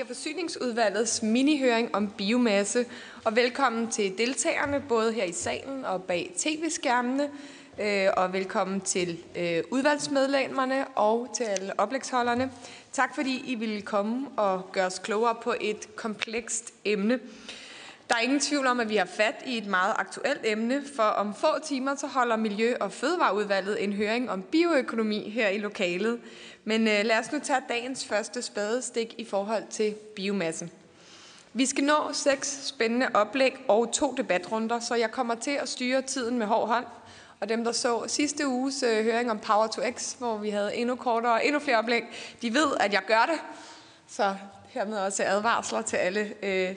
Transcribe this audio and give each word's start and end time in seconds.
Energi- 0.00 0.10
og 0.10 0.16
Forsyningsudvalgets 0.16 1.22
minihøring 1.22 1.94
om 1.94 2.10
biomasse. 2.10 2.86
Og 3.24 3.36
velkommen 3.36 3.90
til 3.90 4.18
deltagerne, 4.18 4.82
både 4.88 5.12
her 5.12 5.24
i 5.24 5.32
salen 5.32 5.84
og 5.84 6.02
bag 6.02 6.32
tv-skærmene. 6.36 7.30
Øh, 7.80 8.08
og 8.16 8.32
velkommen 8.32 8.80
til 8.80 9.18
øh, 9.36 9.62
udvalgsmedlemmerne 9.70 10.88
og 10.88 11.28
til 11.36 11.44
alle 11.44 11.80
oplægsholderne. 11.80 12.50
Tak 12.92 13.14
fordi 13.14 13.44
I 13.46 13.54
ville 13.54 13.82
komme 13.82 14.28
og 14.36 14.72
gøre 14.72 14.86
os 14.86 14.98
klogere 14.98 15.34
på 15.42 15.54
et 15.60 15.96
komplekst 15.96 16.74
emne. 16.84 17.18
Der 18.08 18.16
er 18.16 18.20
ingen 18.20 18.40
tvivl 18.40 18.66
om, 18.66 18.80
at 18.80 18.88
vi 18.88 18.96
har 18.96 19.08
fat 19.16 19.34
i 19.46 19.58
et 19.58 19.66
meget 19.66 19.94
aktuelt 19.98 20.40
emne, 20.44 20.82
for 20.96 21.02
om 21.02 21.34
få 21.34 21.46
timer 21.64 21.94
så 21.94 22.06
holder 22.06 22.36
Miljø- 22.36 22.76
og 22.80 22.92
Fødevareudvalget 22.92 23.84
en 23.84 23.92
høring 23.92 24.30
om 24.30 24.42
bioøkonomi 24.42 25.30
her 25.30 25.48
i 25.48 25.58
lokalet. 25.58 26.20
Men 26.64 26.88
øh, 26.88 27.04
lad 27.04 27.18
os 27.18 27.32
nu 27.32 27.38
tage 27.38 27.60
dagens 27.68 28.04
første 28.04 28.42
spadestik 28.42 29.14
i 29.18 29.24
forhold 29.24 29.64
til 29.70 29.94
biomasse. 30.16 30.70
Vi 31.52 31.66
skal 31.66 31.84
nå 31.84 32.12
seks 32.12 32.66
spændende 32.66 33.08
oplæg 33.14 33.56
og 33.68 33.92
to 33.92 34.14
debatrunder, 34.16 34.80
så 34.80 34.94
jeg 34.94 35.10
kommer 35.10 35.34
til 35.34 35.50
at 35.50 35.68
styre 35.68 36.02
tiden 36.02 36.38
med 36.38 36.46
hård 36.46 36.68
hånd. 36.68 36.86
Og 37.40 37.48
dem, 37.48 37.64
der 37.64 37.72
så 37.72 38.04
sidste 38.06 38.48
uges 38.48 38.82
øh, 38.82 39.04
høring 39.04 39.30
om 39.30 39.38
Power 39.38 39.66
to 39.66 39.82
X, 39.90 40.12
hvor 40.12 40.36
vi 40.36 40.50
havde 40.50 40.74
endnu 40.74 40.96
kortere 40.96 41.32
og 41.32 41.46
endnu 41.46 41.60
flere 41.60 41.78
oplæg, 41.78 42.02
de 42.42 42.54
ved, 42.54 42.76
at 42.80 42.92
jeg 42.92 43.02
gør 43.06 43.30
det. 43.32 43.40
Så 44.08 44.34
hermed 44.68 44.98
også 44.98 45.24
advarsler 45.26 45.82
til 45.82 45.96
alle 45.96 46.32
øh, 46.42 46.70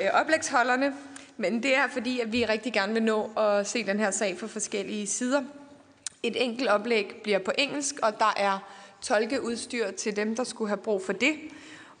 øh, 0.00 0.06
oplægsholderne. 0.12 0.94
Men 1.36 1.62
det 1.62 1.76
er 1.76 1.88
fordi, 1.88 2.20
at 2.20 2.32
vi 2.32 2.44
rigtig 2.44 2.72
gerne 2.72 2.92
vil 2.92 3.02
nå 3.02 3.30
at 3.36 3.66
se 3.66 3.86
den 3.86 3.98
her 3.98 4.10
sag 4.10 4.38
fra 4.38 4.46
forskellige 4.46 5.06
sider. 5.06 5.42
Et 6.22 6.42
enkelt 6.42 6.68
oplæg 6.68 7.20
bliver 7.22 7.38
på 7.38 7.52
engelsk, 7.58 7.94
og 8.02 8.18
der 8.18 8.32
er 8.36 8.58
tolkeudstyr 9.04 9.90
til 9.90 10.16
dem, 10.16 10.36
der 10.36 10.44
skulle 10.44 10.68
have 10.68 10.78
brug 10.78 11.02
for 11.02 11.12
det. 11.12 11.34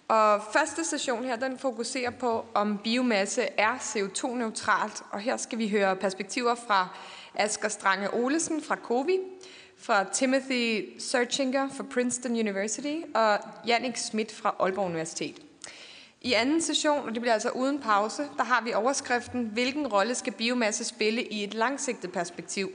Og 0.08 0.42
første 0.52 0.84
session 0.84 1.24
her, 1.24 1.36
den 1.36 1.58
fokuserer 1.58 2.10
på, 2.10 2.44
om 2.54 2.78
biomasse 2.84 3.42
er 3.42 3.74
CO2-neutralt. 3.74 5.02
Og 5.10 5.20
her 5.20 5.36
skal 5.36 5.58
vi 5.58 5.68
høre 5.68 5.96
perspektiver 5.96 6.54
fra 6.54 6.88
Asger 7.34 7.68
Strange 7.68 8.14
Olesen 8.14 8.62
fra 8.62 8.76
COVI, 8.76 9.18
fra 9.78 10.04
Timothy 10.04 10.88
Searchinger 10.98 11.68
fra 11.76 11.84
Princeton 11.94 12.32
University 12.32 12.96
og 13.14 13.38
Jannik 13.66 13.96
Schmidt 13.96 14.32
fra 14.32 14.54
Aalborg 14.60 14.86
Universitet. 14.86 15.40
I 16.20 16.32
anden 16.32 16.60
session, 16.60 17.08
og 17.08 17.14
det 17.14 17.20
bliver 17.20 17.34
altså 17.34 17.50
uden 17.50 17.78
pause, 17.78 18.28
der 18.36 18.44
har 18.44 18.62
vi 18.62 18.72
overskriften, 18.72 19.50
hvilken 19.52 19.86
rolle 19.86 20.14
skal 20.14 20.32
biomasse 20.32 20.84
spille 20.84 21.22
i 21.22 21.44
et 21.44 21.54
langsigtet 21.54 22.12
perspektiv? 22.12 22.70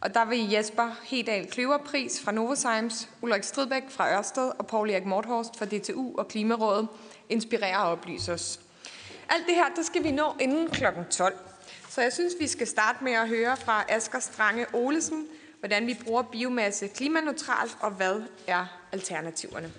Og 0.00 0.14
der 0.14 0.24
vil 0.24 0.50
Jesper 0.50 0.90
Hedal 1.02 1.50
Kløverpris 1.50 2.20
fra 2.20 2.32
Novozymes, 2.32 3.08
Ulrik 3.22 3.42
Stridbæk 3.42 3.82
fra 3.90 4.18
Ørsted 4.18 4.52
og 4.58 4.66
Paul 4.66 4.90
Erik 4.90 5.04
Morthorst 5.04 5.58
fra 5.58 5.66
DTU 5.66 6.18
og 6.18 6.28
Klimarådet 6.28 6.88
inspirere 7.28 7.78
og 7.78 7.90
oplyse 7.90 8.32
os. 8.32 8.60
Alt 9.28 9.46
det 9.46 9.54
her, 9.54 9.68
der 9.76 9.82
skal 9.82 10.04
vi 10.04 10.10
nå 10.10 10.34
inden 10.40 10.70
kl. 10.70 10.84
12. 11.10 11.34
Så 11.88 12.02
jeg 12.02 12.12
synes, 12.12 12.34
vi 12.40 12.46
skal 12.46 12.66
starte 12.66 13.04
med 13.04 13.12
at 13.12 13.28
høre 13.28 13.56
fra 13.56 13.84
Asger 13.88 14.18
Strange 14.20 14.66
Olesen, 14.74 15.26
hvordan 15.60 15.86
vi 15.86 15.96
bruger 16.04 16.22
biomasse 16.22 16.88
klimaneutralt, 16.88 17.76
og 17.80 17.90
hvad 17.90 18.22
er 18.46 18.66
alternativerne. 18.92 19.72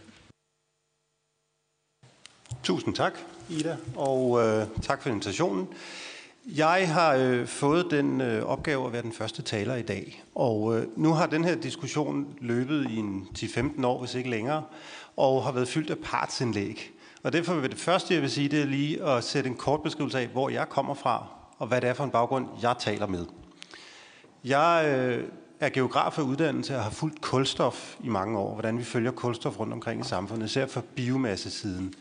Tusind 2.64 2.95
tak, 2.95 3.14
Ida, 3.50 3.78
og 3.95 4.40
øh, 4.40 4.67
tak 4.81 5.02
for 5.02 5.09
invitationen. 5.09 5.70
Jeg 6.55 6.94
har 6.94 7.16
øh, 7.16 7.47
fået 7.47 7.88
den 7.92 8.22
øh, 8.22 8.44
opgave 8.44 8.86
at 8.86 8.94
være 8.94 9.02
den 9.02 9.11
første 9.11 9.42
taler 9.42 9.75
i 9.75 9.81
dag, 9.81 10.23
og 10.36 10.78
øh, 10.78 10.86
nu 10.95 11.14
har 11.14 11.25
den 11.25 11.44
her 11.44 11.56
diskussion 11.56 12.28
løbet 12.41 12.89
i 12.89 12.95
en 12.95 13.28
10-15 13.38 13.86
år, 13.86 14.00
hvis 14.00 14.16
ikke 14.16 14.30
længere, 14.30 14.64
og 15.17 15.44
har 15.44 15.52
været 15.52 15.67
fyldt 15.67 15.89
af 15.89 15.97
partsindlæg. 15.97 16.91
Og 17.23 17.33
derfor 17.33 17.53
vil 17.53 17.69
det 17.69 17.80
første, 17.80 18.14
jeg 18.14 18.22
vil 18.22 18.31
sige, 18.31 18.50
det 18.50 18.62
er 18.62 18.66
lige 18.66 19.03
at 19.03 19.24
sætte 19.24 19.50
en 19.50 19.56
kort 19.56 19.84
beskrivelse 19.84 20.19
af, 20.19 20.28
hvor 20.28 20.50
jeg 20.50 20.69
kommer 20.69 20.94
fra, 20.94 21.28
og 21.57 21.68
hvad 21.68 21.81
det 21.81 21.90
er 21.90 21.94
for 21.94 22.03
en 22.03 22.12
baggrund, 22.12 22.47
jeg 22.62 22.75
taler 22.79 23.07
med. 23.07 23.25
Jeg 24.44 24.95
øh, 24.97 25.24
er 25.59 25.69
geograf 25.69 26.18
af 26.18 26.24
uddannelse 26.24 26.75
og 26.75 26.84
har 26.84 26.91
fulgt 26.91 27.22
kulstof 27.22 27.95
i 28.03 28.09
mange 28.09 28.40
år, 28.40 28.53
hvordan 28.53 28.78
vi 28.78 28.84
følger 28.84 29.12
kulstof 29.12 29.59
rundt 29.59 29.74
omkring 29.74 30.01
i 30.01 30.03
samfundet, 30.03 30.45
især 30.45 30.66
for 30.66 30.84
biomassesiden. 30.95 31.94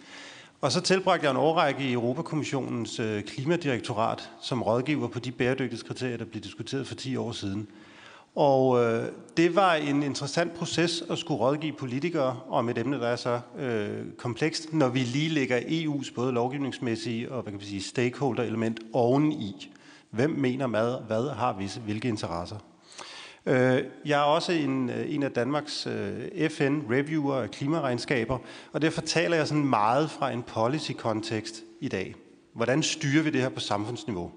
Og 0.61 0.73
så 0.73 0.81
tilbragte 0.81 1.25
jeg 1.25 1.31
en 1.31 1.37
årrække 1.37 1.85
i 1.85 1.93
Europakommissionens 1.93 3.01
øh, 3.01 3.23
klimadirektorat 3.23 4.31
som 4.41 4.63
rådgiver 4.63 5.09
på 5.09 5.19
de 5.19 5.33
bæredygtighedskriterier, 5.33 6.17
der 6.17 6.25
blev 6.25 6.43
diskuteret 6.43 6.87
for 6.87 6.95
10 6.95 7.17
år 7.17 7.33
siden. 7.33 7.69
Og 8.35 8.85
øh, 8.85 9.09
det 9.37 9.57
var 9.57 9.75
en 9.75 10.03
interessant 10.03 10.55
proces 10.55 11.05
at 11.11 11.19
skulle 11.19 11.41
rådgive 11.41 11.73
politikere 11.73 12.41
om 12.49 12.69
et 12.69 12.79
emne, 12.79 13.01
der 13.01 13.09
er 13.09 13.17
så 13.17 13.41
øh, 13.59 14.13
komplekst, 14.17 14.73
når 14.73 14.89
vi 14.89 14.99
lige 14.99 15.29
lægger 15.29 15.59
EU's 15.59 16.15
både 16.15 16.33
lovgivningsmæssige 16.33 17.33
og 17.33 17.43
hvad 17.43 17.53
kan 17.53 17.61
vi 17.61 17.67
sige, 17.67 17.83
stakeholder-element 17.83 18.81
oveni. 18.93 19.73
Hvem 20.11 20.31
mener 20.31 20.67
hvad, 20.67 21.07
hvad 21.07 21.31
har 21.31 21.53
visse, 21.53 21.81
hvilke 21.81 22.09
interesser? 22.09 22.57
Øh, 23.47 23.85
jeg 24.05 24.21
er 24.21 24.25
også 24.25 24.53
en, 24.53 24.91
øh, 24.91 25.15
en 25.15 25.23
af 25.23 25.31
Danmarks 25.31 25.87
øh, 25.87 26.51
FN-reviewer 26.51 27.35
af 27.35 27.51
klimaregnskaber, 27.51 28.39
og 28.73 28.83
derfor 28.83 29.01
taler 29.01 29.37
jeg 29.37 29.49
sådan 29.49 29.65
meget 29.65 30.11
fra 30.11 30.31
en 30.31 30.43
policy-kontekst 30.43 31.63
i 31.81 31.89
dag. 31.89 32.15
Hvordan 32.53 32.83
styrer 32.83 33.23
vi 33.23 33.31
det 33.31 33.41
her 33.41 33.49
på 33.49 33.61
samfundsniveau? 33.61 34.33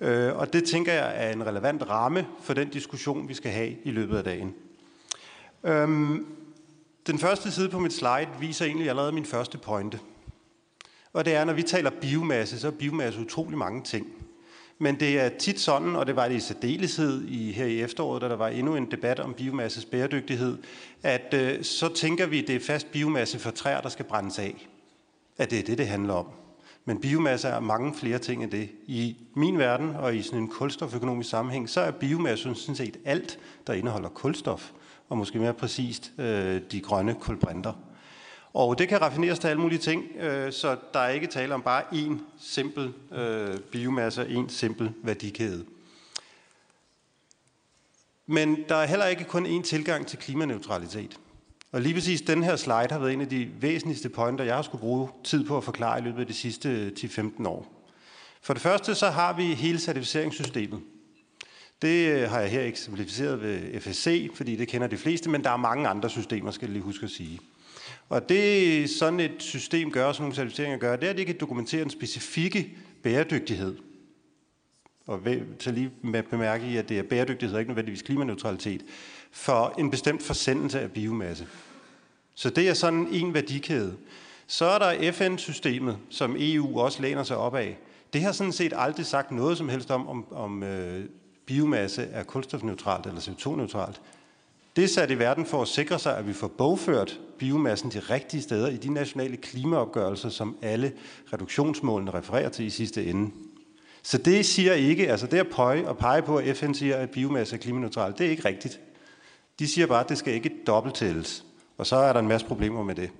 Øh, 0.00 0.36
og 0.36 0.52
det 0.52 0.64
tænker 0.64 0.92
jeg 0.92 1.12
er 1.16 1.32
en 1.32 1.46
relevant 1.46 1.88
ramme 1.88 2.26
for 2.42 2.54
den 2.54 2.68
diskussion, 2.68 3.28
vi 3.28 3.34
skal 3.34 3.50
have 3.50 3.76
i 3.84 3.90
løbet 3.90 4.16
af 4.16 4.24
dagen. 4.24 4.54
Øhm, 5.64 6.26
den 7.06 7.18
første 7.18 7.50
side 7.50 7.68
på 7.68 7.78
mit 7.78 7.92
slide 7.92 8.28
viser 8.40 8.64
egentlig 8.64 8.88
allerede 8.88 9.12
min 9.12 9.24
første 9.24 9.58
pointe. 9.58 9.98
Og 11.12 11.24
det 11.24 11.34
er, 11.34 11.44
når 11.44 11.52
vi 11.52 11.62
taler 11.62 11.90
biomasse, 11.90 12.60
så 12.60 12.66
er 12.66 12.70
biomasse 12.70 13.20
utrolig 13.20 13.58
mange 13.58 13.82
ting. 13.82 14.06
Men 14.78 15.00
det 15.00 15.20
er 15.20 15.28
tit 15.28 15.60
sådan, 15.60 15.96
og 15.96 16.06
det 16.06 16.16
var 16.16 16.28
det 16.28 16.34
i 16.34 16.40
særdeleshed 16.40 17.24
i, 17.28 17.52
her 17.52 17.66
i 17.66 17.80
efteråret, 17.80 18.22
da 18.22 18.28
der 18.28 18.36
var 18.36 18.48
endnu 18.48 18.76
en 18.76 18.90
debat 18.90 19.20
om 19.20 19.34
biomasses 19.34 19.84
bæredygtighed, 19.84 20.58
at 21.02 21.34
øh, 21.34 21.64
så 21.64 21.94
tænker 21.94 22.26
vi, 22.26 22.42
at 22.42 22.48
det 22.48 22.56
er 22.56 22.60
fast 22.60 22.92
biomasse 22.92 23.38
for 23.38 23.50
træer, 23.50 23.80
der 23.80 23.88
skal 23.88 24.04
brændes 24.04 24.38
af. 24.38 24.68
At 25.38 25.50
det 25.50 25.58
er 25.58 25.62
det, 25.62 25.78
det 25.78 25.88
handler 25.88 26.14
om. 26.14 26.26
Men 26.84 27.00
biomasse 27.00 27.48
er 27.48 27.60
mange 27.60 27.94
flere 27.94 28.18
ting 28.18 28.42
end 28.42 28.50
det. 28.50 28.68
I 28.86 29.16
min 29.34 29.58
verden 29.58 29.90
og 29.90 30.16
i 30.16 30.22
sådan 30.22 30.38
en 30.38 30.48
kulstoføkonomisk 30.48 31.30
sammenhæng, 31.30 31.68
så 31.68 31.80
er 31.80 31.90
biomasse 31.90 32.54
sådan 32.54 32.74
set 32.74 32.96
alt, 33.04 33.38
der 33.66 33.72
indeholder 33.72 34.08
kulstof, 34.08 34.70
og 35.08 35.18
måske 35.18 35.38
mere 35.38 35.54
præcist 35.54 36.12
øh, 36.18 36.60
de 36.72 36.80
grønne 36.80 37.14
kulbrinter. 37.14 37.72
Og 38.56 38.78
det 38.78 38.88
kan 38.88 39.02
raffineres 39.02 39.38
til 39.38 39.48
alle 39.48 39.60
mulige 39.60 39.78
ting, 39.78 40.04
øh, 40.20 40.52
så 40.52 40.76
der 40.94 41.00
er 41.00 41.08
ikke 41.08 41.26
tale 41.26 41.54
om 41.54 41.62
bare 41.62 41.82
én 41.92 42.18
simpel 42.40 42.92
øh, 43.12 43.58
biomasse, 43.58 44.24
én 44.24 44.48
simpel 44.48 44.92
værdikæde. 45.02 45.64
Men 48.26 48.64
der 48.68 48.74
er 48.74 48.86
heller 48.86 49.06
ikke 49.06 49.24
kun 49.24 49.46
én 49.46 49.62
tilgang 49.62 50.06
til 50.06 50.18
klimaneutralitet. 50.18 51.18
Og 51.72 51.80
lige 51.80 51.94
præcis 51.94 52.20
den 52.20 52.42
her 52.42 52.56
slide 52.56 52.88
har 52.90 52.98
været 52.98 53.12
en 53.12 53.20
af 53.20 53.28
de 53.28 53.48
væsentligste 53.60 54.08
pointer, 54.08 54.44
jeg 54.44 54.54
har 54.54 54.62
skulle 54.62 54.80
bruge 54.80 55.08
tid 55.24 55.44
på 55.44 55.56
at 55.56 55.64
forklare 55.64 55.98
i 55.98 56.02
løbet 56.02 56.20
af 56.20 56.26
de 56.26 56.34
sidste 56.34 56.92
10-15 56.98 57.48
år. 57.48 57.72
For 58.42 58.52
det 58.52 58.62
første 58.62 58.94
så 58.94 59.10
har 59.10 59.32
vi 59.32 59.42
hele 59.42 59.78
certificeringssystemet. 59.78 60.80
Det 61.82 62.08
øh, 62.08 62.30
har 62.30 62.40
jeg 62.40 62.50
her 62.50 62.62
eksemplificeret 62.62 63.42
ved 63.42 63.80
FSC, 63.80 64.30
fordi 64.34 64.56
det 64.56 64.68
kender 64.68 64.86
de 64.86 64.96
fleste, 64.96 65.30
men 65.30 65.44
der 65.44 65.50
er 65.50 65.56
mange 65.56 65.88
andre 65.88 66.10
systemer, 66.10 66.50
skal 66.50 66.66
jeg 66.66 66.72
lige 66.72 66.82
huske 66.82 67.04
at 67.04 67.10
sige. 67.10 67.40
Og 68.08 68.28
det 68.28 68.90
sådan 68.90 69.20
et 69.20 69.34
system 69.38 69.90
gør, 69.90 70.12
sådan 70.12 70.22
nogle 70.22 70.34
certificeringer 70.34 70.78
gør, 70.78 70.96
det 70.96 71.06
er, 71.06 71.10
at 71.10 71.16
det 71.16 71.26
kan 71.26 71.36
dokumentere 71.40 71.82
en 71.82 71.90
specifikke 71.90 72.76
bæredygtighed. 73.02 73.76
Og 75.06 75.20
til 75.58 75.74
lige 75.74 75.90
med 76.02 76.22
bemærke 76.22 76.66
i, 76.66 76.76
at 76.76 76.88
det 76.88 76.98
er 76.98 77.02
bæredygtighed, 77.02 77.58
ikke 77.58 77.70
nødvendigvis 77.70 78.02
klimaneutralitet, 78.02 78.82
for 79.30 79.74
en 79.78 79.90
bestemt 79.90 80.22
forsendelse 80.22 80.80
af 80.80 80.90
biomasse. 80.90 81.46
Så 82.34 82.50
det 82.50 82.68
er 82.68 82.74
sådan 82.74 83.08
en 83.12 83.34
værdikæde. 83.34 83.96
Så 84.46 84.64
er 84.64 84.78
der 84.78 85.12
FN-systemet, 85.12 85.98
som 86.10 86.36
EU 86.38 86.80
også 86.80 87.02
læner 87.02 87.22
sig 87.22 87.36
op 87.36 87.54
af. 87.54 87.78
Det 88.12 88.22
har 88.22 88.32
sådan 88.32 88.52
set 88.52 88.72
aldrig 88.76 89.06
sagt 89.06 89.30
noget 89.30 89.58
som 89.58 89.68
helst 89.68 89.90
om, 89.90 90.08
om, 90.08 90.32
om 90.32 90.62
øh, 90.62 91.04
biomasse 91.46 92.02
er 92.02 92.22
kulstofneutralt 92.22 93.06
eller 93.06 93.20
CO2-neutralt. 93.20 94.00
Det 94.76 94.84
er 94.84 94.88
sat 94.88 95.10
i 95.10 95.18
verden 95.18 95.46
for 95.46 95.62
at 95.62 95.68
sikre 95.68 95.98
sig, 95.98 96.16
at 96.16 96.26
vi 96.26 96.32
får 96.32 96.48
bogført 96.48 97.20
biomassen 97.38 97.90
de 97.90 97.98
rigtige 97.98 98.42
steder 98.42 98.68
i 98.68 98.76
de 98.76 98.92
nationale 98.92 99.36
klimaopgørelser, 99.36 100.28
som 100.28 100.56
alle 100.62 100.92
reduktionsmålene 101.32 102.10
refererer 102.10 102.48
til 102.48 102.64
i 102.64 102.70
sidste 102.70 103.06
ende. 103.06 103.30
Så 104.02 104.18
det 104.18 104.46
siger 104.46 104.72
ikke, 104.72 105.10
altså 105.10 105.26
det 105.26 105.38
at 105.38 105.48
pege 105.50 105.88
og 105.88 105.98
pege 105.98 106.22
på, 106.22 106.36
at 106.36 106.56
FN 106.56 106.72
siger, 106.72 106.96
at 106.96 107.10
biomasse 107.10 107.56
er 107.56 107.60
klimaneutral, 107.60 108.14
det 108.18 108.26
er 108.26 108.30
ikke 108.30 108.48
rigtigt. 108.48 108.80
De 109.58 109.68
siger 109.68 109.86
bare, 109.86 110.00
at 110.00 110.08
det 110.08 110.18
skal 110.18 110.34
ikke 110.34 110.50
dobbelttælles. 110.66 111.44
Og 111.78 111.86
så 111.86 111.96
er 111.96 112.12
der 112.12 112.20
en 112.20 112.28
masse 112.28 112.46
problemer 112.46 112.84
med 112.84 112.94
det. 112.94 113.10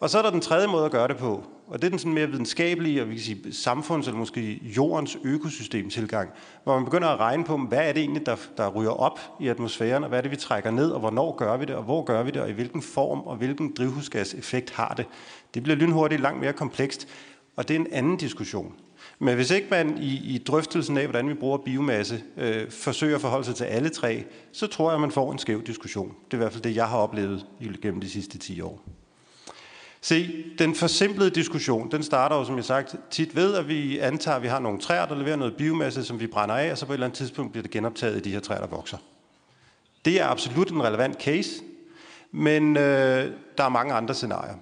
Og 0.00 0.10
så 0.10 0.18
er 0.18 0.22
der 0.22 0.30
den 0.30 0.40
tredje 0.40 0.66
måde 0.66 0.84
at 0.84 0.90
gøre 0.90 1.08
det 1.08 1.16
på, 1.16 1.44
og 1.66 1.82
det 1.82 1.86
er 1.86 1.90
den 1.90 1.98
sådan 1.98 2.12
mere 2.12 2.26
videnskabelige, 2.26 3.02
og 3.02 3.08
vi 3.08 3.14
kan 3.14 3.22
sige 3.22 3.52
samfunds- 3.52 4.06
eller 4.06 4.18
måske 4.18 4.60
jordens 4.76 5.18
økosystemtilgang, 5.24 6.30
hvor 6.64 6.74
man 6.74 6.84
begynder 6.84 7.08
at 7.08 7.20
regne 7.20 7.44
på, 7.44 7.56
hvad 7.56 7.88
er 7.88 7.92
det 7.92 8.00
egentlig, 8.00 8.26
der, 8.26 8.36
der 8.56 8.68
ryger 8.68 8.90
op 8.90 9.20
i 9.40 9.48
atmosfæren, 9.48 10.02
og 10.02 10.08
hvad 10.08 10.18
er 10.18 10.22
det, 10.22 10.30
vi 10.30 10.36
trækker 10.36 10.70
ned, 10.70 10.90
og 10.90 11.00
hvornår 11.00 11.36
gør 11.36 11.56
vi 11.56 11.64
det, 11.64 11.74
og 11.74 11.82
hvor 11.82 12.04
gør 12.04 12.22
vi 12.22 12.30
det, 12.30 12.42
og 12.42 12.48
i 12.48 12.52
hvilken 12.52 12.82
form, 12.82 13.20
og 13.20 13.36
hvilken 13.36 13.74
drivhusgaseffekt 13.78 14.70
har 14.70 14.94
det. 14.96 15.06
Det 15.54 15.62
bliver 15.62 15.76
lynhurtigt 15.76 16.20
langt 16.22 16.40
mere 16.40 16.52
komplekst, 16.52 17.08
og 17.56 17.68
det 17.68 17.76
er 17.76 17.80
en 17.80 17.92
anden 17.92 18.16
diskussion. 18.16 18.74
Men 19.18 19.34
hvis 19.34 19.50
ikke 19.50 19.66
man 19.70 19.98
i, 19.98 20.34
i 20.34 20.38
drøftelsen 20.38 20.98
af, 20.98 21.04
hvordan 21.04 21.28
vi 21.28 21.34
bruger 21.34 21.58
biomasse, 21.58 22.22
øh, 22.36 22.70
forsøger 22.70 23.14
at 23.14 23.20
forholde 23.20 23.44
sig 23.44 23.54
til 23.54 23.64
alle 23.64 23.88
tre, 23.88 24.24
så 24.52 24.66
tror 24.66 24.90
jeg, 24.90 24.94
at 24.94 25.00
man 25.00 25.10
får 25.10 25.32
en 25.32 25.38
skæv 25.38 25.62
diskussion. 25.62 26.08
Det 26.08 26.32
er 26.32 26.36
i 26.36 26.42
hvert 26.42 26.52
fald 26.52 26.62
det, 26.62 26.76
jeg 26.76 26.88
har 26.88 26.98
oplevet 26.98 27.46
gennem 27.82 28.00
de 28.00 28.10
sidste 28.10 28.38
10 28.38 28.60
år. 28.60 28.82
Se, 30.04 30.44
den 30.58 30.74
forsimplede 30.74 31.30
diskussion, 31.30 31.90
den 31.90 32.02
starter 32.02 32.36
jo, 32.36 32.44
som 32.44 32.56
jeg 32.56 32.64
sagt, 32.64 32.96
tit 33.10 33.36
ved, 33.36 33.54
at 33.54 33.68
vi 33.68 33.98
antager, 33.98 34.36
at 34.36 34.42
vi 34.42 34.48
har 34.48 34.58
nogle 34.58 34.80
træer, 34.80 35.06
der 35.06 35.14
leverer 35.14 35.36
noget 35.36 35.56
biomasse, 35.56 36.04
som 36.04 36.20
vi 36.20 36.26
brænder 36.26 36.54
af, 36.54 36.70
og 36.70 36.78
så 36.78 36.86
på 36.86 36.92
et 36.92 36.94
eller 36.94 37.06
andet 37.06 37.16
tidspunkt 37.16 37.52
bliver 37.52 37.62
det 37.62 37.70
genoptaget 37.70 38.16
i 38.16 38.20
de 38.20 38.30
her 38.30 38.40
træer, 38.40 38.60
der 38.60 38.66
vokser. 38.66 38.98
Det 40.04 40.20
er 40.20 40.26
absolut 40.26 40.70
en 40.70 40.82
relevant 40.82 41.22
case, 41.22 41.50
men 42.32 42.76
øh, 42.76 43.32
der 43.58 43.64
er 43.64 43.68
mange 43.68 43.94
andre 43.94 44.14
scenarier. 44.14 44.54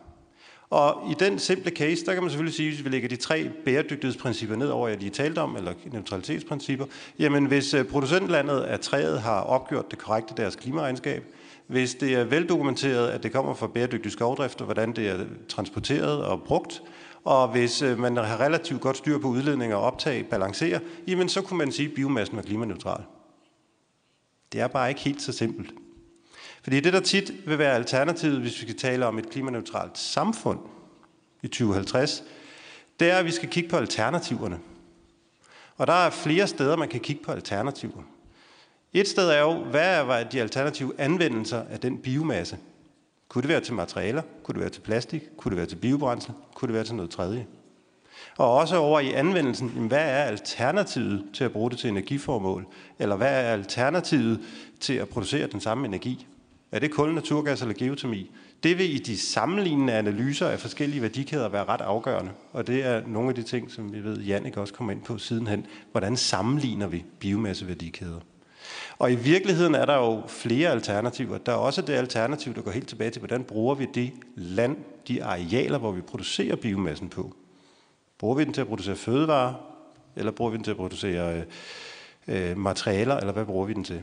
Og 0.71 1.11
i 1.11 1.15
den 1.19 1.39
simple 1.39 1.71
case, 1.71 2.07
der 2.07 2.15
kan 2.15 2.23
man 2.23 2.31
selvfølgelig 2.31 2.55
sige, 2.55 2.71
hvis 2.71 2.85
vi 2.85 2.89
lægger 2.89 3.09
de 3.09 3.17
tre 3.17 3.51
bæredygtighedsprincipper 3.65 4.57
ned 4.57 4.69
over, 4.69 4.89
jeg 4.89 4.99
lige 4.99 5.11
talte 5.11 5.39
om, 5.39 5.57
eller 5.57 5.73
neutralitetsprincipper, 5.93 6.87
jamen 7.19 7.45
hvis 7.47 7.75
øh, 7.75 7.85
producentlandet 7.85 8.61
af 8.61 8.81
træet 8.81 9.21
har 9.21 9.41
opgjort 9.41 9.91
det 9.91 9.99
korrekte 9.99 10.35
deres 10.37 10.57
klimaregnskab, 10.57 11.25
hvis 11.73 11.95
det 11.95 12.15
er 12.15 12.25
veldokumenteret, 12.25 13.09
at 13.09 13.23
det 13.23 13.33
kommer 13.33 13.55
fra 13.55 13.67
bæredygtig 13.67 14.13
skovdrift, 14.13 14.61
og 14.61 14.65
hvordan 14.65 14.93
det 14.93 15.09
er 15.09 15.25
transporteret 15.49 16.25
og 16.25 16.43
brugt, 16.43 16.83
og 17.25 17.49
hvis 17.49 17.83
øh, 17.83 17.99
man 17.99 18.17
har 18.17 18.41
relativt 18.41 18.81
godt 18.81 18.97
styr 18.97 19.19
på 19.19 19.29
udledninger 19.29 19.77
og 19.77 19.83
optag, 19.83 20.27
balancerer, 20.27 20.81
jamen 21.07 21.29
så 21.29 21.43
kunne 21.43 21.59
man 21.59 21.73
sige, 21.73 21.89
at 21.89 21.95
biomassen 21.95 22.39
er 22.39 22.43
klimaneutral. 22.43 23.03
Det 24.53 24.61
er 24.61 24.67
bare 24.67 24.89
ikke 24.89 25.01
helt 25.01 25.23
så 25.23 25.33
simpelt. 25.33 25.75
Fordi 26.63 26.81
det, 26.81 26.93
der 26.93 27.01
tit 27.01 27.33
vil 27.47 27.59
være 27.59 27.75
alternativet, 27.75 28.41
hvis 28.41 28.61
vi 28.61 28.67
skal 28.67 28.79
tale 28.79 29.07
om 29.07 29.19
et 29.19 29.31
klimaneutralt 29.31 29.99
samfund 29.99 30.59
i 31.43 31.49
2050, 31.49 32.25
det 33.01 33.11
er, 33.11 33.17
at 33.17 33.25
vi 33.25 33.31
skal 33.31 33.49
kigge 33.49 33.69
på 33.69 33.77
alternativerne. 33.77 34.59
Og 35.77 35.87
der 35.87 35.93
er 35.93 36.11
flere 36.11 36.47
steder, 36.47 36.77
man 36.77 36.89
kan 36.89 37.01
kigge 37.01 37.25
på 37.25 37.33
alternativer. 37.33 38.03
Et 38.95 39.09
sted 39.09 39.29
er 39.29 39.41
jo, 39.41 39.65
hvad 39.65 40.01
er 40.01 40.25
de 40.25 40.41
alternative 40.41 40.93
anvendelser 40.99 41.63
af 41.71 41.81
den 41.81 41.99
biomasse? 41.99 42.59
Kunne 43.29 43.43
det 43.43 43.49
være 43.49 43.61
til 43.61 43.75
materialer? 43.75 44.23
Kunne 44.43 44.53
det 44.53 44.61
være 44.61 44.71
til 44.71 44.81
plastik? 44.81 45.23
Kunne 45.37 45.51
det 45.51 45.57
være 45.57 45.67
til 45.67 45.77
biobrændsel? 45.77 46.33
Kunne 46.55 46.67
det 46.67 46.75
være 46.75 46.85
til 46.85 46.95
noget 46.95 47.11
tredje? 47.11 47.47
Og 48.39 48.55
også 48.55 48.77
over 48.77 49.01
i 49.01 49.13
anvendelsen, 49.13 49.69
hvad 49.69 49.99
er 49.99 50.25
alternativet 50.25 51.25
til 51.35 51.45
at 51.45 51.53
bruge 51.53 51.71
det 51.71 51.79
til 51.79 51.91
energiformål? 51.91 52.67
Eller 52.99 53.17
hvad 53.17 53.45
er 53.45 53.53
alternativet 53.53 54.41
til 54.81 54.95
at 54.95 55.09
producere 55.09 55.47
den 55.47 55.61
samme 55.61 55.87
energi? 55.87 56.27
Er 56.73 56.79
det 56.79 56.91
kul, 56.91 57.15
naturgas 57.15 57.63
eller 57.63 57.75
geotermi? 57.75 58.31
Det 58.63 58.79
vil 58.79 58.95
i 58.95 58.99
de 58.99 59.19
sammenlignende 59.19 59.93
analyser 59.93 60.49
af 60.49 60.61
forskellige 60.61 61.03
værdikæder 61.03 61.49
være 61.49 61.65
ret 61.65 61.81
afgørende. 61.81 62.31
Og 62.53 62.67
det 62.67 62.85
er 62.85 63.03
nogle 63.07 63.29
af 63.29 63.35
de 63.35 63.43
ting, 63.43 63.71
som 63.71 63.93
vi 63.93 64.05
ved, 64.05 64.19
Jannik 64.19 64.57
også 64.57 64.75
kommer 64.75 64.93
ind 64.93 65.03
på 65.03 65.19
sidenhen. 65.19 65.67
Hvordan 65.91 66.17
sammenligner 66.17 66.87
vi 66.87 67.05
biomasseværdikæder? 67.19 68.21
Og 68.99 69.13
i 69.13 69.15
virkeligheden 69.15 69.75
er 69.75 69.85
der 69.85 69.97
jo 69.97 70.23
flere 70.29 70.71
alternativer. 70.71 71.39
Der 71.39 71.53
er 71.53 71.57
også 71.57 71.83
det 71.83 71.93
alternativ, 71.93 72.55
der 72.55 72.63
går 72.63 72.71
helt 72.71 72.89
tilbage 72.89 73.11
til, 73.11 73.21
hvordan 73.21 73.45
bruger 73.45 73.75
vi 73.75 73.87
det 73.95 74.13
land, 74.37 74.77
de 75.09 75.25
arealer, 75.25 75.79
hvor 75.79 75.93
vi 75.93 76.01
producerer 76.01 76.57
biomassen 76.57 77.09
på. 77.09 77.35
Bruger 78.19 78.35
vi 78.35 78.45
den 78.45 78.53
til 78.53 78.61
at 78.61 78.67
producere 78.67 78.97
fødevarer, 78.97 79.55
eller 80.17 80.33
bruger 80.33 80.51
vi 80.51 80.57
den 80.57 80.65
til 80.65 80.71
at 80.71 80.77
producere 80.77 81.45
øh, 82.29 82.51
øh, 82.51 82.59
materialer, 82.59 83.17
eller 83.17 83.33
hvad 83.33 83.45
bruger 83.45 83.67
vi 83.67 83.73
den 83.73 83.85
til? 83.85 84.03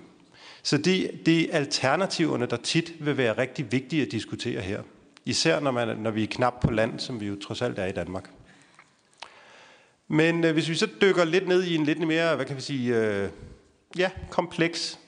Så 0.64 0.78
det, 0.78 1.12
det 1.26 1.56
er 1.56 1.58
alternativerne, 1.58 2.46
der 2.46 2.58
tit 2.58 2.94
vil 3.06 3.18
være 3.18 3.38
rigtig 3.38 3.72
vigtige 3.72 4.02
at 4.06 4.12
diskutere 4.12 4.62
her. 4.62 4.82
Især 5.26 5.60
når, 5.60 5.72
man, 5.72 5.98
når 5.98 6.12
vi 6.12 6.24
er 6.24 6.28
knap 6.28 6.62
på 6.62 6.72
land, 6.72 7.00
som 7.00 7.20
vi 7.20 7.28
jo 7.28 7.36
trods 7.36 7.62
alt 7.62 7.80
er 7.80 7.86
i 7.86 7.92
Danmark. 7.92 8.30
Men 10.08 10.44
øh, 10.44 10.54
hvis 10.54 10.70
vi 10.70 10.76
så 10.76 10.88
dykker 11.02 11.26
lidt 11.26 11.48
ned 11.48 11.64
i 11.64 11.76
en 11.76 11.86
lidt 11.86 12.08
mere, 12.08 12.36
hvad 12.36 12.46
kan 12.46 12.56
vi 12.56 12.62
sige, 12.62 12.96
øh, 12.96 13.30
ja, 13.98 14.10
kompleks 14.30 15.00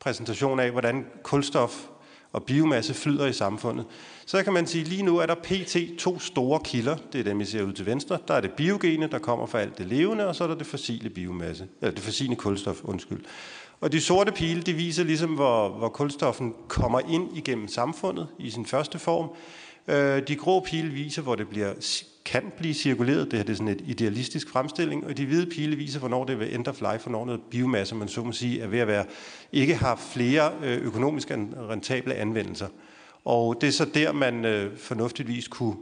præsentation 0.00 0.60
af, 0.60 0.70
hvordan 0.70 1.06
kulstof 1.22 1.86
og 2.32 2.44
biomasse 2.44 2.94
flyder 2.94 3.26
i 3.26 3.32
samfundet, 3.32 3.86
så 4.26 4.42
kan 4.42 4.52
man 4.52 4.66
sige, 4.66 4.82
at 4.82 4.88
lige 4.88 5.02
nu 5.02 5.18
er 5.18 5.26
der 5.26 5.34
pt. 5.34 5.76
to 5.98 6.18
store 6.18 6.60
kilder. 6.64 6.96
Det 7.12 7.20
er 7.20 7.24
dem, 7.24 7.38
vi 7.38 7.44
ser 7.44 7.62
ud 7.62 7.72
til 7.72 7.86
venstre. 7.86 8.18
Der 8.28 8.34
er 8.34 8.40
det 8.40 8.52
biogene, 8.52 9.06
der 9.06 9.18
kommer 9.18 9.46
fra 9.46 9.60
alt 9.60 9.78
det 9.78 9.86
levende, 9.86 10.26
og 10.26 10.36
så 10.36 10.44
er 10.44 10.48
der 10.48 10.54
det 10.54 10.66
fossile 10.66 11.10
biomasse, 11.10 11.68
eller 11.80 11.94
det 11.94 12.04
fossile 12.04 12.36
kulstof, 12.36 12.84
undskyld. 12.84 13.24
Og 13.80 13.92
de 13.92 14.00
sorte 14.00 14.32
pile, 14.32 14.62
de 14.62 14.72
viser 14.72 15.04
ligesom, 15.04 15.34
hvor, 15.34 15.68
hvor 15.68 15.88
kulstoffen 15.88 16.54
kommer 16.68 17.00
ind 17.00 17.36
igennem 17.36 17.68
samfundet 17.68 18.28
i 18.38 18.50
sin 18.50 18.66
første 18.66 18.98
form. 18.98 19.30
Øh, 19.88 20.28
de 20.28 20.36
grå 20.36 20.60
pile 20.60 20.88
viser, 20.88 21.22
hvor 21.22 21.34
det 21.34 21.48
bliver 21.48 21.74
kan 22.28 22.52
blive 22.56 22.74
cirkuleret. 22.74 23.30
Det 23.30 23.38
her 23.38 23.44
det 23.44 23.52
er 23.52 23.56
sådan 23.56 23.68
et 23.68 23.82
idealistisk 23.86 24.50
fremstilling, 24.50 25.06
og 25.06 25.16
de 25.16 25.26
hvide 25.26 25.46
pile 25.46 25.76
viser, 25.76 25.98
hvornår 25.98 26.24
det 26.24 26.38
vil 26.38 26.54
end 26.54 26.68
of 26.68 26.80
life, 26.80 27.04
hvornår 27.04 27.24
noget 27.24 27.40
biomasse, 27.50 27.94
man 27.94 28.08
så 28.08 28.22
må 28.22 28.32
sige, 28.32 28.60
er 28.60 28.66
ved 28.66 28.78
at 28.78 28.86
være, 28.86 29.04
ikke 29.52 29.74
har 29.74 29.96
flere 29.96 30.52
øh, 30.62 30.78
økonomisk 30.78 31.30
rentable 31.30 32.14
anvendelser. 32.14 32.68
Og 33.24 33.60
det 33.60 33.66
er 33.66 33.72
så 33.72 33.84
der, 33.84 34.12
man 34.12 34.44
øh, 34.44 34.76
fornuftigvis 34.76 35.48
kunne 35.48 35.76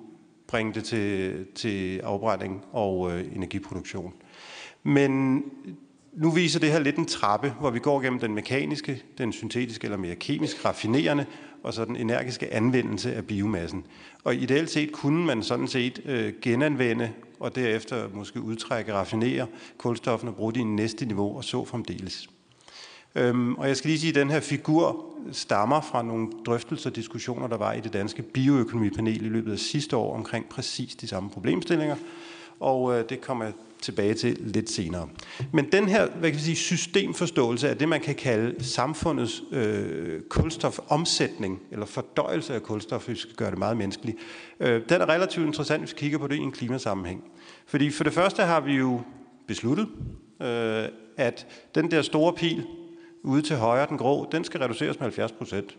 bringe 0.48 0.74
det 0.74 0.84
til, 0.84 1.34
til 1.54 1.98
afbrænding 1.98 2.64
og 2.72 3.12
øh, 3.12 3.36
energiproduktion. 3.36 4.12
Men 4.82 5.42
nu 6.12 6.30
viser 6.30 6.60
det 6.60 6.72
her 6.72 6.78
lidt 6.78 6.96
en 6.96 7.06
trappe, 7.06 7.54
hvor 7.60 7.70
vi 7.70 7.78
går 7.78 8.00
gennem 8.00 8.20
den 8.20 8.34
mekaniske, 8.34 9.02
den 9.18 9.32
syntetiske 9.32 9.84
eller 9.84 9.98
mere 9.98 10.14
kemisk 10.14 10.64
raffinerende, 10.64 11.26
og 11.66 11.74
så 11.74 11.84
den 11.84 11.96
energiske 11.96 12.54
anvendelse 12.54 13.14
af 13.14 13.26
biomassen. 13.26 13.84
Og 14.24 14.34
ideelt 14.34 14.70
set 14.70 14.92
kunne 14.92 15.26
man 15.26 15.42
sådan 15.42 15.68
set 15.68 16.02
øh, 16.04 16.32
genanvende 16.42 17.10
og 17.40 17.54
derefter 17.54 18.08
måske 18.12 18.40
udtrække, 18.40 18.94
raffinere 18.94 19.46
kulstoffen 19.78 20.28
og 20.28 20.34
bruge 20.34 20.52
det 20.52 20.60
i 20.60 20.64
næste 20.64 21.06
niveau 21.06 21.36
og 21.36 21.44
så 21.44 21.64
fremdeles. 21.64 22.28
Øhm, 23.14 23.54
og 23.54 23.68
jeg 23.68 23.76
skal 23.76 23.88
lige 23.88 24.00
sige, 24.00 24.08
at 24.08 24.14
den 24.14 24.30
her 24.30 24.40
figur 24.40 25.04
stammer 25.32 25.80
fra 25.80 26.02
nogle 26.02 26.28
drøftelser 26.46 26.90
og 26.90 26.96
diskussioner, 26.96 27.46
der 27.46 27.56
var 27.56 27.72
i 27.72 27.80
det 27.80 27.92
danske 27.92 28.22
bioøkonomipanel 28.22 29.26
i 29.26 29.28
løbet 29.28 29.52
af 29.52 29.58
sidste 29.58 29.96
år 29.96 30.16
omkring 30.16 30.48
præcis 30.48 30.96
de 30.96 31.08
samme 31.08 31.30
problemstillinger. 31.30 31.96
Og 32.60 32.98
øh, 32.98 33.08
det 33.08 33.20
kommer 33.20 33.44
jeg 33.44 33.52
tilbage 33.82 34.14
til 34.14 34.36
lidt 34.40 34.70
senere. 34.70 35.08
Men 35.52 35.72
den 35.72 35.88
her 35.88 36.08
hvad 36.10 36.30
kan 36.30 36.38
vi 36.38 36.44
sige, 36.44 36.56
systemforståelse 36.56 37.68
af 37.68 37.78
det, 37.78 37.88
man 37.88 38.00
kan 38.00 38.14
kalde 38.14 38.64
samfundets 38.64 39.42
øh, 39.52 40.20
kulstofomsætning, 40.20 41.62
eller 41.70 41.86
fordøjelse 41.86 42.54
af 42.54 42.62
kulstof, 42.62 43.06
hvis 43.06 43.14
vi 43.14 43.20
skal 43.20 43.34
gøre 43.34 43.50
det 43.50 43.58
meget 43.58 43.76
menneskeligt, 43.76 44.18
øh, 44.60 44.82
den 44.88 45.00
er 45.00 45.08
relativt 45.08 45.46
interessant, 45.46 45.82
hvis 45.82 45.92
vi 45.92 45.98
kigger 45.98 46.18
på 46.18 46.26
det 46.26 46.36
i 46.36 46.38
en 46.38 46.52
klimasammenhæng. 46.52 47.24
Fordi 47.66 47.90
for 47.90 48.04
det 48.04 48.12
første 48.12 48.42
har 48.42 48.60
vi 48.60 48.72
jo 48.72 49.00
besluttet, 49.46 49.88
øh, 50.42 50.88
at 51.16 51.46
den 51.74 51.90
der 51.90 52.02
store 52.02 52.32
pil 52.32 52.66
ude 53.22 53.42
til 53.42 53.56
højre, 53.56 53.86
den 53.88 53.98
grå, 53.98 54.28
den 54.32 54.44
skal 54.44 54.60
reduceres 54.60 54.96
med 54.96 55.04
70 55.04 55.32
procent. 55.32 55.76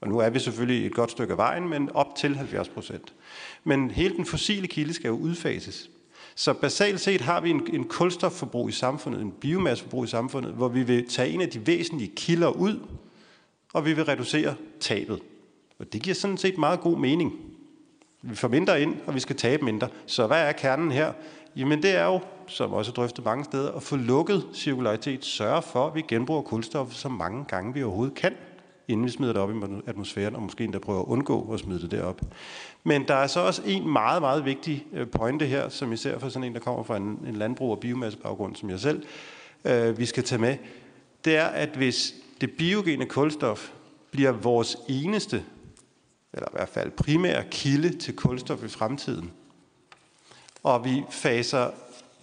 Og 0.00 0.08
nu 0.08 0.18
er 0.18 0.30
vi 0.30 0.38
selvfølgelig 0.38 0.86
et 0.86 0.94
godt 0.94 1.10
stykke 1.10 1.32
af 1.32 1.38
vejen, 1.38 1.68
men 1.68 1.90
op 1.94 2.16
til 2.16 2.36
70 2.36 2.68
procent. 2.68 3.14
Men 3.64 3.90
hele 3.90 4.16
den 4.16 4.26
fossile 4.26 4.66
kilde 4.66 4.92
skal 4.94 5.08
jo 5.08 5.14
udfases. 5.14 5.90
Så 6.40 6.52
basalt 6.52 7.00
set 7.00 7.20
har 7.20 7.40
vi 7.40 7.50
en, 7.50 7.66
en 7.72 7.84
kulstofforbrug 7.84 8.68
i 8.68 8.72
samfundet, 8.72 9.20
en 9.20 9.30
biomasseforbrug 9.30 10.04
i 10.04 10.06
samfundet, 10.06 10.52
hvor 10.52 10.68
vi 10.68 10.82
vil 10.82 11.08
tage 11.08 11.30
en 11.30 11.40
af 11.40 11.48
de 11.48 11.66
væsentlige 11.66 12.12
kilder 12.16 12.48
ud, 12.48 12.78
og 13.72 13.86
vi 13.86 13.92
vil 13.92 14.04
reducere 14.04 14.54
tabet. 14.80 15.20
Og 15.78 15.92
det 15.92 16.02
giver 16.02 16.14
sådan 16.14 16.36
set 16.36 16.58
meget 16.58 16.80
god 16.80 16.98
mening. 16.98 17.32
Vi 18.22 18.34
får 18.34 18.48
mindre 18.48 18.82
ind, 18.82 18.96
og 19.06 19.14
vi 19.14 19.20
skal 19.20 19.36
tabe 19.36 19.64
mindre. 19.64 19.88
Så 20.06 20.26
hvad 20.26 20.48
er 20.48 20.52
kernen 20.52 20.92
her? 20.92 21.12
Jamen 21.56 21.82
det 21.82 21.96
er 21.96 22.04
jo, 22.04 22.20
som 22.46 22.72
også 22.72 22.92
drøftet 22.92 23.24
mange 23.24 23.44
steder, 23.44 23.72
at 23.72 23.82
få 23.82 23.96
lukket 23.96 24.44
cirkularitet. 24.54 25.24
Sørge 25.24 25.62
for, 25.62 25.86
at 25.86 25.94
vi 25.94 26.02
genbruger 26.08 26.42
kulstof 26.42 26.92
så 26.92 27.08
mange 27.08 27.44
gange 27.44 27.74
vi 27.74 27.82
overhovedet 27.82 28.14
kan 28.14 28.32
inden 28.90 29.06
vi 29.06 29.10
smider 29.10 29.32
det 29.32 29.42
op 29.42 29.50
i 29.50 29.54
atmosfæren, 29.86 30.36
og 30.36 30.42
måske 30.42 30.64
endda 30.64 30.78
prøver 30.78 31.00
at 31.00 31.06
undgå 31.06 31.52
at 31.52 31.60
smide 31.60 31.80
det 31.80 31.90
derop. 31.90 32.20
Men 32.84 33.08
der 33.08 33.14
er 33.14 33.26
så 33.26 33.40
også 33.40 33.62
en 33.66 33.88
meget, 33.88 34.22
meget 34.22 34.44
vigtig 34.44 34.86
øh, 34.92 35.08
pointe 35.08 35.46
her, 35.46 35.68
som 35.68 35.92
især 35.92 36.18
for 36.18 36.28
sådan 36.28 36.48
en, 36.48 36.54
der 36.54 36.60
kommer 36.60 36.82
fra 36.82 36.96
en, 36.96 37.18
en 37.26 37.36
landbrug- 37.36 37.70
og 37.70 37.80
biomassebaggrund, 37.80 38.56
som 38.56 38.70
jeg 38.70 38.80
selv, 38.80 39.02
øh, 39.64 39.98
vi 39.98 40.06
skal 40.06 40.24
tage 40.24 40.40
med. 40.40 40.56
Det 41.24 41.36
er, 41.36 41.46
at 41.46 41.68
hvis 41.68 42.14
det 42.40 42.50
biogene 42.50 43.06
kulstof 43.06 43.70
bliver 44.10 44.32
vores 44.32 44.76
eneste, 44.88 45.44
eller 46.32 46.48
i 46.48 46.52
hvert 46.52 46.68
fald 46.68 46.90
primære 46.90 47.44
kilde 47.50 47.98
til 47.98 48.16
kulstof 48.16 48.64
i 48.64 48.68
fremtiden, 48.68 49.30
og 50.62 50.84
vi 50.84 51.02
faser 51.10 51.70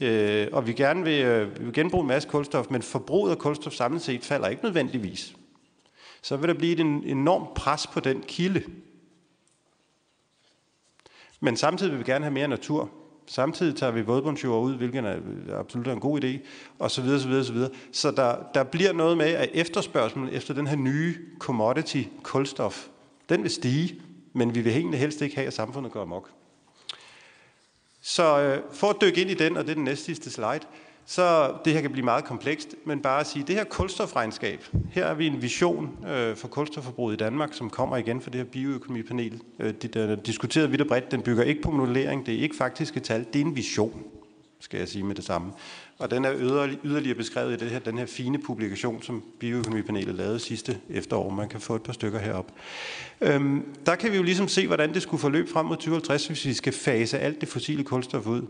øh, 0.02 0.48
og 0.52 0.68
vi 0.68 0.74
gerne 0.74 1.04
vil, 1.04 1.26
øh, 1.26 1.60
vi 1.60 1.64
vil 1.64 1.74
genbruge 1.74 2.02
en 2.02 2.08
masse 2.08 2.30
kulstof, 2.30 2.66
men 2.70 2.82
forbruget 2.82 3.32
af 3.32 3.38
kulstof 3.38 3.74
samlet 3.74 4.02
set 4.02 4.26
falder 4.26 4.48
ikke 4.48 4.64
nødvendigvis 4.64 5.36
så 6.28 6.38
vil 6.38 6.48
der 6.48 6.54
blive 6.54 6.74
et 6.74 6.80
enormt 7.12 7.54
pres 7.54 7.88
på 7.88 8.00
den 8.00 8.22
kilde. 8.22 8.64
Men 11.40 11.58
samtidig 11.58 11.92
vil 11.92 12.00
vi 12.00 12.04
gerne 12.04 12.26
have 12.26 12.34
mere 12.34 12.48
natur. 12.48 12.90
Samtidig 13.26 13.76
tager 13.76 13.92
vi 13.92 14.02
vådbundsjord 14.02 14.64
ud, 14.64 14.76
hvilket 14.76 15.06
er 15.06 15.16
øh, 15.16 15.60
absolut 15.60 15.88
en 15.88 16.00
god 16.00 16.24
idé, 16.24 16.38
og 16.80 16.92
så 16.92 17.02
videre, 17.02 17.20
så 17.20 17.28
videre, 17.28 17.44
så 17.44 17.54
videre. 17.54 17.72
Så 17.92 18.12
der, 18.12 18.38
der 18.54 18.64
bliver 18.64 18.94
noget 18.94 19.18
med, 19.18 19.26
at 19.26 19.50
efterspørgselen 19.54 20.30
efter 20.30 20.54
den 20.54 20.68
her 20.68 20.76
nye 20.76 21.16
commodity, 21.40 22.04
kulstof, 22.24 22.88
den 23.30 23.44
vil 23.44 23.52
stige, 23.52 24.02
men 24.34 24.56
vi 24.56 24.62
vil 24.62 24.74
egentlig 24.74 25.00
helst 25.00 25.22
ikke 25.22 25.36
have, 25.36 25.48
at 25.48 25.54
samfundet 25.54 25.92
går 25.92 26.02
amok. 26.02 26.32
Så 28.02 28.40
øh, 28.40 28.74
for 28.74 28.90
at 28.90 28.96
dykke 29.02 29.22
ind 29.22 29.30
i 29.30 29.34
den, 29.34 29.58
og 29.58 29.64
det 29.64 29.70
er 29.70 29.76
den 29.76 29.84
næste 29.84 30.06
sidste 30.06 30.32
slide, 30.32 30.62
så 31.10 31.54
det 31.66 31.74
her 31.74 31.82
kan 31.82 31.92
blive 31.92 32.06
meget 32.06 32.26
komplekst, 32.26 32.76
men 32.86 33.02
bare 33.02 33.20
at 33.20 33.28
sige, 33.28 33.46
det 33.48 33.56
her 33.56 33.64
kulstofregnskab, 33.64 34.66
her 34.92 35.06
er 35.06 35.14
vi 35.14 35.28
en 35.28 35.42
vision 35.42 36.06
øh, 36.08 36.36
for 36.36 36.48
kulstofforbruget 36.48 37.14
i 37.14 37.18
Danmark, 37.18 37.54
som 37.54 37.70
kommer 37.70 37.98
igen 37.98 38.22
fra 38.22 38.32
det 38.32 38.36
her 38.36 38.46
bioøkonomipanel. 38.46 39.42
Øh, 39.60 39.74
det 39.82 39.94
der 39.94 40.16
diskuteret 40.16 40.72
vidt 40.72 40.82
og 40.82 40.88
bredt, 40.88 41.12
den 41.12 41.22
bygger 41.22 41.44
ikke 41.44 41.62
på 41.62 41.72
modellering, 41.72 42.26
det 42.26 42.34
er 42.34 42.40
ikke 42.40 42.56
faktiske 42.56 43.00
tal, 43.00 43.26
det 43.34 43.42
er 43.42 43.46
en 43.46 43.56
vision, 43.56 44.04
skal 44.60 44.78
jeg 44.78 44.88
sige 44.88 45.04
med 45.04 45.16
det 45.16 45.24
samme. 45.24 45.52
Og 45.98 46.12
den 46.12 46.26
er 46.26 46.34
yderligere 46.84 47.18
beskrevet 47.18 47.54
i 47.54 47.58
det 47.58 47.72
her, 47.72 47.80
den 47.80 47.98
her 47.98 48.06
fine 48.06 48.38
publikation, 48.38 49.02
som 49.02 49.24
Bioøkonomipanelet 49.40 50.16
lavede 50.16 50.40
sidste 50.40 50.78
efterår. 50.90 51.30
Man 51.30 51.50
kan 51.50 51.60
få 51.60 51.76
et 51.76 51.84
par 51.84 51.94
stykker 51.94 52.20
herop. 52.20 52.52
Øhm, 53.22 53.66
der 53.86 53.96
kan 53.96 54.12
vi 54.12 54.18
jo 54.18 54.24
ligesom 54.24 54.48
se, 54.48 54.68
hvordan 54.68 54.94
det 54.94 55.02
skulle 55.02 55.22
forløbe 55.22 55.50
frem 55.50 55.66
mod 55.66 55.76
2050, 55.76 56.28
hvis 56.28 56.46
vi 56.46 56.54
skal 56.54 56.74
fase 56.74 57.20
alt 57.20 57.42
det 57.42 57.50
fossile 57.50 57.84
kulstof 57.84 58.28
ud. 58.28 58.42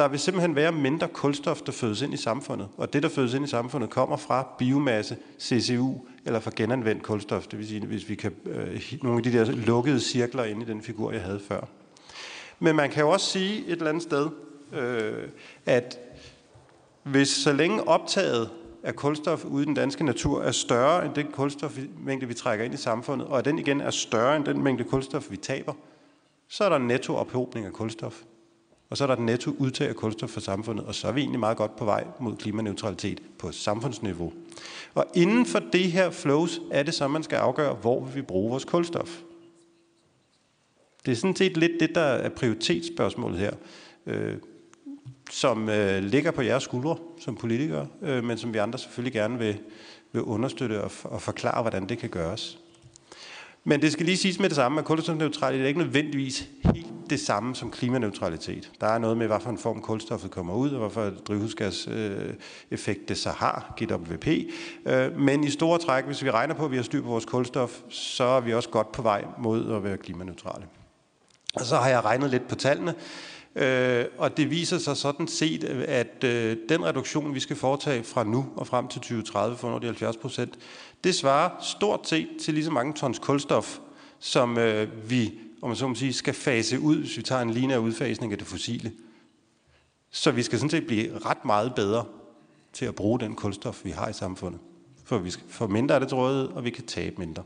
Der 0.00 0.08
vil 0.08 0.18
simpelthen 0.18 0.56
være 0.56 0.72
mindre 0.72 1.08
kulstof, 1.08 1.62
der 1.62 1.72
fødes 1.72 2.02
ind 2.02 2.14
i 2.14 2.16
samfundet. 2.16 2.68
Og 2.76 2.92
det, 2.92 3.02
der 3.02 3.08
fødes 3.08 3.34
ind 3.34 3.44
i 3.44 3.48
samfundet, 3.48 3.90
kommer 3.90 4.16
fra 4.16 4.46
biomasse, 4.58 5.16
CCU 5.40 5.94
eller 6.26 6.40
fra 6.40 6.50
genanvendt 6.56 7.02
kulstof. 7.02 7.46
Det 7.46 7.58
vil 7.58 7.68
sige, 7.68 7.86
hvis 7.86 8.08
vi 8.08 8.14
kan 8.14 8.32
øh, 8.46 8.92
nogle 9.02 9.16
af 9.16 9.22
de 9.22 9.32
der 9.32 9.44
lukkede 9.44 10.00
cirkler 10.00 10.44
ind 10.44 10.62
i 10.62 10.66
den 10.66 10.82
figur, 10.82 11.12
jeg 11.12 11.22
havde 11.22 11.40
før. 11.48 11.60
Men 12.58 12.76
man 12.76 12.90
kan 12.90 13.02
jo 13.02 13.10
også 13.10 13.26
sige 13.26 13.66
et 13.66 13.72
eller 13.72 13.88
andet 13.88 14.02
sted, 14.02 14.28
øh, 14.72 15.28
at 15.66 15.98
hvis 17.02 17.28
så 17.28 17.52
længe 17.52 17.88
optaget 17.88 18.50
af 18.82 18.96
kulstof 18.96 19.44
ude 19.44 19.62
i 19.62 19.66
den 19.66 19.74
danske 19.74 20.04
natur 20.04 20.42
er 20.42 20.52
større 20.52 21.04
end 21.04 21.14
den 21.14 21.26
kulstofmængde, 21.26 22.26
vi 22.26 22.34
trækker 22.34 22.64
ind 22.64 22.74
i 22.74 22.76
samfundet, 22.76 23.26
og 23.26 23.38
at 23.38 23.44
den 23.44 23.58
igen 23.58 23.80
er 23.80 23.90
større 23.90 24.36
end 24.36 24.44
den 24.44 24.62
mængde 24.62 24.84
kulstof, 24.84 25.30
vi 25.30 25.36
taber, 25.36 25.72
så 26.48 26.64
er 26.64 26.68
der 26.68 26.76
en 26.76 26.86
netto 26.86 27.16
ophobning 27.16 27.66
af 27.66 27.72
kulstof. 27.72 28.22
Og 28.90 28.96
så 28.96 29.04
er 29.04 29.06
der 29.06 29.14
den 29.14 29.26
netto 29.26 29.54
udtag 29.58 29.88
af 29.88 29.96
kulstof 29.96 30.30
for 30.30 30.40
samfundet, 30.40 30.84
og 30.84 30.94
så 30.94 31.08
er 31.08 31.12
vi 31.12 31.20
egentlig 31.20 31.40
meget 31.40 31.56
godt 31.56 31.76
på 31.76 31.84
vej 31.84 32.04
mod 32.20 32.36
klimaneutralitet 32.36 33.22
på 33.38 33.52
samfundsniveau. 33.52 34.32
Og 34.94 35.06
inden 35.14 35.46
for 35.46 35.58
det 35.58 35.92
her 35.92 36.10
flows 36.10 36.60
er 36.70 36.82
det 36.82 36.94
så, 36.94 37.08
man 37.08 37.22
skal 37.22 37.36
afgøre, 37.36 37.74
hvor 37.74 38.04
vi 38.04 38.22
bruge 38.22 38.50
vores 38.50 38.64
kulstof. 38.64 39.20
Det 41.06 41.12
er 41.12 41.16
sådan 41.16 41.36
set 41.36 41.56
lidt 41.56 41.80
det, 41.80 41.94
der 41.94 42.00
er 42.00 42.28
prioritetsspørgsmålet 42.28 43.38
her. 43.38 43.52
Øh, 44.06 44.36
som 45.30 45.68
øh, 45.68 46.02
ligger 46.02 46.30
på 46.30 46.42
jeres 46.42 46.62
skuldre 46.62 46.96
som 47.18 47.36
politikere, 47.36 47.86
øh, 48.02 48.24
men 48.24 48.38
som 48.38 48.52
vi 48.52 48.58
andre 48.58 48.78
selvfølgelig 48.78 49.12
gerne 49.12 49.38
vil, 49.38 49.58
vil 50.12 50.22
understøtte 50.22 50.82
og, 50.82 50.90
og 51.04 51.22
forklare, 51.22 51.62
hvordan 51.62 51.88
det 51.88 51.98
kan 51.98 52.08
gøres. 52.08 52.58
Men 53.64 53.82
det 53.82 53.92
skal 53.92 54.06
lige 54.06 54.16
siges 54.16 54.38
med 54.38 54.48
det 54.48 54.56
samme, 54.56 54.78
at 54.78 54.84
kulstofneutralitet 54.84 55.64
er 55.64 55.68
ikke 55.68 55.80
nødvendigvis 55.80 56.48
helt 56.74 56.86
det 57.10 57.20
samme 57.20 57.54
som 57.54 57.70
klimaneutralitet. 57.70 58.70
Der 58.80 58.86
er 58.86 58.98
noget 58.98 59.16
med, 59.16 59.26
hvad 59.26 59.40
for 59.40 59.50
en 59.50 59.58
form 59.58 59.82
kulstoffet 59.82 60.30
kommer 60.30 60.54
ud, 60.54 60.70
og 60.70 60.78
hvad 60.78 60.90
for 60.90 61.10
drivhusgaseffekt 61.20 63.00
øh, 63.00 63.08
det 63.08 63.18
så 63.18 63.30
har, 63.30 63.74
GWP. 63.82 64.26
Øh, 64.86 65.18
men 65.18 65.44
i 65.44 65.50
store 65.50 65.78
træk, 65.78 66.04
hvis 66.04 66.24
vi 66.24 66.30
regner 66.30 66.54
på, 66.54 66.64
at 66.64 66.70
vi 66.70 66.76
har 66.76 66.82
styr 66.82 67.02
på 67.02 67.08
vores 67.08 67.24
kulstof, 67.24 67.80
så 67.88 68.24
er 68.24 68.40
vi 68.40 68.54
også 68.54 68.68
godt 68.68 68.92
på 68.92 69.02
vej 69.02 69.24
mod 69.38 69.74
at 69.74 69.84
være 69.84 69.96
klimaneutrale. 69.96 70.64
Og 71.54 71.60
så 71.60 71.76
har 71.76 71.88
jeg 71.88 72.04
regnet 72.04 72.30
lidt 72.30 72.48
på 72.48 72.54
tallene. 72.54 72.94
Øh, 73.56 74.04
og 74.18 74.36
det 74.36 74.50
viser 74.50 74.78
sig 74.78 74.96
sådan 74.96 75.28
set, 75.28 75.64
at 75.64 76.24
øh, 76.24 76.56
den 76.68 76.84
reduktion, 76.84 77.34
vi 77.34 77.40
skal 77.40 77.56
foretage 77.56 78.04
fra 78.04 78.24
nu 78.24 78.46
og 78.56 78.66
frem 78.66 78.88
til 78.88 79.00
2030 79.00 79.56
for 79.56 79.78
de 79.78 79.86
70 79.86 80.16
procent, 80.16 80.58
det 81.04 81.14
svarer 81.14 81.50
stort 81.62 82.08
set 82.08 82.28
til 82.40 82.54
lige 82.54 82.64
så 82.64 82.70
mange 82.70 82.92
tons 82.92 83.18
kulstof, 83.18 83.78
som 84.18 84.58
øh, 84.58 85.10
vi 85.10 85.32
om 85.62 85.68
man 85.68 85.76
så 85.76 85.88
må 85.88 85.94
sige, 85.94 86.12
skal 86.12 86.34
fase 86.34 86.80
ud, 86.80 86.96
hvis 86.96 87.16
vi 87.16 87.22
tager 87.22 87.42
en 87.42 87.50
lineær 87.50 87.78
udfasning 87.78 88.32
af 88.32 88.38
det 88.38 88.46
fossile. 88.46 88.92
Så 90.10 90.30
vi 90.30 90.42
skal 90.42 90.58
sådan 90.58 90.70
set 90.70 90.86
blive 90.86 91.18
ret 91.18 91.44
meget 91.44 91.74
bedre 91.74 92.04
til 92.72 92.84
at 92.84 92.94
bruge 92.94 93.20
den 93.20 93.34
kulstof, 93.34 93.84
vi 93.84 93.90
har 93.90 94.08
i 94.08 94.12
samfundet. 94.12 94.60
For 95.04 95.18
vi 95.18 95.30
skal 95.30 95.44
få 95.48 95.66
mindre 95.66 95.94
af 95.94 96.00
det 96.00 96.08
til 96.08 96.16
rådighed, 96.16 96.48
og 96.48 96.64
vi 96.64 96.70
kan 96.70 96.86
tabe 96.86 97.16
mindre. 97.18 97.42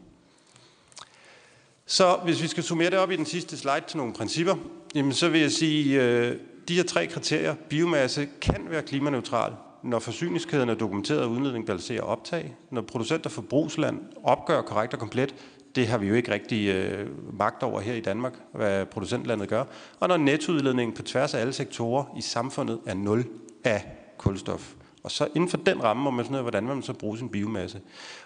Så 1.86 2.18
hvis 2.24 2.42
vi 2.42 2.46
skal 2.46 2.62
summere 2.62 2.90
det 2.90 2.98
op 2.98 3.10
i 3.10 3.16
den 3.16 3.26
sidste 3.26 3.56
slide 3.56 3.84
til 3.88 3.96
nogle 3.96 4.12
principper, 4.12 4.54
jamen 4.94 5.12
så 5.12 5.28
vil 5.28 5.40
jeg 5.40 5.52
sige, 5.52 6.02
øh, 6.02 6.36
de 6.68 6.74
her 6.74 6.82
tre 6.82 7.06
kriterier, 7.06 7.54
biomasse 7.68 8.28
kan 8.40 8.66
være 8.68 8.82
klimaneutral, 8.82 9.52
når 9.82 9.98
forsyningskæden 9.98 10.68
er 10.68 10.74
dokumenteret 10.74 11.26
udledning 11.26 11.66
balancerer 11.66 12.02
optag, 12.02 12.56
når 12.70 12.82
producent 12.82 13.26
og 13.26 13.32
forbrugsland 13.32 14.00
opgør 14.22 14.62
korrekt 14.62 14.94
og 14.94 14.98
komplet, 14.98 15.34
det 15.74 15.86
har 15.86 15.98
vi 15.98 16.06
jo 16.06 16.14
ikke 16.14 16.32
rigtig 16.32 16.68
øh, 16.68 17.08
magt 17.38 17.62
over 17.62 17.80
her 17.80 17.94
i 17.94 18.00
Danmark, 18.00 18.32
hvad 18.52 18.86
producentlandet 18.86 19.48
gør, 19.48 19.64
og 20.00 20.08
når 20.08 20.16
nettoudledningen 20.16 20.96
på 20.96 21.02
tværs 21.02 21.34
af 21.34 21.40
alle 21.40 21.52
sektorer 21.52 22.04
i 22.18 22.20
samfundet 22.20 22.80
er 22.86 22.94
nul 22.94 23.24
af 23.64 23.84
kulstof. 24.18 24.74
Og 25.04 25.10
så 25.10 25.28
inden 25.34 25.50
for 25.50 25.56
den 25.56 25.84
ramme 25.84 26.02
må 26.02 26.10
man 26.10 26.24
finde 26.24 26.36
ud 26.36 26.38
af, 26.38 26.44
hvordan 26.44 26.64
man 26.64 26.82
så 26.82 26.92
bruger 26.92 27.16
sin 27.16 27.28
biomasse. 27.28 27.80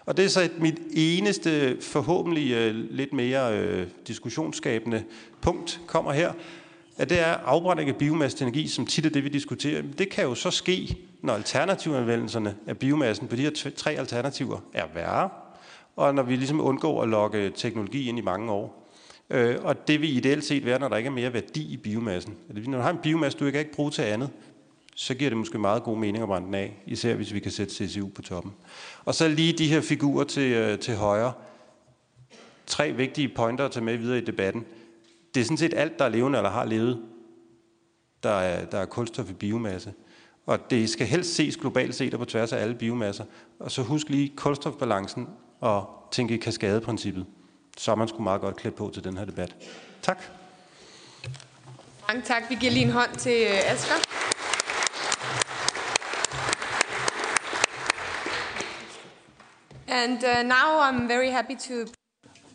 Og 0.06 0.16
det 0.16 0.25
er 0.25 0.28
så 0.28 0.40
et, 0.40 0.61
mit 0.61 0.80
eneste, 0.90 1.76
forhåbentlig 1.80 2.52
øh, 2.52 2.75
lidt 2.75 3.12
mere 3.12 3.58
øh, 3.58 3.87
diskussionsskabende 4.06 5.04
punkt, 5.40 5.80
kommer 5.87 6.12
her, 6.12 6.32
at 6.97 7.11
det 7.11 7.20
er 7.20 7.35
afbrænding 7.35 7.90
af 7.90 7.97
biomasse 7.97 8.38
til 8.38 8.44
energi, 8.44 8.68
som 8.68 8.87
tit 8.87 9.06
er 9.06 9.11
det, 9.11 9.25
vi 9.25 9.28
diskuterer. 9.28 9.82
Det 9.99 10.08
kan 10.08 10.25
jo 10.25 10.35
så 10.35 10.50
ske, 10.50 10.97
når 11.23 11.35
alternativanvendelserne 11.35 12.56
af 12.66 12.78
biomassen 12.78 13.28
på 13.28 13.37
de 13.37 13.42
her 13.42 13.70
tre 13.76 13.92
alternativer 13.92 14.58
er 14.75 14.85
værre, 14.94 15.28
og 15.97 16.14
når 16.14 16.23
vi 16.23 16.37
ligesom 16.37 16.61
undgår 16.61 17.02
at 17.02 17.08
lokke 17.08 17.52
teknologi 17.56 18.08
ind 18.08 18.18
i 18.18 18.23
mange 18.23 18.52
år. 18.52 18.90
Øh, 19.30 19.56
og 19.62 19.88
det 19.88 20.00
vil 20.00 20.16
ideelt 20.16 20.44
set 20.44 20.66
være, 20.66 20.78
når 20.78 20.88
der 20.88 20.97
ikke 20.97 21.08
er 21.08 21.12
mere 21.12 21.32
værdi 21.32 21.73
i 21.73 21.76
biomassen. 21.76 22.35
Når 22.66 22.78
du 22.78 22.82
har 22.82 22.90
en 22.90 22.99
biomasse, 23.02 23.38
du 23.38 23.50
kan 23.50 23.61
ikke 23.61 23.73
bruge 23.73 23.90
til 23.90 24.02
andet, 24.02 24.30
så 25.00 25.14
giver 25.14 25.31
det 25.31 25.37
måske 25.37 25.59
meget 25.59 25.83
god 25.83 25.99
mening 25.99 26.23
at 26.23 26.28
brænde 26.28 26.47
den 26.47 26.55
af, 26.55 26.83
især 26.87 27.14
hvis 27.14 27.35
vi 27.35 27.40
kan 27.40 27.52
sætte 27.52 27.75
CCU 27.75 28.09
på 28.09 28.23
toppen. 28.23 28.52
Og 29.05 29.14
så 29.14 29.28
lige 29.28 29.52
de 29.52 29.69
her 29.69 29.81
figurer 29.81 30.25
til, 30.25 30.52
øh, 30.52 30.78
til 30.78 30.97
højre. 30.97 31.33
Tre 32.67 32.93
vigtige 32.93 33.28
pointer 33.28 33.64
at 33.64 33.71
tage 33.71 33.85
med 33.85 33.97
videre 33.97 34.19
i 34.19 34.25
debatten. 34.25 34.64
Det 35.35 35.40
er 35.40 35.45
sådan 35.45 35.57
set 35.57 35.75
alt, 35.75 35.99
der 35.99 36.05
er 36.05 36.09
levende 36.09 36.38
eller 36.38 36.50
har 36.50 36.64
levet, 36.64 37.02
der 38.23 38.31
er, 38.31 38.64
der 38.64 38.78
er 38.78 38.85
kulstof 38.85 39.31
i 39.31 39.33
biomasse. 39.33 39.93
Og 40.47 40.71
det 40.71 40.90
skal 40.90 41.07
helst 41.07 41.35
ses 41.35 41.57
globalt 41.57 41.95
set 41.95 42.14
og 42.14 42.21
på 42.21 42.26
tværs 42.26 42.52
af 42.52 42.62
alle 42.62 42.75
biomasser. 42.75 43.25
Og 43.61 43.71
så 43.71 43.83
husk 43.83 44.09
lige 44.09 44.33
kulstofbalancen 44.37 45.28
og 45.61 46.09
tænke 46.12 46.35
i 46.35 46.38
kaskadeprincippet. 46.38 47.26
Så 47.76 47.90
er 47.90 47.95
man 47.95 48.09
sgu 48.09 48.23
meget 48.23 48.40
godt 48.40 48.57
klædt 48.57 48.75
på 48.75 48.90
til 48.95 49.05
den 49.05 49.17
her 49.17 49.25
debat. 49.25 49.57
Tak. 50.02 50.23
Mange 52.09 52.23
tak. 52.23 52.43
Vi 52.50 52.57
giver 52.61 52.73
lige 52.73 52.85
en 52.85 52.93
hånd 52.93 53.17
til 53.17 53.43
øh, 53.43 53.73
Asger. 53.73 54.27
And 60.05 60.25
uh, 60.25 60.43
now 60.43 60.78
I'm 60.81 61.09
very 61.09 61.31
happy 61.31 61.57
to... 61.69 61.75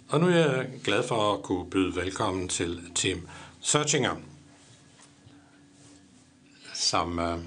Og 0.09 0.19
nu 0.19 0.27
er 0.27 0.31
jeg 0.31 0.67
glad 0.83 1.03
for 1.07 1.33
at 1.33 1.43
kunne 1.43 1.69
byde 1.69 1.95
velkommen 1.95 2.49
til 2.49 2.81
Tim 2.95 3.27
Searchinger, 3.61 4.15
som 6.73 7.19
uh, 7.19 7.39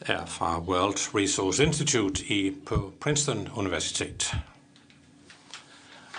er 0.00 0.26
fra 0.26 0.60
World 0.60 1.14
Resource 1.14 1.64
Institute 1.64 2.24
i, 2.24 2.50
på 2.66 2.92
Princeton 3.00 3.48
Universitet. 3.54 4.34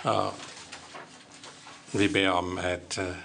Og 0.02 0.32
vi 1.92 2.08
beder 2.08 2.30
om, 2.30 2.58
at 2.58 2.98
uh, 2.98 3.16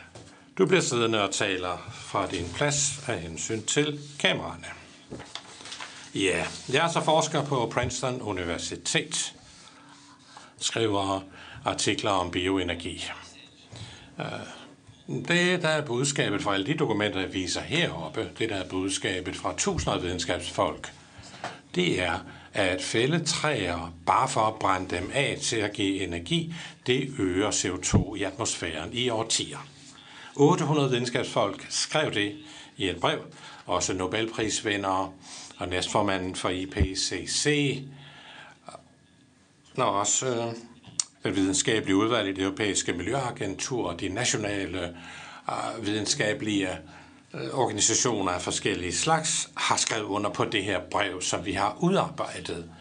du 0.57 0.65
bliver 0.65 0.81
siddende 0.81 1.23
og 1.23 1.31
taler 1.31 1.91
fra 1.91 2.27
din 2.27 2.45
plads 2.55 3.09
af 3.09 3.19
hensyn 3.19 3.61
til 3.61 3.99
kameraerne. 4.19 4.78
Ja, 6.19 6.45
jeg 6.73 6.85
er 6.85 6.91
så 6.91 7.01
forsker 7.01 7.45
på 7.45 7.71
Princeton 7.73 8.21
Universitet, 8.21 9.33
skriver 10.57 11.21
artikler 11.65 12.11
om 12.11 12.31
bioenergi. 12.31 13.05
Øh, 14.19 14.25
det, 15.07 15.61
der 15.61 15.67
er 15.67 15.85
budskabet 15.85 16.41
fra 16.41 16.53
alle 16.53 16.65
de 16.65 16.73
dokumenter, 16.73 17.19
jeg 17.19 17.33
viser 17.33 17.61
heroppe, 17.61 18.29
det 18.39 18.49
der 18.49 18.55
er 18.55 18.69
budskabet 18.69 19.35
fra 19.35 19.53
tusinder 19.57 19.97
af 19.97 20.03
videnskabsfolk, 20.03 20.93
det 21.75 22.01
er, 22.01 22.19
at 22.53 22.81
fælde 22.81 23.25
træer, 23.25 23.93
bare 24.05 24.29
for 24.29 24.41
at 24.41 24.55
brænde 24.55 24.95
dem 24.95 25.11
af 25.13 25.37
til 25.41 25.57
at 25.57 25.73
give 25.73 26.03
energi, 26.03 26.53
det 26.87 27.13
øger 27.19 27.51
CO2 27.51 28.15
i 28.15 28.23
atmosfæren 28.23 28.89
i 28.93 29.09
årtier. 29.09 29.67
800 30.35 30.89
videnskabsfolk 30.89 31.67
skrev 31.69 32.13
det 32.13 32.37
i 32.77 32.89
et 32.89 32.99
brev, 32.99 33.19
også 33.65 33.93
Nobelprisvindere 33.93 35.11
og 35.59 35.67
næstformanden 35.67 36.35
for 36.35 36.49
IPCC, 36.49 37.77
og 39.77 39.99
også 39.99 40.27
øh, 40.27 40.53
den 41.23 41.35
videnskabelige 41.35 41.95
udvalg 41.95 42.29
i 42.29 42.33
det 42.33 42.43
europæiske 42.43 42.93
miljøagentur 42.93 43.87
og 43.89 43.99
de 43.99 44.09
nationale 44.09 44.95
øh, 45.49 45.85
videnskabelige 45.85 46.69
øh, 47.33 47.53
organisationer 47.53 48.31
af 48.31 48.41
forskellige 48.41 48.93
slags 48.93 49.49
har 49.57 49.77
skrevet 49.77 50.05
under 50.05 50.29
på 50.29 50.45
det 50.45 50.63
her 50.63 50.79
brev, 50.91 51.21
som 51.21 51.45
vi 51.45 51.51
har 51.51 51.77
udarbejdet. 51.79 52.71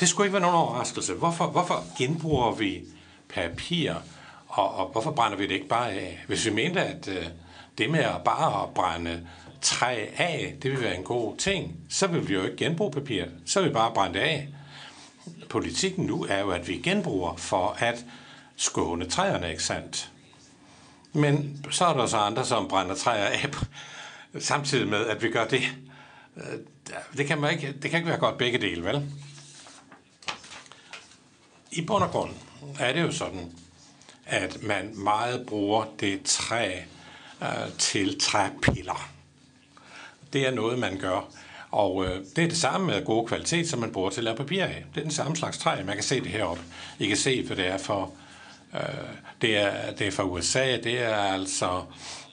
Det 0.00 0.08
skulle 0.08 0.26
ikke 0.26 0.32
være 0.32 0.42
nogen 0.42 0.56
overraskelse. 0.56 1.14
Hvorfor, 1.14 1.46
hvorfor 1.46 1.98
genbruger 1.98 2.54
vi 2.54 2.82
papir, 3.28 3.94
og, 4.48 4.74
og 4.74 4.88
hvorfor 4.92 5.10
brænder 5.10 5.36
vi 5.36 5.42
det 5.42 5.54
ikke 5.54 5.68
bare 5.68 5.90
af? 5.92 6.24
Hvis 6.26 6.46
vi 6.46 6.50
mente, 6.50 6.80
at 6.80 7.08
øh, 7.08 7.26
det 7.78 7.90
med 7.90 8.00
at 8.00 8.24
bare 8.24 8.62
at 8.62 8.74
brænde 8.74 9.26
træ 9.64 10.06
af, 10.16 10.54
det 10.62 10.70
vil 10.70 10.80
være 10.80 10.96
en 10.96 11.04
god 11.04 11.36
ting, 11.36 11.76
så 11.88 12.06
vil 12.06 12.28
vi 12.28 12.34
jo 12.34 12.42
ikke 12.44 12.56
genbruge 12.56 12.92
papir. 12.92 13.24
Så 13.46 13.60
vil 13.60 13.68
vi 13.68 13.74
bare 13.74 13.94
brænde 13.94 14.14
det 14.18 14.24
af. 14.24 14.48
Politikken 15.48 16.06
nu 16.06 16.24
er 16.24 16.38
jo, 16.38 16.50
at 16.50 16.68
vi 16.68 16.78
genbruger 16.78 17.36
for 17.36 17.76
at 17.78 18.04
skåne 18.56 19.06
træerne, 19.06 19.50
ikke 19.50 19.62
sandt? 19.62 20.10
Men 21.12 21.66
så 21.70 21.84
er 21.84 21.94
der 21.94 22.06
så 22.06 22.16
andre, 22.16 22.44
som 22.44 22.68
brænder 22.68 22.94
træer 22.94 23.24
af, 23.24 23.50
samtidig 24.40 24.88
med, 24.88 25.06
at 25.06 25.22
vi 25.22 25.30
gør 25.30 25.46
det. 25.46 25.62
Øh, 26.36 26.58
det 27.16 27.26
kan, 27.26 27.40
man 27.40 27.52
ikke, 27.52 27.72
det 27.82 27.90
kan 27.90 27.98
ikke 27.98 28.08
være 28.08 28.18
godt 28.18 28.38
begge 28.38 28.58
dele, 28.58 28.84
vel? 28.84 29.10
I 31.70 31.82
bund 31.82 32.04
og 32.04 32.10
grund 32.10 32.30
er 32.80 32.92
det 32.92 33.02
jo 33.02 33.12
sådan, 33.12 33.52
at 34.26 34.62
man 34.62 34.98
meget 34.98 35.46
bruger 35.46 35.84
det 36.00 36.22
træ 36.24 36.80
øh, 37.42 37.72
til 37.78 38.20
træpiller. 38.20 39.13
Det 40.34 40.46
er 40.46 40.50
noget, 40.50 40.78
man 40.78 40.98
gør. 40.98 41.30
Og 41.70 42.04
øh, 42.04 42.24
det 42.36 42.44
er 42.44 42.48
det 42.48 42.56
samme 42.56 42.86
med 42.86 43.04
god 43.04 43.28
kvalitet, 43.28 43.68
som 43.68 43.78
man 43.78 43.92
bruger 43.92 44.10
til 44.10 44.20
at 44.20 44.24
lave 44.24 44.36
papir 44.36 44.64
af. 44.64 44.84
Det 44.94 45.00
er 45.00 45.04
den 45.04 45.12
samme 45.12 45.36
slags 45.36 45.58
træ. 45.58 45.82
Man 45.84 45.94
kan 45.94 46.02
se 46.02 46.20
det 46.20 46.30
heroppe. 46.30 46.62
I 46.98 47.06
kan 47.06 47.16
se, 47.16 47.46
hvad 47.46 47.56
det 47.56 47.66
er 47.66 47.78
for... 47.78 48.12
Øh, 48.74 48.80
det, 49.42 49.56
er, 49.56 49.92
det 49.98 50.06
er 50.06 50.10
fra 50.10 50.24
USA. 50.24 50.76
Det 50.76 51.02
er 51.02 51.16
altså... 51.16 51.82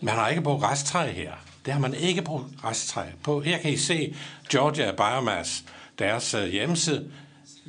Man 0.01 0.15
har 0.15 0.29
ikke 0.29 0.41
brugt 0.41 0.63
resttræ 0.63 1.11
her. 1.11 1.31
Det 1.65 1.73
har 1.73 1.79
man 1.79 1.93
ikke 1.93 2.21
brugt 2.21 2.45
resttræ 2.63 3.03
på. 3.23 3.41
Her 3.41 3.57
kan 3.57 3.71
I 3.71 3.77
se 3.77 4.15
Georgia 4.51 4.91
Biomass, 4.91 5.63
deres 5.99 6.33
øh, 6.33 6.47
hjemmeside. 6.47 7.11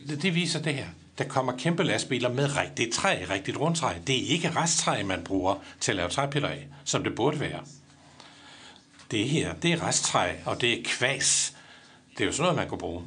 Det, 0.08 0.22
det 0.22 0.34
viser 0.34 0.62
det 0.62 0.74
her. 0.74 0.86
Der 1.18 1.24
kommer 1.24 1.56
kæmpe 1.56 1.82
lastbiler 1.82 2.28
med 2.28 2.56
rigtigt 2.56 2.94
træ, 2.94 3.24
rigtigt 3.30 3.60
rundtræ. 3.60 3.92
Det 4.06 4.24
er 4.24 4.28
ikke 4.28 4.52
resttræ, 4.56 5.02
man 5.02 5.24
bruger 5.24 5.54
til 5.80 5.92
at 5.92 5.96
lave 5.96 6.08
træpiller 6.08 6.48
af, 6.48 6.66
som 6.84 7.04
det 7.04 7.14
burde 7.14 7.40
være. 7.40 7.60
Det 9.12 9.28
her, 9.28 9.54
det 9.54 9.72
er 9.72 9.86
resttræ, 9.86 10.32
og 10.44 10.60
det 10.60 10.72
er 10.72 10.82
kvæs. 10.84 11.56
Det 12.12 12.20
er 12.20 12.26
jo 12.26 12.32
sådan 12.32 12.42
noget, 12.42 12.56
man 12.56 12.68
kan 12.68 12.78
bruge. 12.78 13.02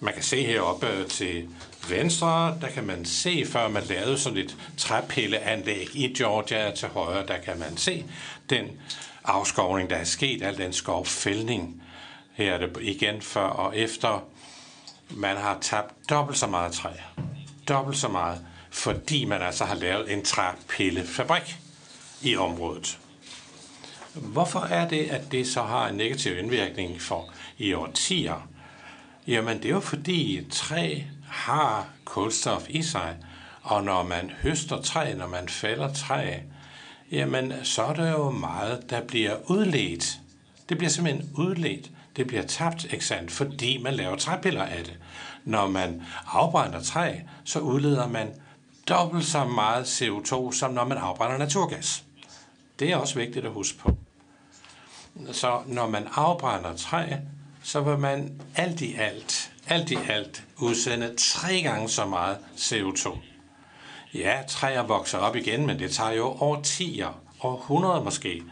Man 0.00 0.14
kan 0.14 0.22
se 0.22 0.46
heroppe 0.46 0.86
øh, 0.88 1.06
til 1.06 1.48
venstre, 1.88 2.58
der 2.60 2.68
kan 2.68 2.84
man 2.84 3.04
se, 3.04 3.46
før 3.46 3.68
man 3.68 3.82
lavede 3.82 4.18
sådan 4.18 4.38
et 4.38 4.56
træpilleanlæg 4.76 5.88
i 5.94 6.14
Georgia 6.18 6.74
til 6.74 6.88
højre, 6.88 7.26
der 7.26 7.38
kan 7.38 7.58
man 7.58 7.76
se 7.76 8.04
den 8.50 8.66
afskovning, 9.24 9.90
der 9.90 9.96
er 9.96 10.04
sket, 10.04 10.42
al 10.42 10.58
den 10.58 10.72
skovfældning. 10.72 11.82
Her 12.32 12.54
er 12.54 12.58
det 12.58 12.78
igen 12.80 13.22
før 13.22 13.46
og 13.46 13.76
efter. 13.76 14.24
Man 15.10 15.36
har 15.36 15.58
tabt 15.60 16.10
dobbelt 16.10 16.38
så 16.38 16.46
meget 16.46 16.72
træ. 16.72 16.90
Dobbelt 17.68 17.98
så 17.98 18.08
meget, 18.08 18.46
fordi 18.70 19.24
man 19.24 19.42
altså 19.42 19.64
har 19.64 19.74
lavet 19.74 20.12
en 20.12 20.24
træpillefabrik 20.24 21.56
i 22.22 22.36
området. 22.36 22.98
Hvorfor 24.22 24.60
er 24.60 24.88
det, 24.88 25.10
at 25.10 25.32
det 25.32 25.46
så 25.46 25.62
har 25.62 25.88
en 25.88 25.96
negativ 25.96 26.38
indvirkning 26.38 27.00
for 27.00 27.32
i 27.58 27.72
årtier? 27.72 28.48
Jamen, 29.26 29.56
det 29.56 29.64
er 29.64 29.74
jo 29.74 29.80
fordi 29.80 30.46
træ 30.50 31.00
har 31.28 31.88
kulstof 32.04 32.66
i 32.68 32.82
sig, 32.82 33.16
og 33.62 33.84
når 33.84 34.02
man 34.02 34.30
høster 34.42 34.80
træ, 34.82 35.14
når 35.14 35.26
man 35.26 35.48
fælder 35.48 35.92
træ, 35.92 36.34
jamen, 37.12 37.52
så 37.62 37.82
er 37.82 37.94
der 37.94 38.10
jo 38.10 38.30
meget, 38.30 38.90
der 38.90 39.00
bliver 39.00 39.50
udledt. 39.50 40.18
Det 40.68 40.78
bliver 40.78 40.90
simpelthen 40.90 41.30
udledt. 41.34 41.90
Det 42.16 42.26
bliver 42.26 42.42
tabt, 42.42 42.84
ikke 42.84 43.04
sandt? 43.04 43.30
Fordi 43.30 43.82
man 43.82 43.94
laver 43.94 44.16
træpiller 44.16 44.62
af 44.62 44.84
det. 44.84 44.98
Når 45.44 45.66
man 45.66 46.02
afbrænder 46.26 46.82
træ, 46.82 47.14
så 47.44 47.60
udleder 47.60 48.08
man 48.08 48.28
dobbelt 48.88 49.24
så 49.24 49.44
meget 49.44 49.84
CO2, 49.84 50.52
som 50.52 50.72
når 50.74 50.84
man 50.84 50.98
afbrænder 50.98 51.38
naturgas. 51.38 52.04
Det 52.78 52.92
er 52.92 52.96
også 52.96 53.14
vigtigt 53.14 53.46
at 53.46 53.52
huske 53.52 53.78
på. 53.78 53.96
Så 55.32 55.60
når 55.66 55.88
man 55.88 56.08
afbrænder 56.14 56.76
træ, 56.76 57.04
så 57.62 57.80
vil 57.80 57.98
man 57.98 58.40
alt 58.56 58.80
i 58.80 58.94
alt, 58.94 59.52
alt 59.68 59.90
i 59.90 59.98
alt 60.08 60.44
udsende 60.58 61.14
tre 61.18 61.62
gange 61.62 61.88
så 61.88 62.06
meget 62.06 62.38
CO2. 62.56 63.18
Ja, 64.14 64.42
træer 64.48 64.82
vokser 64.82 65.18
op 65.18 65.36
igen, 65.36 65.66
men 65.66 65.78
det 65.78 65.90
tager 65.90 66.10
jo 66.10 66.24
årtier, 66.24 67.20
århundreder 67.42 68.02
måske, 68.02 68.42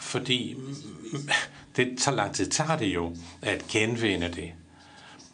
fordi 0.00 0.56
det 1.76 1.98
tager 1.98 2.16
lang 2.16 2.34
tid, 2.34 2.50
tager 2.50 2.76
det 2.76 2.94
jo 2.94 3.16
at 3.42 3.66
genvinde 3.68 4.28
det. 4.28 4.52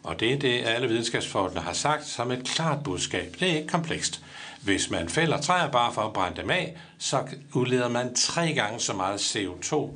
Og 0.03 0.19
det 0.19 0.33
er 0.33 0.39
det, 0.39 0.65
alle 0.65 0.87
videnskabsfolkene 0.87 1.61
har 1.61 1.73
sagt 1.73 2.05
som 2.05 2.31
et 2.31 2.43
klart 2.43 2.83
budskab. 2.83 3.35
Det 3.39 3.51
er 3.51 3.55
ikke 3.55 3.67
komplekst. 3.67 4.21
Hvis 4.61 4.89
man 4.89 5.09
fælder 5.09 5.41
træer 5.41 5.71
bare 5.71 5.93
for 5.93 6.01
at 6.01 6.13
brænde 6.13 6.41
dem 6.41 6.49
af, 6.49 6.77
så 6.97 7.27
udleder 7.53 7.89
man 7.89 8.15
tre 8.15 8.53
gange 8.53 8.79
så 8.79 8.93
meget 8.93 9.17
CO2, 9.35 9.89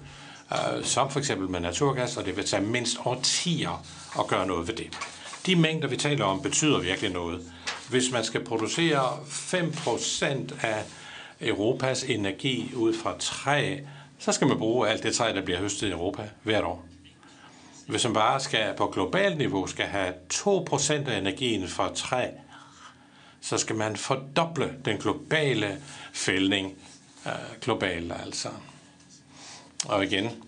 øh, 0.52 0.84
som 0.84 1.12
for 1.12 1.20
eksempel 1.20 1.50
med 1.50 1.60
naturgas, 1.60 2.18
og 2.18 2.26
det 2.26 2.38
vil 2.38 2.46
tage 2.46 2.64
mindst 2.64 2.98
årtier 3.06 3.86
at 4.20 4.28
gøre 4.28 4.48
noget 4.48 4.68
ved 4.68 4.76
det. 4.76 4.90
De 5.46 5.56
mængder, 5.56 5.88
vi 5.88 5.98
taler 5.98 6.26
om, 6.26 6.42
betyder 6.42 6.80
virkelig 6.80 7.12
noget. 7.12 7.52
Hvis 7.90 8.12
man 8.12 8.24
skal 8.24 8.44
producere 8.46 9.18
5% 9.26 10.66
af 10.66 10.84
Europas 11.42 12.04
energi 12.04 12.72
ud 12.76 12.94
fra 12.94 13.16
træ, 13.20 13.78
så 14.20 14.32
skal 14.32 14.48
man 14.48 14.58
bruge 14.58 14.90
alt 14.90 15.04
det 15.04 15.16
træ, 15.16 15.34
der 15.34 15.42
bliver 15.42 15.60
høstet 15.60 15.88
i 15.88 15.92
Europa 15.92 16.30
hvert 16.44 16.64
år. 16.64 16.86
Hvis 17.88 18.04
man 18.04 18.14
bare 18.14 18.40
skal 18.40 18.74
på 18.78 18.88
globalt 18.88 19.38
niveau 19.38 19.68
skal 19.68 19.86
have 19.86 20.14
2% 20.34 21.10
af 21.10 21.18
energien 21.18 21.68
fra 21.68 21.94
træ, 21.96 22.28
så 23.42 23.58
skal 23.58 23.76
man 23.76 23.96
fordoble 23.96 24.74
den 24.86 24.98
globale 24.98 25.82
fældning 26.14 26.74
øh, 27.26 27.32
globalt 27.62 28.14
altså. 28.26 28.50
Og 29.86 30.04
igen, 30.04 30.44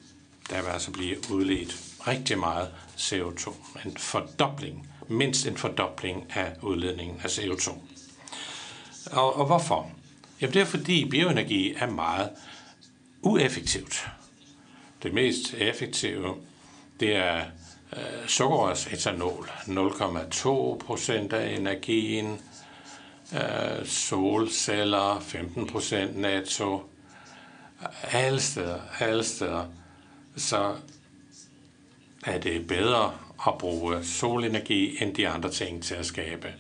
der 0.50 0.62
vil 0.62 0.70
altså 0.70 0.92
blive 0.92 1.18
udledt 1.32 1.78
rigtig 2.08 2.40
meget 2.40 2.70
CO2. 2.98 3.54
En 3.86 3.98
fordobling, 3.98 4.90
mindst 5.08 5.48
en 5.48 5.58
fordobling 5.58 6.32
af 6.36 6.56
udledningen 6.62 7.22
af 7.24 7.28
CO2. 7.28 7.72
Og, 9.12 9.36
og 9.36 9.46
hvorfor? 9.46 9.92
Jamen 10.42 10.54
det 10.54 10.62
er 10.62 10.66
fordi 10.66 11.10
bioenergi 11.10 11.74
er 11.74 11.90
meget 11.90 12.30
ueffektivt. 13.22 14.08
Det 15.04 15.14
mest 15.14 15.54
effektive, 15.54 16.36
det 17.00 17.16
er 17.16 17.46
øh, 17.98 18.28
sukkerrørsetanol. 18.28 19.50
0,2 19.68 20.78
procent 20.86 21.34
af 21.34 21.56
energien. 21.56 22.42
Øh, 23.34 23.86
solceller, 23.86 25.20
15 25.20 25.68
procent 25.68 26.18
netto 26.18 26.93
alle 28.12 28.42
steder, 28.42 28.80
alle 29.00 29.24
steder, 29.24 29.66
så 30.36 30.76
er 32.26 32.40
det 32.40 32.68
bedre 32.68 33.14
at 33.48 33.58
bruge 33.60 34.04
solenergi 34.06 35.04
end 35.04 35.16
de 35.16 35.30
andre 35.30 35.52
ting 35.52 35.84
til 35.84 35.96
at 35.96 36.06
skabe 36.06 36.54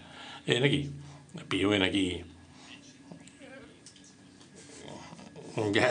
energi, 0.48 0.90
bioenergi. 1.50 2.24
Ja, 5.58 5.88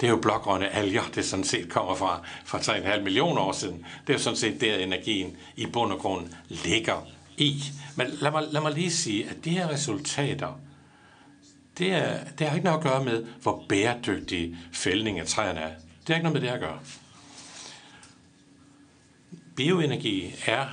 det 0.00 0.06
er 0.06 0.10
jo 0.10 0.16
blågrønne 0.16 0.68
alger, 0.68 1.02
det 1.14 1.24
sådan 1.24 1.44
set 1.44 1.70
kommer 1.70 1.94
fra, 1.94 2.20
fra 2.44 2.58
3,5 2.58 3.00
millioner 3.00 3.40
år 3.40 3.52
siden. 3.52 3.86
Det 4.06 4.12
er 4.12 4.18
jo 4.18 4.22
sådan 4.22 4.36
set 4.36 4.60
der, 4.60 4.76
energien 4.76 5.36
i 5.56 5.66
bund 5.66 5.92
og 5.92 5.98
grund 5.98 6.28
ligger 6.48 7.06
i. 7.36 7.64
Men 7.96 8.06
lad 8.10 8.30
mig, 8.30 8.44
lad 8.50 8.60
mig 8.60 8.72
lige 8.72 8.90
sige, 8.90 9.28
at 9.30 9.44
de 9.44 9.50
her 9.50 9.68
resultater, 9.68 10.60
det, 11.78 11.92
er, 11.92 12.24
det 12.38 12.48
har 12.48 12.54
ikke 12.54 12.64
noget 12.64 12.78
at 12.78 12.84
gøre 12.84 13.04
med, 13.04 13.24
hvor 13.42 13.64
bæredygtig 13.68 14.56
fældning 14.72 15.20
af 15.20 15.26
træerne 15.26 15.60
er. 15.60 15.68
Det 15.68 16.08
har 16.08 16.14
ikke 16.14 16.22
noget 16.22 16.42
med 16.42 16.48
det 16.48 16.54
at 16.54 16.60
gøre. 16.60 16.78
Bioenergi 19.56 20.34
er, 20.46 20.66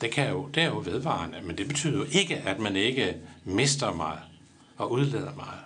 det, 0.00 0.10
kan 0.10 0.30
jo, 0.30 0.48
det 0.54 0.62
er 0.62 0.66
jo 0.66 0.82
vedvarende, 0.84 1.40
men 1.42 1.58
det 1.58 1.68
betyder 1.68 1.98
jo 1.98 2.06
ikke, 2.12 2.36
at 2.36 2.58
man 2.58 2.76
ikke 2.76 3.16
mister 3.44 3.92
meget 3.92 4.20
og 4.76 4.92
udleder 4.92 5.34
meget. 5.34 5.60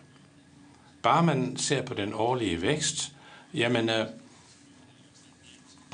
Bare 1.03 1.23
man 1.23 1.57
ser 1.57 1.83
på 1.83 1.95
den 1.95 2.13
årlige 2.15 2.63
vækst, 2.63 3.13
jamen, 3.55 3.89
øh, 3.91 4.07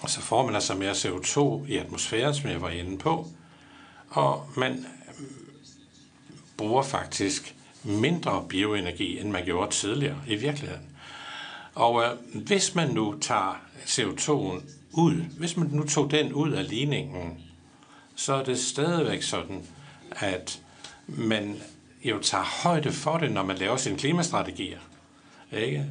så 0.07 0.21
får 0.21 0.47
man 0.47 0.55
altså 0.55 0.75
mere 0.75 0.93
CO2 0.93 1.67
i 1.69 1.77
atmosfæren, 1.77 2.35
som 2.35 2.51
jeg 2.51 2.63
var 2.63 2.71
inde 2.71 2.99
på, 2.99 3.29
og 4.11 4.51
man 4.57 4.87
bruger 6.57 6.83
faktisk 6.83 7.55
mindre 7.85 8.47
bioenergi, 8.49 9.21
end 9.21 9.31
man 9.31 9.45
gjorde 9.45 9.71
tidligere 9.71 10.19
i 10.27 10.37
virkeligheden. 10.37 10.87
Og 11.75 12.03
øh, 12.03 12.11
hvis 12.35 12.75
man 12.75 12.91
nu 12.91 13.19
tager 13.21 13.61
CO2'en 13.85 14.63
ud, 14.93 15.15
hvis 15.39 15.57
man 15.57 15.67
nu 15.67 15.87
tog 15.87 16.11
den 16.11 16.33
ud 16.33 16.53
af 16.53 16.69
ligningen, 16.69 17.45
så 18.15 18.35
er 18.35 18.45
det 18.45 18.59
stadigvæk 18.59 19.23
sådan, 19.23 19.67
at 20.11 20.61
man 21.07 21.61
jo 22.05 22.19
tager 22.19 22.63
højde 22.63 22.93
for 22.93 23.19
det, 23.19 23.33
når 23.33 23.43
man 23.43 23.57
laver 23.57 23.77
sine 23.77 23.99
klimastrategier. 23.99 24.79
Ikke? 25.53 25.87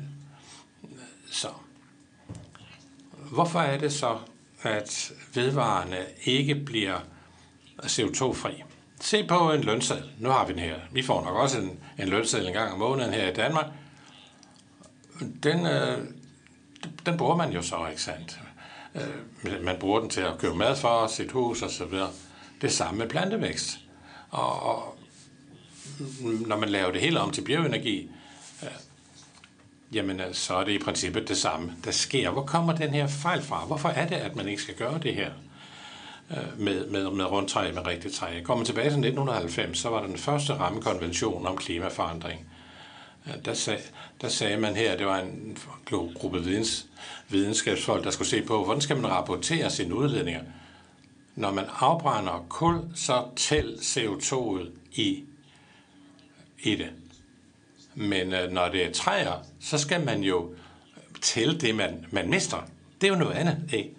Så. 1.31 1.47
Hvorfor 3.31 3.59
er 3.59 3.77
det 3.77 3.93
så, 3.93 4.17
at 4.61 5.11
vedvarende 5.33 6.05
ikke 6.23 6.55
bliver 6.55 6.99
CO2-fri? 7.83 8.63
Se 9.01 9.27
på 9.27 9.51
en 9.51 9.61
lønseddel. 9.61 10.11
Nu 10.19 10.29
har 10.29 10.45
vi 10.45 10.53
den 10.53 10.61
her. 10.61 10.75
Vi 10.91 11.03
får 11.03 11.23
nok 11.23 11.35
også 11.35 11.57
en, 11.59 11.79
en 11.99 12.07
lønseddel 12.07 12.47
en 12.47 12.53
gang 12.53 12.73
om 12.73 12.79
måneden 12.79 13.13
her 13.13 13.31
i 13.31 13.33
Danmark. 13.33 13.65
Den, 15.43 15.65
øh, 15.65 16.07
den 17.05 17.17
bruger 17.17 17.35
man 17.35 17.51
jo 17.51 17.61
så, 17.61 17.87
ikke 17.89 18.01
sandt? 18.01 18.39
Øh, 18.95 19.63
man 19.63 19.77
bruger 19.79 19.99
den 19.99 20.09
til 20.09 20.21
at 20.21 20.37
købe 20.37 20.55
mad 20.55 20.75
for, 20.75 21.07
sit 21.07 21.31
hus 21.31 21.61
og 21.61 21.69
så 21.69 21.85
videre. 21.85 22.09
Det 22.61 22.71
samme 22.71 22.97
med 22.97 23.09
plantevækst. 23.09 23.79
Og, 24.29 24.63
og 24.63 24.97
når 26.47 26.57
man 26.57 26.69
laver 26.69 26.91
det 26.91 27.01
hele 27.01 27.19
om 27.19 27.31
til 27.31 27.41
bioenergi, 27.41 28.09
øh, 28.63 28.69
jamen 29.91 30.19
øh, 30.19 30.33
så 30.33 30.55
er 30.55 30.63
det 30.63 30.71
i 30.71 30.79
princippet 30.79 31.27
det 31.27 31.37
samme, 31.37 31.73
der 31.85 31.91
sker. 31.91 32.29
Hvor 32.29 32.45
kommer 32.45 32.75
den 32.75 32.89
her 32.89 33.07
fejl 33.07 33.41
fra? 33.41 33.65
Hvorfor 33.65 33.89
er 33.89 34.07
det, 34.07 34.15
at 34.15 34.35
man 34.35 34.47
ikke 34.47 34.61
skal 34.61 34.75
gøre 34.75 34.99
det 34.99 35.15
her 35.15 35.31
Øh, 36.31 36.59
med, 36.59 36.85
med, 36.85 37.11
med 37.11 37.25
rundtræ, 37.25 37.71
med 37.71 37.87
rigtigt 37.87 38.13
træ? 38.13 38.27
Jeg 38.27 38.43
kommer 38.43 38.65
tilbage 38.65 38.89
til 38.89 38.97
1990, 38.97 39.77
så 39.77 39.89
var 39.89 39.99
der 39.99 40.07
den 40.07 40.17
første 40.17 40.53
rammekonvention 40.53 41.47
om 41.47 41.57
klimaforandring. 41.57 42.47
Øh, 43.27 43.45
der 43.45 43.53
sag, 43.53 43.79
der 44.21 44.27
sagde 44.27 44.57
man 44.57 44.75
her, 44.75 44.97
det 44.97 45.05
var 45.05 45.19
en 45.19 45.57
gruppe 46.15 46.43
videns, 46.43 46.85
videnskabsfolk, 47.29 48.03
der 48.03 48.11
skulle 48.11 48.27
se 48.27 48.41
på, 48.41 48.63
hvordan 48.63 48.81
skal 48.81 48.97
man 48.97 49.11
rapportere 49.11 49.69
sine 49.69 49.95
udledninger. 49.95 50.41
Når 51.35 51.51
man 51.51 51.65
afbrænder 51.79 52.45
kul, 52.49 52.81
så 52.95 53.25
tæl 53.35 53.73
CO2'et 53.81 54.69
i, 54.91 55.23
i 56.59 56.75
det. 56.75 56.89
Men 57.95 58.33
øh, 58.33 58.51
når 58.51 58.69
det 58.69 58.85
er 58.85 58.91
træer, 58.93 59.45
så 59.59 59.77
skal 59.77 60.05
man 60.05 60.23
jo 60.23 60.53
tælle 61.21 61.59
det, 61.59 61.75
man, 61.75 62.05
man 62.11 62.29
mister. 62.29 62.57
Det 63.01 63.07
er 63.07 63.11
jo 63.11 63.19
noget 63.19 63.35
andet, 63.35 63.69
ikke? 63.73 63.95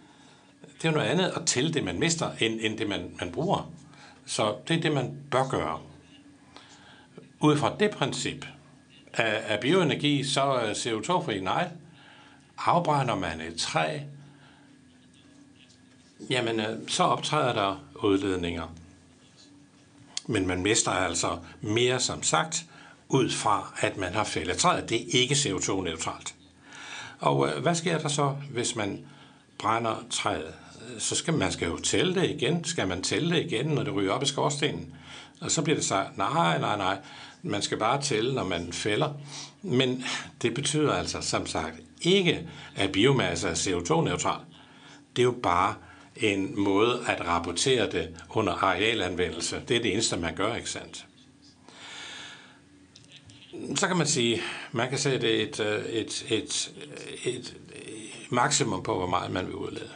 Det 0.83 0.89
er 0.89 0.93
jo 0.93 0.99
noget 0.99 1.11
andet 1.11 1.33
at 1.37 1.47
tælle 1.47 1.75
det, 1.75 1.85
man 1.85 1.99
mister, 1.99 2.31
end, 2.41 2.61
end 2.63 2.79
det, 2.79 2.89
man, 2.89 3.11
man 3.21 3.33
bruger. 3.33 3.73
Så 4.27 4.55
det 4.69 4.77
er 4.77 4.81
det, 4.81 4.93
man 4.93 5.17
bør 5.31 5.49
gøre. 5.49 5.81
Ud 7.41 7.57
fra 7.57 7.77
det 7.81 7.91
princip, 7.91 8.47
af, 9.13 9.43
af 9.47 9.61
bioenergi, 9.61 10.25
så 10.25 10.43
er 10.43 10.73
CO2-fri 10.73 11.41
nej. 11.41 11.69
Afbrænder 12.59 13.15
man 13.15 13.41
et 13.41 13.57
træ, 13.57 13.99
jamen 16.31 16.61
øh, 16.61 16.89
så 16.89 17.03
optræder 17.03 17.53
der 17.53 17.85
udledninger. 18.03 18.75
Men 20.27 20.47
man 20.47 20.63
mister 20.63 20.91
altså 20.91 21.39
mere 21.61 22.01
som 22.01 22.23
sagt, 22.23 22.65
ud 23.09 23.31
fra 23.31 23.75
at 23.81 23.97
man 23.97 24.15
har 24.15 24.25
fældet 24.25 24.57
træet. 24.57 24.89
Det 24.89 25.01
er 25.01 25.21
ikke 25.21 25.35
CO2-neutralt. 25.35 26.35
Og 27.21 27.49
øh, 27.49 27.63
hvad 27.63 27.75
sker 27.75 27.99
der 27.99 28.09
så, 28.09 28.37
hvis 28.51 28.77
man 28.77 29.05
brænder 29.59 30.05
træet? 30.11 30.55
Så 30.99 31.15
skal 31.15 31.35
man 31.35 31.53
skal 31.53 31.69
jo 31.69 31.79
tælle 31.79 32.15
det 32.15 32.31
igen. 32.31 32.65
Skal 32.65 32.89
man 32.89 33.03
tælle 33.03 33.37
det 33.37 33.53
igen, 33.53 33.67
når 33.67 33.83
det 33.83 33.95
ryger 33.95 34.13
op 34.13 34.23
i 34.23 34.27
skorstenen? 34.27 34.95
Og 35.41 35.51
så 35.51 35.63
bliver 35.63 35.77
det 35.77 35.85
så, 35.85 36.05
nej, 36.17 36.59
nej, 36.59 36.77
nej, 36.77 36.99
man 37.43 37.63
skal 37.63 37.79
bare 37.79 38.03
tælle, 38.03 38.35
når 38.35 38.45
man 38.45 38.73
fælder. 38.73 39.13
Men 39.63 40.05
det 40.43 40.55
betyder 40.55 40.93
altså, 40.93 41.21
som 41.21 41.47
sagt, 41.47 41.75
ikke, 42.03 42.49
at 42.77 42.93
biomasse 42.93 43.49
er 43.49 43.55
CO2-neutral. 43.55 44.41
Det 45.17 45.23
er 45.23 45.27
jo 45.27 45.35
bare 45.43 45.75
en 46.17 46.61
måde 46.61 47.01
at 47.09 47.27
rapportere 47.27 47.91
det 47.91 48.09
under 48.31 48.53
arealanvendelse. 48.53 49.63
Det 49.69 49.77
er 49.77 49.83
det 49.83 49.93
eneste, 49.93 50.17
man 50.17 50.35
gør, 50.35 50.55
ikke 50.55 50.71
sandt? 50.71 51.07
Så 53.77 53.87
kan 53.87 53.97
man 53.97 54.07
sige, 54.07 54.41
man 54.73 54.89
kan 54.89 54.99
sætte 54.99 55.43
et, 55.43 55.61
øh, 55.61 55.85
et, 55.85 56.27
et, 56.29 56.73
et, 57.25 57.35
et 57.35 57.55
maksimum 58.31 58.83
på, 58.83 58.95
hvor 58.95 59.07
meget 59.07 59.31
man 59.31 59.47
vil 59.47 59.55
udlede. 59.55 59.89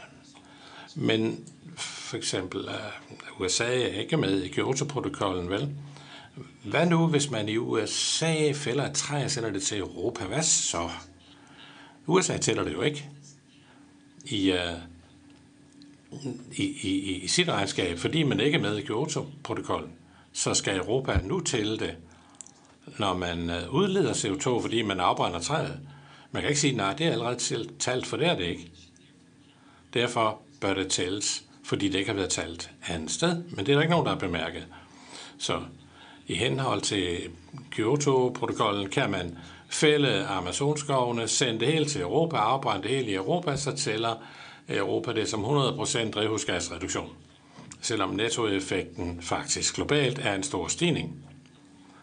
Men 0.97 1.45
for 1.77 2.17
eksempel, 2.17 2.69
øh, 2.69 3.41
USA 3.41 3.83
er 3.83 4.01
ikke 4.01 4.17
med 4.17 4.43
i 4.43 4.49
Kyoto-protokollen, 4.49 5.51
vel? 5.51 5.69
Hvad 6.65 6.87
nu, 6.87 7.07
hvis 7.07 7.31
man 7.31 7.49
i 7.49 7.57
USA 7.57 8.53
fælder 8.53 8.87
et 8.87 8.95
træ 8.95 9.25
og 9.25 9.31
sender 9.31 9.51
det 9.51 9.63
til 9.63 9.79
Europa? 9.79 10.25
Hvad 10.25 10.43
så? 10.43 10.91
USA 12.07 12.37
tæller 12.37 12.65
det 12.65 12.73
jo 12.73 12.83
ikke 12.83 13.09
i, 14.25 14.53
uh, 14.53 14.59
i, 16.53 16.65
i, 16.83 17.23
i 17.23 17.27
sit 17.27 17.49
regnskab, 17.49 17.99
fordi 17.99 18.23
man 18.23 18.41
ikke 18.41 18.59
er 18.59 18.63
med 18.63 18.77
i 18.77 18.83
Kyoto-protokollen. 18.83 19.91
Så 20.33 20.55
skal 20.55 20.77
Europa 20.77 21.21
nu 21.25 21.41
tælle 21.41 21.79
det, 21.79 21.97
når 22.99 23.17
man 23.17 23.51
øh, 23.51 23.75
udleder 23.75 24.13
CO2, 24.13 24.63
fordi 24.63 24.83
man 24.83 25.01
afbrænder 25.01 25.41
træet. 25.41 25.81
Man 26.33 26.43
kan 26.43 26.49
ikke 26.49 26.61
sige, 26.61 26.77
nej, 26.77 26.95
det 26.95 27.07
er 27.07 27.13
allerede 27.13 27.67
talt, 27.79 28.07
for 28.07 28.17
det 28.17 28.27
er 28.27 28.37
det 28.37 28.45
ikke. 28.45 28.71
Derfor 29.95 30.41
bør 30.61 30.75
det 30.75 30.89
tælles, 30.89 31.43
fordi 31.65 31.89
det 31.89 31.99
ikke 31.99 32.11
har 32.11 32.17
været 32.17 32.31
talt 32.31 32.71
andet 32.89 33.11
sted, 33.11 33.43
men 33.51 33.67
det 33.67 33.69
er 33.69 33.75
der 33.75 33.83
ikke 33.83 33.91
nogen, 33.91 34.07
der 34.07 34.13
har 34.13 34.19
bemærket. 34.19 34.67
Så 35.39 35.63
i 36.27 36.35
henhold 36.35 36.81
til 36.83 37.19
Kyoto-protokollen 37.71 38.89
kan 38.89 39.11
man 39.11 39.39
fælde 39.69 40.27
Amazonskovene, 40.27 41.29
sende 41.29 41.61
det 41.61 41.69
hele 41.69 41.85
til 41.85 42.01
Europa, 42.01 42.37
afbrænde 42.37 42.83
det 42.83 42.97
hele 42.97 43.11
i 43.11 43.15
Europa, 43.15 43.57
så 43.57 43.77
tæller 43.77 44.15
Europa 44.69 45.13
det 45.13 45.29
som 45.29 45.45
100% 45.45 46.11
drivhusgasreduktion. 46.11 47.11
Selvom 47.81 48.11
nettoeffekten 48.11 49.23
faktisk 49.23 49.75
globalt 49.75 50.19
er 50.19 50.35
en 50.35 50.43
stor 50.43 50.69
stigning. 50.69 51.27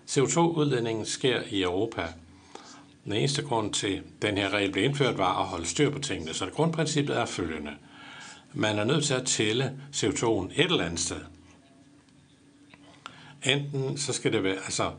CO2-udledningen 0.09 1.05
sker 1.05 1.41
i 1.49 1.61
Europa. 1.61 2.07
Den 3.05 3.13
eneste 3.13 3.41
grund 3.41 3.73
til, 3.73 3.93
at 3.93 4.03
den 4.21 4.37
her 4.37 4.49
regel 4.53 4.71
blev 4.71 4.83
indført, 4.83 5.17
var 5.17 5.39
at 5.39 5.45
holde 5.45 5.65
styr 5.65 5.89
på 5.89 5.99
tingene. 5.99 6.33
Så 6.33 6.45
grundprincippet 6.45 7.17
er 7.17 7.25
følgende. 7.25 7.71
Man 8.53 8.79
er 8.79 8.83
nødt 8.83 9.05
til 9.05 9.13
at 9.13 9.25
tælle 9.25 9.79
CO2'en 9.93 10.61
et 10.61 10.65
eller 10.65 10.85
andet 10.85 10.99
sted. 10.99 11.21
Enten 13.43 13.97
så 13.97 14.13
skal 14.13 14.33
det 14.33 14.43
være, 14.43 14.55
altså, 14.55 14.91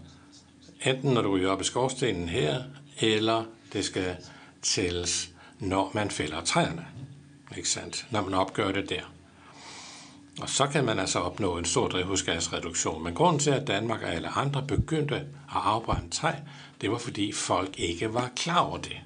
enten 0.86 1.14
når 1.14 1.22
du 1.22 1.30
ryger 1.30 1.50
op 1.50 1.60
i 1.60 1.64
skorstenen 1.64 2.28
her, 2.28 2.62
eller 3.00 3.44
det 3.72 3.84
skal 3.84 4.16
tælles, 4.62 5.30
når 5.58 5.90
man 5.94 6.10
fælder 6.10 6.44
træerne. 6.44 6.86
Ikke 7.56 7.68
sandt? 7.68 8.06
Når 8.10 8.22
man 8.22 8.34
opgør 8.34 8.72
det 8.72 8.90
der. 8.90 9.02
Og 10.40 10.48
så 10.48 10.66
kan 10.66 10.84
man 10.84 10.98
altså 10.98 11.18
opnå 11.18 11.58
en 11.58 11.64
stor 11.64 11.88
drivhusgasreduktion. 11.88 13.04
Men 13.04 13.14
grunden 13.14 13.40
til, 13.40 13.50
at 13.50 13.66
Danmark 13.66 14.02
og 14.02 14.14
alle 14.14 14.28
andre 14.28 14.62
begyndte 14.68 15.16
at 15.16 15.26
afbrænde 15.48 16.10
træ, 16.10 16.32
det 16.80 16.90
var 16.90 16.98
fordi 16.98 17.32
folk 17.32 17.78
ikke 17.78 18.14
var 18.14 18.30
klar 18.36 18.58
over 18.58 18.78
det. 18.78 18.96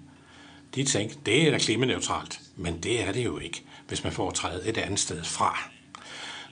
De 0.75 0.85
tænkte, 0.85 1.19
det 1.27 1.47
er 1.47 1.51
da 1.51 1.59
klimaneutralt, 1.59 2.41
men 2.57 2.83
det 2.83 3.09
er 3.09 3.13
det 3.13 3.25
jo 3.25 3.39
ikke, 3.39 3.65
hvis 3.89 4.05
man 4.05 4.13
får 4.13 4.31
træet 4.31 4.69
et 4.69 4.79
andet 4.79 5.01
sted 5.01 5.25
fra. 5.25 5.59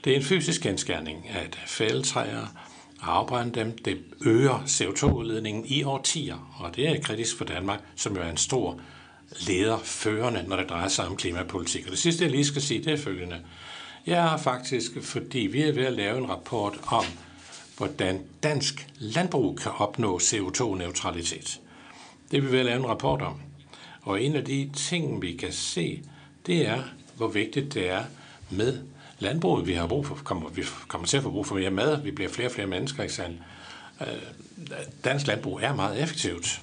Det 0.04 0.12
er 0.12 0.16
en 0.16 0.22
fysisk 0.22 0.62
genskærning, 0.62 1.28
at 1.28 1.58
fælde 1.66 2.02
træer 2.02 2.46
og 3.00 3.16
afbrænde 3.16 3.60
dem, 3.60 3.78
det 3.78 3.98
øger 4.20 4.58
CO2-udledningen 4.66 5.64
i 5.66 5.82
årtier, 5.82 6.56
og 6.58 6.76
det 6.76 6.88
er 6.88 7.00
kritisk 7.00 7.38
for 7.38 7.44
Danmark, 7.44 7.80
som 7.96 8.16
jo 8.16 8.22
er 8.22 8.30
en 8.30 8.36
stor 8.36 8.80
leder 9.46 9.78
førende, 9.78 10.44
når 10.48 10.56
det 10.56 10.68
drejer 10.68 10.88
sig 10.88 11.06
om 11.06 11.16
klimapolitik. 11.16 11.84
Og 11.84 11.90
det 11.90 11.98
sidste, 11.98 12.24
jeg 12.24 12.30
lige 12.30 12.44
skal 12.44 12.62
sige, 12.62 12.84
det 12.84 12.92
er 12.92 12.96
følgende. 12.96 13.40
Jeg 14.06 14.34
er 14.34 14.36
faktisk, 14.36 14.92
fordi 15.02 15.38
vi 15.38 15.62
er 15.62 15.72
ved 15.72 15.84
at 15.84 15.92
lave 15.92 16.18
en 16.18 16.28
rapport 16.28 16.80
om, 16.86 17.04
hvordan 17.76 18.20
dansk 18.42 18.88
landbrug 18.98 19.58
kan 19.58 19.72
opnå 19.72 20.18
CO2-neutralitet. 20.18 21.60
Det 22.30 22.36
er 22.36 22.40
vi 22.40 22.52
ved 22.52 22.58
at 22.58 22.64
lave 22.64 22.78
en 22.78 22.86
rapport 22.86 23.22
om. 23.22 23.40
Og 24.02 24.22
en 24.22 24.36
af 24.36 24.44
de 24.44 24.70
ting, 24.74 25.22
vi 25.22 25.32
kan 25.32 25.52
se, 25.52 26.02
det 26.46 26.66
er, 26.66 26.82
hvor 27.16 27.28
vigtigt 27.28 27.74
det 27.74 27.90
er 27.90 28.04
med 28.50 28.78
landbruget, 29.18 29.66
vi 29.66 29.72
har 29.72 29.86
brug 29.86 30.06
for, 30.06 30.14
kommer, 30.14 30.48
vi 30.48 30.64
kommer 30.88 31.06
til 31.06 31.16
at 31.16 31.22
få 31.22 31.30
brug 31.30 31.46
for 31.46 31.54
mere 31.54 31.70
mad, 31.70 32.02
vi 32.02 32.10
bliver 32.10 32.30
flere 32.30 32.48
og 32.48 32.52
flere 32.52 32.66
mennesker, 32.66 33.02
ikke 33.02 33.14
sandt? 33.14 33.40
Øh, 34.00 34.06
dansk 35.04 35.26
landbrug 35.26 35.60
er 35.62 35.74
meget 35.74 36.02
effektivt, 36.02 36.62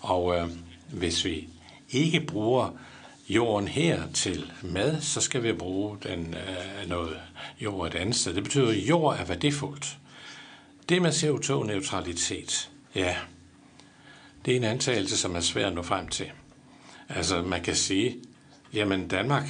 og 0.00 0.36
øh, 0.36 0.48
hvis 0.92 1.24
vi 1.24 1.48
ikke 1.90 2.20
bruger 2.20 2.70
jorden 3.28 3.68
her 3.68 4.02
til 4.14 4.52
mad, 4.62 5.00
så 5.00 5.20
skal 5.20 5.42
vi 5.42 5.52
bruge 5.52 5.98
den, 6.02 6.34
øh, 6.34 6.88
noget 6.88 7.16
jord 7.60 7.86
et 7.86 7.94
andet 7.94 8.16
sted. 8.16 8.34
Det 8.34 8.42
betyder, 8.42 8.68
at 8.68 8.76
jord 8.76 9.18
er 9.18 9.24
værdifuldt. 9.24 9.98
Det 10.88 11.02
med 11.02 11.10
CO2-neutralitet, 11.10 12.70
ja, 12.94 13.16
det 14.44 14.52
er 14.52 14.56
en 14.56 14.64
antagelse, 14.64 15.16
som 15.16 15.36
er 15.36 15.40
svær 15.40 15.66
at 15.66 15.74
nå 15.74 15.82
frem 15.82 16.08
til. 16.08 16.26
Altså, 17.08 17.42
man 17.42 17.62
kan 17.62 17.76
sige, 17.76 18.16
jamen 18.72 19.08
Danmark 19.08 19.48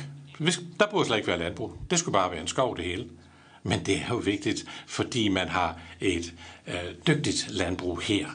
der 0.81 0.87
burde 0.91 1.07
slet 1.07 1.17
ikke 1.17 1.29
være 1.29 1.39
landbrug. 1.39 1.73
Det 1.91 1.99
skulle 1.99 2.13
bare 2.13 2.31
være 2.31 2.41
en 2.41 2.49
skov 2.49 2.77
det 2.77 2.85
hele. 2.85 3.07
Men 3.63 3.87
det 3.87 3.97
er 3.97 4.09
jo 4.11 4.17
vigtigt, 4.17 4.65
fordi 4.87 5.29
man 5.29 5.49
har 5.49 5.79
et 6.01 6.35
øh, 6.67 6.75
dygtigt 7.07 7.47
landbrug 7.51 8.01
her. 8.01 8.27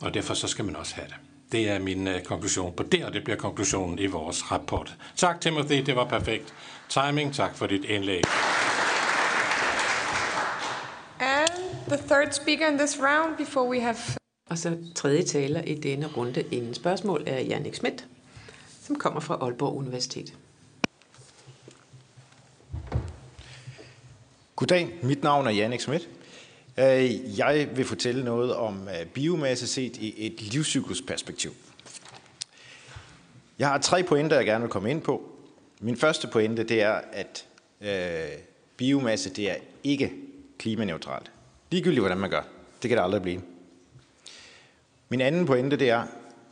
Og 0.00 0.14
derfor 0.14 0.34
så 0.34 0.48
skal 0.48 0.64
man 0.64 0.76
også 0.76 0.94
have 0.94 1.06
det. 1.08 1.16
Det 1.52 1.68
er 1.68 1.78
min 1.78 2.08
øh, 2.08 2.22
konklusion 2.22 2.72
på 2.76 2.82
det, 2.82 3.04
og 3.04 3.12
det 3.12 3.24
bliver 3.24 3.36
konklusionen 3.36 3.98
i 3.98 4.06
vores 4.06 4.52
rapport. 4.52 4.96
Tak 5.16 5.40
Timothy, 5.40 5.82
det 5.86 5.96
var 5.96 6.04
perfekt. 6.04 6.54
Timing, 6.88 7.34
tak 7.34 7.56
for 7.56 7.66
dit 7.66 7.84
indlæg. 7.84 8.22
And 11.20 11.50
the 11.88 11.96
third 11.96 12.32
speaker 12.32 12.68
in 12.68 12.78
this 12.78 12.98
round 12.98 13.36
before 13.36 13.68
we 13.68 13.80
have 13.80 13.96
Og 14.50 14.58
så 14.58 14.76
tredje 14.94 15.22
taler 15.22 15.62
i 15.62 15.74
denne 15.74 16.06
runde 16.06 16.44
inden 16.50 16.74
spørgsmål 16.74 17.24
er 17.26 17.40
Jannik 17.40 17.74
Schmidt, 17.74 18.06
som 18.82 18.96
kommer 18.96 19.20
fra 19.20 19.34
Aalborg 19.34 19.76
Universitet. 19.76 20.34
Goddag, 24.60 24.98
mit 25.02 25.22
navn 25.22 25.46
er 25.46 25.50
Jannik 25.50 25.80
Schmidt. 25.80 26.08
Øh, 26.78 27.38
jeg 27.38 27.68
vil 27.74 27.84
fortælle 27.84 28.24
noget 28.24 28.54
om 28.54 28.88
øh, 28.88 29.06
biomasse 29.06 29.66
set 29.66 29.96
i 29.96 30.26
et 30.26 30.42
livscyklusperspektiv. 30.42 31.50
Jeg 33.58 33.68
har 33.68 33.78
tre 33.78 34.02
pointer, 34.02 34.36
jeg 34.36 34.46
gerne 34.46 34.62
vil 34.62 34.70
komme 34.70 34.90
ind 34.90 35.02
på. 35.02 35.22
Min 35.80 35.96
første 35.96 36.28
pointe, 36.28 36.62
det 36.62 36.82
er, 36.82 37.00
at 37.12 37.46
øh, 37.80 38.38
biomasse, 38.76 39.30
det 39.30 39.50
er 39.50 39.54
ikke 39.84 40.12
klimaneutralt. 40.58 41.30
Ligegyldigt, 41.70 42.00
hvordan 42.00 42.18
man 42.18 42.30
gør. 42.30 42.42
Det 42.82 42.88
kan 42.88 42.98
det 42.98 43.04
aldrig 43.04 43.22
blive. 43.22 43.42
Min 45.08 45.20
anden 45.20 45.46
pointe, 45.46 45.76
det 45.76 45.90
er, 45.90 46.02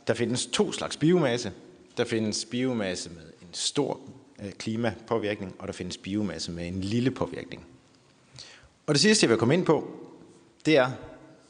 der 0.07 0.13
findes 0.13 0.45
to 0.45 0.71
slags 0.71 0.97
biomasse. 0.97 1.51
Der 1.97 2.05
findes 2.05 2.45
biomasse 2.45 3.09
med 3.09 3.23
en 3.41 3.53
stor 3.53 3.99
øh, 4.43 4.51
klimapåvirkning, 4.51 5.55
og 5.59 5.67
der 5.67 5.73
findes 5.73 5.97
biomasse 5.97 6.51
med 6.51 6.67
en 6.67 6.81
lille 6.81 7.11
påvirkning. 7.11 7.65
Og 8.89 8.95
det 8.95 9.01
sidste, 9.01 9.23
jeg 9.23 9.29
vil 9.29 9.37
komme 9.37 9.53
ind 9.53 9.65
på, 9.65 9.91
det 10.65 10.77
er, 10.77 10.91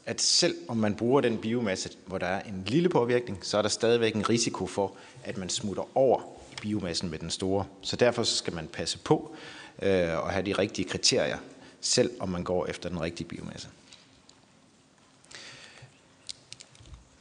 at 0.06 0.20
selv 0.20 0.54
om 0.68 0.76
man 0.76 0.94
bruger 0.94 1.20
den 1.20 1.38
biomasse, 1.38 1.90
hvor 2.06 2.18
der 2.18 2.26
er 2.26 2.42
en 2.42 2.62
lille 2.66 2.88
påvirkning, 2.88 3.38
så 3.42 3.58
er 3.58 3.62
der 3.62 3.68
stadigvæk 3.68 4.14
en 4.14 4.28
risiko 4.28 4.66
for, 4.66 4.94
at 5.24 5.36
man 5.36 5.48
smutter 5.48 5.96
over 5.96 6.20
i 6.52 6.54
biomassen 6.62 7.10
med 7.10 7.18
den 7.18 7.30
store. 7.30 7.64
Så 7.82 7.96
derfor 7.96 8.22
skal 8.22 8.54
man 8.54 8.68
passe 8.68 8.98
på 8.98 9.34
øh, 9.82 10.18
og 10.18 10.30
have 10.30 10.46
de 10.46 10.52
rigtige 10.52 10.88
kriterier, 10.88 11.38
selv 11.80 12.10
om 12.18 12.28
man 12.28 12.44
går 12.44 12.66
efter 12.66 12.88
den 12.88 13.00
rigtige 13.00 13.28
biomasse. 13.28 13.68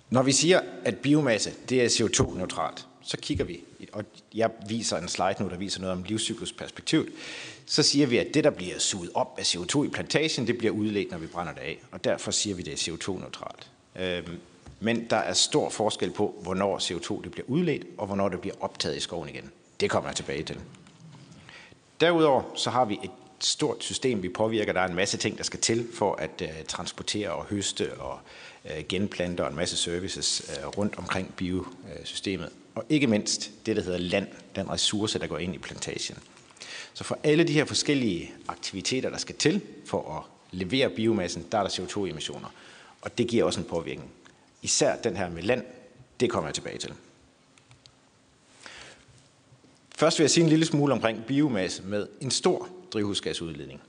Når 0.10 0.24
vi 0.24 0.32
siger, 0.32 0.62
at 0.86 0.98
biomasse 0.98 1.54
det 1.70 1.84
er 1.84 1.90
CO2-neutralt, 1.90 2.88
så 3.02 3.18
kigger 3.18 3.46
vi, 3.46 3.64
og 3.92 4.06
jeg 4.34 4.52
viser 4.68 4.98
en 4.98 5.08
slide 5.08 5.36
nu, 5.40 5.50
der 5.50 5.58
viser 5.58 5.82
noget 5.82 5.98
om 5.98 6.04
livscyklusperspektivet, 6.04 7.10
så 7.72 7.84
siger 7.84 8.08
vi, 8.08 8.18
at 8.18 8.34
det, 8.34 8.44
der 8.44 8.50
bliver 8.50 8.80
suget 8.80 9.12
op 9.14 9.36
af 9.38 9.56
CO2 9.56 9.84
i 9.84 9.88
plantagen, 9.88 10.48
det 10.48 10.58
bliver 10.58 10.74
udledt, 10.74 11.12
når 11.12 11.18
vi 11.18 11.28
brænder 11.28 11.54
det 11.54 11.62
af, 11.62 11.80
og 11.92 12.04
derfor 12.04 12.32
siger 12.32 12.56
vi, 12.56 12.62
at 12.62 12.66
det 12.66 12.74
er 12.74 12.94
CO2-neutralt. 12.94 13.70
Øhm, 13.96 14.40
men 14.80 15.10
der 15.10 15.16
er 15.18 15.34
stor 15.34 15.70
forskel 15.70 16.12
på, 16.12 16.36
hvornår 16.44 16.78
CO2 16.78 17.24
det 17.24 17.32
bliver 17.32 17.46
udledt, 17.48 17.84
og 17.98 18.08
hvornår 18.08 18.30
det 18.30 18.42
bliver 18.42 18.56
optaget 18.60 18.98
i 18.98 19.00
skoven 19.00 19.30
igen. 19.30 19.52
Det 19.80 19.90
kommer 19.90 20.10
jeg 20.10 20.16
tilbage 20.16 20.44
til. 20.44 20.58
Derudover 22.02 22.44
så 22.56 22.70
har 22.70 22.86
vi 22.86 23.00
et 23.04 23.12
stort 23.40 23.84
system, 23.84 24.24
vi 24.24 24.30
påvirker. 24.30 24.74
Der 24.74 24.82
er 24.82 24.88
en 24.88 24.96
masse 24.96 25.18
ting, 25.18 25.38
der 25.38 25.44
skal 25.44 25.60
til 25.60 25.88
for 25.94 26.16
at 26.16 26.42
øh, 26.42 26.50
transportere 26.68 27.32
og 27.32 27.46
høste 27.46 27.94
og 27.94 28.20
øh, 28.66 28.84
genplante 28.90 29.42
og 29.42 29.50
en 29.50 29.56
masse 29.56 29.78
services 29.78 30.52
øh, 30.58 30.68
rundt 30.68 30.98
omkring 30.98 31.34
biosystemet. 31.36 32.50
Og 32.76 32.84
ikke 32.90 33.08
mindst 33.08 33.52
det, 33.66 33.76
der 33.76 33.82
hedder 33.82 33.98
land, 33.98 34.28
den 34.56 34.70
ressource, 34.70 35.20
der 35.20 35.28
går 35.28 35.38
ind 35.38 35.56
i 35.56 35.58
plantagen. 35.58 36.18
Så 37.00 37.04
for 37.04 37.20
alle 37.24 37.44
de 37.44 37.54
her 37.54 37.66
forskellige 37.66 38.34
aktiviteter, 38.48 39.10
der 39.10 39.18
skal 39.18 39.36
til 39.36 39.62
for 39.86 40.18
at 40.18 40.24
levere 40.52 40.90
biomassen, 40.90 41.46
der 41.52 41.58
er 41.58 41.64
der 41.64 41.70
CO2-emissioner. 41.70 42.48
Og 43.02 43.18
det 43.18 43.28
giver 43.28 43.44
også 43.44 43.60
en 43.60 43.66
påvirkning. 43.66 44.12
Især 44.62 44.96
den 44.96 45.18
her 45.18 45.30
med 45.30 45.44
land, 45.44 45.64
det 46.20 46.30
kommer 46.30 46.48
jeg 46.48 46.56
tilbage 46.56 46.78
til. 46.78 46.94
Først 49.96 50.20
vil 50.20 50.24
jeg 50.24 50.30
sige 50.30 50.44
en 50.44 50.50
lille 50.50 50.66
smule 50.66 50.94
omkring 50.94 51.26
biomasse 51.26 51.84
med 51.84 52.08
en 52.22 52.32
stor 52.32 52.70
drivhusgasudledning. 52.94 53.82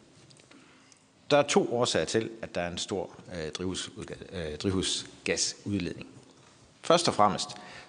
Der 1.31 1.37
er 1.37 1.43
to 1.43 1.75
årsager 1.75 2.07
til, 2.07 2.31
at 2.43 2.55
der 2.55 2.61
er 2.61 2.71
en 2.71 2.79
stor 2.79 3.17
øh, 3.35 3.53
drivhus, 3.53 3.91
øh, 4.33 4.57
drivhusgasudledning. 4.57 6.09
Først 6.83 7.09
og 7.09 7.15
fremmest, 7.15 7.49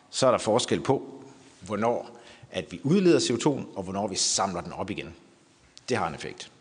så 0.09 0.27
er 0.27 0.31
der 0.31 0.37
forskel 0.37 0.81
på, 0.81 1.23
hvornår 1.61 2.20
at 2.51 2.71
vi 2.71 2.79
udleder 2.83 3.19
CO2, 3.19 3.47
og 3.75 3.83
hvornår 3.83 4.07
vi 4.07 4.15
samler 4.15 4.61
den 4.61 4.73
op 4.73 4.89
igen. 4.89 5.13
Det 5.89 5.97
har 5.97 6.07
en 6.07 6.15
effekt. 6.15 6.51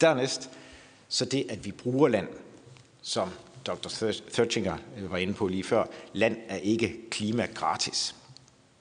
Dernæst, 0.00 0.50
så 1.08 1.24
det, 1.24 1.46
at 1.48 1.64
vi 1.64 1.72
bruger 1.72 2.08
land, 2.08 2.28
som 3.02 3.28
Dr. 3.66 4.10
Thurchinger 4.32 4.76
var 4.96 5.18
inde 5.18 5.34
på 5.34 5.48
lige 5.48 5.64
før, 5.64 5.84
land 6.12 6.36
er 6.48 6.56
ikke 6.56 7.10
klima 7.10 7.46
gratis. 7.54 8.14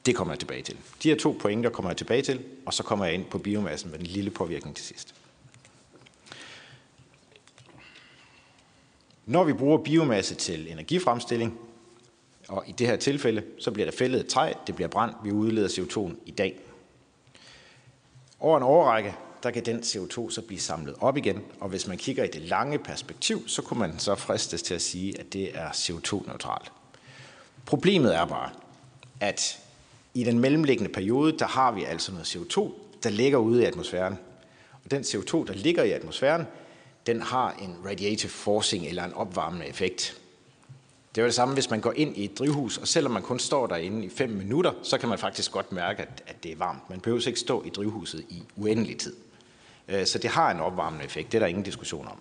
Det 0.05 0.15
kommer 0.15 0.33
jeg 0.33 0.39
tilbage 0.39 0.61
til. 0.61 0.77
De 1.03 1.09
her 1.09 1.17
to 1.17 1.37
pointer 1.39 1.69
kommer 1.69 1.91
jeg 1.91 1.97
tilbage 1.97 2.21
til, 2.21 2.43
og 2.65 2.73
så 2.73 2.83
kommer 2.83 3.05
jeg 3.05 3.13
ind 3.13 3.25
på 3.25 3.37
biomassen 3.37 3.91
med 3.91 3.99
den 3.99 4.07
lille 4.07 4.31
påvirkning 4.31 4.75
til 4.75 4.85
sidst. 4.85 5.15
Når 9.25 9.43
vi 9.43 9.53
bruger 9.53 9.77
biomasse 9.77 10.35
til 10.35 10.71
energifremstilling, 10.71 11.59
og 12.47 12.63
i 12.67 12.71
det 12.71 12.87
her 12.87 12.95
tilfælde, 12.95 13.43
så 13.59 13.71
bliver 13.71 13.91
der 13.91 13.97
fældet 13.97 14.19
et 14.19 14.27
træ, 14.27 14.53
det 14.67 14.75
bliver 14.75 14.87
brændt, 14.87 15.15
vi 15.23 15.31
udleder 15.31 15.67
CO2 15.67 16.15
i 16.25 16.31
dag. 16.31 16.59
Over 18.39 18.57
en 18.57 18.63
overrække, 18.63 19.15
der 19.43 19.51
kan 19.51 19.65
den 19.65 19.79
CO2 19.79 20.29
så 20.29 20.41
blive 20.47 20.59
samlet 20.59 20.95
op 20.99 21.17
igen, 21.17 21.43
og 21.59 21.69
hvis 21.69 21.87
man 21.87 21.97
kigger 21.97 22.23
i 22.23 22.27
det 22.27 22.41
lange 22.41 22.79
perspektiv, 22.79 23.47
så 23.47 23.61
kunne 23.61 23.79
man 23.79 23.99
så 23.99 24.15
fristes 24.15 24.63
til 24.63 24.73
at 24.73 24.81
sige, 24.81 25.19
at 25.19 25.33
det 25.33 25.57
er 25.57 25.69
CO2-neutralt. 25.69 26.71
Problemet 27.65 28.15
er 28.15 28.25
bare, 28.25 28.49
at 29.19 29.59
i 30.13 30.23
den 30.23 30.39
mellemliggende 30.39 30.93
periode, 30.93 31.37
der 31.39 31.45
har 31.45 31.71
vi 31.71 31.83
altså 31.83 32.11
noget 32.11 32.35
CO2, 32.35 32.71
der 33.03 33.09
ligger 33.09 33.37
ude 33.37 33.61
i 33.63 33.65
atmosfæren. 33.65 34.17
Og 34.83 34.91
den 34.91 35.01
CO2, 35.01 35.45
der 35.45 35.53
ligger 35.53 35.83
i 35.83 35.91
atmosfæren, 35.91 36.47
den 37.07 37.21
har 37.21 37.51
en 37.61 37.75
radiative 37.85 38.29
forcing 38.29 38.85
eller 38.85 39.03
en 39.03 39.13
opvarmende 39.13 39.67
effekt. 39.67 40.21
Det 41.15 41.21
er 41.21 41.23
jo 41.23 41.27
det 41.27 41.35
samme, 41.35 41.53
hvis 41.53 41.69
man 41.69 41.81
går 41.81 41.93
ind 41.95 42.17
i 42.17 42.25
et 42.25 42.39
drivhus, 42.39 42.77
og 42.77 42.87
selvom 42.87 43.11
man 43.11 43.21
kun 43.21 43.39
står 43.39 43.67
derinde 43.67 44.05
i 44.05 44.09
5 44.09 44.29
minutter, 44.29 44.71
så 44.83 44.97
kan 44.97 45.09
man 45.09 45.19
faktisk 45.19 45.51
godt 45.51 45.71
mærke, 45.71 46.01
at, 46.01 46.23
at 46.27 46.43
det 46.43 46.51
er 46.51 46.55
varmt. 46.55 46.89
Man 46.89 46.99
behøver 46.99 47.27
ikke 47.27 47.39
stå 47.39 47.63
i 47.63 47.69
drivhuset 47.69 48.25
i 48.29 48.43
uendelig 48.55 48.97
tid. 48.97 49.15
Øh, 49.87 50.05
så 50.05 50.17
det 50.17 50.29
har 50.29 50.51
en 50.51 50.59
opvarmende 50.59 51.05
effekt, 51.05 51.31
det 51.31 51.37
er 51.37 51.39
der 51.39 51.47
ingen 51.47 51.63
diskussion 51.63 52.07
om. 52.07 52.17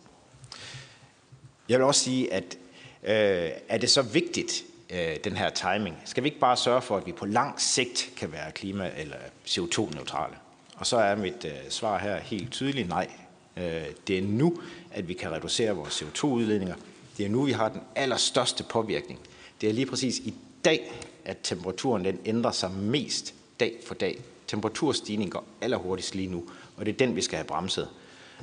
Jeg 1.68 1.78
vil 1.78 1.86
også 1.86 2.00
sige, 2.00 2.32
at 2.32 2.58
øh, 3.02 3.50
er 3.68 3.78
det 3.78 3.90
så 3.90 4.02
vigtigt, 4.02 4.64
øh, 4.90 5.16
den 5.24 5.36
her 5.36 5.50
timing? 5.50 5.96
Skal 6.04 6.22
vi 6.22 6.28
ikke 6.28 6.40
bare 6.40 6.56
sørge 6.56 6.82
for, 6.82 6.96
at 6.96 7.06
vi 7.06 7.12
på 7.12 7.26
lang 7.26 7.60
sigt 7.60 8.10
kan 8.16 8.32
være 8.32 8.52
klima- 8.52 8.90
eller 8.96 9.16
CO2-neutrale? 9.46 10.34
Og 10.76 10.86
så 10.86 10.96
er 10.96 11.16
mit 11.16 11.44
øh, 11.44 11.52
svar 11.68 11.98
her 11.98 12.18
helt 12.18 12.52
tydeligt 12.52 12.88
nej. 12.88 13.10
Øh, 13.56 13.84
det 14.06 14.18
er 14.18 14.22
nu, 14.22 14.58
at 14.92 15.08
vi 15.08 15.14
kan 15.14 15.32
reducere 15.32 15.76
vores 15.76 16.02
CO2-udledninger, 16.02 16.74
det 17.16 17.26
er 17.26 17.30
nu, 17.30 17.44
vi 17.44 17.52
har 17.52 17.68
den 17.68 17.80
allerstørste 17.96 18.64
påvirkning. 18.64 19.20
Det 19.60 19.68
er 19.68 19.72
lige 19.72 19.86
præcis 19.86 20.18
i 20.18 20.34
dag, 20.64 20.92
at 21.24 21.36
temperaturen 21.42 22.04
den 22.04 22.18
ændrer 22.24 22.50
sig 22.50 22.70
mest 22.70 23.34
dag 23.60 23.72
for 23.86 23.94
dag. 23.94 24.20
Temperaturstigningen 24.46 25.30
går 25.30 25.44
allerhurtigst 25.60 26.14
lige 26.14 26.28
nu, 26.28 26.44
og 26.76 26.86
det 26.86 26.92
er 26.92 26.96
den, 26.96 27.16
vi 27.16 27.22
skal 27.22 27.36
have 27.36 27.46
bremset. 27.46 27.88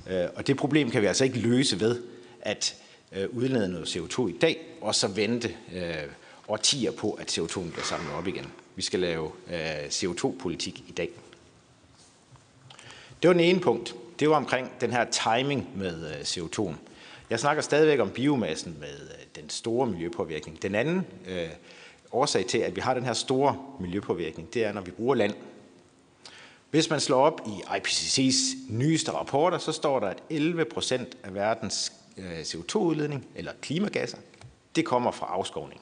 Øh, 0.09 0.25
og 0.35 0.47
det 0.47 0.57
problem 0.57 0.91
kan 0.91 1.01
vi 1.01 1.07
altså 1.07 1.23
ikke 1.23 1.39
løse 1.39 1.79
ved 1.79 2.01
at 2.41 2.75
øh, 3.11 3.29
udlede 3.29 3.69
noget 3.69 3.95
CO2 3.95 4.27
i 4.27 4.37
dag, 4.41 4.57
og 4.81 4.95
så 4.95 5.07
vente 5.07 5.55
øh, 5.73 5.95
årtier 6.47 6.91
på, 6.91 7.11
at 7.11 7.37
CO2 7.37 7.59
bliver 7.59 7.83
samlet 7.83 8.13
op 8.13 8.27
igen. 8.27 8.45
Vi 8.75 8.81
skal 8.81 8.99
lave 8.99 9.31
øh, 9.49 9.85
CO2-politik 9.85 10.83
i 10.87 10.91
dag. 10.91 11.09
Det 13.21 13.27
var 13.27 13.33
den 13.33 13.43
ene 13.43 13.59
punkt. 13.59 13.95
Det 14.19 14.29
var 14.29 14.35
omkring 14.35 14.71
den 14.81 14.91
her 14.91 15.05
timing 15.05 15.69
med 15.75 16.21
CO2'en. 16.21 16.90
Jeg 17.31 17.39
snakker 17.39 17.63
stadigvæk 17.63 17.99
om 17.99 18.09
biomassen 18.09 18.77
med 18.79 19.09
øh, 19.09 19.25
den 19.35 19.49
store 19.49 19.87
miljøpåvirkning. 19.87 20.61
Den 20.61 20.75
anden 20.75 21.07
øh, 21.27 21.49
årsag 22.11 22.45
til, 22.45 22.57
at 22.57 22.75
vi 22.75 22.81
har 22.81 22.93
den 22.93 23.05
her 23.05 23.13
store 23.13 23.57
miljøpåvirkning, 23.79 24.53
det 24.53 24.65
er, 24.65 24.73
når 24.73 24.81
vi 24.81 24.91
bruger 24.91 25.15
land. 25.15 25.33
Hvis 26.71 26.89
man 26.89 26.99
slår 26.99 27.21
op 27.21 27.41
i 27.47 27.61
IPCC's 27.77 28.57
nyeste 28.69 29.11
rapporter, 29.11 29.57
så 29.57 29.71
står 29.71 29.99
der, 29.99 30.07
at 30.07 30.23
11 30.29 30.65
procent 30.65 31.17
af 31.23 31.33
verdens 31.33 31.93
øh, 32.17 32.41
CO2-udledning, 32.41 33.27
eller 33.35 33.51
klimagasser, 33.61 34.17
det 34.75 34.85
kommer 34.85 35.11
fra 35.11 35.25
afskovning. 35.25 35.81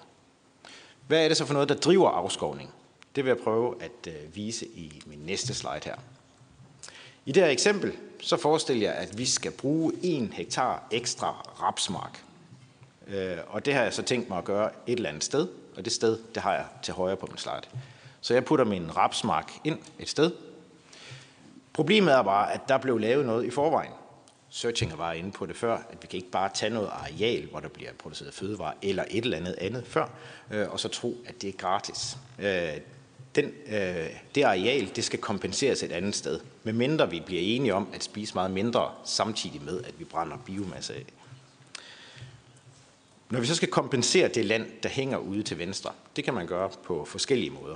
Hvad 1.08 1.24
er 1.24 1.28
det 1.28 1.38
så 1.38 1.46
for 1.46 1.54
noget, 1.54 1.70
der 1.70 1.76
driver 1.76 2.10
afskovning? 2.10 2.70
Det 3.16 3.24
vil 3.24 3.30
jeg 3.30 3.38
prøve 3.38 3.84
at 3.84 4.08
øh, 4.08 4.36
vise 4.36 4.66
i 4.66 5.02
min 5.06 5.20
næste 5.20 5.54
slide 5.54 5.82
her. 5.86 5.96
I 7.25 7.32
det 7.32 7.43
her 7.43 7.49
eksempel, 7.49 7.93
så 8.21 8.38
forestiller 8.38 8.88
jeg, 8.88 8.97
at 8.97 9.17
vi 9.17 9.25
skal 9.25 9.51
bruge 9.51 9.93
en 10.03 10.34
hektar 10.34 10.88
ekstra 10.91 11.32
rapsmark. 11.62 12.23
Øh, 13.08 13.38
og 13.47 13.65
det 13.65 13.73
har 13.73 13.84
jeg 13.84 13.93
så 13.93 14.01
tænkt 14.01 14.29
mig 14.29 14.38
at 14.38 14.43
gøre 14.43 14.69
et 14.88 14.95
eller 14.95 15.10
andet 15.10 15.23
sted, 15.23 15.47
og 15.77 15.86
det 15.86 15.93
sted, 15.93 16.17
det 16.36 16.43
har 16.43 16.53
jeg 16.53 16.65
til 16.84 16.93
højre 16.93 17.17
på 17.17 17.25
min 17.25 17.38
slide. 17.38 17.62
Så 18.21 18.34
jeg 18.34 18.45
putter 18.45 18.65
min 18.65 18.97
rapsmark 18.97 19.51
ind 19.63 19.79
et 19.99 20.10
sted. 20.10 20.32
Problemet 21.73 22.13
er 22.13 22.21
bare, 22.21 22.53
at 22.53 22.62
der 22.67 22.77
blev 22.77 22.97
lavet 22.97 23.25
noget 23.25 23.45
i 23.45 23.49
forvejen. 23.49 23.91
Searchinger 24.49 24.95
var 24.95 25.13
inde 25.13 25.32
på 25.32 25.45
det 25.45 25.55
før, 25.55 25.73
at 25.73 25.97
vi 26.01 26.08
kan 26.08 26.17
ikke 26.17 26.32
bare 26.32 26.49
tage 26.53 26.69
noget 26.69 26.89
areal, 26.93 27.45
hvor 27.45 27.60
der 27.60 27.67
bliver 27.67 27.91
produceret 27.99 28.34
fødevare, 28.34 28.73
eller 28.82 29.03
et 29.10 29.23
eller 29.23 29.38
andet 29.38 29.55
andet 29.58 29.88
før, 29.88 30.10
øh, 30.51 30.69
og 30.69 30.79
så 30.79 30.88
tro, 30.88 31.17
at 31.25 31.41
det 31.41 31.47
er 31.47 31.53
gratis. 31.53 32.17
Øh, 32.39 32.77
den, 33.36 33.46
øh, 33.46 34.08
det 34.36 34.44
areal, 34.44 34.92
det 34.96 35.04
skal 35.04 35.20
kompenseres 35.20 35.84
et 35.84 35.92
andet 35.92 36.15
sted, 36.15 36.39
medmindre 36.63 37.10
vi 37.10 37.20
bliver 37.26 37.42
enige 37.42 37.74
om 37.74 37.88
at 37.94 38.04
spise 38.04 38.34
meget 38.34 38.52
mindre, 38.52 38.92
samtidig 39.06 39.62
med, 39.62 39.84
at 39.84 40.00
vi 40.00 40.04
brænder 40.04 40.38
biomasse 40.38 40.94
af. 40.94 41.06
Når 43.30 43.39
vi 43.39 43.46
så 43.46 43.56
skal 43.56 43.68
kompensere 43.68 44.28
det 44.28 44.46
land, 44.46 44.68
der 44.84 44.89
hænger 44.89 45.18
ude 45.18 45.44
til 45.44 45.58
venstre, 45.58 45.92
det 46.15 46.24
kan 46.24 46.34
man 46.34 46.48
gøre 46.48 46.70
på 46.84 47.06
forskellige 47.06 47.50
måder. 47.50 47.76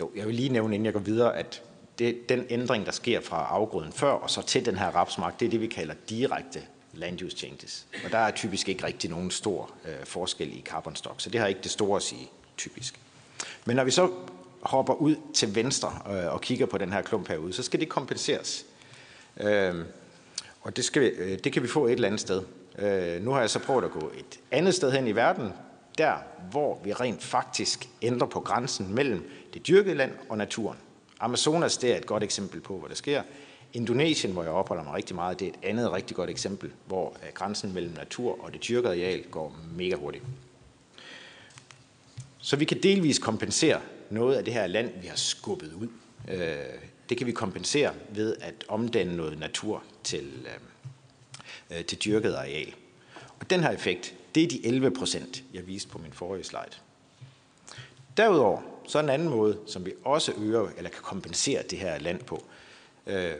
Jo, 0.00 0.10
jeg 0.16 0.26
vil 0.26 0.34
lige 0.34 0.48
nævne, 0.48 0.74
inden 0.74 0.84
jeg 0.84 0.92
går 0.92 1.00
videre, 1.00 1.36
at 1.36 1.62
det, 1.98 2.28
den 2.28 2.46
ændring, 2.50 2.86
der 2.86 2.92
sker 2.92 3.20
fra 3.20 3.46
afgrøden 3.46 3.92
før 3.92 4.10
og 4.10 4.30
så 4.30 4.42
til 4.42 4.66
den 4.66 4.78
her 4.78 4.86
rapsmark, 4.86 5.40
det 5.40 5.46
er 5.46 5.50
det, 5.50 5.60
vi 5.60 5.66
kalder 5.66 5.94
direkte 6.08 6.62
land 6.94 7.22
use 7.22 7.36
changes. 7.36 7.86
Og 8.04 8.10
der 8.10 8.18
er 8.18 8.30
typisk 8.30 8.68
ikke 8.68 8.84
rigtig 8.84 9.10
nogen 9.10 9.30
stor 9.30 9.70
øh, 9.84 10.04
forskel 10.04 10.58
i 10.58 10.62
carbon 10.64 10.96
stock, 10.96 11.20
så 11.20 11.30
det 11.30 11.40
har 11.40 11.46
ikke 11.46 11.60
det 11.62 11.70
store 11.70 11.96
at 11.96 12.02
sige, 12.02 12.30
typisk. 12.56 13.00
Men 13.64 13.76
når 13.76 13.84
vi 13.84 13.90
så 13.90 14.10
hopper 14.60 14.94
ud 14.94 15.16
til 15.34 15.54
venstre 15.54 15.92
øh, 16.10 16.32
og 16.32 16.40
kigger 16.40 16.66
på 16.66 16.78
den 16.78 16.92
her 16.92 17.02
klump 17.02 17.28
herude, 17.28 17.52
så 17.52 17.62
skal 17.62 17.80
det 17.80 17.88
kompenseres. 17.88 18.64
Øh, 19.40 19.74
og 20.60 20.76
det, 20.76 20.84
skal, 20.84 21.02
øh, 21.02 21.38
det 21.44 21.52
kan 21.52 21.62
vi 21.62 21.68
få 21.68 21.86
et 21.86 21.92
eller 21.92 22.08
andet 22.08 22.20
sted. 22.20 22.42
Øh, 22.78 23.24
nu 23.24 23.30
har 23.30 23.40
jeg 23.40 23.50
så 23.50 23.58
prøvet 23.58 23.84
at 23.84 23.90
gå 23.90 24.10
et 24.18 24.40
andet 24.50 24.74
sted 24.74 24.92
hen 24.92 25.06
i 25.06 25.12
verden, 25.12 25.52
der 25.98 26.14
hvor 26.50 26.80
vi 26.84 26.92
rent 26.92 27.22
faktisk 27.22 27.88
ændrer 28.02 28.26
på 28.26 28.40
grænsen 28.40 28.94
mellem 28.94 29.30
det 29.54 29.66
dyrkede 29.66 29.94
land 29.94 30.12
og 30.28 30.38
naturen. 30.38 30.78
Amazonas 31.20 31.76
det 31.76 31.92
er 31.92 31.96
et 31.96 32.06
godt 32.06 32.22
eksempel 32.22 32.60
på, 32.60 32.78
hvad 32.78 32.88
der 32.88 32.94
sker. 32.94 33.22
Indonesien, 33.72 34.32
hvor 34.32 34.42
jeg 34.42 34.52
opholder 34.52 34.84
mig 34.84 34.94
rigtig 34.94 35.16
meget, 35.16 35.40
det 35.40 35.48
er 35.48 35.52
et 35.52 35.58
andet 35.62 35.92
rigtig 35.92 36.16
godt 36.16 36.30
eksempel, 36.30 36.70
hvor 36.86 37.16
øh, 37.22 37.32
grænsen 37.34 37.74
mellem 37.74 37.92
natur 37.92 38.44
og 38.44 38.52
det 38.52 38.68
dyrkede 38.68 38.92
areal 38.92 39.22
går 39.30 39.56
mega 39.76 39.94
hurtigt. 39.94 40.24
Så 42.38 42.56
vi 42.56 42.64
kan 42.64 42.82
delvis 42.82 43.18
kompensere 43.18 43.80
noget 44.10 44.36
af 44.36 44.44
det 44.44 44.54
her 44.54 44.66
land, 44.66 45.00
vi 45.00 45.06
har 45.06 45.16
skubbet 45.16 45.72
ud. 45.72 45.88
Øh, 46.28 46.56
det 47.08 47.18
kan 47.18 47.26
vi 47.26 47.32
kompensere 47.32 47.94
ved 48.08 48.36
at 48.40 48.54
omdanne 48.68 49.16
noget 49.16 49.38
natur 49.38 49.84
til, 50.04 50.46
øh, 50.46 51.78
øh 51.78 51.84
til 51.84 51.98
dyrket 51.98 52.34
areal. 52.34 52.74
Og 53.40 53.50
den 53.50 53.60
her 53.60 53.70
effekt, 53.70 54.14
det 54.34 54.42
er 54.42 54.48
de 54.48 54.66
11 54.66 54.90
procent, 54.90 55.44
jeg 55.54 55.66
viste 55.66 55.88
på 55.88 55.98
min 55.98 56.12
forrige 56.12 56.44
slide. 56.44 56.76
Derudover, 58.16 58.60
så 58.86 58.98
er 58.98 59.02
en 59.02 59.08
anden 59.08 59.28
måde, 59.28 59.58
som 59.66 59.86
vi 59.86 59.92
også 60.04 60.32
øger, 60.38 60.68
eller 60.76 60.90
kan 60.90 61.02
kompensere 61.02 61.62
det 61.62 61.78
her 61.78 61.98
land 61.98 62.20
på, 62.20 62.44
øh, 63.06 63.34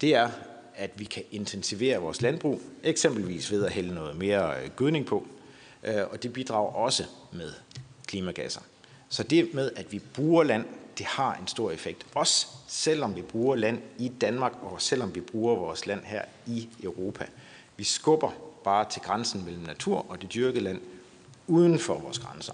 det 0.00 0.14
er, 0.14 0.30
at 0.74 0.90
vi 0.96 1.04
kan 1.04 1.22
intensivere 1.30 1.98
vores 1.98 2.22
landbrug, 2.22 2.60
eksempelvis 2.82 3.50
ved 3.50 3.64
at 3.64 3.72
hælde 3.72 3.94
noget 3.94 4.16
mere 4.16 4.62
øh, 4.62 4.70
gødning 4.76 5.06
på, 5.06 5.26
og 6.10 6.22
det 6.22 6.32
bidrager 6.32 6.72
også 6.72 7.04
med 7.32 7.52
klimagasser. 8.06 8.60
Så 9.12 9.22
det 9.22 9.54
med, 9.54 9.70
at 9.76 9.92
vi 9.92 9.98
bruger 9.98 10.44
land, 10.44 10.64
det 10.98 11.06
har 11.06 11.34
en 11.34 11.46
stor 11.46 11.70
effekt. 11.70 12.06
Også 12.14 12.46
selvom 12.66 13.16
vi 13.16 13.22
bruger 13.22 13.56
land 13.56 13.82
i 13.98 14.08
Danmark, 14.08 14.52
og 14.62 14.82
selvom 14.82 15.14
vi 15.14 15.20
bruger 15.20 15.56
vores 15.56 15.86
land 15.86 16.04
her 16.04 16.22
i 16.46 16.68
Europa. 16.82 17.26
Vi 17.76 17.84
skubber 17.84 18.30
bare 18.64 18.90
til 18.90 19.02
grænsen 19.02 19.44
mellem 19.44 19.62
natur 19.62 20.06
og 20.08 20.22
det 20.22 20.34
dyrkede 20.34 20.64
land 20.64 20.80
uden 21.46 21.78
for 21.78 21.98
vores 21.98 22.18
grænser. 22.18 22.52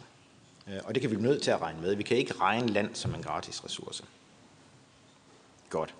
Øh, 0.68 0.78
og 0.84 0.94
det 0.94 1.00
kan 1.00 1.10
vi 1.10 1.16
blive 1.16 1.30
nødt 1.30 1.42
til 1.42 1.50
at 1.50 1.60
regne 1.60 1.80
med. 1.80 1.94
Vi 1.94 2.02
kan 2.02 2.16
ikke 2.16 2.34
regne 2.40 2.68
land 2.68 2.94
som 2.94 3.14
en 3.14 3.22
gratis 3.22 3.64
ressource. 3.64 4.04
Godt. 5.70 5.94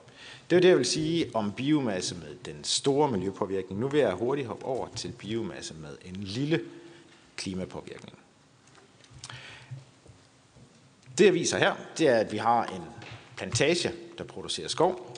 Det 0.50 0.56
er 0.56 0.60
det, 0.60 0.68
jeg 0.68 0.78
vil 0.78 0.86
sige 0.86 1.30
om 1.34 1.52
biomasse 1.52 2.14
med 2.14 2.36
den 2.44 2.64
store 2.64 3.10
miljøpåvirkning. 3.10 3.80
Nu 3.80 3.88
vil 3.88 4.00
jeg 4.00 4.12
hurtigt 4.12 4.48
hoppe 4.48 4.64
over 4.64 4.88
til 4.96 5.12
biomasse 5.18 5.74
med 5.74 5.96
en 6.04 6.16
lille 6.16 6.60
klimapåvirkning. 7.36 8.17
Det 11.18 11.24
jeg 11.24 11.34
viser 11.34 11.58
her, 11.58 11.74
det 11.98 12.08
er, 12.08 12.16
at 12.16 12.32
vi 12.32 12.36
har 12.36 12.64
en 12.64 12.82
plantage, 13.36 13.92
der 14.18 14.24
producerer 14.24 14.68
skov, 14.68 15.16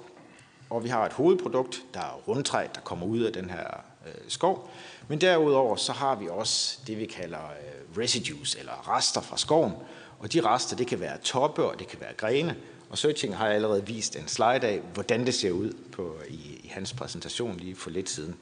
og 0.71 0.85
vi 0.85 0.89
har 0.89 1.07
et 1.07 1.13
hovedprodukt, 1.13 1.83
der 1.95 2.01
er 2.01 2.23
rundtræ, 2.29 2.67
der 2.75 2.81
kommer 2.81 3.07
ud 3.07 3.21
af 3.21 3.33
den 3.33 3.51
her 3.51 3.85
øh, 4.07 4.15
skov. 4.29 4.71
Men 5.09 5.21
derudover 5.21 5.77
så 5.77 5.93
har 5.93 6.15
vi 6.15 6.29
også 6.29 6.79
det, 6.87 6.99
vi 6.99 7.07
kalder 7.07 7.39
øh, 7.39 7.99
residues, 7.99 8.55
eller 8.55 8.97
rester 8.97 9.21
fra 9.21 9.37
skoven. 9.37 9.73
Og 10.19 10.33
de 10.33 10.41
rester, 10.41 10.77
det 10.77 10.87
kan 10.87 11.01
være 11.01 11.19
toppe, 11.19 11.65
og 11.65 11.79
det 11.79 11.89
kan 11.89 12.01
være 12.01 12.13
grene. 12.13 12.57
Og 12.91 12.99
Searching 12.99 13.37
har 13.37 13.49
allerede 13.49 13.87
vist 13.87 14.17
en 14.17 14.29
slide 14.29 14.67
af, 14.67 14.81
hvordan 14.95 15.27
det 15.27 15.35
ser 15.35 15.51
ud 15.51 15.73
på, 15.93 16.17
i, 16.29 16.61
i 16.65 16.69
hans 16.69 16.93
præsentation 16.93 17.57
lige 17.57 17.77
for 17.77 17.91
lidt 17.91 18.11
siden. 18.11 18.37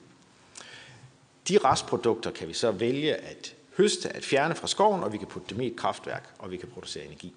De 1.49 1.59
restprodukter 1.59 2.31
kan 2.31 2.49
vi 2.49 2.53
så 2.53 2.71
vælge 2.71 3.14
at 3.14 3.55
høste, 3.77 4.16
at 4.16 4.25
fjerne 4.25 4.55
fra 4.55 4.66
skoven, 4.66 5.03
og 5.03 5.12
vi 5.12 5.18
kan 5.18 5.27
putte 5.27 5.55
dem 5.55 5.61
i 5.61 5.66
et 5.66 5.77
kraftværk, 5.77 6.35
og 6.38 6.51
vi 6.51 6.57
kan 6.57 6.68
producere 6.68 7.05
energi. 7.05 7.35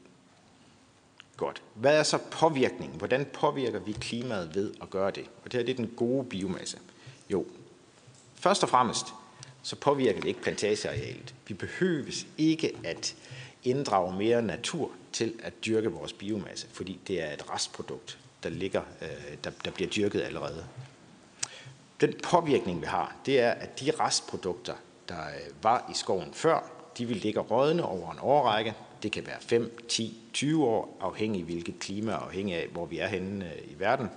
Godt. 1.41 1.63
Hvad 1.73 1.97
er 1.97 2.03
så 2.03 2.17
påvirkningen? 2.31 2.97
Hvordan 2.97 3.25
påvirker 3.25 3.79
vi 3.79 3.91
klimaet 3.91 4.55
ved 4.55 4.73
at 4.81 4.89
gøre 4.89 5.11
det? 5.11 5.25
Og 5.43 5.51
det 5.51 5.53
her 5.53 5.65
det 5.65 5.71
er 5.71 5.75
den 5.75 5.93
gode 5.97 6.25
biomasse. 6.25 6.77
Jo, 7.29 7.45
først 8.35 8.63
og 8.63 8.69
fremmest, 8.69 9.05
så 9.61 9.75
påvirker 9.75 10.21
det 10.21 10.27
ikke 10.27 10.41
plantagearealet. 10.41 11.35
Vi 11.47 11.53
behøves 11.53 12.27
ikke 12.37 12.77
at 12.83 13.15
inddrage 13.63 14.17
mere 14.17 14.41
natur 14.41 14.91
til 15.11 15.33
at 15.43 15.53
dyrke 15.65 15.91
vores 15.91 16.13
biomasse, 16.13 16.67
fordi 16.71 16.99
det 17.07 17.23
er 17.23 17.33
et 17.33 17.49
restprodukt, 17.49 18.19
der, 18.43 18.49
ligger, 18.49 18.81
øh, 19.01 19.07
der, 19.43 19.51
der 19.65 19.71
bliver 19.71 19.89
dyrket 19.89 20.21
allerede. 20.21 20.65
Den 22.01 22.13
påvirkning, 22.23 22.81
vi 22.81 22.85
har, 22.85 23.15
det 23.25 23.39
er, 23.39 23.51
at 23.51 23.79
de 23.79 23.91
restprodukter, 23.99 24.75
der 25.09 25.27
øh, 25.27 25.63
var 25.63 25.89
i 25.91 25.93
skoven 25.93 26.33
før, 26.33 26.71
de 26.97 27.05
vil 27.05 27.17
ligge 27.17 27.39
rådne 27.39 27.85
over 27.85 28.11
en 28.11 28.19
årrække. 28.21 28.75
Det 29.03 29.11
kan 29.11 29.27
være 29.27 29.37
5, 29.39 29.85
10, 29.87 30.21
20 30.33 30.65
år, 30.65 30.97
afhængig 31.01 31.39
af 31.39 31.45
hvilket 31.45 31.79
klima, 31.79 32.11
afhængig 32.11 32.55
af 32.55 32.67
hvor 32.67 32.85
vi 32.85 32.99
er 32.99 33.07
henne 33.07 33.45
øh, 33.45 33.71
i 33.71 33.79
verden. 33.79 34.07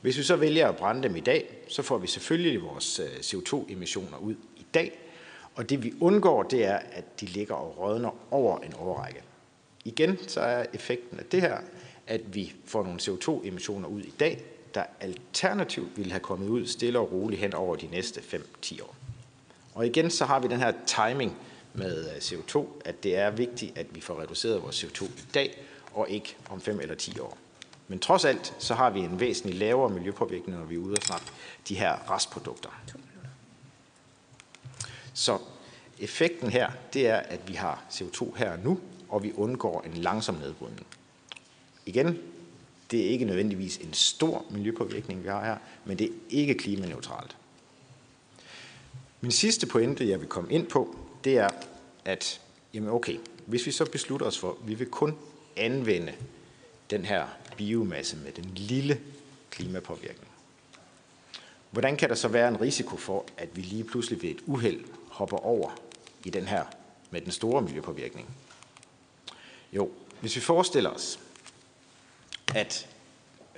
Hvis 0.00 0.18
vi 0.18 0.22
så 0.22 0.36
vælger 0.36 0.68
at 0.68 0.76
brænde 0.76 1.02
dem 1.02 1.16
i 1.16 1.20
dag, 1.20 1.48
så 1.68 1.82
får 1.82 1.98
vi 1.98 2.06
selvfølgelig 2.06 2.62
vores 2.62 3.00
øh, 3.00 3.06
CO2-emissioner 3.06 4.18
ud 4.18 4.34
i 4.56 4.66
dag, 4.74 4.98
og 5.54 5.70
det 5.70 5.84
vi 5.84 5.94
undgår, 6.00 6.42
det 6.42 6.64
er, 6.64 6.76
at 6.92 7.20
de 7.20 7.26
ligger 7.26 7.54
og 7.54 7.78
rådner 7.78 8.10
over 8.30 8.58
en 8.58 8.72
årrække. 8.78 9.22
Igen 9.84 10.18
så 10.28 10.40
er 10.40 10.66
effekten 10.72 11.18
af 11.18 11.24
det 11.24 11.40
her, 11.40 11.58
at 12.06 12.34
vi 12.34 12.52
får 12.64 12.82
nogle 12.82 13.00
CO2-emissioner 13.00 13.88
ud 13.88 14.00
i 14.00 14.12
dag, 14.20 14.42
der 14.74 14.84
alternativt 15.00 15.96
ville 15.96 16.12
have 16.12 16.20
kommet 16.20 16.48
ud 16.48 16.66
stille 16.66 16.98
og 16.98 17.12
roligt 17.12 17.40
hen 17.40 17.54
over 17.54 17.76
de 17.76 17.86
næste 17.86 18.20
5-10 18.64 18.82
år. 18.82 18.96
Og 19.74 19.86
igen 19.86 20.10
så 20.10 20.24
har 20.24 20.40
vi 20.40 20.48
den 20.48 20.58
her 20.58 20.72
timing 20.86 21.36
med 21.74 22.10
øh, 22.10 22.16
CO2, 22.16 22.66
at 22.84 23.02
det 23.02 23.16
er 23.16 23.30
vigtigt, 23.30 23.78
at 23.78 23.94
vi 23.94 24.00
får 24.00 24.20
reduceret 24.20 24.62
vores 24.62 24.84
CO2 24.84 25.04
i 25.04 25.24
dag, 25.34 25.64
og 25.92 26.10
ikke 26.10 26.36
om 26.50 26.60
5 26.60 26.80
eller 26.80 26.94
10 26.94 27.18
år. 27.18 27.38
Men 27.88 27.98
trods 27.98 28.24
alt, 28.24 28.54
så 28.58 28.74
har 28.74 28.90
vi 28.90 29.00
en 29.00 29.20
væsentlig 29.20 29.58
lavere 29.58 29.90
miljøpåvirkning, 29.90 30.58
når 30.58 30.64
vi 30.64 30.74
er 30.74 30.78
ude 30.78 30.94
og 30.94 31.02
snakke 31.02 31.26
de 31.68 31.74
her 31.74 32.10
restprodukter. 32.10 32.82
Så 35.14 35.38
effekten 35.98 36.50
her, 36.50 36.70
det 36.92 37.08
er, 37.08 37.16
at 37.16 37.48
vi 37.48 37.54
har 37.54 37.84
CO2 37.90 38.36
her 38.36 38.56
nu, 38.56 38.80
og 39.08 39.22
vi 39.22 39.32
undgår 39.32 39.82
en 39.82 39.94
langsom 39.94 40.34
nedbrydning. 40.34 40.86
Igen, 41.86 42.18
det 42.90 43.06
er 43.06 43.10
ikke 43.10 43.24
nødvendigvis 43.24 43.76
en 43.76 43.92
stor 43.92 44.44
miljøpåvirkning, 44.50 45.22
vi 45.22 45.28
har 45.28 45.44
her, 45.44 45.56
men 45.84 45.98
det 45.98 46.06
er 46.06 46.12
ikke 46.30 46.54
klimaneutralt. 46.54 47.36
Min 49.20 49.30
sidste 49.30 49.66
pointe, 49.66 50.08
jeg 50.08 50.20
vil 50.20 50.28
komme 50.28 50.52
ind 50.52 50.66
på, 50.66 50.96
det 51.24 51.38
er, 51.38 51.48
at 52.04 52.40
jamen 52.74 52.90
okay, 52.90 53.18
hvis 53.46 53.66
vi 53.66 53.72
så 53.72 53.84
beslutter 53.84 54.26
os 54.26 54.38
for, 54.38 54.50
at 54.50 54.68
vi 54.68 54.74
vil 54.74 54.90
kun 54.90 55.18
anvende 55.56 56.14
den 56.90 57.04
her 57.04 57.26
biomasse 57.56 58.16
med 58.16 58.32
den 58.32 58.52
lille 58.54 59.00
klimapåvirkning. 59.50 60.28
Hvordan 61.70 61.96
kan 61.96 62.08
der 62.08 62.14
så 62.14 62.28
være 62.28 62.48
en 62.48 62.60
risiko 62.60 62.96
for, 62.96 63.24
at 63.36 63.56
vi 63.56 63.60
lige 63.60 63.84
pludselig 63.84 64.22
ved 64.22 64.30
et 64.30 64.40
uheld 64.46 64.84
hopper 65.08 65.36
over 65.36 65.70
i 66.24 66.30
den 66.30 66.46
her 66.46 66.64
med 67.10 67.20
den 67.20 67.32
store 67.32 67.62
miljøpåvirkning? 67.62 68.28
Jo, 69.72 69.90
hvis 70.20 70.36
vi 70.36 70.40
forestiller 70.40 70.90
os, 70.90 71.20
at 72.54 72.88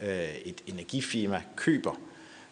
øh, 0.03 0.35
et 0.35 0.63
energifirma 0.67 1.43
køber 1.57 2.01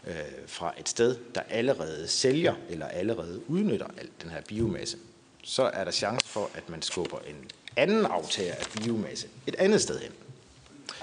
øh, 0.07 0.15
fra 0.47 0.75
et 0.81 0.88
sted, 0.88 1.17
der 1.35 1.41
allerede 1.41 2.09
sælger 2.09 2.55
eller 2.69 2.87
allerede 2.87 3.41
udnytter 3.49 3.87
al 3.97 4.09
den 4.23 4.31
her 4.31 4.41
biomasse, 4.41 4.97
så 5.43 5.62
er 5.62 5.85
der 5.85 5.91
chance 5.91 6.27
for, 6.27 6.51
at 6.55 6.69
man 6.69 6.83
skubber 6.83 7.19
en 7.19 7.51
anden 7.77 8.07
aftager 8.07 8.55
af 8.55 8.67
biomasse 8.77 9.27
et 9.47 9.55
andet 9.55 9.81
sted 9.81 9.99
hen. 10.01 10.12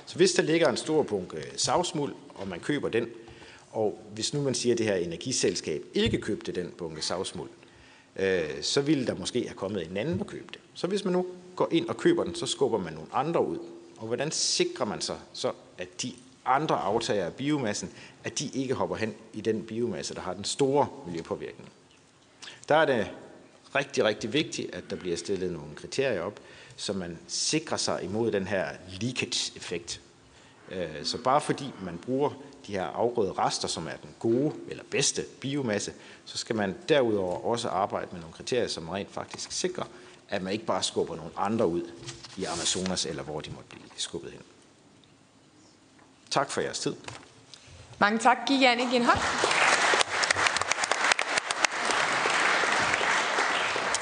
Så 0.06 0.16
hvis 0.16 0.32
der 0.32 0.43
ligger 0.43 0.70
en 0.70 0.78
stor 0.78 1.04
bunke 1.04 1.38
øh, 1.38 1.43
savsmuld, 1.56 2.16
og 2.36 2.47
man 2.47 2.60
køber 2.60 2.89
den, 2.89 3.08
og 3.72 4.02
hvis 4.14 4.34
nu 4.34 4.41
man 4.41 4.54
siger, 4.54 4.74
at 4.74 4.78
det 4.78 4.86
her 4.86 4.95
energiselskab 4.95 5.84
ikke 5.93 6.18
købte 6.18 6.52
den 6.52 6.74
bunke 6.78 7.02
savsmuld, 7.02 7.50
øh, 8.16 8.62
så 8.62 8.82
ville 8.82 9.08
der 9.08 9.16
måske 9.16 9.41
have 9.47 9.56
kommet 9.56 9.89
en 9.89 9.97
anden 9.97 10.20
og 10.20 10.28
købe 10.28 10.47
det. 10.54 10.60
Så 10.74 10.88
hvis 10.88 11.04
man 11.06 11.14
nu 11.14 11.26
går 11.56 11.68
ind 11.72 11.89
og 11.89 11.97
køber 11.97 12.24
den, 12.24 12.36
så 12.36 12.45
skubber 12.45 12.78
man 12.78 12.93
nogle 12.93 13.10
andre 13.14 13.45
ud. 13.45 13.58
Og 13.97 14.08
hvordan 14.08 14.32
sikrer 14.32 14.86
man 14.86 15.02
sig 15.02 15.18
så, 15.34 15.52
at 15.78 16.02
de 16.02 16.14
andre 16.50 16.76
aftager 16.76 17.26
af 17.26 17.34
biomassen, 17.34 17.91
at 18.24 18.39
de 18.39 18.50
ikke 18.54 18.74
hopper 18.74 18.95
hen 18.95 19.16
i 19.34 19.41
den 19.41 19.66
biomasse, 19.66 20.16
der 20.16 20.22
har 20.22 20.34
den 20.34 20.43
store 20.43 20.88
miljøpåvirkning? 21.06 21.70
Der 22.70 22.76
er 22.76 22.86
det 22.86 23.12
rigtig, 23.76 24.04
rigtig 24.04 24.34
vigtigt, 24.34 24.76
at 24.76 24.84
der 24.89 24.95
bliver 24.95 25.18
stillet 25.18 25.52
nogle 25.52 25.76
kriterier 25.76 26.22
op, 26.22 26.39
så 26.76 26.93
man 26.93 27.20
sikrer 27.28 27.78
sig 27.78 28.04
imod 28.04 28.32
den 28.32 28.47
her 28.47 28.68
leakage-effekt. 29.02 30.02
Øh, 30.72 31.04
så 31.04 31.18
bare 31.18 31.41
fordi 31.41 31.72
man 31.82 31.97
bruger 31.97 32.30
de 32.68 32.72
her 32.72 32.84
afgrøde 32.84 33.32
rester, 33.32 33.68
som 33.68 33.88
er 33.88 33.95
den 34.02 34.10
gode 34.20 34.54
eller 34.70 34.84
bedste 34.91 35.26
biomasse, 35.41 35.93
så 36.26 36.38
skal 36.38 36.56
man 36.56 36.76
derudover 36.89 37.45
også 37.45 37.70
arbejde 37.70 38.08
med 38.12 38.20
nogle 38.20 38.34
kriterier, 38.34 38.68
som 38.68 38.89
rent 38.89 39.12
faktisk 39.12 39.52
sikrer, 39.52 39.84
at 40.30 40.41
man 40.41 40.54
ikke 40.54 40.66
bare 40.66 40.84
skubber 40.84 41.16
nogle 41.16 41.32
andre 41.38 41.68
ud 41.68 41.91
i 42.38 42.43
Amazonas, 42.43 43.06
eller 43.06 43.24
hvor 43.24 43.41
de 43.41 43.52
måtte 43.52 43.70
blive 43.70 43.84
skubbet 43.95 44.32
hen. 44.32 44.41
Tak 46.32 46.51
for 46.51 46.61
jeres 46.61 46.80
tid. 46.80 46.95
Mange 47.99 48.19
tak. 48.19 48.38
Giv 48.47 48.59
Jannik 48.61 48.93
en 48.93 49.05
hånd. 49.05 49.19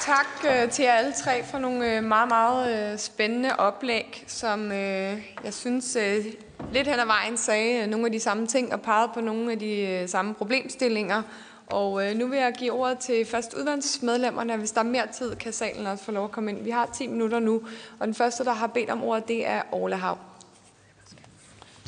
Tak 0.00 0.26
øh, 0.44 0.70
til 0.70 0.84
jer 0.84 0.92
alle 0.92 1.12
tre 1.12 1.44
for 1.44 1.58
nogle 1.58 1.96
øh, 1.96 2.04
meget, 2.04 2.28
meget 2.28 2.92
øh, 2.92 2.98
spændende 2.98 3.56
oplæg, 3.56 4.24
som 4.26 4.72
øh, 4.72 5.22
jeg 5.44 5.54
synes 5.54 5.96
øh, 5.96 6.24
lidt 6.72 6.88
hen 6.88 7.00
ad 7.00 7.06
vejen 7.06 7.36
sagde 7.36 7.82
øh, 7.82 7.86
nogle 7.86 8.06
af 8.06 8.12
de 8.12 8.20
samme 8.20 8.46
ting 8.46 8.72
og 8.72 8.80
pegede 8.80 9.10
på 9.14 9.20
nogle 9.20 9.52
af 9.52 9.58
de 9.58 9.80
øh, 9.80 10.08
samme 10.08 10.34
problemstillinger. 10.34 11.22
Og 11.66 12.06
øh, 12.06 12.16
nu 12.16 12.26
vil 12.26 12.38
jeg 12.38 12.52
give 12.58 12.72
ordet 12.72 12.98
til 12.98 13.26
først 13.26 13.54
udvalgsmedlemmerne. 13.54 14.56
Hvis 14.56 14.70
der 14.70 14.80
er 14.80 14.84
mere 14.84 15.06
tid, 15.12 15.36
kan 15.36 15.52
salen 15.52 15.86
også 15.86 16.04
få 16.04 16.12
lov 16.12 16.24
at 16.24 16.30
komme 16.30 16.50
ind. 16.50 16.64
Vi 16.64 16.70
har 16.70 16.86
10 16.86 17.06
minutter 17.06 17.38
nu, 17.38 17.62
og 17.98 18.06
den 18.06 18.14
første, 18.14 18.44
der 18.44 18.52
har 18.52 18.66
bedt 18.66 18.90
om 18.90 19.04
ordet, 19.04 19.28
det 19.28 19.46
er 19.46 19.62
Ole 19.72 19.96
Hav. 19.96 20.18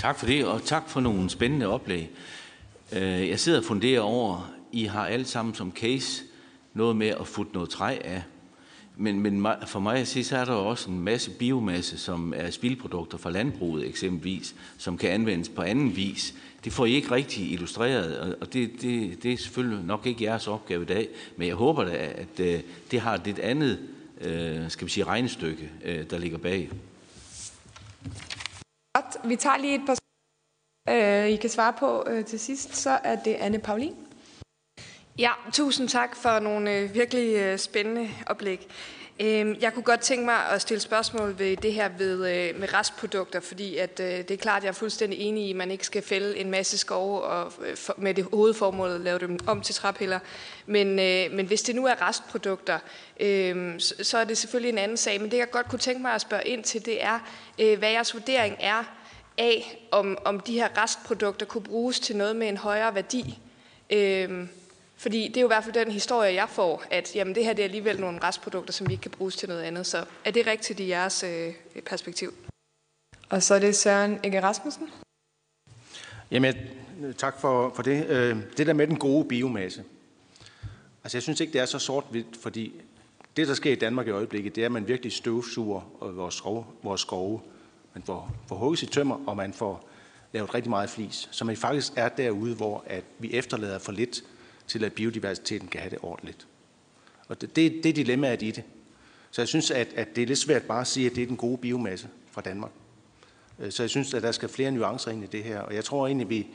Tak 0.00 0.18
for 0.18 0.26
det, 0.26 0.46
og 0.46 0.64
tak 0.64 0.88
for 0.88 1.00
nogle 1.00 1.30
spændende 1.30 1.66
oplæg. 1.66 2.10
Øh, 2.92 3.28
jeg 3.28 3.40
sidder 3.40 3.58
og 3.58 3.64
funderer 3.64 4.00
over, 4.00 4.52
I 4.72 4.84
har 4.84 5.06
alle 5.06 5.24
sammen 5.26 5.54
som 5.54 5.72
case 5.72 6.22
noget 6.74 6.96
med 6.96 7.08
at 7.08 7.26
få 7.26 7.46
noget 7.54 7.70
træ 7.70 7.98
af. 8.04 8.22
Men, 8.96 9.20
men 9.20 9.46
for 9.66 9.80
mig 9.80 9.96
at 9.96 10.08
se, 10.08 10.24
så 10.24 10.36
er 10.36 10.44
der 10.44 10.52
også 10.52 10.90
en 10.90 11.00
masse 11.00 11.30
biomasse, 11.30 11.98
som 11.98 12.34
er 12.36 12.50
spildprodukter 12.50 13.18
fra 13.18 13.30
landbruget 13.30 13.88
eksempelvis, 13.88 14.54
som 14.78 14.98
kan 14.98 15.10
anvendes 15.10 15.48
på 15.48 15.62
anden 15.62 15.96
vis. 15.96 16.34
Det 16.64 16.72
får 16.72 16.86
I 16.86 16.92
ikke 16.92 17.10
rigtig 17.10 17.52
illustreret, 17.52 18.36
og 18.40 18.52
det, 18.52 18.70
det, 18.82 19.22
det 19.22 19.32
er 19.32 19.36
selvfølgelig 19.36 19.84
nok 19.84 20.06
ikke 20.06 20.24
jeres 20.24 20.48
opgave 20.48 20.82
i 20.82 20.86
dag, 20.86 21.08
men 21.36 21.48
jeg 21.48 21.56
håber 21.56 21.84
da, 21.84 22.12
at 22.14 22.40
øh, 22.40 22.60
det 22.90 23.00
har 23.00 23.14
et 23.14 23.22
lidt 23.24 23.38
andet 23.38 23.78
øh, 24.20 24.70
skal 24.70 24.86
vi 24.86 24.90
sige, 24.90 25.04
regnestykke, 25.04 25.70
der 26.10 26.18
ligger 26.18 26.38
bag. 26.38 26.70
Godt. 28.94 29.28
Vi 29.28 29.36
tager 29.36 29.56
lige 29.56 29.74
et 29.74 29.86
par 29.86 29.96
øh, 30.88 31.28
I 31.28 31.36
kan 31.36 31.50
svare 31.50 31.72
på 31.72 32.04
øh, 32.06 32.24
til 32.24 32.40
sidst, 32.40 32.76
så 32.76 32.90
er 32.90 33.16
det 33.16 33.34
Anne 33.34 33.58
Paulin. 33.58 33.96
Ja, 35.18 35.32
tusind 35.52 35.88
tak 35.88 36.16
for 36.16 36.38
nogle 36.38 36.76
øh, 36.78 36.94
virkelig 36.94 37.36
øh, 37.36 37.58
spændende 37.58 38.10
oplæg. 38.26 38.68
Øh, 39.22 39.62
jeg 39.62 39.74
kunne 39.74 39.82
godt 39.82 40.00
tænke 40.00 40.24
mig 40.24 40.46
at 40.50 40.62
stille 40.62 40.80
spørgsmål 40.80 41.38
ved 41.38 41.56
det 41.56 41.72
her 41.72 41.88
ved, 41.98 42.28
øh, 42.28 42.60
med 42.60 42.74
restprodukter, 42.74 43.40
fordi 43.40 43.76
at, 43.76 44.00
øh, 44.00 44.06
det 44.06 44.30
er 44.30 44.36
klart, 44.36 44.56
at 44.56 44.62
jeg 44.62 44.68
er 44.68 44.74
fuldstændig 44.74 45.18
enig 45.18 45.46
i, 45.46 45.50
at 45.50 45.56
man 45.56 45.70
ikke 45.70 45.86
skal 45.86 46.02
fælde 46.02 46.36
en 46.36 46.50
masse 46.50 46.78
skove 46.78 47.22
og 47.22 47.52
øh, 47.66 47.76
med 47.96 48.14
det 48.14 48.24
hovedformål 48.24 48.90
at 48.90 49.00
lave 49.00 49.18
dem 49.18 49.38
om 49.46 49.60
til 49.60 49.74
træpiller. 49.74 50.18
Men, 50.66 50.94
men 51.36 51.46
hvis 51.46 51.62
det 51.62 51.74
nu 51.74 51.86
er 51.86 52.08
restprodukter, 52.08 52.78
øhm, 53.20 53.80
så, 53.80 54.18
er 54.18 54.24
det 54.24 54.38
selvfølgelig 54.38 54.72
en 54.72 54.78
anden 54.78 54.96
sag. 54.96 55.20
Men 55.20 55.30
det 55.30 55.36
jeg 55.36 55.50
godt 55.50 55.68
kunne 55.68 55.78
tænke 55.78 56.02
mig 56.02 56.12
at 56.12 56.20
spørge 56.20 56.44
ind 56.44 56.64
til, 56.64 56.86
det 56.86 57.04
er, 57.04 57.18
hvad 57.76 57.90
jeres 57.90 58.14
vurdering 58.14 58.56
er 58.60 58.84
af, 59.38 59.86
om, 59.90 60.18
om 60.24 60.40
de 60.40 60.54
her 60.54 60.82
restprodukter 60.82 61.46
kunne 61.46 61.64
bruges 61.64 62.00
til 62.00 62.16
noget 62.16 62.36
med 62.36 62.48
en 62.48 62.56
højere 62.56 62.94
værdi. 62.94 63.38
Øh, 63.90 64.46
fordi 65.00 65.28
det 65.28 65.36
er 65.36 65.40
jo 65.40 65.46
i 65.46 65.54
hvert 65.54 65.64
fald 65.64 65.74
den 65.74 65.90
historie, 65.92 66.34
jeg 66.34 66.48
får, 66.48 66.84
at 66.90 67.16
jamen, 67.16 67.34
det 67.34 67.44
her 67.44 67.52
det 67.52 67.62
er 67.62 67.64
alligevel 67.64 68.00
nogle 68.00 68.22
restprodukter, 68.22 68.72
som 68.72 68.88
vi 68.88 68.92
ikke 68.92 69.02
kan 69.02 69.10
bruges 69.10 69.36
til 69.36 69.48
noget 69.48 69.62
andet. 69.62 69.86
Så 69.86 70.04
er 70.24 70.30
det 70.30 70.46
rigtigt 70.46 70.80
i 70.80 70.88
jeres 70.88 71.22
øh, 71.22 71.54
perspektiv? 71.86 72.34
Og 73.28 73.42
så 73.42 73.54
er 73.54 73.58
det 73.58 73.76
Søren 73.76 74.20
Ege 74.24 74.42
Rasmussen. 74.42 74.90
Jamen, 76.30 76.54
tak 77.18 77.40
for, 77.40 77.72
for 77.74 77.82
det. 77.82 78.06
Øh, 78.06 78.36
det 78.56 78.66
der 78.66 78.72
med 78.72 78.86
den 78.86 78.98
gode 78.98 79.24
biomasse. 79.24 79.84
Altså, 81.04 81.18
jeg 81.18 81.22
synes 81.22 81.40
ikke, 81.40 81.52
det 81.52 81.60
er 81.60 81.66
så 81.66 81.78
sort-hvidt, 81.78 82.36
fordi 82.42 82.72
det, 83.36 83.48
der 83.48 83.54
sker 83.54 83.72
i 83.72 83.74
Danmark 83.74 84.06
i 84.06 84.10
øjeblikket, 84.10 84.56
det 84.56 84.62
er, 84.62 84.66
at 84.66 84.72
man 84.72 84.88
virkelig 84.88 85.12
støvsuger 85.12 85.80
vores, 86.00 86.34
skov, 86.34 86.74
vores 86.82 87.00
skove. 87.00 87.40
Man 87.94 88.02
får, 88.02 88.30
får 88.48 88.56
hugget 88.56 88.78
sit 88.78 88.90
tømmer, 88.90 89.20
og 89.26 89.36
man 89.36 89.52
får 89.52 89.88
lavet 90.32 90.54
rigtig 90.54 90.70
meget 90.70 90.90
flis. 90.90 91.28
Så 91.30 91.44
man 91.44 91.56
faktisk 91.56 91.92
er 91.96 92.08
derude, 92.08 92.54
hvor 92.54 92.84
at 92.86 93.04
vi 93.18 93.34
efterlader 93.34 93.78
for 93.78 93.92
lidt 93.92 94.24
til 94.70 94.84
at 94.84 94.92
biodiversiteten 94.92 95.68
kan 95.68 95.80
have 95.80 95.90
det 95.90 95.98
ordentligt. 96.02 96.46
Og 97.28 97.40
det, 97.40 97.56
det, 97.56 97.72
det 97.82 97.88
er 97.88 97.92
dilemmaet 97.92 98.42
i 98.42 98.50
det. 98.50 98.64
Så 99.30 99.42
jeg 99.42 99.48
synes, 99.48 99.70
at, 99.70 99.88
at 99.94 100.16
det 100.16 100.22
er 100.22 100.26
lidt 100.26 100.38
svært 100.38 100.62
bare 100.62 100.80
at 100.80 100.86
sige, 100.86 101.06
at 101.06 101.16
det 101.16 101.22
er 101.22 101.26
den 101.26 101.36
gode 101.36 101.58
biomasse 101.58 102.08
fra 102.30 102.40
Danmark. 102.40 102.70
Øh, 103.58 103.72
så 103.72 103.82
jeg 103.82 103.90
synes, 103.90 104.14
at 104.14 104.22
der 104.22 104.32
skal 104.32 104.48
flere 104.48 104.70
nuancer 104.70 105.10
ind 105.10 105.24
i 105.24 105.26
det 105.26 105.44
her. 105.44 105.60
Og 105.60 105.74
jeg 105.74 105.84
tror 105.84 106.06
egentlig, 106.06 106.24
at 106.24 106.30
vi, 106.30 106.46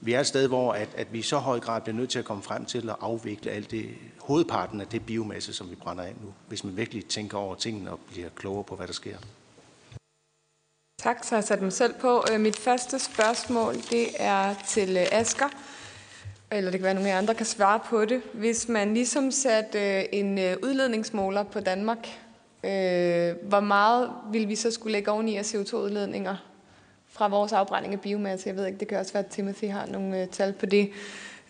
vi 0.00 0.12
er 0.12 0.20
et 0.20 0.26
sted, 0.26 0.48
hvor 0.48 0.72
at, 0.72 0.88
at 0.96 1.12
vi 1.12 1.18
i 1.18 1.22
så 1.22 1.38
høj 1.38 1.60
grad 1.60 1.80
bliver 1.80 1.96
nødt 1.96 2.10
til 2.10 2.18
at 2.18 2.24
komme 2.24 2.42
frem 2.42 2.64
til 2.64 2.88
at 2.90 2.96
afvikle 3.00 3.50
alt 3.50 3.70
det, 3.70 3.88
hovedparten 4.20 4.80
af 4.80 4.86
det 4.86 5.06
biomasse, 5.06 5.52
som 5.52 5.70
vi 5.70 5.74
brænder 5.74 6.04
af 6.04 6.14
nu, 6.22 6.34
hvis 6.48 6.64
man 6.64 6.76
virkelig 6.76 7.06
tænker 7.06 7.38
over 7.38 7.54
tingene 7.54 7.90
og 7.90 8.00
bliver 8.10 8.28
klogere 8.28 8.64
på, 8.64 8.76
hvad 8.76 8.86
der 8.86 8.92
sker. 8.92 9.16
Tak, 10.98 11.24
så 11.24 11.34
jeg 11.34 11.44
sat 11.44 11.62
mig 11.62 11.72
selv 11.72 11.94
på. 12.00 12.24
Øh, 12.32 12.40
mit 12.40 12.56
første 12.56 12.98
spørgsmål, 12.98 13.74
det 13.74 14.08
er 14.18 14.54
til 14.68 14.96
øh, 14.96 15.06
Asker 15.12 15.48
eller 16.52 16.70
det 16.70 16.80
kan 16.80 16.82
være, 16.82 16.90
at 16.90 16.96
nogle 16.96 17.12
af 17.12 17.18
andre 17.18 17.34
kan 17.34 17.46
svare 17.46 17.80
på 17.84 18.04
det. 18.04 18.22
Hvis 18.32 18.68
man 18.68 18.94
ligesom 18.94 19.30
satte 19.30 19.98
øh, 19.98 20.04
en 20.12 20.38
øh, 20.38 20.56
udledningsmåler 20.62 21.42
på 21.42 21.60
Danmark, 21.60 22.08
øh, 22.64 23.34
hvor 23.48 23.60
meget 23.60 24.10
vil 24.32 24.48
vi 24.48 24.56
så 24.56 24.70
skulle 24.70 24.92
lægge 24.92 25.10
oveni 25.10 25.36
af 25.36 25.42
CO2-udledninger 25.54 26.36
fra 27.08 27.28
vores 27.28 27.52
afbrænding 27.52 27.94
af 27.94 28.00
biomasse? 28.00 28.48
Jeg 28.48 28.56
ved 28.56 28.66
ikke, 28.66 28.78
det 28.78 28.88
kan 28.88 28.98
også 28.98 29.12
være, 29.12 29.24
at 29.24 29.30
Timothy 29.30 29.64
har 29.64 29.86
nogle 29.86 30.22
øh, 30.22 30.28
tal 30.28 30.52
på 30.52 30.66
det. 30.66 30.90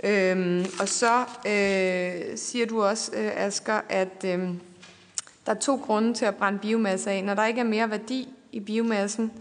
Øhm, 0.05 0.65
og 0.81 0.89
så 0.89 1.21
øh, 1.47 2.37
siger 2.37 2.67
du 2.67 2.83
også, 2.83 3.13
øh, 3.17 3.31
Asger, 3.37 3.81
at 3.89 4.25
øh, 4.25 4.49
der 5.47 5.53
er 5.53 5.59
to 5.61 5.77
grunde 5.77 6.15
til 6.15 6.25
at 6.25 6.37
brænde 6.37 6.59
biomasse 6.59 7.11
af. 7.11 7.25
Når 7.25 7.35
der 7.35 7.47
ikke 7.47 7.61
er 7.61 7.65
mere 7.65 7.91
værdi 7.91 8.29
i 8.53 8.61
biomassen, 8.61 9.33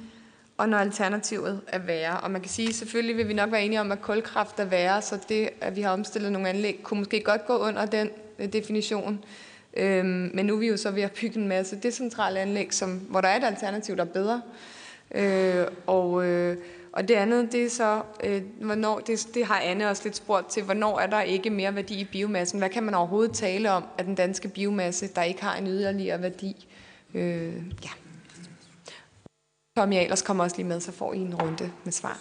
og 0.62 0.70
når 0.70 0.78
alternativet 0.78 1.62
er 1.68 1.80
værre. 1.80 2.20
Og 2.20 2.32
man 2.32 2.42
kan 2.42 2.50
sige, 2.50 2.74
selvfølgelig 2.74 3.18
vil 3.18 3.28
vi 3.28 3.34
nok 3.34 3.52
være 3.52 3.64
enige 3.64 3.82
om, 3.82 3.92
at 3.92 4.02
kulkraft 4.02 4.60
er 4.60 4.66
værre, 4.66 5.02
så 5.02 5.18
det, 5.30 5.50
at 5.62 5.76
vi 5.76 5.82
har 5.82 5.92
omstillet 5.92 6.32
nogle 6.32 6.50
anlæg, 6.50 6.80
kunne 6.84 7.00
måske 7.00 7.20
godt 7.20 7.46
gå 7.46 7.58
under 7.58 7.86
den 7.86 8.10
øh, 8.40 8.54
definition. 8.54 9.24
Øhm, 9.78 10.32
men 10.34 10.46
nu 10.46 10.56
er 10.56 10.60
vi 10.60 10.68
jo 10.68 10.78
så 10.78 10.92
ved 10.92 11.02
at 11.02 11.12
bygge 11.12 11.40
en 11.40 11.48
masse 11.48 11.76
decentrale 11.76 12.40
anlæg, 12.40 12.74
som, 12.74 12.90
hvor 12.90 13.22
der 13.22 13.28
er 13.28 13.38
et 13.38 13.44
alternativ, 13.44 13.96
der 13.96 14.04
er 14.04 14.08
bedre. 14.08 14.42
Øh, 15.16 15.68
og, 15.88 16.26
øh, 16.26 16.58
og 16.92 17.08
det 17.08 17.14
andet, 17.14 17.52
det 17.52 17.64
er 17.64 17.70
så, 17.70 18.02
øh, 18.24 18.42
hvornår, 18.62 19.00
det, 19.00 19.28
det 19.34 19.46
har 19.46 19.60
Anne 19.60 19.90
også 19.90 20.04
lidt 20.04 20.16
spurgt 20.16 20.50
til, 20.50 20.64
hvornår 20.64 21.00
er 21.00 21.08
der 21.08 21.22
ikke 21.22 21.50
mere 21.50 21.76
værdi 21.76 22.00
i 22.00 22.08
biomassen? 22.12 22.60
Hvad 22.60 22.70
kan 22.70 22.84
man 22.84 22.94
overhovedet 22.94 23.36
tale 23.36 23.72
om 23.72 23.84
af 23.98 24.06
den 24.06 24.16
danske 24.16 24.48
biomasse, 24.48 25.08
der 25.16 25.24
ikke 25.24 25.44
har 25.44 25.56
en 25.56 25.68
yderligere 25.68 26.22
værdi? 26.22 26.68
Øh, 27.14 27.56
ja. 27.84 28.01
Tommy 29.82 29.96
Ahlers 29.96 30.22
kommer 30.22 30.44
også 30.44 30.58
lige 30.58 30.68
med, 30.68 30.80
så 30.80 30.92
får 30.92 31.14
I 31.14 31.18
en 31.18 31.36
runde 31.36 31.72
med 31.84 31.92
svar. 31.92 32.20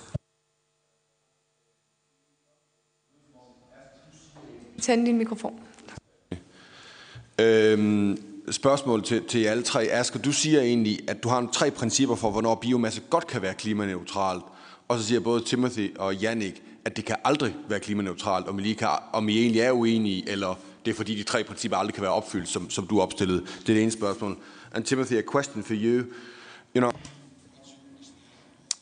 Tænd 4.82 5.06
din 5.06 5.18
mikrofon. 5.18 5.60
Øhm, 7.40 8.18
spørgsmål 8.50 9.02
til, 9.02 9.24
til 9.24 9.44
alle 9.44 9.62
tre. 9.62 9.82
Asger, 9.82 10.20
du 10.20 10.32
siger 10.32 10.60
egentlig, 10.60 11.10
at 11.10 11.22
du 11.22 11.28
har 11.28 11.48
tre 11.52 11.70
principper 11.70 12.14
for, 12.14 12.30
hvornår 12.30 12.54
biomasse 12.54 13.02
godt 13.10 13.26
kan 13.26 13.42
være 13.42 13.54
klimaneutralt. 13.54 14.44
Og 14.88 14.98
så 14.98 15.04
siger 15.04 15.20
både 15.20 15.44
Timothy 15.44 15.96
og 15.98 16.14
Jannik, 16.16 16.62
at 16.84 16.96
det 16.96 17.04
kan 17.04 17.16
aldrig 17.24 17.54
være 17.68 17.80
klimaneutralt, 17.80 18.48
om 18.48 18.58
I, 18.58 18.62
lige 18.62 18.74
kan, 18.74 18.88
om 19.12 19.28
I 19.28 19.40
egentlig 19.40 19.60
er 19.60 19.72
uenige, 19.72 20.28
eller 20.28 20.54
det 20.84 20.90
er 20.90 20.94
fordi 20.94 21.14
de 21.14 21.22
tre 21.22 21.44
principper 21.44 21.76
aldrig 21.76 21.94
kan 21.94 22.02
være 22.02 22.12
opfyldt, 22.12 22.48
som, 22.48 22.70
som 22.70 22.86
du 22.86 23.00
opstillede. 23.00 23.40
Det 23.40 23.68
er 23.68 23.74
det 23.74 23.82
ene 23.82 23.92
spørgsmål. 23.92 24.38
And 24.72 24.84
Timothy, 24.84 25.12
a 25.12 25.22
question 25.32 25.62
for 25.62 25.74
you. 25.74 26.04
You 26.76 26.80
know, 26.80 26.92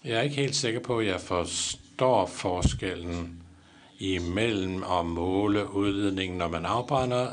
jeg 0.05 0.19
er 0.19 0.23
ikke 0.23 0.37
helt 0.37 0.57
sikker 0.57 0.81
på, 0.81 0.99
at 0.99 1.07
jeg 1.07 1.21
forstår 1.21 2.27
forskellen 2.27 3.43
imellem 3.99 4.85
at 4.85 5.07
måle 5.07 5.73
udledningen, 5.75 6.39
når 6.39 6.49
man 6.49 6.67
afbrænder, 6.67 7.29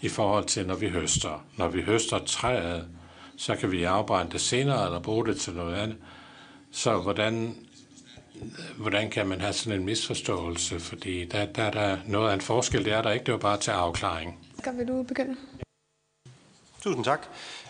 i 0.00 0.08
forhold 0.08 0.44
til, 0.44 0.66
når 0.66 0.74
vi 0.74 0.88
høster. 0.88 1.44
Når 1.56 1.68
vi 1.68 1.82
høster 1.82 2.18
træet, 2.18 2.88
så 3.36 3.56
kan 3.56 3.72
vi 3.72 3.84
afbrænde 3.84 4.32
det 4.32 4.40
senere, 4.40 4.86
eller 4.86 5.00
bruge 5.00 5.26
det 5.26 5.36
til 5.40 5.52
noget 5.52 5.74
andet. 5.74 5.96
Så 6.72 6.96
hvordan, 6.96 7.56
hvordan 8.76 9.10
kan 9.10 9.26
man 9.26 9.40
have 9.40 9.52
sådan 9.52 9.80
en 9.80 9.86
misforståelse? 9.86 10.80
Fordi 10.80 11.24
der, 11.24 11.46
der, 11.46 11.70
der 11.70 11.80
er 11.80 11.98
noget 12.06 12.30
af 12.30 12.34
en 12.34 12.40
forskel, 12.40 12.84
det 12.84 12.92
er 12.92 13.02
der 13.02 13.10
ikke. 13.10 13.24
Det 13.24 13.32
var 13.32 13.38
bare 13.38 13.58
til 13.58 13.70
afklaring. 13.70 14.38
Skal 14.58 14.78
vi 14.78 14.84
du 14.84 15.02
begynde? 15.02 15.36
Tusind 16.82 17.04
tak. 17.04 17.26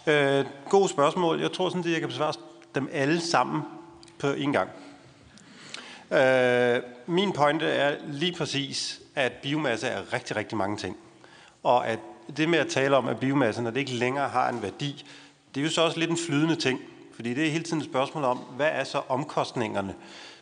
Øh, 0.07 0.45
god 0.69 0.89
spørgsmål. 0.89 1.41
Jeg 1.41 1.53
tror 1.53 1.69
sådan, 1.69 1.85
at 1.85 1.91
jeg 1.91 2.01
kan 2.01 2.09
besvare 2.09 2.33
dem 2.75 2.89
alle 2.93 3.21
sammen 3.21 3.63
på 4.19 4.29
en 4.29 4.53
gang. 4.53 4.71
Øh, 6.11 6.83
min 7.07 7.33
pointe 7.33 7.67
er 7.67 7.97
lige 8.07 8.33
præcis, 8.33 9.01
at 9.15 9.33
biomasse 9.33 9.87
er 9.87 10.13
rigtig, 10.13 10.37
rigtig 10.37 10.59
mange 10.59 10.77
ting. 10.77 10.97
Og 11.63 11.89
at 11.89 11.99
det 12.37 12.49
med 12.49 12.59
at 12.59 12.69
tale 12.69 12.97
om, 12.97 13.09
at 13.09 13.21
biomasse, 13.21 13.63
når 13.63 13.71
det 13.71 13.81
ikke 13.81 13.95
længere 13.95 14.29
har 14.29 14.49
en 14.49 14.63
værdi, 14.63 15.05
det 15.55 15.61
er 15.61 15.65
jo 15.65 15.71
så 15.71 15.83
også 15.83 15.99
lidt 15.99 16.11
en 16.11 16.19
flydende 16.27 16.57
ting. 16.57 16.81
Fordi 17.15 17.35
det 17.35 17.47
er 17.47 17.51
hele 17.51 17.65
tiden 17.65 17.79
et 17.79 17.85
spørgsmål 17.85 18.25
om, 18.25 18.39
hvad 18.39 18.69
er 18.73 18.85
så 18.85 19.03
omkostningerne, 19.09 19.95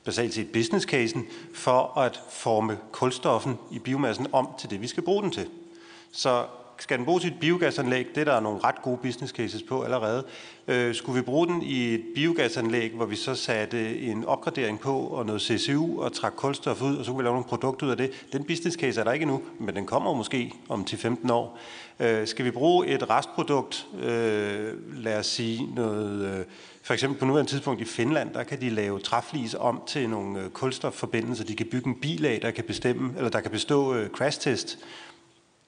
basalt 0.05 0.35
set 0.35 0.53
business 0.53 0.87
casen, 0.87 1.27
for 1.55 1.99
at 1.99 2.21
forme 2.31 2.79
kulstoffen 2.93 3.59
i 3.71 3.79
biomassen 3.79 4.27
om 4.33 4.49
til 4.59 4.71
det, 4.71 4.81
vi 4.81 4.87
skal 4.87 5.03
bruge 5.03 5.23
den 5.23 5.31
til. 5.31 5.49
Så 6.13 6.47
skal 6.83 6.99
den 6.99 7.05
bruges 7.05 7.25
i 7.25 7.27
et 7.27 7.41
biogasanlæg? 7.41 8.07
Det 8.15 8.21
er 8.21 8.25
der 8.25 8.41
nogle 8.41 8.61
ret 8.65 8.83
gode 8.83 8.97
business 8.97 9.33
cases 9.33 9.63
på 9.63 9.83
allerede. 9.83 10.25
Øh, 10.69 10.95
skulle 10.95 11.21
vi 11.21 11.25
bruge 11.25 11.47
den 11.47 11.63
i 11.63 11.95
et 11.95 12.03
biogasanlæg, 12.15 12.93
hvor 12.93 13.07
vi 13.07 13.17
så 13.17 13.35
satte 13.35 14.01
en 14.01 14.25
opgradering 14.25 14.81
på 14.81 14.99
og 14.99 15.27
noget 15.27 15.43
CCU 15.43 16.03
og 16.03 16.13
trak 16.13 16.33
kulstof 16.37 16.83
ud, 16.83 16.97
og 16.97 17.05
så 17.05 17.11
kunne 17.11 17.19
vi 17.19 17.25
lave 17.25 17.35
nogle 17.35 17.49
produkter 17.49 17.87
ud 17.87 17.91
af 17.91 17.97
det? 17.97 18.11
Den 18.33 18.45
business 18.45 18.77
case 18.77 19.01
er 19.01 19.05
der 19.05 19.13
ikke 19.13 19.27
nu, 19.27 19.43
men 19.61 19.75
den 19.75 19.87
kommer 19.87 20.15
måske 20.15 20.53
om 20.69 20.87
10-15 20.91 21.33
år. 21.33 21.59
Øh, 22.01 22.27
skal 22.27 22.45
vi 22.45 22.51
bruge 22.51 22.87
et 22.87 23.11
restprodukt, 23.11 23.87
øh, 24.03 25.03
lad 25.05 25.19
os 25.19 25.27
sige 25.27 25.75
noget... 25.75 26.39
Øh, 26.39 26.45
for 26.85 26.95
eksempel 26.95 27.19
på 27.19 27.25
nuværende 27.25 27.51
tidspunkt 27.51 27.81
i 27.81 27.85
Finland, 27.85 28.35
der 28.35 28.43
kan 28.43 28.61
de 28.61 28.71
lave 28.71 29.01
træflis 29.01 29.57
om 29.59 29.83
til 29.87 30.09
nogle 30.11 30.41
øh, 30.41 30.51
kulstofforbindelser. 30.51 31.45
De 31.45 31.57
kan 31.57 31.67
bygge 31.67 31.89
en 31.89 32.01
bil 32.01 32.27
af, 32.27 32.39
der 32.43 32.51
kan 32.51 32.65
bestemme, 32.65 33.13
eller 33.17 33.31
der 33.31 33.41
kan 33.41 33.51
bestå 33.51 33.95
øh, 33.95 34.09
crash 34.11 34.41
test 34.41 34.79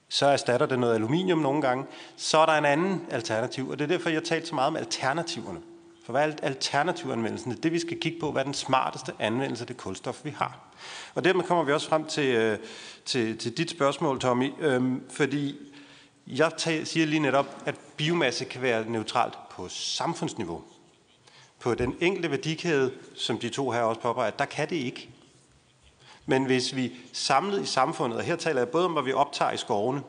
så 0.09 0.25
erstatter 0.25 0.65
det 0.65 0.79
noget 0.79 0.95
aluminium 0.95 1.39
nogle 1.39 1.61
gange. 1.61 1.85
Så 2.17 2.37
er 2.37 2.45
der 2.45 2.53
en 2.53 2.65
anden 2.65 3.05
alternativ, 3.11 3.69
og 3.69 3.79
det 3.79 3.83
er 3.83 3.87
derfor, 3.87 4.09
jeg 4.09 4.19
har 4.19 4.25
talt 4.25 4.47
så 4.47 4.55
meget 4.55 4.67
om 4.67 4.75
alternativerne. 4.75 5.59
For 6.05 6.11
hvad 6.11 6.29
er 6.29 6.33
alternativanvendelsen? 6.43 7.51
Det 7.51 7.57
er 7.57 7.61
det, 7.61 7.71
vi 7.71 7.79
skal 7.79 7.99
kigge 7.99 8.19
på. 8.19 8.31
Hvad 8.31 8.41
er 8.41 8.45
den 8.45 8.53
smarteste 8.53 9.13
anvendelse 9.19 9.63
af 9.63 9.67
det 9.67 9.77
kulstof, 9.77 10.25
vi 10.25 10.29
har? 10.29 10.59
Og 11.15 11.23
dermed 11.23 11.43
kommer 11.43 11.63
vi 11.63 11.71
også 11.71 11.89
frem 11.89 12.05
til, 12.05 12.35
øh, 12.35 12.59
til, 13.05 13.37
til 13.37 13.57
dit 13.57 13.71
spørgsmål, 13.71 14.19
Tommy. 14.19 14.51
Øhm, 14.59 15.03
fordi 15.09 15.55
jeg 16.27 16.51
siger 16.83 17.05
lige 17.05 17.19
netop, 17.19 17.45
at 17.65 17.75
biomasse 17.97 18.45
kan 18.45 18.61
være 18.61 18.89
neutralt 18.89 19.33
på 19.51 19.67
samfundsniveau. 19.69 20.61
På 21.59 21.75
den 21.75 21.95
enkelte 22.01 22.31
værdikæde, 22.31 22.91
som 23.15 23.37
de 23.37 23.49
to 23.49 23.71
her 23.71 23.81
også 23.81 24.01
påpeger, 24.01 24.31
der 24.31 24.45
kan 24.45 24.69
det 24.69 24.75
ikke. 24.75 25.09
Men 26.25 26.45
hvis 26.45 26.75
vi 26.75 26.91
samlet 27.13 27.61
i 27.61 27.65
samfundet, 27.65 28.17
og 28.19 28.23
her 28.23 28.35
taler 28.35 28.61
jeg 28.61 28.69
både 28.69 28.85
om, 28.85 28.91
hvad 28.91 29.03
vi 29.03 29.13
optager 29.13 29.51
i 29.51 29.57
skovene, 29.57 30.01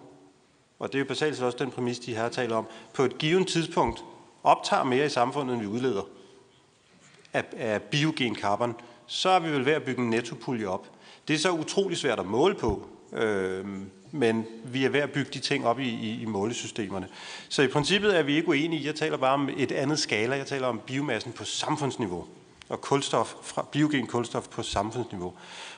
og 0.79 0.89
det 0.89 0.95
er 0.95 0.99
jo 0.99 1.05
basalt 1.09 1.43
også 1.43 1.59
den 1.59 1.71
præmis, 1.71 1.99
de 1.99 2.14
her 2.14 2.29
taler 2.29 2.57
om, 2.57 2.67
på 2.95 3.03
et 3.03 3.19
givet 3.19 3.47
tidspunkt 3.47 4.05
optager 4.43 4.85
mere 4.85 5.07
i 5.07 5.09
samfundet, 5.09 5.55
end 5.55 5.62
vi 5.62 5.69
udleder 5.69 6.03
af, 7.33 7.45
af 7.57 7.83
biogen 7.83 8.37
carbon, 8.37 8.75
så 9.07 9.29
er 9.29 9.39
vi 9.39 9.51
vel 9.51 9.67
ved 9.67 9.73
at 9.73 9.83
bygge 9.83 10.03
en 10.03 10.11
nettopulje 10.11 10.67
op. 10.67 10.87
Det 11.29 11.35
er 11.35 11.39
så 11.39 11.51
utrolig 11.51 11.97
svært 11.97 12.19
at 12.21 12.27
måle 12.27 12.55
på, 12.55 12.89
øh, 13.12 13.64
men 14.11 14.47
vi 14.64 14.85
er 14.85 14.89
ved 14.89 15.01
at 15.01 15.11
bygge 15.11 15.31
de 15.35 15.39
ting 15.39 15.67
op 15.67 15.81
i, 15.81 15.89
i, 15.89 16.23
i 16.23 16.25
målesystemerne. 16.25 17.09
Så 17.49 17.62
i 17.62 17.69
princippet 17.69 18.19
er 18.19 18.23
vi 18.23 18.37
ikke 18.37 18.49
uenige. 18.49 18.87
Jeg 18.87 18.95
taler 18.95 19.17
bare 19.17 19.35
om 19.35 19.49
et 19.57 19.73
andet 19.73 19.99
skala. 19.99 20.37
Jeg 20.37 20.47
taler 20.47 20.67
om 20.67 20.81
biomassen 20.87 21.33
på 21.33 21.45
samfundsniveau 21.45 22.27
og 22.69 22.81
kulstof, 22.81 23.35
fra, 23.43 23.67
biogen 23.73 24.07
kulstof 24.07 24.49
på 24.49 24.62
samfundsniveau. 24.62 25.35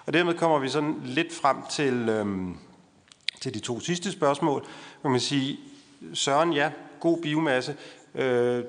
Og 0.09 0.15
dermed 0.15 0.35
kommer 0.35 0.59
vi 0.59 0.69
sådan 0.69 1.01
lidt 1.05 1.35
frem 1.35 1.57
til, 1.71 2.09
øhm, 2.09 2.57
til 3.41 3.55
de 3.55 3.59
to 3.59 3.81
sidste 3.81 4.13
spørgsmål. 4.13 4.67
Kan 5.03 5.11
man 5.11 5.21
sige, 5.21 5.59
Søren, 6.15 6.53
ja, 6.53 6.71
god 7.01 7.23
biomasse. 7.23 7.77
Øh, 8.15 8.65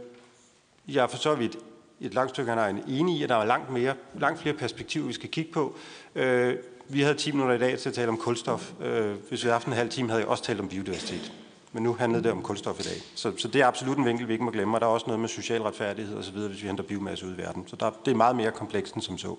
jeg 0.87 1.03
er 1.03 1.07
for 1.07 1.17
så 1.17 1.35
vidt 1.35 1.57
et 1.99 2.13
langt 2.13 2.29
stykke 2.29 2.51
han 2.51 2.83
enig 2.87 3.17
i, 3.17 3.23
at 3.23 3.29
der 3.29 3.35
er 3.35 3.45
langt, 3.45 3.69
mere, 3.69 3.93
langt 4.19 4.39
flere 4.39 4.55
perspektiver, 4.55 5.07
vi 5.07 5.13
skal 5.13 5.29
kigge 5.29 5.51
på. 5.51 5.75
Øh, 6.15 6.55
vi 6.87 7.01
havde 7.01 7.15
10 7.15 7.31
minutter 7.31 7.55
i 7.55 7.59
dag 7.59 7.79
til 7.79 7.89
at 7.89 7.95
tale 7.95 8.09
om 8.09 8.17
kulstof. 8.17 8.71
Øh, 8.81 9.15
hvis 9.29 9.43
vi 9.43 9.45
havde 9.45 9.53
haft 9.53 9.67
en 9.67 9.73
halv 9.73 9.89
time, 9.89 10.09
havde 10.09 10.21
jeg 10.21 10.29
også 10.29 10.43
talt 10.43 10.59
om 10.59 10.67
biodiversitet. 10.67 11.33
Men 11.71 11.83
nu 11.83 11.93
handlede 11.93 12.23
det 12.23 12.31
om 12.31 12.41
kulstof 12.41 12.79
i 12.79 12.83
dag. 12.83 12.97
Så, 13.15 13.31
så 13.37 13.47
det 13.47 13.61
er 13.61 13.67
absolut 13.67 13.97
en 13.97 14.05
vinkel, 14.05 14.27
vi 14.27 14.33
ikke 14.33 14.45
må 14.45 14.51
glemme. 14.51 14.77
Og 14.77 14.81
der 14.81 14.87
er 14.87 14.91
også 14.91 15.07
noget 15.07 15.19
med 15.19 15.29
social 15.29 15.61
retfærdighed 15.61 16.17
osv., 16.17 16.37
hvis 16.37 16.61
vi 16.61 16.67
henter 16.67 16.83
biomasse 16.83 17.25
ud 17.25 17.33
i 17.33 17.37
verden. 17.37 17.67
Så 17.67 17.75
der, 17.75 17.91
det 18.05 18.11
er 18.11 18.15
meget 18.15 18.35
mere 18.35 18.51
komplekst 18.51 18.93
end 18.93 19.03
som 19.03 19.17
så. 19.17 19.35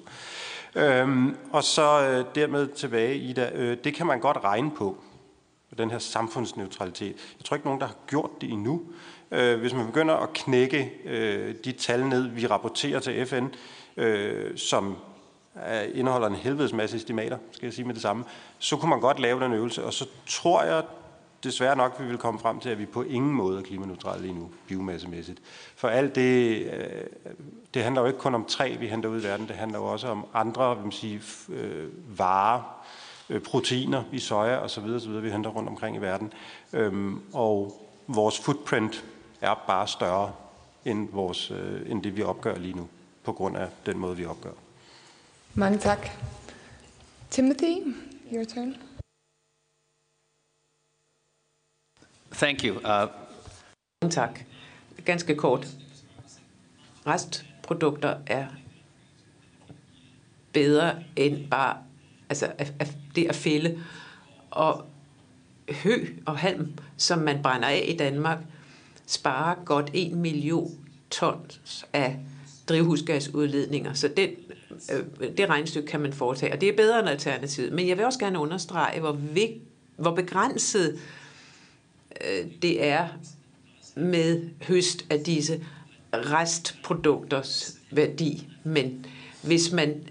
Øhm, 0.77 1.37
og 1.53 1.65
så 1.65 2.01
øh, 2.01 2.25
dermed 2.35 2.69
tilbage, 2.69 3.17
Ida. 3.17 3.51
Øh, 3.55 3.77
det 3.85 3.95
kan 3.95 4.07
man 4.07 4.21
godt 4.21 4.39
regne 4.45 4.71
på, 4.71 4.97
den 5.79 5.91
her 5.91 5.99
samfundsneutralitet. 5.99 7.17
Jeg 7.39 7.45
tror 7.45 7.55
ikke, 7.55 7.67
nogen, 7.67 7.81
der 7.81 7.87
har 7.87 7.97
gjort 8.07 8.31
det 8.41 8.51
endnu. 8.51 8.83
Øh, 9.31 9.61
hvis 9.61 9.75
man 9.75 9.87
begynder 9.87 10.15
at 10.15 10.33
knække 10.33 10.93
øh, 11.05 11.55
de 11.65 11.73
tal 11.73 12.07
ned, 12.07 12.23
vi 12.23 12.47
rapporterer 12.47 13.01
til 13.01 13.27
FN, 13.27 13.47
øh, 13.97 14.57
som 14.57 14.97
er, 15.55 15.83
indeholder 15.83 16.29
en 16.29 16.35
helvedes 16.35 16.73
masse 16.73 16.97
estimater, 16.97 17.39
skal 17.53 17.67
jeg 17.67 17.75
sige 17.75 17.85
med 17.85 17.95
det 17.95 18.03
samme, 18.03 18.25
så 18.59 18.77
kunne 18.77 18.91
man 18.91 19.01
godt 19.01 19.19
lave 19.19 19.41
den 19.41 19.53
øvelse, 19.53 19.85
og 19.85 19.93
så 19.93 20.07
tror 20.27 20.63
jeg 20.63 20.83
desværre 21.45 21.77
nok, 21.77 21.97
vi 22.01 22.07
vil 22.07 22.19
komme 22.19 22.41
frem 22.41 22.61
til, 22.61 22.69
at 22.69 22.79
vi 22.79 22.87
på 22.87 23.03
ingen 23.03 23.33
måde 23.33 23.59
er 23.59 23.63
klimaneutrale 23.63 24.23
lige 24.23 24.35
nu, 24.35 24.51
biomassemæssigt. 24.69 25.39
For 25.77 25.89
alt 25.89 26.15
det, 26.15 26.63
øh, 26.73 27.33
det 27.75 27.85
handler 27.85 28.01
jo 28.01 28.07
ikke 28.07 28.19
kun 28.19 28.35
om 28.35 28.45
træ, 28.45 28.77
vi 28.79 28.89
henter 28.89 29.09
ud 29.09 29.21
i 29.21 29.25
verden, 29.25 29.49
det 29.49 29.57
handler 29.57 29.79
jo 29.79 29.85
også 29.85 30.09
om 30.09 30.27
andre 30.35 30.75
vil 30.75 30.83
man 30.83 30.93
sige, 30.93 31.23
øh, 31.49 32.19
varer, 32.19 32.85
øh, 33.31 33.41
proteiner 33.41 34.05
i 34.13 34.19
soja 34.19 34.57
osv., 34.57 34.85
osv., 34.85 35.23
vi 35.23 35.31
henter 35.31 35.51
rundt 35.51 35.69
omkring 35.69 35.97
i 35.97 36.01
verden. 36.01 36.33
Øhm, 36.73 37.23
og 37.33 37.87
vores 38.07 38.39
footprint 38.39 39.05
er 39.41 39.55
bare 39.67 39.89
større 39.89 40.33
end, 40.85 41.09
vores, 41.13 41.51
end 41.87 42.03
det, 42.03 42.17
vi 42.17 42.23
opgør 42.23 42.59
lige 42.59 42.75
nu, 42.75 42.89
på 43.25 43.33
grund 43.33 43.57
af 43.57 43.69
den 43.87 43.99
måde, 43.99 44.17
vi 44.17 44.25
opgør. 44.25 44.53
Mange 45.55 45.79
tak. 45.79 46.09
Timothy, 47.31 47.95
your 48.33 48.45
turn. 48.45 48.77
Thank 52.33 52.65
you. 52.65 52.77
Uh... 52.77 54.11
Tak. 54.11 54.41
Ganske 55.05 55.35
kort 55.35 55.67
produkter 57.71 58.15
er 58.27 58.47
bedre 60.53 60.95
end 61.17 61.51
bare 61.51 61.77
altså, 62.29 62.53
at, 62.59 62.73
at 62.79 62.97
det 63.17 63.27
at 63.29 63.37
fælde. 63.37 63.79
Og 64.51 64.85
hø 65.71 66.07
og 66.27 66.39
halm, 66.39 66.73
som 66.97 67.19
man 67.19 67.43
brænder 67.43 67.69
af 67.69 67.85
i 67.89 67.97
Danmark, 67.97 68.39
sparer 69.07 69.55
godt 69.65 69.91
1 69.95 70.13
million 70.13 70.71
tons 71.11 71.87
af 71.93 72.19
drivhusgasudledninger. 72.69 73.93
Så 73.93 74.09
den, 74.09 74.31
øh, 74.93 75.37
det 75.37 75.49
regnstykke 75.49 75.89
kan 75.89 76.01
man 76.01 76.13
foretage, 76.13 76.53
og 76.53 76.61
det 76.61 76.69
er 76.69 76.77
bedre 76.77 77.01
end 77.01 77.09
alternativet. 77.09 77.73
Men 77.73 77.89
jeg 77.89 77.97
vil 77.97 78.05
også 78.05 78.19
gerne 78.19 78.39
understrege, 78.39 79.01
hvor, 79.01 79.13
vigt, 79.13 79.63
hvor 79.97 80.15
begrænset 80.15 80.99
øh, 82.27 82.47
det 82.63 82.87
er 82.87 83.09
med 83.95 84.49
høst 84.63 85.07
af 85.11 85.21
disse 85.21 85.65
restprodukters 86.13 87.77
værdi. 87.91 88.49
Men 88.65 89.07
hvis 89.43 89.73
man 89.73 90.09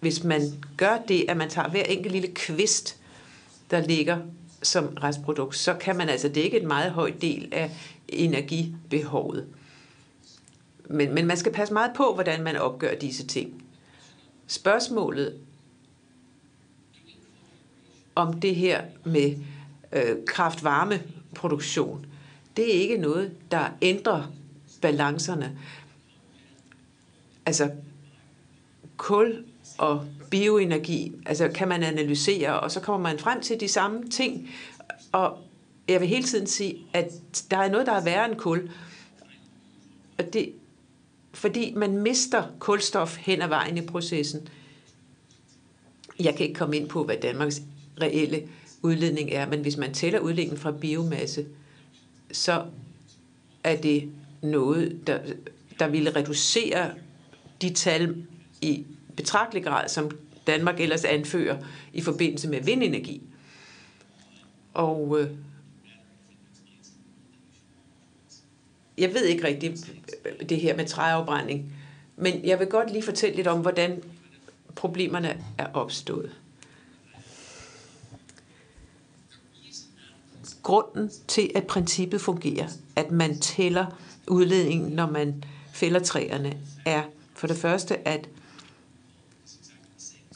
hvis 0.00 0.24
man 0.24 0.40
gør 0.76 0.98
det, 1.08 1.24
at 1.28 1.36
man 1.36 1.50
tager 1.50 1.68
hver 1.68 1.82
enkelt 1.82 2.12
lille 2.12 2.28
kvist, 2.34 2.96
der 3.70 3.80
ligger 3.80 4.18
som 4.62 4.86
restprodukt, 4.86 5.56
så 5.56 5.74
kan 5.74 5.96
man 5.96 6.08
altså 6.08 6.28
dække 6.28 6.60
en 6.60 6.68
meget 6.68 6.92
høj 6.92 7.12
del 7.20 7.48
af 7.52 7.70
energibehovet. 8.08 9.46
Men, 10.86 11.14
men 11.14 11.26
man 11.26 11.36
skal 11.36 11.52
passe 11.52 11.74
meget 11.74 11.90
på, 11.96 12.14
hvordan 12.14 12.42
man 12.42 12.56
opgør 12.56 12.94
disse 12.94 13.26
ting. 13.26 13.64
Spørgsmålet 14.46 15.38
om 18.14 18.40
det 18.40 18.56
her 18.56 18.82
med 19.04 19.36
øh, 19.92 20.16
kraft-varme-produktion, 20.26 22.06
det 22.56 22.76
er 22.76 22.80
ikke 22.80 22.96
noget, 22.96 23.32
der 23.50 23.68
ændrer 23.82 24.32
balancerne. 24.80 25.58
Altså, 27.46 27.70
kul 28.96 29.44
og 29.78 30.06
bioenergi, 30.30 31.12
altså 31.26 31.48
kan 31.48 31.68
man 31.68 31.82
analysere, 31.82 32.60
og 32.60 32.70
så 32.70 32.80
kommer 32.80 33.08
man 33.10 33.18
frem 33.18 33.40
til 33.40 33.60
de 33.60 33.68
samme 33.68 34.08
ting. 34.08 34.50
Og 35.12 35.38
jeg 35.88 36.00
vil 36.00 36.08
hele 36.08 36.24
tiden 36.24 36.46
sige, 36.46 36.86
at 36.92 37.12
der 37.50 37.56
er 37.56 37.70
noget, 37.70 37.86
der 37.86 37.92
er 37.92 38.04
værre 38.04 38.30
end 38.30 38.36
kul. 38.36 38.70
Og 40.18 40.32
det, 40.32 40.52
fordi 41.32 41.72
man 41.76 41.96
mister 41.98 42.42
kulstof 42.58 43.16
hen 43.16 43.42
ad 43.42 43.48
vejen 43.48 43.78
i 43.78 43.86
processen. 43.86 44.48
Jeg 46.20 46.34
kan 46.36 46.46
ikke 46.46 46.58
komme 46.58 46.76
ind 46.76 46.88
på, 46.88 47.04
hvad 47.04 47.16
Danmarks 47.22 47.62
reelle 48.00 48.48
udledning 48.82 49.30
er, 49.30 49.48
men 49.48 49.60
hvis 49.60 49.76
man 49.76 49.94
tæller 49.94 50.18
udledningen 50.18 50.58
fra 50.58 50.70
biomasse, 50.70 51.46
så 52.34 52.66
er 53.64 53.76
det 53.76 54.12
noget, 54.42 55.06
der, 55.06 55.18
der 55.78 55.88
ville 55.88 56.16
reducere 56.16 56.90
de 57.62 57.74
tal 57.74 58.26
i 58.60 58.86
betragtelig 59.16 59.64
grad, 59.64 59.88
som 59.88 60.10
Danmark 60.46 60.80
ellers 60.80 61.04
anfører 61.04 61.58
i 61.92 62.00
forbindelse 62.00 62.48
med 62.48 62.62
vindenergi. 62.62 63.22
Og 64.74 65.20
øh, 65.20 65.30
jeg 68.98 69.14
ved 69.14 69.24
ikke 69.24 69.46
rigtigt 69.46 69.92
øh, 70.24 70.48
det 70.48 70.60
her 70.60 70.76
med 70.76 70.86
træafbrænding, 70.86 71.72
men 72.16 72.44
jeg 72.44 72.58
vil 72.58 72.66
godt 72.66 72.92
lige 72.92 73.02
fortælle 73.02 73.36
lidt 73.36 73.46
om, 73.46 73.60
hvordan 73.60 74.02
problemerne 74.74 75.44
er 75.58 75.66
opstået. 75.74 76.32
Grunden 80.64 81.10
til, 81.28 81.50
at 81.54 81.66
princippet 81.66 82.20
fungerer, 82.20 82.68
at 82.96 83.10
man 83.10 83.38
tæller 83.38 83.86
udledningen, 84.28 84.92
når 84.92 85.10
man 85.10 85.44
fælder 85.72 86.00
træerne, 86.00 86.56
er 86.86 87.02
for 87.34 87.46
det 87.46 87.56
første, 87.56 88.08
at 88.08 88.28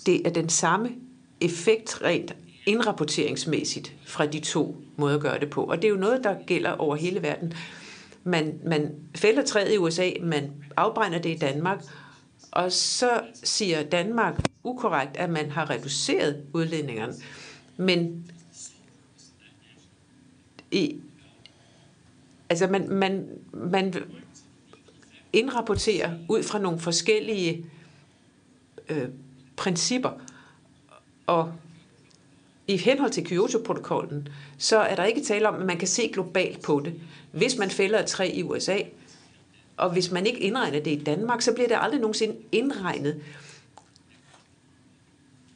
det 0.07 0.26
er 0.26 0.31
den 0.31 0.49
samme 0.49 0.91
effekt 1.41 2.03
rent 2.03 2.35
indrapporteringsmæssigt 2.66 3.95
fra 4.07 4.26
de 4.26 4.41
to 4.41 4.76
måder 4.97 5.14
at 5.14 5.20
gøre 5.22 5.41
det 5.41 5.51
på. 5.51 5.64
Og 5.64 5.76
det 5.76 5.85
er 5.85 5.89
jo 5.89 5.97
noget, 5.97 6.24
der 6.24 6.37
gælder 6.47 6.70
over 6.70 6.97
hele 6.97 7.22
verden. 7.22 7.55
Man, 8.24 8.61
man 8.64 8.95
fælder 9.16 9.45
træet 9.45 9.74
i 9.74 9.79
USA, 9.79 10.11
man 10.22 10.53
afbrænder 10.76 11.18
det 11.18 11.31
i 11.31 11.39
Danmark, 11.39 11.85
og 12.51 12.72
så 12.72 13.20
siger 13.45 13.83
Danmark 13.83 14.41
ukorrekt, 14.64 15.16
at 15.16 15.31
man 15.31 15.51
har 15.51 15.70
reduceret 15.70 16.43
udledningerne. 16.53 17.14
Men 17.76 18.31
i, 20.71 21.01
altså 22.49 22.66
man, 22.66 22.89
man, 22.89 23.29
man 23.53 23.95
indrapporterer 25.33 26.14
ud 26.29 26.43
fra 26.43 26.59
nogle 26.59 26.79
forskellige 26.79 27.66
øh, 28.89 29.09
principper. 29.57 30.11
Og 31.27 31.53
i 32.66 32.77
henhold 32.77 33.11
til 33.11 33.25
Kyoto-protokollen, 33.25 34.29
så 34.59 34.79
er 34.79 34.95
der 34.95 35.05
ikke 35.05 35.23
tale 35.23 35.49
om, 35.49 35.55
at 35.55 35.66
man 35.66 35.79
kan 35.79 35.89
se 35.89 36.09
globalt 36.09 36.62
på 36.62 36.83
det. 36.85 37.01
Hvis 37.33 37.59
man 37.59 37.71
fælder 37.71 37.99
et 37.99 38.07
træ 38.07 38.31
i 38.35 38.43
USA, 38.43 38.79
og 39.77 39.93
hvis 39.93 40.11
man 40.11 40.27
ikke 40.27 40.41
indregner 40.41 40.81
det 40.81 40.91
i 40.91 41.05
Danmark, 41.05 41.43
så 41.43 41.53
bliver 41.53 41.69
det 41.69 41.77
aldrig 41.81 42.01
nogensinde 42.01 42.37
indregnet. 42.53 43.23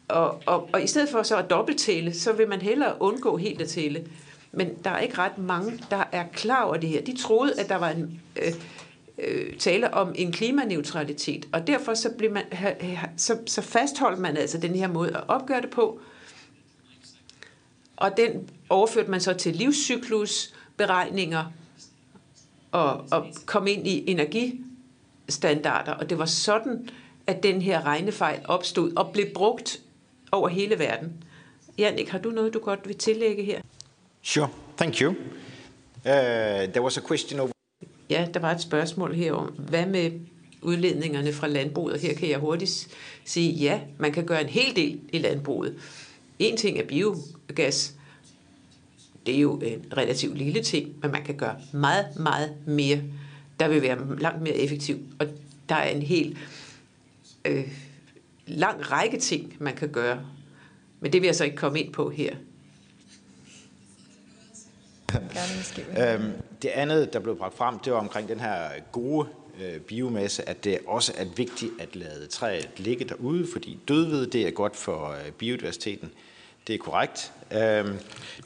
Og, 0.08 0.42
og, 0.46 0.68
og 0.72 0.82
i 0.82 0.86
stedet 0.86 1.08
for 1.08 1.22
så 1.22 1.36
at 1.36 1.50
dobbelttæle, 1.50 2.14
så 2.14 2.32
vil 2.32 2.48
man 2.48 2.60
hellere 2.60 3.02
undgå 3.02 3.36
helt 3.36 3.62
at 3.62 3.68
tælle. 3.68 4.06
Men 4.52 4.74
der 4.84 4.90
er 4.90 4.98
ikke 4.98 5.18
ret 5.18 5.38
mange, 5.38 5.84
der 5.90 6.04
er 6.12 6.24
klar 6.32 6.62
over 6.62 6.76
det 6.76 6.88
her. 6.88 7.02
De 7.02 7.16
troede, 7.22 7.60
at 7.60 7.68
der 7.68 7.76
var 7.76 7.90
en 7.90 8.20
øh, 8.36 8.52
øh, 9.18 9.56
tale 9.58 9.94
om 9.94 10.12
en 10.14 10.32
klimaneutralitet, 10.32 11.48
og 11.52 11.66
derfor 11.66 11.94
så, 11.94 12.10
blev 12.18 12.32
man, 12.32 12.44
så, 13.16 13.38
så 13.46 13.62
fastholdt 13.62 14.18
man 14.18 14.36
altså 14.36 14.58
den 14.58 14.74
her 14.74 14.88
måde 14.88 15.16
at 15.16 15.24
opgøre 15.28 15.60
det 15.60 15.70
på, 15.70 16.00
og 17.96 18.16
den 18.16 18.50
overførte 18.68 19.10
man 19.10 19.20
så 19.20 19.32
til 19.34 19.56
livscyklusberegninger 19.56 21.52
og, 22.72 23.04
og 23.10 23.26
kom 23.46 23.66
ind 23.66 23.86
i 23.86 24.10
energistandarder, 24.10 25.92
og 25.92 26.10
det 26.10 26.18
var 26.18 26.26
sådan, 26.26 26.88
at 27.26 27.42
den 27.42 27.62
her 27.62 27.86
regnefejl 27.86 28.40
opstod 28.44 28.92
og 28.96 29.12
blev 29.12 29.26
brugt 29.34 29.80
over 30.32 30.48
hele 30.48 30.78
verden. 30.78 31.24
Jannik, 31.78 32.08
har 32.08 32.18
du 32.18 32.30
noget, 32.30 32.54
du 32.54 32.58
godt 32.58 32.88
vil 32.88 32.98
tillægge 32.98 33.44
her? 33.44 33.60
Sure, 34.22 34.48
thank 34.76 35.00
you. 35.00 35.10
Uh, 35.10 35.16
there 36.04 36.82
was 36.82 36.96
a 36.96 37.00
question 37.00 37.40
over... 37.40 37.52
Ja, 38.10 38.28
der 38.34 38.40
var 38.40 38.50
et 38.50 38.60
spørgsmål 38.60 39.14
her 39.14 39.32
om, 39.32 39.46
hvad 39.46 39.86
med 39.86 40.10
udledningerne 40.62 41.32
fra 41.32 41.46
landbruget? 41.46 42.00
Her 42.00 42.14
kan 42.14 42.28
jeg 42.28 42.38
hurtigt 42.38 42.88
sige, 43.24 43.52
ja, 43.52 43.80
man 43.98 44.12
kan 44.12 44.26
gøre 44.26 44.40
en 44.40 44.48
hel 44.48 44.76
del 44.76 45.00
i 45.12 45.18
landbruget. 45.18 45.78
En 46.38 46.56
ting 46.56 46.78
er 46.78 46.86
biogas. 46.86 47.94
Det 49.26 49.36
er 49.36 49.40
jo 49.40 49.58
en 49.58 49.84
relativt 49.96 50.38
lille 50.38 50.62
ting, 50.62 50.94
men 51.02 51.10
man 51.10 51.24
kan 51.24 51.36
gøre 51.36 51.56
meget, 51.72 52.06
meget 52.16 52.56
mere. 52.66 53.00
Der 53.60 53.68
vil 53.68 53.82
være 53.82 54.18
langt 54.18 54.42
mere 54.42 54.54
effektiv. 54.54 54.98
Og 55.18 55.26
der 55.68 55.74
er 55.74 55.88
en 55.88 56.02
helt 56.02 56.38
øh, 57.44 57.68
lang 58.46 58.90
række 58.92 59.18
ting, 59.18 59.56
man 59.58 59.74
kan 59.74 59.88
gøre. 59.88 60.20
Men 61.00 61.12
det 61.12 61.20
vil 61.20 61.26
jeg 61.26 61.36
så 61.36 61.44
ikke 61.44 61.56
komme 61.56 61.80
ind 61.80 61.92
på 61.92 62.10
her 62.10 62.36
øhm, 65.98 66.32
det 66.62 66.68
andet, 66.68 67.12
der 67.12 67.18
blev 67.18 67.36
bragt 67.36 67.56
frem, 67.56 67.78
det 67.78 67.92
var 67.92 67.98
omkring 67.98 68.28
den 68.28 68.40
her 68.40 68.68
gode 68.92 69.28
øh, 69.60 69.80
biomasse, 69.80 70.48
at 70.48 70.64
det 70.64 70.78
også 70.86 71.12
er 71.16 71.24
vigtigt 71.36 71.72
at 71.80 71.96
lade 71.96 72.26
træet 72.26 72.68
ligge 72.76 73.04
derude, 73.04 73.46
fordi 73.52 73.78
dødved, 73.88 74.26
det 74.26 74.46
er 74.46 74.50
godt 74.50 74.76
for 74.76 75.08
øh, 75.10 75.32
biodiversiteten. 75.32 76.10
Det 76.66 76.74
er 76.74 76.78
korrekt. 76.78 77.32
Øhm, 77.52 77.98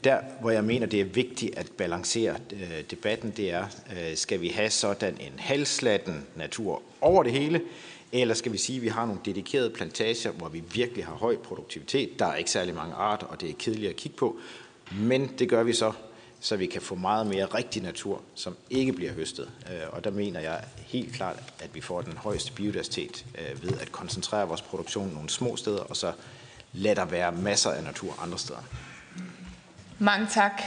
der, 0.03 0.19
hvor 0.41 0.51
jeg 0.51 0.63
mener, 0.63 0.87
det 0.87 1.01
er 1.01 1.05
vigtigt 1.05 1.57
at 1.57 1.71
balancere 1.77 2.35
øh, 2.53 2.83
debatten, 2.91 3.33
det 3.37 3.51
er, 3.51 3.63
øh, 3.63 4.15
skal 4.15 4.41
vi 4.41 4.47
have 4.47 4.69
sådan 4.69 5.13
en 5.13 5.33
halslatten 5.37 6.25
natur 6.35 6.81
over 7.01 7.23
det 7.23 7.31
hele, 7.31 7.61
eller 8.11 8.33
skal 8.33 8.51
vi 8.51 8.57
sige, 8.57 8.75
at 8.75 8.83
vi 8.83 8.87
har 8.87 9.05
nogle 9.05 9.21
dedikerede 9.25 9.69
plantager, 9.69 10.31
hvor 10.31 10.49
vi 10.49 10.63
virkelig 10.73 11.05
har 11.05 11.13
høj 11.13 11.37
produktivitet. 11.37 12.19
Der 12.19 12.25
er 12.25 12.35
ikke 12.35 12.51
særlig 12.51 12.75
mange 12.75 12.93
arter, 12.95 13.27
og 13.27 13.41
det 13.41 13.49
er 13.49 13.53
kedeligt 13.59 13.89
at 13.89 13.95
kigge 13.95 14.17
på. 14.17 14.37
Men 14.91 15.31
det 15.39 15.49
gør 15.49 15.63
vi 15.63 15.73
så, 15.73 15.91
så 16.47 16.55
vi 16.55 16.65
kan 16.65 16.81
få 16.81 16.95
meget 16.95 17.27
mere 17.27 17.45
rigtig 17.45 17.83
natur, 17.83 18.21
som 18.35 18.55
ikke 18.69 18.93
bliver 18.93 19.13
høstet. 19.13 19.49
Øh, 19.71 19.81
og 19.91 20.03
der 20.03 20.11
mener 20.11 20.39
jeg 20.39 20.63
helt 20.77 21.13
klart, 21.13 21.35
at 21.59 21.75
vi 21.75 21.81
får 21.81 22.01
den 22.01 22.17
højeste 22.17 22.51
biodiversitet 22.51 23.25
øh, 23.37 23.63
ved 23.63 23.79
at 23.81 23.91
koncentrere 23.91 24.47
vores 24.47 24.61
produktion 24.61 25.11
nogle 25.13 25.29
små 25.29 25.55
steder, 25.55 25.79
og 25.79 25.95
så 25.95 26.11
lade 26.73 26.95
der 26.95 27.05
være 27.05 27.31
masser 27.31 27.71
af 27.71 27.83
natur 27.83 28.23
andre 28.23 28.37
steder. 28.37 28.59
Mange 29.99 30.27
tak. 30.31 30.61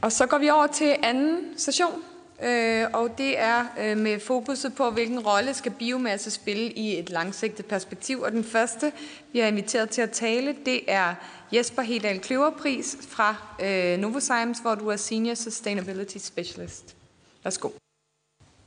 Og 0.00 0.12
så 0.12 0.26
går 0.26 0.38
vi 0.38 0.50
over 0.50 0.66
til 0.66 0.96
anden 1.02 1.58
session, 1.58 2.02
øh, 2.42 2.86
og 2.92 3.18
det 3.18 3.38
er 3.38 3.94
med 3.94 4.20
fokuset 4.20 4.74
på, 4.74 4.90
hvilken 4.90 5.20
rolle 5.20 5.54
skal 5.54 5.72
biomasse 5.72 6.30
spille 6.30 6.72
i 6.72 6.98
et 6.98 7.10
langsigtet 7.10 7.66
perspektiv. 7.66 8.20
Og 8.20 8.32
den 8.32 8.44
første, 8.44 8.92
vi 9.32 9.38
har 9.38 9.46
inviteret 9.46 9.90
til 9.90 10.02
at 10.02 10.10
tale, 10.10 10.54
det 10.64 10.80
er 10.88 11.14
Jesper 11.52 11.82
Hedal 11.82 12.20
Kløverpris 12.20 12.96
fra 13.08 13.36
øh, 13.62 13.98
Novozymes, 13.98 14.58
hvor 14.58 14.74
du 14.74 14.88
er 14.88 14.96
Senior 14.96 15.34
Sustainability 15.34 16.16
Specialist. 16.18 16.96
Værsgo. 17.44 17.70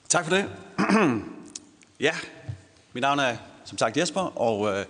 Tak 0.10 0.26
for 0.26 0.36
det. 0.36 0.46
ja, 2.08 2.16
mit 2.94 3.02
navn 3.02 3.20
er 3.20 3.36
som 3.66 3.78
sagt 3.78 3.98
Jesper, 3.98 4.22
og 4.22 4.80
øh, 4.80 4.86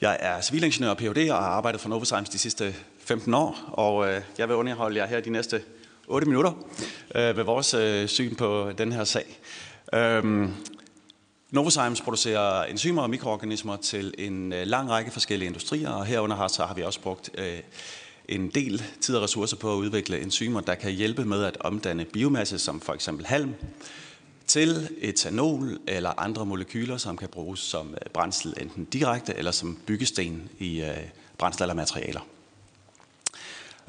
jeg 0.00 0.16
er 0.20 0.40
civilingeniør 0.40 0.90
og 0.90 0.96
Ph.D. 0.96 1.30
og 1.30 1.38
har 1.38 1.50
arbejdet 1.50 1.80
for 1.80 1.88
Novozymes 1.88 2.28
de 2.28 2.38
sidste 2.38 2.74
15 2.98 3.34
år, 3.34 3.58
og 3.72 4.08
øh, 4.08 4.22
jeg 4.38 4.48
vil 4.48 4.56
underholde 4.56 4.96
jer 4.96 5.06
her 5.06 5.20
de 5.20 5.30
næste 5.30 5.62
8 6.06 6.28
minutter 6.28 6.52
øh, 7.14 7.36
ved 7.36 7.44
vores 7.44 7.74
øh, 7.74 8.08
syn 8.08 8.34
på 8.34 8.72
den 8.78 8.92
her 8.92 9.04
sag. 9.04 9.38
Øh, 9.94 10.48
Novozymes 11.50 12.00
producerer 12.00 12.64
enzymer 12.64 13.02
og 13.02 13.10
mikroorganismer 13.10 13.76
til 13.76 14.14
en 14.18 14.52
øh, 14.52 14.66
lang 14.66 14.90
række 14.90 15.10
forskellige 15.10 15.46
industrier, 15.46 15.90
og 15.90 16.06
herunder 16.06 16.36
har, 16.36 16.48
så 16.48 16.64
har 16.64 16.74
vi 16.74 16.82
også 16.82 17.00
brugt 17.00 17.30
øh, 17.38 17.58
en 18.28 18.48
del 18.48 18.82
tid 19.00 19.16
og 19.16 19.22
ressourcer 19.22 19.56
på 19.56 19.72
at 19.72 19.76
udvikle 19.76 20.20
enzymer, 20.20 20.60
der 20.60 20.74
kan 20.74 20.92
hjælpe 20.92 21.24
med 21.24 21.44
at 21.44 21.56
omdanne 21.60 22.04
biomasse, 22.04 22.58
som 22.58 22.80
for 22.80 22.92
eksempel 22.92 23.26
halm, 23.26 23.54
til 24.46 24.88
etanol 25.00 25.78
eller 25.86 26.20
andre 26.20 26.46
molekyler, 26.46 26.96
som 26.96 27.16
kan 27.16 27.28
bruges 27.28 27.60
som 27.60 27.90
øh, 27.90 28.10
brændsel 28.12 28.54
enten 28.60 28.84
direkte 28.84 29.34
eller 29.36 29.50
som 29.50 29.78
byggesten 29.86 30.50
i 30.58 30.80
øh, 30.82 30.96
brændsel 31.38 31.62
eller 31.62 31.74
materialer. 31.74 32.20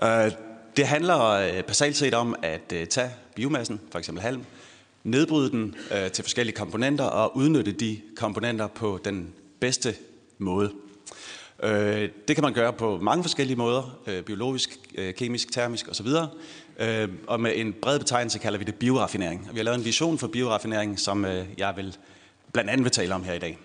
Øh, 0.03 0.31
det 0.77 0.87
handler 0.87 1.19
øh, 1.21 1.63
basalt 1.63 1.97
set 1.97 2.13
om 2.13 2.35
at 2.41 2.73
tage 2.89 3.11
biomassen, 3.35 3.81
for 3.91 3.99
eksempel 3.99 4.21
halm, 4.21 4.45
nedbryde 5.03 5.51
den 5.51 5.75
øh, 5.91 6.11
til 6.11 6.23
forskellige 6.23 6.55
komponenter 6.55 7.03
og 7.03 7.37
udnytte 7.37 7.71
de 7.71 8.01
komponenter 8.15 8.67
på 8.67 8.99
den 9.05 9.33
bedste 9.59 9.95
måde. 10.37 10.71
Øh, 11.63 12.09
det 12.27 12.35
kan 12.35 12.43
man 12.43 12.53
gøre 12.53 12.73
på 12.73 12.99
mange 13.01 13.23
forskellige 13.23 13.57
måder, 13.57 13.99
øh, 14.07 14.23
biologisk, 14.23 14.69
øh, 14.95 15.13
kemisk, 15.13 15.51
termisk 15.51 15.87
osv. 15.89 16.07
Øh, 16.79 17.09
og 17.27 17.39
med 17.39 17.51
en 17.55 17.73
bred 17.81 17.99
betegnelse 17.99 18.39
kalder 18.39 18.59
vi 18.59 18.63
det 18.63 18.75
bioraffinering. 18.75 19.45
Og 19.49 19.53
Vi 19.53 19.59
har 19.59 19.63
lavet 19.63 19.77
en 19.77 19.85
vision 19.85 20.17
for 20.17 20.27
bioraffinering, 20.27 20.99
som 20.99 21.25
øh, 21.25 21.45
jeg 21.57 21.73
vil 21.75 21.97
blandt 22.53 22.69
andet 22.69 22.83
vil 22.83 22.91
tale 22.91 23.15
om 23.15 23.23
her 23.23 23.33
i 23.33 23.39
dag. 23.39 23.57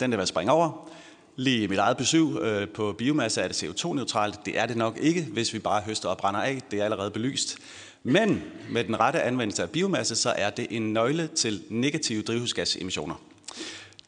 Den 0.00 0.10
vil 0.10 0.18
jeg 0.18 0.28
springe 0.28 0.52
over. 0.52 0.90
Lige 1.36 1.68
mit 1.68 1.78
eget 1.78 1.96
besøg 1.96 2.36
øh, 2.40 2.68
på 2.68 2.92
biomasse 2.98 3.40
er 3.40 3.48
det 3.48 3.62
CO2-neutralt. 3.62 4.46
Det 4.46 4.58
er 4.58 4.66
det 4.66 4.76
nok 4.76 4.98
ikke, 5.00 5.22
hvis 5.22 5.54
vi 5.54 5.58
bare 5.58 5.80
høster 5.80 6.08
og 6.08 6.18
brænder 6.18 6.40
af. 6.40 6.62
Det 6.70 6.80
er 6.80 6.84
allerede 6.84 7.10
belyst. 7.10 7.58
Men 8.02 8.42
med 8.70 8.84
den 8.84 9.00
rette 9.00 9.22
anvendelse 9.22 9.62
af 9.62 9.70
biomasse, 9.70 10.16
så 10.16 10.30
er 10.30 10.50
det 10.50 10.66
en 10.70 10.92
nøgle 10.92 11.26
til 11.26 11.62
negative 11.68 12.22
drivhusgasemissioner. 12.22 13.14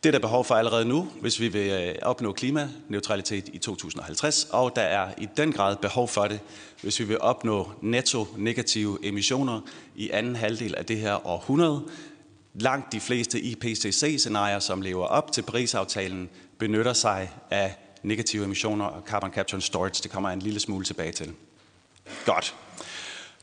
Det 0.02 0.08
er 0.08 0.12
der 0.12 0.18
behov 0.18 0.44
for 0.44 0.54
allerede 0.54 0.84
nu, 0.84 1.08
hvis 1.20 1.40
vi 1.40 1.48
vil 1.48 1.70
øh, 1.70 1.94
opnå 2.02 2.32
klimaneutralitet 2.32 3.48
i 3.52 3.58
2050, 3.58 4.48
og 4.50 4.76
der 4.76 4.82
er 4.82 5.08
i 5.18 5.28
den 5.36 5.52
grad 5.52 5.76
behov 5.76 6.08
for 6.08 6.26
det, 6.26 6.40
hvis 6.82 7.00
vi 7.00 7.04
vil 7.04 7.20
opnå 7.20 7.70
netto 7.80 8.26
negative 8.36 8.98
emissioner 9.02 9.60
i 9.96 10.10
anden 10.10 10.36
halvdel 10.36 10.74
af 10.74 10.84
det 10.84 10.98
her 10.98 11.26
århundrede. 11.26 11.82
Langt 12.54 12.92
de 12.92 13.00
fleste 13.00 13.40
IPCC-scenarier, 13.40 14.58
som 14.58 14.82
lever 14.82 15.06
op 15.06 15.32
til 15.32 15.42
Paris-aftalen, 15.42 16.28
benytter 16.58 16.92
sig 16.92 17.30
af 17.50 17.74
negative 18.02 18.44
emissioner 18.44 18.84
og 18.84 19.02
carbon 19.06 19.30
capture 19.30 19.56
and 19.56 19.62
storage. 19.62 20.02
Det 20.02 20.10
kommer 20.10 20.28
jeg 20.28 20.36
en 20.36 20.42
lille 20.42 20.60
smule 20.60 20.84
tilbage 20.84 21.12
til. 21.12 21.32
Godt. 22.26 22.54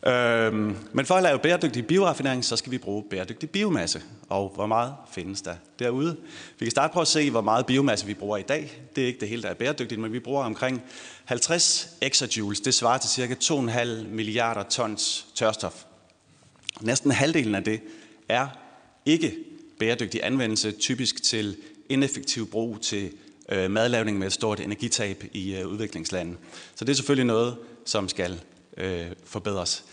Øhm, 0.08 0.76
men 0.94 1.06
for 1.06 1.16
at 1.16 1.24
lave 1.24 1.40
bæredygtig 1.40 1.88
bioraffinering, 1.88 2.46
så 2.46 2.56
skal 2.56 2.72
vi 2.72 2.78
bruge 2.78 3.04
bæredygtig 3.10 3.50
biomasse. 3.50 4.02
Og 4.30 4.52
hvor 4.56 4.66
meget 4.66 4.94
findes 5.12 5.42
der 5.42 5.56
derude? 5.80 6.18
Vi 6.60 6.66
kan 6.66 6.72
starte 6.72 6.94
på 6.94 7.02
at 7.02 7.08
se, 7.08 7.32
hvor 7.32 7.42
meget 7.42 7.66
biomasse 7.66 8.06
vi 8.06 8.14
bruger 8.14 8.38
i 8.38 8.42
dag. 8.42 8.82
Det 8.96 9.04
er 9.04 9.08
ikke 9.08 9.20
det 9.20 9.30
hele, 9.30 9.42
der 9.42 9.50
er 9.50 9.54
bæredygtigt, 9.54 10.02
men 10.02 10.14
vi 10.14 10.20
bruger 10.20 10.44
omkring 10.44 10.82
50 11.26 11.90
exajoules. 12.02 12.60
Det 12.60 12.74
svarer 12.74 12.98
til 12.98 13.10
cirka 13.10 13.36
2,5 13.44 14.08
milliarder 14.08 14.64
tons 14.64 15.28
tørstof. 15.36 15.84
Næsten 16.82 17.12
halvdelen 17.12 17.56
af 17.56 17.64
det 17.64 17.82
er 18.30 18.48
ikke 19.06 19.36
bæredygtig 19.80 20.20
anvendelse, 20.24 20.72
typisk 20.72 21.24
til 21.24 21.58
ineffektiv 21.90 22.52
brug 22.52 22.82
til 22.82 23.12
øh, 23.50 23.72
madlavning 23.72 24.20
med 24.20 24.28
et 24.28 24.34
stort 24.34 24.60
energitab 24.60 25.24
i 25.34 25.56
øh. 25.56 26.38
Så 26.76 26.86
det 26.86 26.90
er 26.90 26.96
selvfølgelig 26.96 27.26
noget, 27.26 27.58
som 27.86 28.10
skal 28.10 28.42
øh, 28.78 29.08
forbedres. 29.26 29.84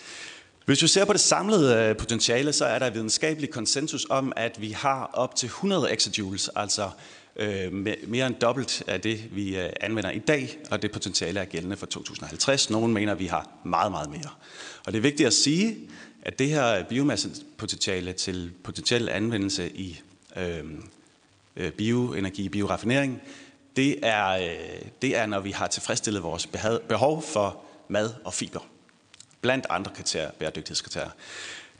Hvis 0.66 0.82
vi 0.82 0.88
ser 0.88 1.04
på 1.04 1.12
det 1.12 1.20
samlede 1.20 1.74
øh, 1.74 1.96
potentiale, 1.96 2.52
så 2.52 2.64
er 2.64 2.78
der 2.78 2.90
videnskabelig 2.90 3.50
konsensus 3.50 4.06
om, 4.10 4.32
at 4.36 4.60
vi 4.60 4.70
har 4.70 5.10
op 5.12 5.36
til 5.36 5.46
100 5.46 5.92
exajoules, 5.92 6.50
altså 6.56 6.90
øh, 7.36 7.72
mere 8.06 8.26
end 8.26 8.34
dobbelt 8.34 8.82
af 8.86 9.00
det, 9.00 9.36
vi 9.36 9.58
øh, 9.58 9.70
anvender 9.80 10.10
i 10.10 10.18
dag, 10.18 10.58
og 10.70 10.82
det 10.82 10.92
potentiale 10.92 11.40
er 11.40 11.44
gældende 11.44 11.76
for 11.76 11.86
2050. 11.86 12.70
Nogle 12.70 12.92
mener, 12.92 13.12
at 13.12 13.18
vi 13.18 13.26
har 13.26 13.48
meget, 13.64 13.92
meget 13.92 14.10
mere. 14.10 14.30
Og 14.86 14.92
det 14.92 14.98
er 14.98 15.02
vigtigt 15.02 15.26
at 15.26 15.32
sige, 15.32 15.76
at 16.22 16.38
det 16.38 16.48
her 16.48 16.84
biomassepotentiale 16.84 18.12
til 18.12 18.52
potentiel 18.64 19.08
anvendelse 19.08 19.70
i 19.70 20.00
øh, 20.36 20.64
øh 21.56 21.72
bioenergi, 21.72 22.48
bioraffinering, 22.48 23.22
det 23.76 23.98
er, 24.02 24.28
øh, 24.28 24.82
det 25.02 25.16
er, 25.16 25.26
når 25.26 25.40
vi 25.40 25.50
har 25.50 25.66
tilfredsstillet 25.66 26.22
vores 26.22 26.46
behov 26.88 27.22
for 27.22 27.65
mad 27.88 28.10
og 28.24 28.34
fiber. 28.34 28.60
Blandt 29.40 29.66
andre 29.70 29.92
kriterier, 29.94 30.30
bæredygtighedskriterier. 30.30 31.10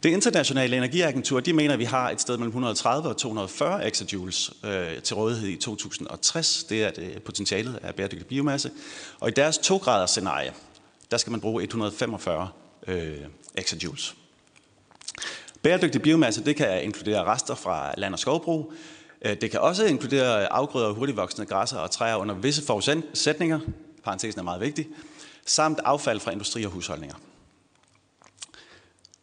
Det 0.02 0.10
internationale 0.10 0.76
energiagentur, 0.76 1.40
de 1.40 1.52
mener, 1.52 1.72
at 1.72 1.78
vi 1.78 1.84
har 1.84 2.10
et 2.10 2.20
sted 2.20 2.36
mellem 2.36 2.48
130 2.48 3.08
og 3.08 3.16
240 3.16 3.88
exajoules 3.88 4.52
øh, 4.64 5.02
til 5.02 5.16
rådighed 5.16 5.48
i 5.48 5.56
2060. 5.56 6.64
Det 6.64 6.84
er 6.84 6.90
det 6.90 7.22
potentialet 7.22 7.78
af 7.82 7.94
bæredygtig 7.94 8.26
biomasse. 8.26 8.70
Og 9.20 9.28
i 9.28 9.32
deres 9.32 9.58
2 9.58 9.76
graders 9.76 10.10
scenarie, 10.10 10.52
der 11.10 11.16
skal 11.16 11.30
man 11.30 11.40
bruge 11.40 11.62
145 11.62 12.48
øh, 12.86 13.16
exajoules. 13.54 14.14
Bæredygtig 15.62 16.02
biomasse, 16.02 16.44
det 16.44 16.56
kan 16.56 16.84
inkludere 16.84 17.24
rester 17.24 17.54
fra 17.54 17.94
land- 17.96 18.12
og 18.12 18.18
skovbrug. 18.18 18.72
Øh, 19.22 19.36
det 19.40 19.50
kan 19.50 19.60
også 19.60 19.84
inkludere 19.84 20.52
afgrøder, 20.52 20.92
hurtigvoksende 20.92 21.46
græsser 21.46 21.78
og 21.78 21.90
træer 21.90 22.16
under 22.16 22.34
visse 22.34 22.66
forudsætninger. 22.66 23.60
Parentesen 24.04 24.38
er 24.38 24.44
meget 24.44 24.60
vigtig. 24.60 24.86
Samt 25.46 25.78
affald 25.84 26.20
fra 26.20 26.30
industri 26.30 26.64
og 26.64 26.70
husholdninger. 26.70 27.16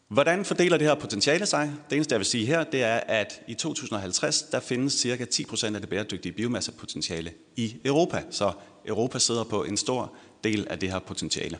Hvordan 0.08 0.46
fordeler 0.46 0.78
det 0.78 0.88
her 0.88 0.96
potentiale 0.96 1.46
sig? 1.46 1.74
Det 1.90 1.96
eneste, 1.96 2.14
jeg 2.14 2.20
vil 2.20 2.26
sige 2.26 2.46
her, 2.46 2.64
det 2.64 2.84
er, 2.84 2.96
at 2.96 3.42
i 3.48 3.54
2050, 3.54 4.42
der 4.42 4.60
findes 4.60 4.94
ca. 4.94 5.26
10% 5.26 5.76
af 5.76 5.82
det 5.82 5.90
bæredygtige 5.90 6.32
biomassepotentiale 6.32 7.34
i 7.56 7.76
Europa. 7.86 8.24
Så 8.30 8.52
Europa 8.86 9.20
sidder 9.20 9.44
på 9.44 9.64
en 9.64 9.78
stor 9.78 10.14
del 10.44 10.68
af 10.70 10.80
det 10.80 10.92
her 10.92 11.00
potentiale. 11.00 11.58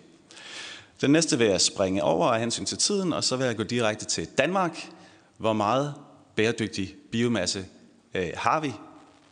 Den 1.02 1.12
næste 1.12 1.38
vil 1.38 1.48
jeg 1.48 1.62
springe 1.62 2.04
over 2.04 2.28
af 2.28 2.40
hensyn 2.40 2.66
til 2.66 2.78
tiden, 2.78 3.14
og 3.14 3.24
så 3.24 3.36
vil 3.36 3.46
jeg 3.46 3.58
gå 3.58 3.64
direkte 3.64 4.06
til 4.06 4.28
Danmark. 4.38 4.90
Hvor 5.38 5.54
meget 5.54 5.94
bæredygtig 6.36 6.96
biomasse 7.12 7.66
øh, 8.14 8.30
har 8.36 8.60
vi 8.60 8.74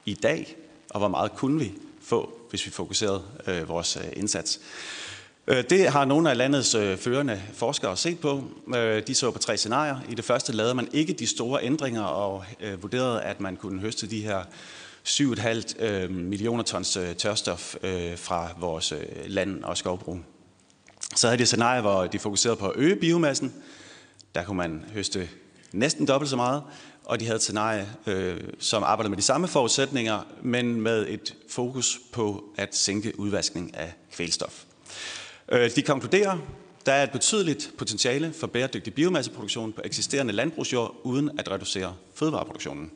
i 0.06 0.14
dag, 0.14 0.56
og 0.90 1.00
hvor 1.00 1.08
meget 1.08 1.32
kunne 1.36 1.60
vi 1.60 1.74
få, 2.02 2.40
hvis 2.50 2.66
vi 2.66 2.72
fokuserede 2.72 3.24
øh, 3.48 3.70
vores 3.70 3.98
øh, 3.98 4.04
indsats? 4.14 4.60
Øh, 5.52 5.64
det 5.70 5.90
har 5.90 6.06
nogle 6.06 6.30
af 6.30 6.38
landets 6.38 6.76
øh, 6.76 6.98
førende 6.98 7.42
forskere 7.54 7.98
set 7.98 8.20
på. 8.20 8.44
Øh, 8.76 9.08
de 9.08 9.16
så 9.16 9.32
på 9.32 9.40
tre 9.40 9.58
scenarier. 9.58 10.00
I 10.10 10.16
det 10.16 10.26
første 10.26 10.54
lavede 10.54 10.74
man 10.74 10.88
ikke 10.94 11.14
de 11.14 11.28
store 11.28 11.64
ændringer 11.64 12.02
og 12.02 12.44
øh, 12.60 12.82
vurderede, 12.82 13.22
at 13.22 13.40
man 13.40 13.56
kunne 13.56 13.82
høste 13.82 14.10
de 14.10 14.22
her 14.22 14.44
7,5 15.08 16.08
millioner 16.08 16.64
tons 16.64 16.98
tørstof 17.18 17.76
fra 18.16 18.50
vores 18.60 18.94
land- 19.26 19.64
og 19.64 19.78
skovbrug. 19.78 20.18
Så 21.16 21.28
havde 21.28 21.38
de 21.38 21.42
et 21.42 21.48
scenarie, 21.48 21.82
hvor 21.82 22.08
de 22.08 22.20
fokuserede 22.20 22.58
på 22.58 22.68
at 22.68 22.74
øge 22.76 22.96
biomassen. 22.96 23.54
Der 24.36 24.44
kunne 24.44 24.58
man 24.58 24.86
høste 24.94 25.30
næsten 25.72 26.08
dobbelt 26.08 26.30
så 26.30 26.36
meget. 26.36 26.64
Og 27.06 27.20
de 27.20 27.26
havde 27.26 27.36
et 27.36 27.42
scenarie, 27.42 27.88
som 28.60 28.84
arbejdede 28.84 29.10
med 29.10 29.18
de 29.18 29.24
samme 29.24 29.48
forudsætninger, 29.48 30.26
men 30.42 30.82
med 30.82 31.06
et 31.10 31.36
fokus 31.50 32.00
på 32.14 32.44
at 32.58 32.76
sænke 32.76 33.20
udvaskning 33.20 33.76
af 33.78 33.94
kvælstof. 34.14 34.64
Øh, 35.52 35.76
de 35.76 35.82
konkluderer, 35.82 36.38
der 36.86 36.92
er 36.92 37.04
et 37.04 37.12
betydeligt 37.12 37.72
potentiale 37.78 38.34
for 38.34 38.48
bæredygtig 38.48 38.94
biomasseproduktion 38.94 39.74
på 39.74 39.82
eksisterende 39.84 40.34
landbrugsjord, 40.34 40.96
uden 41.04 41.40
at 41.40 41.52
reducere 41.52 41.96
fødevareproduktionen. 42.16 42.92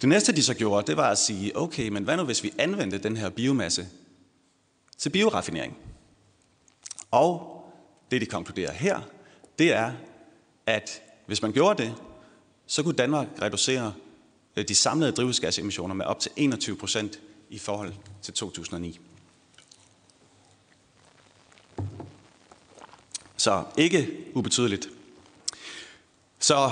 Det 0.00 0.08
næste, 0.08 0.36
de 0.36 0.42
så 0.42 0.54
gjorde, 0.54 0.86
det 0.86 0.96
var 0.96 1.10
at 1.10 1.18
sige, 1.18 1.56
okay, 1.56 1.88
men 1.88 2.04
hvad 2.04 2.16
nu 2.16 2.24
hvis 2.24 2.42
vi 2.42 2.52
anvendte 2.58 2.98
den 2.98 3.16
her 3.16 3.28
biomasse 3.28 3.86
til 4.98 5.10
bioraffinering? 5.10 5.76
Og 7.10 7.62
det, 8.10 8.20
de 8.20 8.26
konkluderer 8.26 8.72
her, 8.72 9.00
det 9.58 9.72
er, 9.72 9.92
at 10.66 11.02
hvis 11.26 11.42
man 11.42 11.52
gjorde 11.52 11.82
det, 11.82 11.94
så 12.66 12.82
kunne 12.82 12.96
Danmark 12.96 13.28
reducere 13.42 13.94
øh, 14.56 14.68
de 14.68 14.74
samlede 14.74 15.12
drivhusgasemissioner 15.12 15.94
med 15.94 16.06
op 16.06 16.20
til 16.20 16.30
21 16.36 16.76
procent 16.76 17.20
i 17.50 17.58
forhold 17.58 17.92
til 18.22 18.34
2009. 18.34 19.00
Så 23.36 23.62
ikke 23.76 24.08
ubetydeligt. 24.34 24.88
Så 26.38 26.70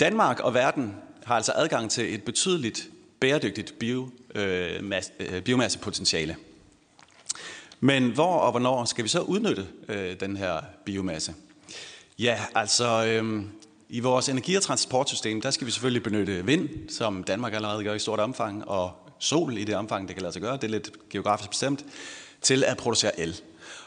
Danmark 0.00 0.40
og 0.40 0.54
verden 0.54 0.94
har 1.24 1.36
altså 1.36 1.52
adgang 1.56 1.90
til 1.90 2.14
et 2.14 2.22
betydeligt 2.22 2.88
bæredygtigt 3.20 3.78
bio, 3.78 4.08
øh, 4.34 4.84
mas, 4.84 5.12
øh, 5.20 5.42
biomassepotentiale. 5.42 6.36
Men 7.80 8.10
hvor 8.10 8.38
og 8.38 8.50
hvornår 8.50 8.84
skal 8.84 9.04
vi 9.04 9.08
så 9.08 9.20
udnytte 9.20 9.66
øh, 9.88 10.20
den 10.20 10.36
her 10.36 10.60
biomasse? 10.84 11.34
Ja, 12.18 12.40
altså 12.54 13.06
øh, 13.06 13.44
i 13.88 14.00
vores 14.00 14.28
energi- 14.28 14.54
og 14.54 14.62
transportsystem, 14.62 15.40
der 15.40 15.50
skal 15.50 15.66
vi 15.66 15.72
selvfølgelig 15.72 16.02
benytte 16.02 16.46
vind, 16.46 16.88
som 16.88 17.24
Danmark 17.24 17.54
allerede 17.54 17.84
gør 17.84 17.94
i 17.94 17.98
stort 17.98 18.20
omfang, 18.20 18.68
og 18.68 18.92
sol 19.18 19.58
i 19.58 19.64
det 19.64 19.74
omfang, 19.74 20.08
det 20.08 20.16
kan 20.16 20.22
lade 20.22 20.32
sig 20.32 20.42
gøre, 20.42 20.56
det 20.56 20.64
er 20.64 20.68
lidt 20.68 20.90
geografisk 21.10 21.50
bestemt, 21.50 21.84
til 22.42 22.64
at 22.64 22.76
producere 22.76 23.20
el. 23.20 23.40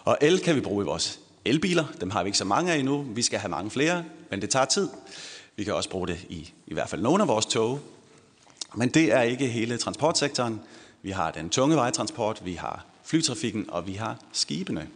Og 0.04 0.18
el 0.22 0.40
kan 0.40 0.56
vi 0.56 0.62
bruge 0.62 0.84
i 0.84 0.86
vores 0.86 1.20
elbiler. 1.48 1.86
Dem 2.02 2.10
har 2.10 2.24
vi 2.24 2.28
ikke 2.28 2.38
så 2.38 2.46
mange 2.46 2.72
af 2.72 2.78
endnu. 2.78 3.02
Vi 3.02 3.22
skal 3.22 3.40
have 3.40 3.50
mange 3.50 3.72
flere, 3.72 4.04
men 4.32 4.42
det 4.42 4.50
tager 4.50 4.66
tid. 4.66 4.90
Vi 5.56 5.64
kan 5.64 5.74
også 5.74 5.90
bruge 5.90 6.08
det 6.08 6.26
i 6.30 6.54
i 6.68 6.74
hvert 6.74 6.90
fald 6.90 7.02
nogle 7.02 7.24
af 7.24 7.28
vores 7.28 7.46
tog. 7.46 7.80
Men 8.76 8.90
det 8.90 9.14
er 9.14 9.22
ikke 9.22 9.48
hele 9.48 9.78
transportsektoren. 9.78 10.62
Vi 11.02 11.12
har 11.12 11.32
den 11.32 11.50
tunge 11.50 11.76
vejtransport, 11.76 12.42
vi 12.46 12.54
har 12.54 12.86
flytrafikken, 13.04 13.66
og 13.70 13.88
vi 13.88 13.94
har 13.94 14.18
skibene. 14.32 14.88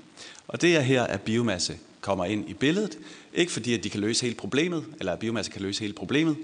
Og 0.47 0.61
det 0.61 0.75
er 0.75 0.81
her, 0.81 1.03
at 1.03 1.21
biomasse 1.21 1.77
kommer 2.01 2.25
ind 2.25 2.49
i 2.49 2.53
billedet. 2.53 2.97
Ikke 3.33 3.51
fordi, 3.51 3.73
at 3.73 3.83
de 3.83 3.89
kan 3.89 3.99
løse 3.99 4.21
hele 4.21 4.35
problemet, 4.35 4.85
eller 4.99 5.13
at 5.13 5.19
biomasse 5.19 5.51
kan 5.51 5.61
løse 5.61 5.81
hele 5.81 5.93
problemet, 5.93 6.37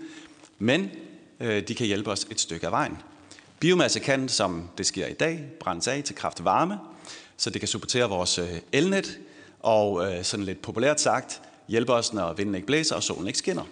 men 0.60 0.92
øh, 1.40 1.68
de 1.68 1.76
kan 1.76 1.88
hjælpe 1.88 2.12
os 2.12 2.28
et 2.32 2.40
stykke 2.40 2.66
af 2.66 2.72
vejen. 2.72 2.98
Biomasse 3.60 4.00
kan, 4.00 4.30
som 4.30 4.70
det 4.78 4.86
sker 4.86 5.08
i 5.08 5.14
dag, 5.14 5.46
brændes 5.60 5.88
af 5.88 6.04
til 6.04 6.16
kraft 6.16 6.44
varme, 6.44 6.80
så 7.38 7.50
det 7.50 7.62
kan 7.62 7.68
supportere 7.68 8.10
vores 8.10 8.40
øh, 8.40 8.48
elnet, 8.72 9.20
og 9.68 10.06
øh, 10.06 10.24
sådan 10.24 10.46
lidt 10.46 10.62
populært 10.62 11.02
sagt, 11.02 11.42
hjælper 11.68 11.94
os, 11.94 12.14
når 12.14 12.34
vinden 12.34 12.56
ikke 12.56 12.68
blæser 12.68 12.96
og 12.96 13.04
solen 13.04 13.28
ikke 13.28 13.40
skinner. 13.40 13.64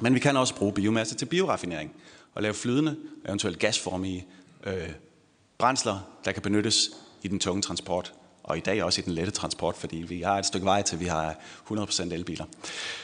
Men 0.00 0.14
vi 0.14 0.18
kan 0.18 0.36
også 0.36 0.54
bruge 0.54 0.72
biomasse 0.72 1.14
til 1.14 1.26
bioraffinering 1.26 1.92
og 2.34 2.42
lave 2.42 2.54
flydende, 2.54 2.96
eventuelt 3.26 3.58
gasformige 3.58 4.26
øh, 4.66 4.88
brændsler, 5.58 5.98
der 6.24 6.32
kan 6.32 6.42
benyttes 6.42 6.90
i 7.22 7.28
den 7.28 7.38
tunge 7.38 7.62
transport, 7.62 8.12
og 8.42 8.56
i 8.56 8.60
dag 8.60 8.82
også 8.82 9.00
i 9.00 9.04
den 9.04 9.12
lette 9.12 9.32
transport, 9.32 9.76
fordi 9.76 9.96
vi 9.96 10.22
har 10.22 10.38
et 10.38 10.46
stykke 10.46 10.64
vej 10.64 10.82
til, 10.82 11.00
vi 11.00 11.06
har 11.06 11.38
100% 11.70 12.14
elbiler. 12.14 12.44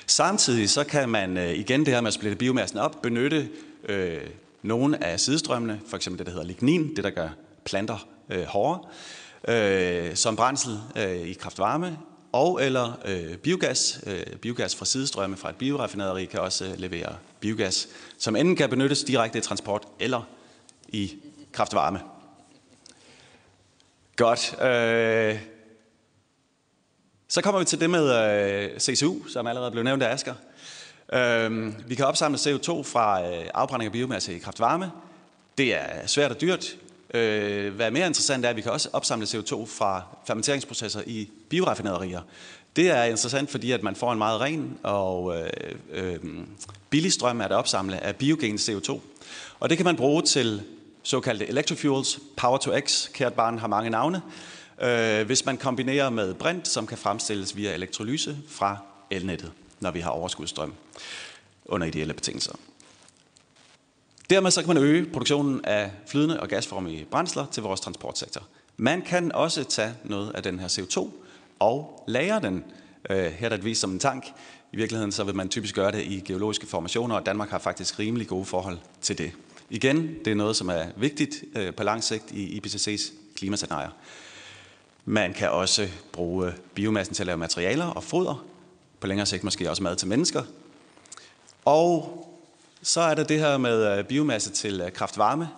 Samtidig 0.06 0.70
så 0.70 0.84
kan 0.84 1.08
man 1.08 1.36
øh, 1.36 1.50
igen 1.50 1.80
det 1.80 1.94
her 1.94 2.00
med 2.00 2.08
at 2.08 2.14
splitte 2.14 2.36
biomassen 2.36 2.78
op, 2.78 3.02
benytte 3.02 3.48
øh, 3.88 4.20
nogle 4.62 5.04
af 5.04 5.20
sidestrømmene, 5.20 5.80
for 5.86 5.96
eksempel 5.96 6.18
det, 6.18 6.26
der 6.26 6.32
hedder 6.32 6.46
lignin, 6.46 6.96
det 6.96 7.04
der 7.04 7.10
gør 7.10 7.28
planter 7.64 8.06
øh, 8.30 8.44
hårdere, 8.44 8.80
øh, 9.48 10.16
som 10.16 10.36
brændsel 10.36 10.80
øh, 10.96 11.16
i 11.16 11.32
kraftvarme, 11.32 11.98
og 12.32 12.64
eller 12.64 12.92
øh, 13.04 13.36
biogas. 13.36 14.00
Øh, 14.06 14.36
biogas 14.36 14.76
fra 14.76 14.84
sidestrømme 14.84 15.36
fra 15.36 15.50
et 15.50 15.56
bioraffinaderi 15.56 16.24
kan 16.24 16.40
også 16.40 16.64
øh, 16.64 16.78
levere 16.78 17.16
biogas, 17.40 17.88
som 18.18 18.36
enten 18.36 18.56
kan 18.56 18.70
benyttes 18.70 19.04
direkte 19.04 19.38
i 19.38 19.42
transport 19.42 19.82
eller 20.00 20.28
i 20.88 21.14
kraftvarme. 21.52 22.00
Godt. 24.16 24.62
Øh, 24.62 25.40
så 27.28 27.42
kommer 27.42 27.58
vi 27.58 27.64
til 27.64 27.80
det 27.80 27.90
med 27.90 28.72
øh, 28.74 28.80
CCU, 28.80 29.28
som 29.28 29.46
allerede 29.46 29.70
blev 29.70 29.84
nævnt 29.84 30.02
af 30.02 30.12
Asger. 30.12 30.34
Øh, 31.12 31.72
vi 31.88 31.94
kan 31.94 32.06
opsamle 32.06 32.38
CO2 32.38 32.82
fra 32.82 33.28
øh, 33.28 33.46
afbrænding 33.54 33.86
af 33.86 33.92
biomasse 33.92 34.36
i 34.36 34.38
kraftvarme. 34.38 34.90
Det 35.58 35.74
er 35.74 36.06
svært 36.06 36.30
og 36.30 36.40
dyrt. 36.40 36.76
Øh, 37.14 37.74
hvad 37.74 37.90
mere 37.90 38.06
interessant 38.06 38.44
er, 38.44 38.48
at 38.50 38.56
vi 38.56 38.60
kan 38.60 38.72
også 38.72 38.88
opsamle 38.92 39.26
CO2 39.26 39.66
fra 39.66 40.02
fermenteringsprocesser 40.26 41.02
i 41.06 41.28
bioraffinaderier. 41.48 42.20
Det 42.76 42.90
er 42.90 43.04
interessant, 43.04 43.50
fordi 43.50 43.70
at 43.70 43.82
man 43.82 43.96
får 43.96 44.12
en 44.12 44.18
meget 44.18 44.40
ren 44.40 44.78
og 44.82 45.36
øh, 45.36 45.50
øh, 45.92 46.18
billig 46.90 47.12
strøm 47.12 47.40
at 47.40 47.52
opsamle 47.52 48.00
af 48.00 48.16
biogen 48.16 48.56
CO2. 48.56 49.00
Og 49.60 49.70
det 49.70 49.78
kan 49.78 49.84
man 49.84 49.96
bruge 49.96 50.22
til 50.22 50.62
såkaldte 51.02 51.48
electrofuels, 51.48 52.18
power 52.36 52.58
to 52.58 52.78
x, 52.86 53.08
kært 53.12 53.34
barn 53.34 53.58
har 53.58 53.66
mange 53.66 53.90
navne, 53.90 54.22
øh, 54.82 55.26
hvis 55.26 55.46
man 55.46 55.56
kombinerer 55.56 56.10
med 56.10 56.34
brint, 56.34 56.68
som 56.68 56.86
kan 56.86 56.98
fremstilles 56.98 57.56
via 57.56 57.74
elektrolyse 57.74 58.36
fra 58.48 58.76
elnettet. 59.10 59.52
når 59.80 59.90
vi 59.90 60.00
har 60.00 60.10
overskudsstrøm 60.10 60.74
under 61.64 61.86
ideelle 61.86 62.14
betingelser. 62.14 62.52
Dermed 64.30 64.50
så 64.50 64.62
kan 64.62 64.74
man 64.74 64.82
øge 64.82 65.06
produktionen 65.12 65.64
af 65.64 65.90
flydende 66.06 66.40
og 66.40 66.48
gasformige 66.48 67.04
brændsler 67.04 67.46
til 67.46 67.62
vores 67.62 67.80
transportsektor. 67.80 68.42
Man 68.76 69.02
kan 69.02 69.32
også 69.32 69.64
tage 69.64 69.94
noget 70.04 70.32
af 70.34 70.42
den 70.42 70.58
her 70.58 70.68
CO2 70.68 71.08
og 71.58 72.04
lagre 72.06 72.40
den. 72.40 72.64
Øh, 73.10 73.16
her 73.16 73.44
er 73.44 73.48
der 73.48 73.56
et 73.56 73.64
vis 73.64 73.78
som 73.78 73.90
en 73.90 73.98
tank. 73.98 74.26
I 74.72 74.76
virkeligheden 74.76 75.12
så 75.12 75.24
vil 75.24 75.34
man 75.34 75.48
typisk 75.48 75.74
gøre 75.74 75.92
det 75.92 76.02
i 76.02 76.22
geologiske 76.24 76.66
formationer, 76.66 77.16
og 77.16 77.26
Danmark 77.26 77.50
har 77.50 77.58
faktisk 77.58 77.98
rimelig 77.98 78.26
gode 78.26 78.44
forhold 78.44 78.78
til 79.00 79.18
det. 79.18 79.32
Igen, 79.70 80.14
det 80.24 80.30
er 80.30 80.34
noget, 80.34 80.56
som 80.56 80.68
er 80.68 80.84
vigtigt 80.96 81.44
øh, 81.56 81.74
på 81.74 81.82
lang 81.82 82.04
sigt 82.04 82.30
i 82.30 82.60
IPCC's 82.60 83.12
klimascenarier. 83.36 83.90
Man 85.04 85.34
kan 85.34 85.50
også 85.50 85.88
bruge 86.12 86.52
biomassen 86.74 87.14
til 87.14 87.22
at 87.22 87.26
lave 87.26 87.38
materialer 87.38 87.86
og 87.86 88.04
foder. 88.04 88.44
På 89.00 89.06
længere 89.06 89.26
sigt 89.26 89.44
måske 89.44 89.70
også 89.70 89.82
mad 89.82 89.96
til 89.96 90.08
mennesker. 90.08 90.42
Og 91.64 92.20
så 92.86 93.00
er 93.00 93.14
der 93.14 93.24
det 93.24 93.38
her 93.38 93.56
med 93.56 93.98
øh, 93.98 94.04
biomasse 94.04 94.50
til 94.50 94.80
øh, 94.80 94.92
kraftvarme. 94.92 95.48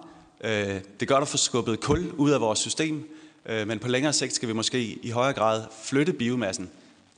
Øh, 0.40 0.80
det 1.00 1.08
gør 1.08 1.16
at 1.16 1.28
få 1.28 1.36
skubbet 1.36 1.80
kul 1.80 2.10
ud 2.16 2.30
af 2.30 2.40
vores 2.40 2.58
system, 2.58 3.10
men 3.66 3.78
på 3.78 3.88
længere 3.88 4.12
sigt 4.12 4.34
skal 4.34 4.48
vi 4.48 4.52
måske 4.52 4.98
i 5.02 5.10
højere 5.10 5.32
grad 5.32 5.64
flytte 5.82 6.12
biomassen 6.12 6.70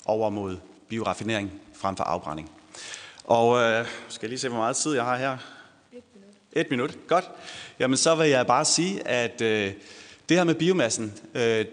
over 0.04 0.30
mod 0.30 0.56
bioraffinering 0.88 1.52
frem 1.74 1.96
for 1.96 2.04
afbrænding. 2.04 2.50
Og 3.24 3.60
øh, 3.62 3.86
skal 4.08 4.26
jeg 4.26 4.28
lige 4.28 4.38
se, 4.38 4.48
hvor 4.48 4.58
meget 4.58 4.76
tid 4.76 4.94
jeg 4.94 5.04
har 5.04 5.16
her? 5.16 5.36
Et 5.92 6.02
minut. 6.14 6.34
Et 6.52 6.70
minut, 6.70 6.98
godt. 7.06 7.30
Jamen 7.78 7.96
så 7.96 8.14
vil 8.14 8.28
jeg 8.28 8.46
bare 8.46 8.64
sige, 8.64 9.08
at 9.08 9.40
øh, 9.40 9.72
det 10.28 10.36
her 10.36 10.44
med 10.44 10.54
biomassen, 10.54 11.14
øh, 11.34 11.64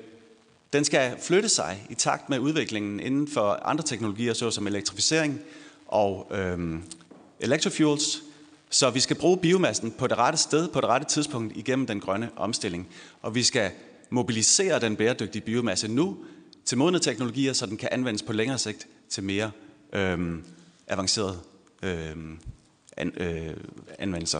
den 0.73 0.86
skal 0.86 1.15
flytte 1.21 1.49
sig 1.49 1.88
i 1.89 1.93
takt 1.93 2.29
med 2.29 2.39
udviklingen 2.39 2.99
inden 2.99 3.27
for 3.27 3.59
andre 3.63 3.83
teknologier, 3.83 4.33
såsom 4.33 4.67
elektrificering 4.67 5.39
og 5.88 6.31
øh, 6.31 6.79
electrofuels, 7.46 8.24
så 8.70 8.89
vi 8.89 9.00
skal 9.00 9.16
bruge 9.16 9.38
biomassen 9.38 9.91
på 9.91 10.08
det 10.08 10.18
rette 10.18 10.39
sted, 10.39 10.68
på 10.68 10.82
det 10.82 10.89
rette 10.89 11.08
tidspunkt 11.08 11.58
igennem 11.58 11.88
den 11.88 12.00
grønne 12.00 12.30
omstilling. 12.36 12.88
Og 13.22 13.36
vi 13.36 13.43
skal 13.43 13.72
mobilisere 14.10 14.80
den 14.80 14.96
bæredygtige 14.96 15.41
biomasse 15.41 15.88
nu 15.88 16.18
til 16.66 16.78
modne 16.78 17.00
teknologier, 17.00 17.54
så 17.54 17.66
den 17.66 17.78
kan 17.78 17.89
anvendes 17.91 18.24
på 18.24 18.34
længere 18.34 18.58
sigt 18.58 18.88
til 19.10 19.24
mere 19.24 19.52
øh, 19.93 20.39
avancerede 20.88 21.39
øh, 21.84 22.16
an, 22.98 23.14
øh, 23.18 23.54
anvendelser. 24.00 24.39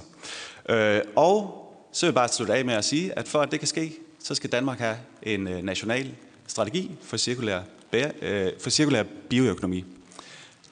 Øh, 0.70 1.01
og 1.16 1.62
så 1.91 2.06
vil 2.06 2.08
jeg 2.08 2.16
bare 2.16 2.28
slutte 2.28 2.53
af 2.53 2.66
med 2.66 2.74
at 2.74 2.86
sige, 2.86 3.20
at 3.20 3.28
for 3.28 3.41
at 3.41 3.51
det 3.51 3.60
kan 3.60 3.68
ske, 3.68 3.93
så 4.20 4.36
skal 4.36 4.51
Danmark 4.51 4.80
have 4.80 4.97
en 5.24 5.47
øh, 5.47 5.62
national 5.64 6.16
strategi 6.47 6.91
for 7.01 7.18
cirkulær, 7.18 7.62
bære, 7.91 8.12
øh, 8.22 8.51
for 8.60 8.70
cirkulær 8.70 9.03
bioøkonomi. 9.30 9.86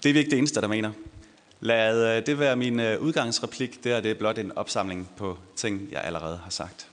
Det 0.03 0.09
er 0.09 0.13
vi 0.13 0.19
ikke 0.19 0.31
det 0.31 0.37
eneste, 0.37 0.61
der 0.61 0.67
mener. 0.67 0.91
Lad 1.63 2.17
øh, 2.17 2.25
det 2.25 2.39
være 2.39 2.55
min 2.55 2.79
øh, 2.79 3.01
udgangsreplik. 3.01 3.83
Det 3.83 3.91
er 3.91 4.01
det 4.01 4.17
blot 4.17 4.37
en 4.37 4.57
opsamling 4.57 5.09
på 5.17 5.37
ting, 5.55 5.87
jeg 5.91 6.01
allerede 6.03 6.39
har 6.43 6.49
sagt. 6.49 6.87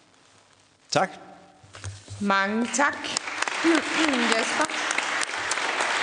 Tak. 0.90 1.10
Mange 2.20 2.68
tak, 2.74 2.96
Jesper. 4.34 4.66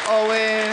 Og 0.09 0.29
øh, 0.29 0.71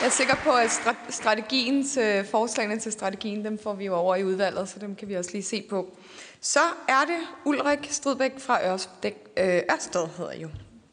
jeg 0.00 0.06
er 0.06 0.10
sikker 0.10 0.34
på, 0.34 0.50
at 0.50 0.70
strategiens 1.08 1.96
øh, 1.96 2.24
forslagene 2.24 2.78
til 2.78 2.92
strategien, 2.92 3.44
dem 3.44 3.58
får 3.62 3.74
vi 3.74 3.84
jo 3.84 3.94
over 3.94 4.16
i 4.16 4.24
udvalget, 4.24 4.68
så 4.68 4.78
dem 4.78 4.94
kan 4.94 5.08
vi 5.08 5.14
også 5.14 5.30
lige 5.32 5.42
se 5.42 5.64
på. 5.70 5.96
Så 6.40 6.60
er 6.88 7.04
det 7.06 7.20
Ulrik 7.44 7.88
Stridbæk 7.90 8.32
fra 8.38 8.72
Ørsted, 8.72 9.12
øh, 9.36 9.62
Ørsted 9.72 10.08
hedder 10.16 10.34
jo. 10.34 10.48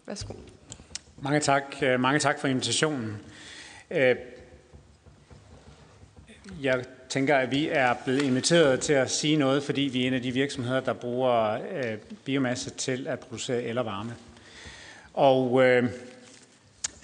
Værsgo. 0.06 0.34
Mange 1.22 1.40
tak. 1.40 1.64
Mange 2.00 2.20
tak 2.20 2.40
for 2.40 2.48
invitationen. 2.48 3.18
Jeg 6.62 6.84
tænker, 7.10 7.38
at 7.38 7.52
vi 7.52 7.70
er 7.72 7.94
blevet 8.06 8.22
inviteret 8.22 8.80
til 8.80 8.94
at 8.94 9.12
sige 9.12 9.38
noget, 9.38 9.64
fordi 9.64 9.82
vi 9.82 10.04
er 10.04 10.08
en 10.08 10.14
af 10.14 10.22
de 10.22 10.32
virksomheder, 10.32 10.80
der 10.80 10.94
bruger 10.94 11.54
øh, 11.54 11.98
biomasse 12.26 12.70
til 12.70 13.08
at 13.08 13.20
producere 13.20 13.64
el 13.64 13.78
og 13.78 13.86
varme. 13.86 14.16
Og 15.14 15.64
øh, 15.64 15.84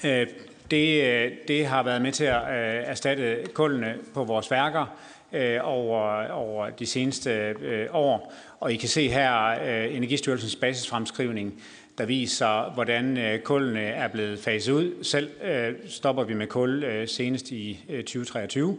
øh, 0.06 0.28
det, 0.72 1.04
øh, 1.04 1.32
det 1.48 1.66
har 1.66 1.84
været 1.84 2.02
med 2.02 2.12
til 2.12 2.24
at 2.24 2.42
øh, 2.42 2.84
erstatte 2.86 3.38
kullene 3.54 3.96
på 4.14 4.24
vores 4.24 4.52
værker 4.52 4.96
øh, 5.34 5.60
over, 5.64 6.28
over 6.28 6.70
de 6.70 6.86
seneste 6.86 7.32
øh, 7.62 7.88
år. 7.92 8.34
Og 8.60 8.74
I 8.74 8.76
kan 8.76 8.90
se 8.90 9.10
her 9.10 9.48
øh, 9.48 9.96
Energistyrelsens 9.96 10.56
basisfremskrivning, 10.56 11.64
der 11.98 12.06
viser, 12.06 12.74
hvordan 12.74 13.18
øh, 13.18 13.40
kullene 13.40 13.82
er 13.82 14.08
blevet 14.08 14.40
faset 14.40 14.72
ud. 14.74 15.04
Selv 15.04 15.30
øh, 15.44 15.74
stopper 15.88 16.24
vi 16.24 16.34
med 16.34 16.48
kul 16.48 16.84
øh, 16.84 17.08
senest 17.08 17.52
i 17.52 17.86
øh, 17.90 18.04
2023 18.04 18.78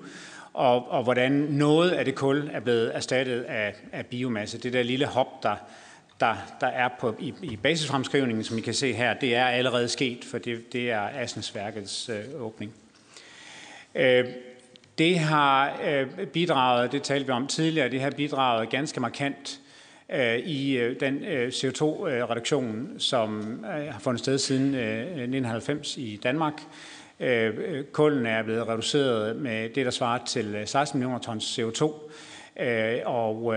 og, 0.55 0.91
og 0.91 1.03
hvordan 1.03 1.33
noget 1.33 1.91
af 1.91 2.05
det 2.05 2.15
kul 2.15 2.51
er 2.53 2.61
blevet 2.61 2.97
erstattet 2.97 3.43
af, 3.43 3.75
af 3.93 4.07
biomasse. 4.07 4.59
Det 4.59 4.73
der 4.73 4.83
lille 4.83 5.07
hop, 5.07 5.43
der, 5.43 5.57
der, 6.21 6.37
der 6.61 6.67
er 6.67 6.89
på, 7.01 7.15
i, 7.19 7.35
i 7.43 7.57
basisfremskrivningen, 7.57 8.45
som 8.45 8.59
I 8.59 8.61
kan 8.61 8.75
se 8.75 8.93
her, 8.93 9.15
det 9.15 9.35
er 9.35 9.45
allerede 9.45 9.89
sket, 9.89 10.25
for 10.25 10.39
det, 10.39 10.73
det 10.73 10.91
er 10.91 11.01
Asensværkets 11.01 12.09
øh, 12.09 12.43
åbning. 12.43 12.73
Øh, 13.95 14.25
det 14.99 15.19
har 15.19 15.81
øh, 15.85 16.27
bidraget, 16.27 16.93
det 16.93 17.03
talte 17.03 17.27
vi 17.27 17.33
om 17.33 17.47
tidligere, 17.47 17.89
det 17.89 18.01
har 18.01 18.11
bidraget 18.11 18.71
ganske 18.71 19.01
markant 19.01 19.61
øh, 20.13 20.39
i 20.39 20.77
øh, 20.77 21.01
den 21.01 21.25
øh, 21.25 21.49
CO2-reduktion, 21.49 22.91
øh, 22.95 23.01
som 23.01 23.41
øh, 23.65 23.93
har 23.93 24.01
fundet 24.01 24.21
sted 24.21 24.39
siden 24.39 24.75
øh, 24.75 25.01
1990 25.01 25.97
i 25.97 26.21
Danmark. 26.23 26.55
Øh, 26.55 26.92
Øh, 27.23 27.55
øh, 27.69 27.85
kulden 27.85 28.27
er 28.27 28.43
blevet 28.43 28.69
reduceret 28.69 29.37
med 29.37 29.69
det, 29.69 29.85
der 29.85 29.91
svarer 29.91 30.25
til 30.25 30.55
øh, 30.55 30.67
16 30.67 30.99
millioner 30.99 31.19
tons 31.19 31.59
CO2, 31.59 31.93
og 33.05 33.55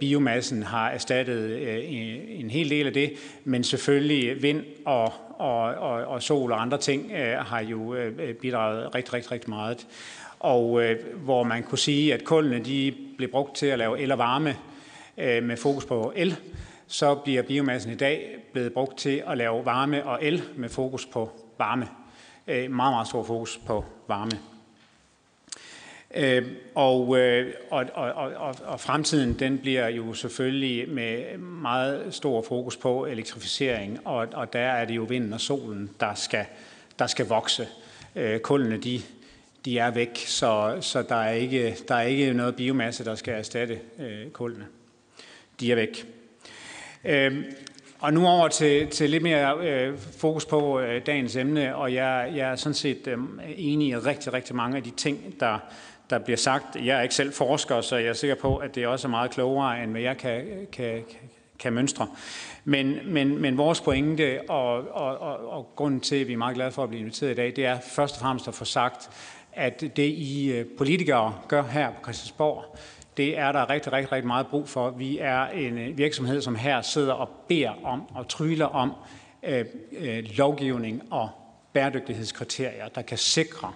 biomassen 0.00 0.62
har 0.62 0.90
erstattet 0.90 2.40
en 2.40 2.50
hel 2.50 2.70
del 2.70 2.86
af 2.86 2.92
det, 2.92 3.12
men 3.44 3.64
selvfølgelig 3.64 4.42
vind 4.42 4.64
og, 4.84 5.12
og, 5.38 5.60
og, 5.60 6.04
og 6.04 6.22
sol 6.22 6.52
og 6.52 6.62
andre 6.62 6.78
ting 6.78 7.12
har 7.38 7.60
jo 7.60 7.96
bidraget 8.40 8.94
rigtig, 8.94 9.14
rigtig, 9.14 9.32
rigtig 9.32 9.50
meget. 9.50 9.86
Og 10.40 10.82
hvor 11.16 11.42
man 11.42 11.62
kunne 11.62 11.78
sige, 11.78 12.14
at 12.14 12.24
kullene 12.24 12.64
de 12.64 12.94
blev 13.16 13.30
brugt 13.30 13.56
til 13.56 13.66
at 13.66 13.78
lave 13.78 14.00
el 14.00 14.12
og 14.12 14.18
varme 14.18 14.56
med 15.16 15.56
fokus 15.56 15.84
på 15.84 16.12
el, 16.16 16.36
så 16.86 17.14
bliver 17.14 17.42
biomassen 17.42 17.92
i 17.92 17.96
dag 17.96 18.36
blevet 18.52 18.72
brugt 18.72 18.98
til 18.98 19.22
at 19.26 19.38
lave 19.38 19.64
varme 19.64 20.06
og 20.06 20.18
el 20.22 20.42
med 20.56 20.68
fokus 20.68 21.06
på 21.06 21.30
varme. 21.58 21.88
Øh, 22.48 22.70
meget, 22.70 22.92
meget 22.92 23.08
stor 23.08 23.22
fokus 23.22 23.60
på 23.66 23.84
varme. 24.08 24.38
Øh, 26.14 26.46
og, 26.74 27.18
øh, 27.18 27.54
og, 27.70 27.86
og, 27.94 28.12
og, 28.12 28.54
og 28.64 28.80
fremtiden 28.80 29.38
den 29.38 29.58
bliver 29.58 29.88
jo 29.88 30.14
selvfølgelig 30.14 30.88
med 30.88 31.38
meget 31.38 32.14
stor 32.14 32.42
fokus 32.42 32.76
på 32.76 33.06
elektrificering, 33.06 34.06
og, 34.06 34.28
og 34.32 34.52
der 34.52 34.60
er 34.60 34.84
det 34.84 34.96
jo 34.96 35.02
vinden 35.02 35.32
og 35.32 35.40
solen, 35.40 35.90
der 36.00 36.14
skal, 36.14 36.46
der 36.98 37.06
skal 37.06 37.26
vokse. 37.26 37.68
Øh, 38.16 38.40
kullene, 38.40 38.76
de, 38.76 39.00
de 39.64 39.78
er 39.78 39.90
væk, 39.90 40.16
så, 40.26 40.78
så 40.80 41.02
der, 41.02 41.14
er 41.14 41.32
ikke, 41.32 41.76
der 41.88 41.94
er 41.94 42.02
ikke 42.02 42.32
noget 42.32 42.56
biomasse, 42.56 43.04
der 43.04 43.14
skal 43.14 43.34
erstatte 43.34 43.80
øh, 43.98 44.30
kullene. 44.30 44.66
De 45.60 45.72
er 45.72 45.74
væk. 45.74 46.06
Øh, 47.04 47.44
og 48.02 48.12
nu 48.12 48.26
over 48.26 48.48
til, 48.48 48.88
til 48.88 49.10
lidt 49.10 49.22
mere 49.22 49.56
øh, 49.58 49.98
fokus 49.98 50.44
på 50.44 50.80
øh, 50.80 51.06
dagens 51.06 51.36
emne, 51.36 51.76
og 51.76 51.94
jeg, 51.94 52.32
jeg 52.34 52.50
er 52.50 52.56
sådan 52.56 52.74
set 52.74 53.06
øh, 53.06 53.18
enig 53.56 53.88
i 53.88 53.96
rigtig, 53.96 54.32
rigtig 54.32 54.56
mange 54.56 54.76
af 54.76 54.82
de 54.82 54.90
ting, 54.90 55.40
der, 55.40 55.58
der 56.10 56.18
bliver 56.18 56.36
sagt. 56.36 56.76
Jeg 56.84 56.98
er 56.98 57.02
ikke 57.02 57.14
selv 57.14 57.32
forsker, 57.32 57.80
så 57.80 57.96
jeg 57.96 58.08
er 58.08 58.12
sikker 58.12 58.36
på, 58.36 58.56
at 58.56 58.74
det 58.74 58.86
også 58.86 59.08
er 59.08 59.10
meget 59.10 59.30
klogere, 59.30 59.82
end 59.82 59.90
hvad 59.90 60.00
jeg 60.00 60.16
kan, 60.16 60.42
kan, 60.72 61.02
kan 61.58 61.72
mønstre. 61.72 62.08
Men, 62.64 62.98
men, 63.04 63.38
men 63.38 63.58
vores 63.58 63.80
pointe 63.80 64.40
og, 64.48 64.74
og, 64.74 65.18
og, 65.18 65.50
og 65.50 65.72
grunden 65.76 66.00
til, 66.00 66.16
at 66.16 66.28
vi 66.28 66.32
er 66.32 66.36
meget 66.36 66.54
glade 66.54 66.70
for 66.70 66.82
at 66.82 66.88
blive 66.88 67.00
inviteret 67.00 67.30
i 67.30 67.34
dag, 67.34 67.52
det 67.56 67.66
er 67.66 67.78
først 67.80 68.14
og 68.14 68.20
fremmest 68.20 68.48
at 68.48 68.54
få 68.54 68.64
sagt, 68.64 69.10
at 69.52 69.80
det 69.80 70.08
I 70.08 70.52
øh, 70.52 70.66
politikere 70.78 71.34
gør 71.48 71.62
her 71.62 71.90
på 71.90 72.02
Christiansborg, 72.02 72.76
det 73.16 73.38
er 73.38 73.52
der 73.52 73.70
rigtig, 73.70 73.92
rigtig, 73.92 74.12
rigtig 74.12 74.26
meget 74.26 74.46
brug 74.46 74.68
for. 74.68 74.90
Vi 74.90 75.18
er 75.18 75.46
en 75.46 75.78
øh, 75.78 75.98
virksomhed, 75.98 76.40
som 76.40 76.54
her 76.54 76.82
sidder 76.82 77.12
og 77.12 77.28
beder 77.48 77.84
om 77.84 78.02
og 78.14 78.28
tryller 78.28 78.66
om 78.66 78.92
øh, 79.42 79.64
øh, 79.92 80.24
lovgivning 80.38 81.02
og 81.10 81.30
bæredygtighedskriterier, 81.72 82.88
der 82.88 83.02
kan 83.02 83.18
sikre, 83.18 83.72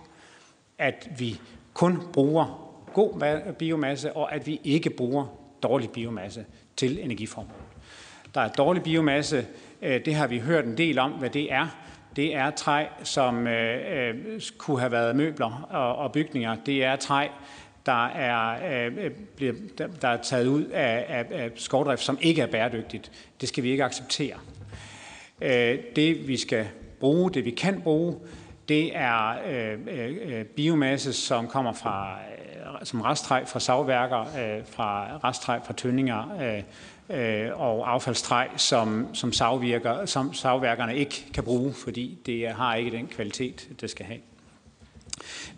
at 0.78 1.08
vi 1.18 1.40
kun 1.74 2.02
bruger 2.12 2.72
god 2.94 3.52
biomasse, 3.52 4.12
og 4.12 4.34
at 4.34 4.46
vi 4.46 4.60
ikke 4.64 4.90
bruger 4.90 5.26
dårlig 5.62 5.90
biomasse 5.90 6.44
til 6.76 7.04
energiformål. 7.04 7.50
Der 8.34 8.40
er 8.40 8.48
dårlig 8.48 8.82
biomasse, 8.82 9.46
øh, 9.82 10.04
det 10.04 10.14
har 10.14 10.26
vi 10.26 10.38
hørt 10.38 10.64
en 10.64 10.78
del 10.78 10.98
om, 10.98 11.10
hvad 11.10 11.30
det 11.30 11.52
er. 11.52 11.66
Det 12.16 12.34
er 12.34 12.50
træ, 12.50 12.86
som 13.02 13.46
øh, 13.46 14.08
øh 14.08 14.40
kunne 14.58 14.80
have 14.80 14.92
været 14.92 15.16
møbler 15.16 15.66
og, 15.70 15.96
og 15.96 16.12
bygninger. 16.12 16.56
Det 16.66 16.84
er 16.84 16.96
træ, 16.96 17.28
der 17.86 18.06
er, 18.06 18.86
øh, 18.86 19.04
øh, 19.04 19.10
bliver, 19.36 19.52
der 20.02 20.08
er 20.08 20.22
taget 20.22 20.46
ud 20.46 20.64
af, 20.64 21.04
af, 21.08 21.26
af 21.30 21.50
skovdrift, 21.54 22.02
som 22.02 22.18
ikke 22.20 22.42
er 22.42 22.46
bæredygtigt. 22.46 23.12
Det 23.40 23.48
skal 23.48 23.64
vi 23.64 23.70
ikke 23.70 23.84
acceptere. 23.84 24.36
Øh, 25.40 25.78
det 25.96 26.28
vi 26.28 26.36
skal 26.36 26.66
bruge, 27.00 27.30
det 27.30 27.44
vi 27.44 27.50
kan 27.50 27.80
bruge, 27.80 28.16
Det 28.68 28.96
er 28.96 29.36
øh, 29.48 30.44
biomasse, 30.44 31.12
som 31.12 31.46
kommer 31.46 31.72
fra 31.72 32.18
som 32.82 33.00
resttræ 33.00 33.44
fra 33.44 33.60
savværker, 33.60 34.20
øh, 34.20 34.66
fra 34.66 35.18
resttræ 35.24 35.58
fra 35.64 35.72
tøndinger 35.72 36.38
øh, 37.10 37.60
og 37.60 37.92
affaldstræ, 37.92 38.46
som, 38.56 39.14
som, 39.14 39.32
savvirker, 39.32 40.06
som 40.06 40.34
savværkerne 40.34 40.96
ikke 40.96 41.26
kan 41.34 41.44
bruge, 41.44 41.74
fordi 41.74 42.18
det 42.26 42.48
har 42.48 42.74
ikke 42.74 42.90
den 42.90 43.06
kvalitet, 43.06 43.68
det 43.80 43.90
skal 43.90 44.06
have. 44.06 44.20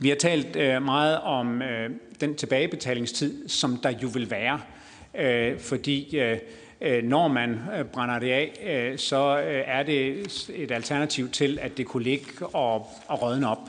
Vi 0.00 0.08
har 0.08 0.16
talt 0.16 0.56
øh, 0.56 0.82
meget 0.82 1.20
om 1.20 1.62
øh, 1.62 1.90
den 2.20 2.34
tilbagebetalingstid, 2.34 3.48
som 3.48 3.76
der 3.76 3.90
jo 4.02 4.08
vil 4.14 4.30
være, 4.30 4.60
øh, 5.14 5.58
fordi 5.58 6.18
øh, 6.18 6.38
øh 6.80 7.04
når 7.04 7.28
man 7.28 7.58
øh, 7.78 7.84
brænder 7.84 8.18
det 8.18 8.30
af, 8.30 8.52
øh, 8.66 8.98
så 8.98 9.38
øh, 9.38 9.62
er 9.66 9.82
det 9.82 10.26
et 10.54 10.70
alternativ 10.70 11.30
til, 11.30 11.58
at 11.62 11.76
det 11.76 11.86
kunne 11.86 12.02
ligge 12.02 12.46
og, 12.46 12.86
og 13.06 13.22
rådne 13.22 13.48
op. 13.48 13.68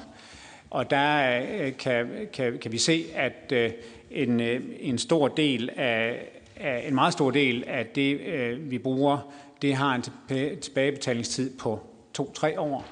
Og 0.70 0.90
der 0.90 1.42
øh, 1.42 1.78
kan, 1.78 2.08
kan, 2.34 2.58
kan 2.62 2.72
vi 2.72 2.78
se, 2.78 3.06
at 3.16 3.52
øh, 3.54 3.72
en, 4.12 4.40
øh, 4.40 4.62
en 4.80 4.98
stor 4.98 5.28
del 5.28 5.70
af, 5.76 6.30
af 6.58 6.86
en 6.88 6.96
meget 6.96 7.14
stor 7.14 7.32
del 7.32 7.64
af 7.68 7.86
det, 7.86 8.20
øh, 8.20 8.72
vi 8.72 8.78
bruger, 8.78 9.34
det 9.62 9.76
har 9.76 9.96
en 9.96 10.04
tilbagebetalingstid 10.62 11.58
på 11.58 11.80
to-tre 12.14 12.60
år. 12.60 12.86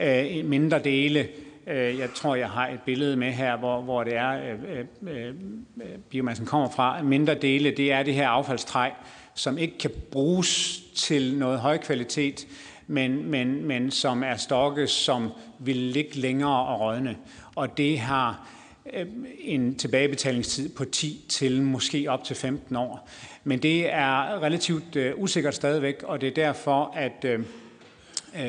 Øh, 0.00 0.44
mindre 0.44 0.78
dele 0.78 1.28
Øh, 1.66 1.98
jeg 1.98 2.10
tror, 2.14 2.34
jeg 2.34 2.48
har 2.48 2.68
et 2.68 2.80
billede 2.80 3.16
med 3.16 3.32
her, 3.32 3.56
hvor, 3.56 3.80
hvor 3.80 4.04
det 4.04 4.16
er, 4.16 4.30
øh 4.30 4.78
øh, 4.78 5.16
øh, 5.16 5.34
øh, 5.82 5.98
biomassen 6.10 6.46
kommer 6.46 6.70
fra. 6.70 7.02
Mindre 7.02 7.34
dele, 7.34 7.70
det 7.70 7.92
er 7.92 8.02
det 8.02 8.14
her 8.14 8.28
affaldstræ, 8.28 8.90
som 9.34 9.58
ikke 9.58 9.78
kan 9.78 9.90
bruges 10.12 10.80
til 10.94 11.38
noget 11.38 11.60
høj 11.60 11.78
kvalitet, 11.78 12.46
men, 12.86 13.30
men, 13.30 13.64
men 13.64 13.90
som 13.90 14.22
er 14.22 14.36
stokke, 14.36 14.86
som 14.86 15.30
vil 15.58 15.76
ligge 15.76 16.14
længere 16.14 16.66
og 16.66 16.80
rådne. 16.80 17.16
Og 17.54 17.76
det 17.78 17.98
har 17.98 18.48
øh, 18.92 19.06
en 19.40 19.74
tilbagebetalingstid 19.74 20.68
på 20.68 20.84
10 20.84 21.24
til 21.28 21.62
måske 21.62 22.10
op 22.10 22.24
til 22.24 22.36
15 22.36 22.76
år. 22.76 23.08
Men 23.44 23.58
det 23.58 23.92
er 23.92 24.42
relativt 24.42 24.96
øh, 24.96 25.12
usikkert 25.16 25.54
stadigvæk, 25.54 26.02
og 26.02 26.20
det 26.20 26.26
er 26.26 26.34
derfor, 26.34 26.92
at 26.96 27.24
øh 27.24 27.40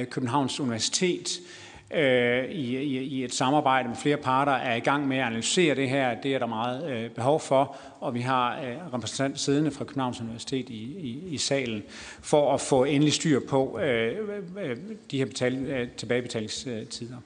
Københavns 0.10 0.60
Universitet 0.60 1.40
øh, 1.40 1.65
øh, 1.96 2.46
i, 2.46 2.78
i, 2.78 2.98
i 2.98 3.24
et 3.24 3.34
samarbejde 3.34 3.88
med 3.88 3.98
flere 3.98 4.18
parter 4.18 4.52
er 4.52 4.76
i 4.76 4.80
gang 4.80 5.08
med 5.08 5.18
at 5.18 5.26
analysere 5.26 5.76
det 5.76 5.90
her. 5.90 6.22
Det 6.22 6.36
er 6.36 6.40
der 6.40 6.46
meget 6.46 6.90
øh, 6.90 7.10
behov 7.10 7.40
for, 7.40 7.76
og 8.00 8.14
vi 8.14 8.22
har 8.22 8.60
øh, 8.60 8.94
repræsentanter 8.94 9.38
siddende 9.38 9.72
fra 9.72 9.86
Københavns 9.86 10.22
Universitet 10.22 10.70
i, 10.70 10.84
i, 10.84 11.24
i 11.28 11.38
salen 11.38 11.84
for 12.22 12.54
at 12.54 12.62
få 12.62 12.84
endelig 12.84 13.14
styr 13.14 13.40
på 13.50 13.80
øh, 13.80 14.18
øh, 14.18 14.70
øh, 14.70 14.78
de 15.12 15.18
her 15.18 15.26
betal, 15.26 15.66
øh, 15.66 15.88
tilbagebetalingstider. 15.90 17.18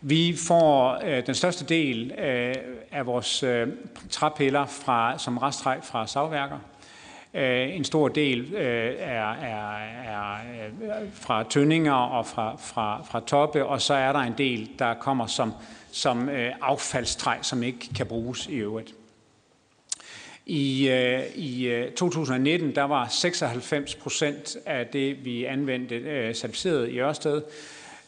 Vi 0.00 0.36
får 0.48 1.00
øh, 1.04 1.26
den 1.26 1.34
største 1.34 1.64
del 1.64 2.12
øh, 2.18 2.54
af 2.92 3.06
vores 3.06 3.42
øh, 3.42 3.68
træpiller 4.10 4.66
fra, 4.66 5.18
som 5.18 5.38
resttræ 5.38 5.80
fra 5.82 6.06
savværker. 6.06 6.58
Øh, 7.36 7.76
en 7.76 7.84
stor 7.84 8.08
del 8.08 8.54
øh, 8.54 8.94
er, 8.98 9.32
er, 9.32 9.76
er 10.04 10.32
øh, 10.32 11.12
fra 11.12 11.42
tøndinger 11.42 11.92
og 11.92 12.26
fra, 12.26 12.56
fra, 12.56 13.02
fra 13.10 13.20
toppe, 13.26 13.66
og 13.66 13.82
så 13.82 13.94
er 13.94 14.12
der 14.12 14.18
en 14.18 14.34
del, 14.38 14.70
der 14.78 14.94
kommer 14.94 15.26
som, 15.26 15.52
som 15.92 16.28
affaldstræ, 16.62 17.36
som 17.42 17.62
ikke 17.62 17.94
kan 17.96 18.06
bruges 18.06 18.46
i 18.46 18.54
øvrigt. 18.54 18.94
I, 20.46 20.90
I 21.34 21.84
2019 21.96 22.74
der 22.74 22.82
var 22.82 23.08
96 23.08 23.94
procent 23.94 24.56
af 24.66 24.86
det, 24.86 25.24
vi 25.24 25.44
anvendte, 25.44 26.34
certificeret 26.34 26.88
i 26.88 27.00
Ørsted. 27.00 27.42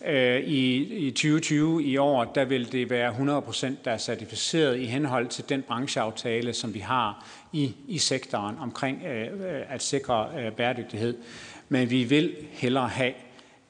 Øh, 0.07 0.41
I, 0.41 0.77
I 1.07 1.11
2020 1.11 1.85
i 1.85 1.97
år, 1.97 2.25
der 2.25 2.45
vil 2.45 2.73
det 2.73 2.91
være 2.91 3.11
100 3.11 3.43
procent, 3.43 3.85
der 3.85 3.91
er 3.91 3.99
certificeret 3.99 4.79
i 4.79 4.85
henhold 4.85 5.29
til 5.29 5.49
den 5.49 5.63
brancheaftale, 5.63 6.53
som 6.53 6.75
vi 6.75 6.79
har 6.79 7.27
i, 7.53 7.75
i 7.89 7.99
sektoren 7.99 8.57
omkring 8.59 9.03
øh, 9.07 9.63
at 9.69 9.83
sikre 9.83 10.29
øh, 10.39 10.53
bæredygtighed. 10.53 11.17
Men 11.69 11.91
vi 11.91 12.05
vil 12.05 12.37
hellere 12.53 12.89
have, 12.89 13.13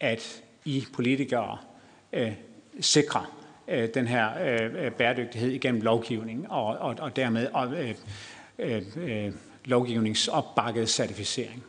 at 0.01 0.43
I 0.64 0.85
politikere 0.95 1.59
øh, 2.12 2.33
sikrer 2.81 3.33
øh, 3.68 3.89
den 3.95 4.07
her 4.07 4.29
øh, 4.43 4.85
øh 4.85 4.93
bæredygtighed 4.93 5.51
igennem 5.51 5.81
lovgivning 5.81 6.51
og, 6.51 6.66
og, 6.66 6.97
og 6.99 7.16
dermed 7.16 7.49
og, 7.53 7.72
øh, 7.72 7.95
øh, 8.59 8.83
øh 8.97 9.33
lovgivningsopbakket 9.64 10.89
certificering. 10.89 11.64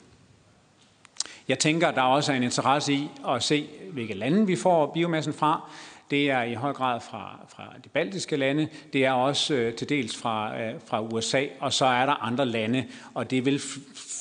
Jeg 1.50 1.60
tænker, 1.60 1.92
der 1.92 2.02
også 2.02 2.32
er 2.32 2.36
en 2.36 2.44
interesse 2.44 2.94
i 2.94 3.10
at 3.28 3.44
se, 3.44 3.70
hvilke 3.92 4.14
lande 4.14 4.48
vi 4.48 4.56
får 4.56 4.92
biomassen 4.94 5.34
fra. 5.34 5.70
Det 6.12 6.32
er 6.32 6.44
i 6.44 6.54
høj 6.54 6.74
grad 6.74 7.02
fra, 7.02 7.40
fra 7.48 7.64
de 7.84 7.90
baltiske 7.90 8.36
lande, 8.36 8.68
det 8.94 9.06
er 9.06 9.12
også 9.12 9.54
øh, 9.54 9.74
til 9.74 9.90
dels 9.90 10.18
fra, 10.18 10.62
øh, 10.62 10.74
fra 10.86 11.02
USA, 11.02 11.46
og 11.60 11.74
så 11.74 11.86
er 11.86 12.06
der 12.06 12.14
andre 12.14 12.46
lande, 12.46 12.86
og 13.14 13.32
det 13.32 13.46
vil 13.46 13.62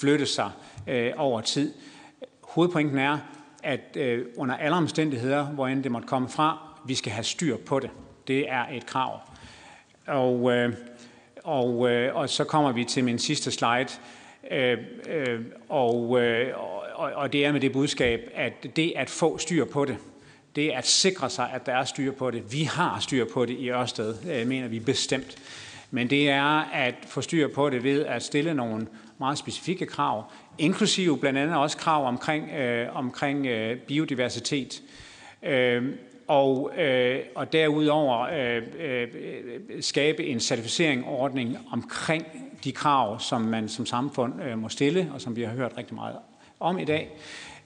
flytte 0.00 0.26
sig 0.26 0.50
øh, 0.86 1.12
over 1.16 1.40
tid. 1.40 1.74
Hovedpointen 2.42 2.98
er, 2.98 3.18
at 3.62 3.96
øh, 3.96 4.26
under 4.36 4.56
alle 4.56 4.76
omstændigheder, 4.76 5.44
hvor 5.44 5.66
end 5.66 5.82
det 5.82 5.92
måtte 5.92 6.08
komme 6.08 6.28
fra, 6.28 6.58
vi 6.86 6.94
skal 6.94 7.12
have 7.12 7.24
styr 7.24 7.56
på 7.56 7.80
det. 7.80 7.90
Det 8.28 8.50
er 8.50 8.64
et 8.72 8.86
krav. 8.86 9.20
Og, 10.06 10.52
øh, 10.52 10.72
og, 11.44 11.90
øh, 11.90 12.16
og 12.16 12.28
så 12.28 12.44
kommer 12.44 12.72
vi 12.72 12.84
til 12.84 13.04
min 13.04 13.18
sidste 13.18 13.50
slide, 13.50 13.88
øh, 14.50 14.78
øh, 15.08 15.40
og, 15.68 16.20
øh, 16.22 16.52
og, 16.98 17.12
og 17.14 17.32
det 17.32 17.46
er 17.46 17.52
med 17.52 17.60
det 17.60 17.72
budskab, 17.72 18.30
at 18.34 18.76
det 18.76 18.92
at 18.96 19.10
få 19.10 19.38
styr 19.38 19.64
på 19.64 19.84
det, 19.84 19.96
det 20.56 20.74
er 20.74 20.78
at 20.78 20.86
sikre 20.86 21.30
sig, 21.30 21.50
at 21.54 21.66
der 21.66 21.72
er 21.72 21.84
styr 21.84 22.12
på 22.12 22.30
det. 22.30 22.52
Vi 22.52 22.62
har 22.62 23.00
styr 23.00 23.24
på 23.32 23.46
det 23.46 23.58
i 23.58 23.70
Ørsted, 23.70 24.14
øh, 24.30 24.46
mener 24.46 24.68
vi 24.68 24.80
bestemt. 24.80 25.36
Men 25.90 26.10
det 26.10 26.28
er 26.28 26.72
at 26.72 26.94
få 27.06 27.20
styr 27.20 27.48
på 27.48 27.70
det 27.70 27.84
ved 27.84 28.06
at 28.06 28.22
stille 28.22 28.54
nogle 28.54 28.86
meget 29.18 29.38
specifikke 29.38 29.86
krav, 29.86 30.24
inklusive 30.58 31.18
blandt 31.18 31.38
andet 31.38 31.56
også 31.56 31.76
krav 31.76 32.06
omkring, 32.06 32.50
øh, 32.50 32.96
omkring 32.96 33.46
øh, 33.46 33.78
biodiversitet. 33.78 34.82
Øh, 35.42 35.84
og, 36.26 36.70
øh, 36.78 37.20
og 37.34 37.52
derudover 37.52 38.20
øh, 38.20 38.62
øh, 38.78 39.08
skabe 39.80 40.26
en 40.26 40.40
certificeringsordning 40.40 41.56
omkring 41.72 42.26
de 42.64 42.72
krav, 42.72 43.20
som 43.20 43.40
man 43.40 43.68
som 43.68 43.86
samfund 43.86 44.42
øh, 44.42 44.58
må 44.58 44.68
stille, 44.68 45.10
og 45.14 45.20
som 45.20 45.36
vi 45.36 45.42
har 45.42 45.52
hørt 45.52 45.72
rigtig 45.76 45.94
meget 45.94 46.16
om 46.60 46.78
i 46.78 46.84
dag 46.84 47.10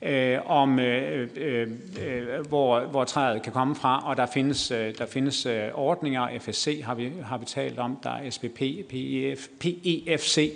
øh, 0.02 0.38
om 0.46 0.78
øh, 0.78 1.28
øh, 1.36 1.68
øh, 2.02 2.46
hvor, 2.48 2.80
hvor 2.80 3.04
træet 3.04 3.42
kan 3.42 3.52
komme 3.52 3.74
fra, 3.74 4.08
og 4.08 4.16
der 4.16 4.26
findes, 4.26 4.70
øh, 4.70 4.98
der 4.98 5.06
findes 5.06 5.46
øh, 5.46 5.68
ordninger, 5.74 6.38
FSC 6.40 6.82
har 6.84 6.94
vi, 6.94 7.12
har 7.24 7.38
vi 7.38 7.44
talt 7.44 7.78
om, 7.78 7.98
der 8.02 8.10
er 8.10 8.30
SPP, 8.30 8.58
PEF, 8.88 9.48
PEFC, 9.60 10.52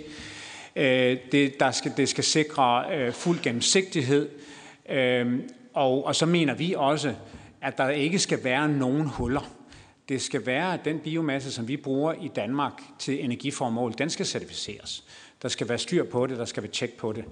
øh, 0.75 1.17
det, 1.31 1.59
der 1.59 1.71
skal, 1.71 1.93
det 1.97 2.09
skal 2.09 2.23
sikre 2.23 2.85
øh, 2.95 3.13
fuld 3.13 3.39
gennemsigtighed, 3.39 4.29
øh, 4.89 5.39
og, 5.73 6.05
og 6.05 6.15
så 6.15 6.25
mener 6.25 6.53
vi 6.53 6.73
også, 6.77 7.13
at 7.61 7.77
der 7.77 7.89
ikke 7.89 8.19
skal 8.19 8.43
være 8.43 8.69
nogen 8.69 9.07
huller. 9.07 9.51
Det 10.09 10.21
skal 10.21 10.45
være, 10.45 10.73
at 10.73 10.85
den 10.85 10.99
biomasse, 10.99 11.51
som 11.51 11.67
vi 11.67 11.77
bruger 11.77 12.13
i 12.13 12.27
Danmark 12.27 12.81
til 12.99 13.23
energiformål, 13.23 13.93
den 13.97 14.09
skal 14.09 14.25
certificeres. 14.25 15.03
Der 15.41 15.47
skal 15.47 15.69
være 15.69 15.77
styr 15.77 16.03
på 16.03 16.27
det, 16.27 16.37
der 16.37 16.45
skal 16.45 16.63
være 16.63 16.71
tjek 16.71 16.97
på 16.97 17.13
det. 17.13 17.25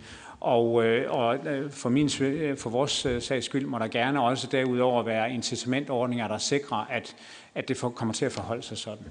Og, 0.45 0.85
øh, 0.85 1.11
og 1.11 1.47
øh, 1.47 1.71
for, 1.71 1.89
min, 1.89 2.09
øh, 2.21 2.57
for 2.57 2.69
vores 2.69 3.05
øh, 3.05 3.21
sags 3.21 3.45
skyld 3.45 3.65
må 3.65 3.79
der 3.79 3.87
gerne 3.87 4.21
også 4.21 4.47
derudover 4.47 5.03
være 5.03 5.33
incitamentordninger, 5.33 6.27
der 6.27 6.37
sikrer, 6.37 6.77
at, 6.77 7.15
at 7.55 7.67
det 7.67 7.77
kommer 7.77 8.13
til 8.13 8.25
at 8.25 8.31
forholde 8.31 8.63
sig 8.63 8.77
sådan. 8.77 9.05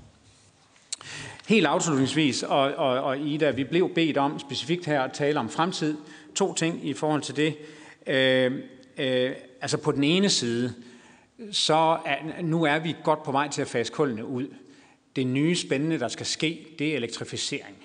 Helt 1.49 1.67
afslutningsvis, 1.67 2.43
og, 2.43 2.61
og, 2.61 3.03
og 3.03 3.19
Ida, 3.19 3.51
vi 3.51 3.65
blev 3.65 3.95
bedt 3.95 4.17
om 4.17 4.39
specifikt 4.39 4.87
her 4.87 5.03
at 5.03 5.13
tale 5.13 5.41
om 5.41 5.49
fremtid. 5.49 5.97
To 6.35 6.55
ting 6.55 6.87
i 6.87 6.93
forhold 6.93 7.23
til 7.23 7.37
det. 7.37 7.57
Øh, 8.07 8.53
øh, 8.99 9.33
altså 9.61 9.79
på 9.79 9.93
den 9.93 10.05
ene 10.05 10.29
side, 10.29 10.75
så 11.53 11.99
er, 12.07 12.43
nu 12.43 12.65
er 12.65 12.79
vi 12.79 12.97
godt 13.05 13.23
på 13.23 13.33
vej 13.33 13.49
til 13.49 13.63
at 13.63 13.69
fase 13.69 13.93
kullene 13.93 14.27
ud. 14.27 14.47
Det 15.17 15.27
nye 15.27 15.57
spændende, 15.57 15.99
der 15.99 16.09
skal 16.09 16.27
ske, 16.27 16.67
det 16.79 16.93
er 16.93 16.97
elektrificering. 16.97 17.77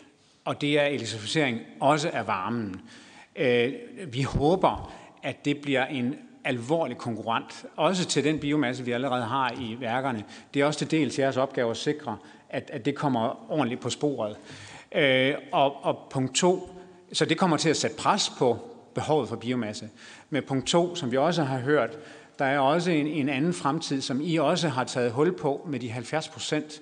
Og 0.45 0.61
det 0.61 0.79
er 0.79 0.85
elektrificering 0.85 1.59
også 1.79 2.09
af 2.13 2.27
varmen. 2.27 2.81
Øh, 3.39 3.73
vi 4.07 4.21
håber, 4.21 4.93
at 5.23 5.45
det 5.45 5.61
bliver 5.61 5.85
en 5.85 6.15
alvorlig 6.43 6.97
konkurrent, 6.97 7.65
også 7.75 8.05
til 8.05 8.23
den 8.23 8.39
biomasse, 8.39 8.85
vi 8.85 8.91
allerede 8.91 9.23
har 9.23 9.51
i 9.59 9.77
værkerne. 9.79 10.23
Det 10.53 10.61
er 10.61 10.65
også 10.65 10.79
til 10.79 10.91
dels 10.91 11.19
jeres 11.19 11.37
opgave 11.37 11.71
at 11.71 11.77
sikre, 11.77 12.17
at, 12.49 12.69
at 12.73 12.85
det 12.85 12.95
kommer 12.95 13.51
ordentligt 13.51 13.81
på 13.81 13.89
sporet. 13.89 14.37
Øh, 14.95 15.33
og, 15.51 15.85
og 15.85 16.07
punkt 16.11 16.35
to, 16.35 16.69
så 17.13 17.25
det 17.25 17.37
kommer 17.37 17.57
til 17.57 17.69
at 17.69 17.77
sætte 17.77 17.97
pres 17.97 18.31
på 18.37 18.59
behovet 18.95 19.29
for 19.29 19.35
biomasse. 19.35 19.89
Men 20.29 20.43
punkt 20.43 20.67
to, 20.67 20.95
som 20.95 21.11
vi 21.11 21.17
også 21.17 21.43
har 21.43 21.59
hørt, 21.59 21.97
der 22.39 22.45
er 22.45 22.59
også 22.59 22.91
en, 22.91 23.07
en 23.07 23.29
anden 23.29 23.53
fremtid, 23.53 24.01
som 24.01 24.21
I 24.23 24.35
også 24.35 24.69
har 24.69 24.83
taget 24.83 25.11
hul 25.11 25.37
på 25.37 25.67
med 25.69 25.79
de 25.79 25.89
70 25.89 26.27
procent. 26.27 26.81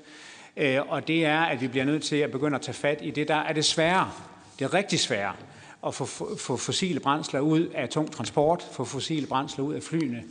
Øh, 0.58 0.80
og 0.88 1.08
det 1.08 1.26
er, 1.26 1.39
at 1.39 1.62
vi 1.62 1.68
bliver 1.68 1.86
nødt 1.86 2.03
til 2.03 2.16
at 2.16 2.32
begynde 2.32 2.55
at 2.55 2.62
tage 2.62 2.76
fat 2.76 2.99
i 3.01 3.12
det, 3.12 3.28
der 3.28 3.36
er 3.36 3.53
det 3.53 3.66
svære. 3.66 4.12
Det 4.60 4.66
er 4.66 4.74
rigtig 4.74 4.99
svære 4.99 5.34
at 5.86 5.96
få, 5.96 6.06
få 6.38 6.58
fossile 6.58 7.00
brændsler 7.00 7.40
ud 7.40 7.62
af 7.62 7.90
tung 7.90 8.12
transport, 8.12 8.68
få 8.72 8.86
fossile 8.86 9.28
brændsler 9.28 9.66
ud 9.66 9.74
af 9.74 9.84
flyene. 9.84 10.24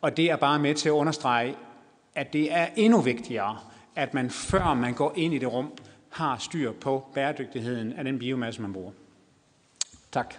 Og 0.00 0.16
det 0.16 0.30
er 0.30 0.36
bare 0.36 0.58
med 0.58 0.74
til 0.74 0.88
at 0.88 0.92
understrege, 0.92 1.54
at 2.14 2.32
det 2.32 2.52
er 2.52 2.66
endnu 2.76 3.00
vigtigere, 3.00 3.58
at 3.96 4.14
man 4.14 4.30
før 4.30 4.74
man 4.74 4.94
går 4.94 5.12
ind 5.16 5.34
i 5.34 5.38
det 5.38 5.52
rum, 5.52 5.72
har 6.10 6.36
styr 6.38 6.72
på 6.72 7.06
bæredygtigheden 7.14 7.92
af 7.92 8.04
den 8.04 8.18
biomasse, 8.18 8.62
man 8.62 8.72
bruger. 8.72 8.92
Tak. 10.12 10.34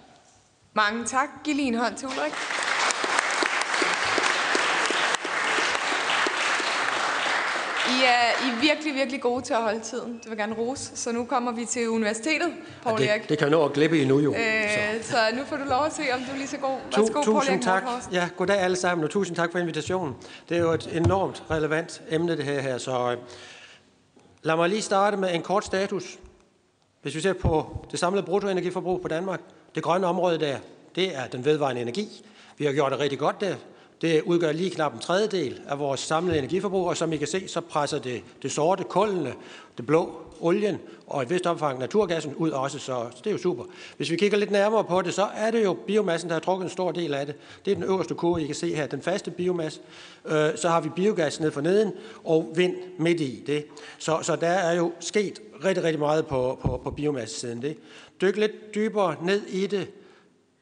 Mange 0.74 1.04
tak. 1.04 1.28
Giv 1.44 1.54
lige 1.54 1.68
en 1.68 1.74
hånd 1.74 1.94
til 1.96 2.08
Ulrik. 2.08 2.65
I 7.96 8.04
er, 8.04 8.46
I 8.46 8.50
er 8.50 8.60
virkelig, 8.60 8.94
virkelig 8.94 9.20
gode 9.20 9.42
til 9.42 9.54
at 9.54 9.62
holde 9.62 9.80
tiden. 9.80 10.20
Det 10.22 10.30
vil 10.30 10.38
gerne 10.38 10.54
rose. 10.54 10.96
Så 10.96 11.12
nu 11.12 11.24
kommer 11.24 11.52
vi 11.52 11.64
til 11.64 11.88
universitetet, 11.88 12.52
Paul 12.82 13.02
ja, 13.02 13.14
det, 13.14 13.28
det 13.28 13.38
kan 13.38 13.50
nå 13.50 13.64
at 13.64 13.72
glippe 13.72 14.00
endnu 14.02 14.18
jo. 14.18 14.34
Øh, 14.34 15.00
så. 15.02 15.10
så 15.10 15.16
nu 15.36 15.44
får 15.44 15.56
du 15.56 15.64
lov 15.64 15.84
at 15.84 15.92
se, 15.92 16.02
om 16.14 16.20
du 16.20 16.32
er 16.32 16.36
lige 16.36 16.48
så 16.48 16.56
god. 16.56 16.78
Værsgo, 16.96 17.22
tu, 17.22 17.32
tusind 17.32 17.62
tak. 17.62 17.82
Ja, 18.12 18.28
goddag 18.36 18.58
alle 18.58 18.76
sammen, 18.76 19.04
og 19.04 19.10
tusind 19.10 19.36
tak 19.36 19.52
for 19.52 19.58
invitationen. 19.58 20.14
Det 20.48 20.56
er 20.56 20.60
jo 20.60 20.72
et 20.72 20.88
enormt 20.92 21.42
relevant 21.50 22.02
emne, 22.10 22.36
det 22.36 22.44
her. 22.44 22.60
her 22.60 22.78
så 22.78 23.10
øh, 23.10 23.16
lad 24.42 24.56
mig 24.56 24.68
lige 24.68 24.82
starte 24.82 25.16
med 25.16 25.34
en 25.34 25.42
kort 25.42 25.64
status. 25.64 26.18
Hvis 27.02 27.14
vi 27.14 27.20
ser 27.20 27.32
på 27.32 27.86
det 27.90 27.98
samlede 27.98 28.26
bruttoenergiforbrug 28.26 29.02
på 29.02 29.08
Danmark, 29.08 29.40
det 29.74 29.82
grønne 29.82 30.06
område 30.06 30.38
der, 30.38 30.58
det 30.94 31.16
er 31.16 31.26
den 31.26 31.44
vedvarende 31.44 31.82
energi. 31.82 32.24
Vi 32.58 32.64
har 32.64 32.72
gjort 32.72 32.92
det 32.92 33.00
rigtig 33.00 33.18
godt 33.18 33.40
der. 33.40 33.54
Det 34.00 34.22
udgør 34.22 34.52
lige 34.52 34.70
knap 34.70 34.94
en 34.94 35.00
tredjedel 35.00 35.60
af 35.68 35.78
vores 35.78 36.00
samlede 36.00 36.38
energiforbrug, 36.38 36.88
og 36.88 36.96
som 36.96 37.12
I 37.12 37.16
kan 37.16 37.26
se, 37.26 37.48
så 37.48 37.60
presser 37.60 37.98
det, 37.98 38.22
det 38.42 38.52
sorte, 38.52 38.84
kullene, 38.84 39.34
det 39.76 39.86
blå, 39.86 40.26
olien 40.40 40.78
og 41.06 41.22
et 41.22 41.30
vist 41.30 41.46
omfang 41.46 41.78
naturgassen 41.78 42.34
ud 42.34 42.50
også, 42.50 42.78
så 42.78 43.06
det 43.18 43.26
er 43.26 43.30
jo 43.30 43.38
super. 43.38 43.64
Hvis 43.96 44.10
vi 44.10 44.16
kigger 44.16 44.38
lidt 44.38 44.50
nærmere 44.50 44.84
på 44.84 45.02
det, 45.02 45.14
så 45.14 45.28
er 45.36 45.50
det 45.50 45.64
jo 45.64 45.76
biomassen, 45.86 46.30
der 46.30 46.34
har 46.34 46.40
trukket 46.40 46.64
en 46.64 46.70
stor 46.70 46.92
del 46.92 47.14
af 47.14 47.26
det. 47.26 47.34
Det 47.64 47.70
er 47.70 47.74
den 47.74 47.84
øverste 47.84 48.14
kurve, 48.14 48.42
I 48.42 48.46
kan 48.46 48.54
se 48.54 48.74
her, 48.74 48.86
den 48.86 49.02
faste 49.02 49.30
biomasse. 49.30 49.80
Øh, 50.26 50.56
så 50.56 50.68
har 50.68 50.80
vi 50.80 50.88
biogas 50.88 51.40
ned 51.40 51.50
for 51.50 51.60
neden 51.60 51.92
og 52.24 52.52
vind 52.54 52.74
midt 52.98 53.20
i 53.20 53.44
det. 53.46 53.66
Så, 53.98 54.18
så 54.22 54.36
der 54.36 54.48
er 54.48 54.72
jo 54.72 54.92
sket 55.00 55.40
rigtig, 55.64 55.84
rigtig 55.84 56.00
meget 56.00 56.26
på, 56.26 56.58
på, 56.62 56.80
på 56.84 56.90
biomasse-siden 56.90 57.62
det. 57.62 57.76
Dyk 58.20 58.36
lidt 58.36 58.74
dybere 58.74 59.16
ned 59.22 59.42
i 59.46 59.66
det, 59.66 59.88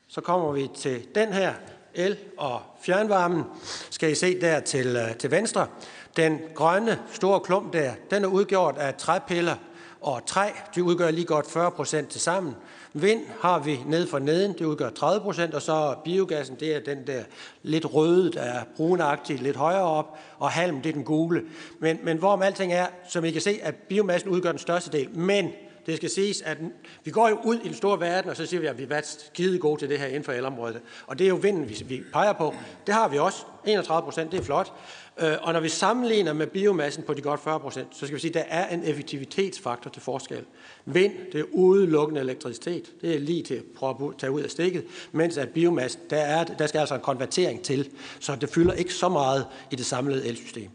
så 0.08 0.20
kommer 0.20 0.52
vi 0.52 0.68
til 0.74 1.02
den 1.14 1.32
her 1.32 1.54
el 1.94 2.16
og 2.36 2.60
fjernvarmen, 2.82 3.42
skal 3.90 4.10
I 4.10 4.14
se 4.14 4.40
der 4.40 4.60
til, 4.60 4.96
øh, 4.96 5.16
til 5.16 5.30
venstre. 5.30 5.66
Den 6.16 6.40
grønne 6.54 6.98
store 7.12 7.40
klump 7.40 7.72
der, 7.72 7.92
den 8.10 8.24
er 8.24 8.28
udgjort 8.28 8.78
af 8.78 8.94
træpiller 8.94 9.56
og 10.00 10.26
træ. 10.26 10.50
De 10.74 10.84
udgør 10.84 11.10
lige 11.10 11.24
godt 11.24 11.50
40 11.50 11.70
procent 11.70 12.08
til 12.08 12.20
sammen. 12.20 12.56
Vind 12.92 13.20
har 13.40 13.58
vi 13.58 13.80
ned 13.86 14.06
for 14.06 14.18
neden, 14.18 14.52
det 14.52 14.64
udgør 14.64 14.90
30 14.90 15.20
procent, 15.20 15.54
og 15.54 15.62
så 15.62 15.94
biogassen, 16.04 16.56
det 16.60 16.76
er 16.76 16.80
den 16.80 17.06
der 17.06 17.22
lidt 17.62 17.94
røde, 17.94 18.32
der 18.32 18.40
er 18.40 18.64
brunagtig, 18.76 19.42
lidt 19.42 19.56
højere 19.56 19.82
op, 19.82 20.18
og 20.38 20.50
halm, 20.50 20.82
det 20.82 20.88
er 20.88 20.92
den 20.92 21.04
gule. 21.04 21.42
Men, 21.78 21.98
men 22.02 22.18
hvorom 22.18 22.42
alting 22.42 22.72
er, 22.72 22.86
som 23.08 23.24
I 23.24 23.30
kan 23.30 23.40
se, 23.40 23.58
at 23.62 23.74
biomassen 23.74 24.30
udgør 24.30 24.50
den 24.50 24.58
største 24.58 24.98
del. 24.98 25.18
Men 25.18 25.52
det 25.86 25.96
skal 25.96 26.10
siges, 26.10 26.42
at 26.42 26.58
vi 27.04 27.10
går 27.10 27.28
jo 27.28 27.38
ud 27.44 27.58
i 27.58 27.68
den 27.68 27.74
store 27.74 28.00
verden, 28.00 28.30
og 28.30 28.36
så 28.36 28.46
siger 28.46 28.60
vi, 28.60 28.66
at 28.66 28.78
vi 28.78 28.86
er 28.90 29.00
skide 29.04 29.58
gode 29.58 29.80
til 29.80 29.88
det 29.88 29.98
her 29.98 30.06
inden 30.06 30.24
for 30.24 30.32
elområdet. 30.32 30.80
Og 31.06 31.18
det 31.18 31.24
er 31.24 31.28
jo 31.28 31.34
vinden, 31.34 31.68
vi 31.68 32.02
peger 32.12 32.32
på. 32.32 32.54
Det 32.86 32.94
har 32.94 33.08
vi 33.08 33.18
også. 33.18 33.44
31 33.66 34.04
procent, 34.04 34.32
det 34.32 34.40
er 34.40 34.44
flot. 34.44 34.72
Øh, 35.20 35.32
og 35.42 35.52
når 35.52 35.60
vi 35.60 35.68
sammenligner 35.68 36.32
med 36.32 36.46
biomassen 36.46 37.02
på 37.02 37.14
de 37.14 37.22
godt 37.22 37.40
40 37.40 37.60
procent, 37.60 37.88
så 37.90 38.06
skal 38.06 38.14
vi 38.14 38.20
sige, 38.20 38.28
at 38.28 38.34
der 38.34 38.54
er 38.54 38.74
en 38.74 38.84
effektivitetsfaktor 38.84 39.90
til 39.90 40.02
forskel. 40.02 40.44
Vind, 40.84 41.12
det 41.32 41.40
er 41.40 41.44
udelukkende 41.52 42.20
elektricitet. 42.20 42.92
Det 43.00 43.14
er 43.14 43.18
lige 43.18 43.42
til 43.42 43.54
at 43.54 43.62
prøve 43.76 44.08
at 44.08 44.18
tage 44.18 44.30
ud 44.30 44.40
af 44.40 44.50
stikket. 44.50 44.84
Mens 45.12 45.36
at 45.36 45.48
biomasse, 45.48 45.98
der, 46.10 46.16
er, 46.16 46.44
der 46.44 46.66
skal 46.66 46.78
altså 46.78 46.94
en 46.94 47.00
konvertering 47.00 47.62
til. 47.62 47.90
Så 48.20 48.36
det 48.36 48.48
fylder 48.48 48.72
ikke 48.72 48.94
så 48.94 49.08
meget 49.08 49.46
i 49.70 49.76
det 49.76 49.86
samlede 49.86 50.26
elsystem. 50.26 50.70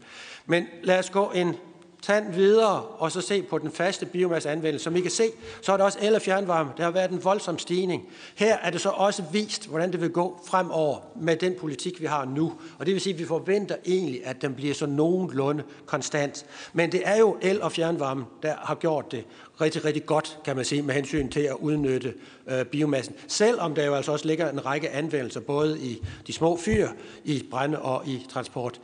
Men 0.46 0.66
lad 0.82 0.98
os 0.98 1.10
gå 1.10 1.30
en 1.34 1.56
tand 2.02 2.34
videre 2.34 2.82
og 2.82 3.12
så 3.12 3.20
se 3.20 3.42
på 3.42 3.58
den 3.58 3.72
faste 3.72 4.06
biomasseanvendelse. 4.06 4.84
Som 4.84 4.96
I 4.96 5.00
kan 5.00 5.10
se, 5.10 5.24
så 5.62 5.72
er 5.72 5.76
der 5.76 5.84
også 5.84 5.98
el- 6.02 6.14
og 6.14 6.22
fjernvarme. 6.22 6.70
Der 6.76 6.82
har 6.82 6.90
været 6.90 7.10
en 7.10 7.24
voldsom 7.24 7.58
stigning. 7.58 8.08
Her 8.34 8.56
er 8.56 8.70
det 8.70 8.80
så 8.80 8.88
også 8.88 9.22
vist, 9.32 9.66
hvordan 9.68 9.92
det 9.92 10.00
vil 10.00 10.10
gå 10.10 10.40
fremover 10.46 10.98
med 11.20 11.36
den 11.36 11.54
politik, 11.60 12.00
vi 12.00 12.06
har 12.06 12.24
nu. 12.24 12.52
Og 12.78 12.86
det 12.86 12.94
vil 12.94 13.00
sige, 13.00 13.12
at 13.12 13.18
vi 13.18 13.24
forventer 13.24 13.76
egentlig, 13.86 14.26
at 14.26 14.42
den 14.42 14.54
bliver 14.54 14.74
så 14.74 14.86
nogenlunde 14.86 15.62
konstant. 15.86 16.46
Men 16.72 16.92
det 16.92 17.02
er 17.04 17.18
jo 17.18 17.36
el- 17.42 17.62
og 17.62 17.72
fjernvarme, 17.72 18.24
der 18.42 18.54
har 18.58 18.74
gjort 18.74 19.12
det 19.12 19.24
rigtig, 19.60 19.84
rigtig 19.84 20.06
godt, 20.06 20.38
kan 20.44 20.56
man 20.56 20.64
sige, 20.64 20.82
med 20.82 20.94
hensyn 20.94 21.28
til 21.28 21.40
at 21.40 21.54
udnytte 21.60 22.14
øh, 22.46 22.64
biomassen. 22.64 23.14
Selvom 23.28 23.74
der 23.74 23.86
jo 23.86 23.94
altså 23.94 24.12
også 24.12 24.26
ligger 24.26 24.50
en 24.50 24.66
række 24.66 24.90
anvendelser, 24.90 25.40
både 25.40 25.80
i 25.80 26.02
de 26.26 26.32
små 26.32 26.56
fyr, 26.56 26.88
i 27.24 27.46
brænde 27.50 27.78
og 27.78 28.08
i 28.08 28.26
transport. 28.32 28.80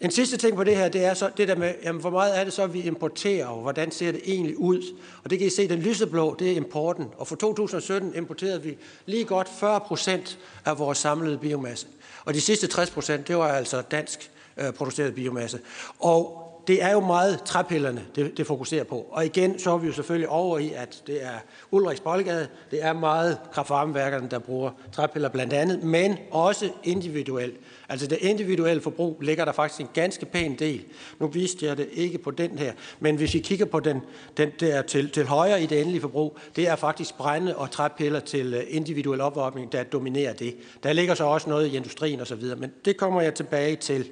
En 0.00 0.10
sidste 0.10 0.36
ting 0.36 0.56
på 0.56 0.64
det 0.64 0.76
her, 0.76 0.88
det 0.88 1.04
er 1.04 1.14
så 1.14 1.30
det 1.36 1.48
der 1.48 1.56
med, 1.56 1.74
jamen, 1.82 2.00
hvor 2.00 2.10
meget 2.10 2.38
er 2.38 2.44
det 2.44 2.52
så, 2.52 2.66
vi 2.66 2.82
importerer, 2.82 3.46
og 3.46 3.62
hvordan 3.62 3.90
ser 3.90 4.12
det 4.12 4.20
egentlig 4.24 4.58
ud? 4.58 4.82
Og 5.24 5.30
det 5.30 5.38
kan 5.38 5.46
I 5.46 5.50
se, 5.50 5.68
den 5.68 5.78
lyseblå, 5.78 6.36
det 6.38 6.52
er 6.52 6.56
importen. 6.56 7.06
Og 7.16 7.26
for 7.26 7.36
2017 7.36 8.14
importerede 8.14 8.62
vi 8.62 8.76
lige 9.06 9.24
godt 9.24 9.48
40 9.48 9.80
procent 9.80 10.38
af 10.64 10.78
vores 10.78 10.98
samlede 10.98 11.38
biomasse. 11.38 11.86
Og 12.24 12.34
de 12.34 12.40
sidste 12.40 12.66
60 12.66 12.90
procent, 12.90 13.28
det 13.28 13.36
var 13.36 13.48
altså 13.48 13.82
dansk 13.90 14.30
øh, 14.56 14.72
produceret 14.72 15.14
biomasse. 15.14 15.60
Og 15.98 16.42
det 16.66 16.82
er 16.82 16.92
jo 16.92 17.00
meget 17.00 17.42
træpillerne, 17.44 18.04
det, 18.14 18.36
det 18.36 18.46
fokuserer 18.46 18.84
på. 18.84 19.06
Og 19.10 19.26
igen, 19.26 19.58
så 19.58 19.70
er 19.70 19.78
vi 19.78 19.86
jo 19.86 19.92
selvfølgelig 19.92 20.28
over 20.28 20.58
i, 20.58 20.72
at 20.72 21.02
det 21.06 21.24
er 21.24 21.38
Ulriks 21.70 22.00
Boldgade, 22.00 22.48
det 22.70 22.84
er 22.84 22.92
meget 22.92 23.38
kraftvarmeværkerne, 23.52 24.28
der 24.30 24.38
bruger 24.38 24.70
træpiller 24.92 25.28
blandt 25.28 25.52
andet, 25.52 25.82
men 25.82 26.18
også 26.30 26.70
individuelt. 26.84 27.56
Altså 27.88 28.06
det 28.06 28.18
individuelle 28.20 28.82
forbrug 28.82 29.20
ligger 29.20 29.44
der 29.44 29.52
faktisk 29.52 29.80
en 29.80 29.88
ganske 29.94 30.26
pæn 30.26 30.56
del. 30.58 30.84
Nu 31.20 31.26
viste 31.26 31.66
jeg 31.66 31.76
det 31.76 31.88
ikke 31.92 32.18
på 32.18 32.30
den 32.30 32.58
her, 32.58 32.72
men 33.00 33.16
hvis 33.16 33.34
vi 33.34 33.38
kigger 33.38 33.64
på 33.66 33.80
den, 33.80 34.00
den 34.36 34.50
der 34.60 34.82
til, 34.82 35.10
til 35.10 35.26
højre 35.26 35.62
i 35.62 35.66
det 35.66 35.80
endelige 35.80 36.00
forbrug, 36.00 36.38
det 36.56 36.68
er 36.68 36.76
faktisk 36.76 37.14
brænde 37.14 37.56
og 37.56 37.70
træpiller 37.70 38.20
til 38.20 38.54
øh, 38.54 38.62
individuel 38.68 39.20
opvarmning, 39.20 39.72
der 39.72 39.82
dominerer 39.82 40.32
det. 40.32 40.56
Der 40.82 40.92
ligger 40.92 41.14
så 41.14 41.24
også 41.24 41.48
noget 41.48 41.66
i 41.66 41.76
industrien 41.76 42.20
osv., 42.20 42.42
men 42.58 42.72
det 42.84 42.96
kommer 42.96 43.20
jeg 43.20 43.34
tilbage 43.34 43.76
til. 43.76 44.10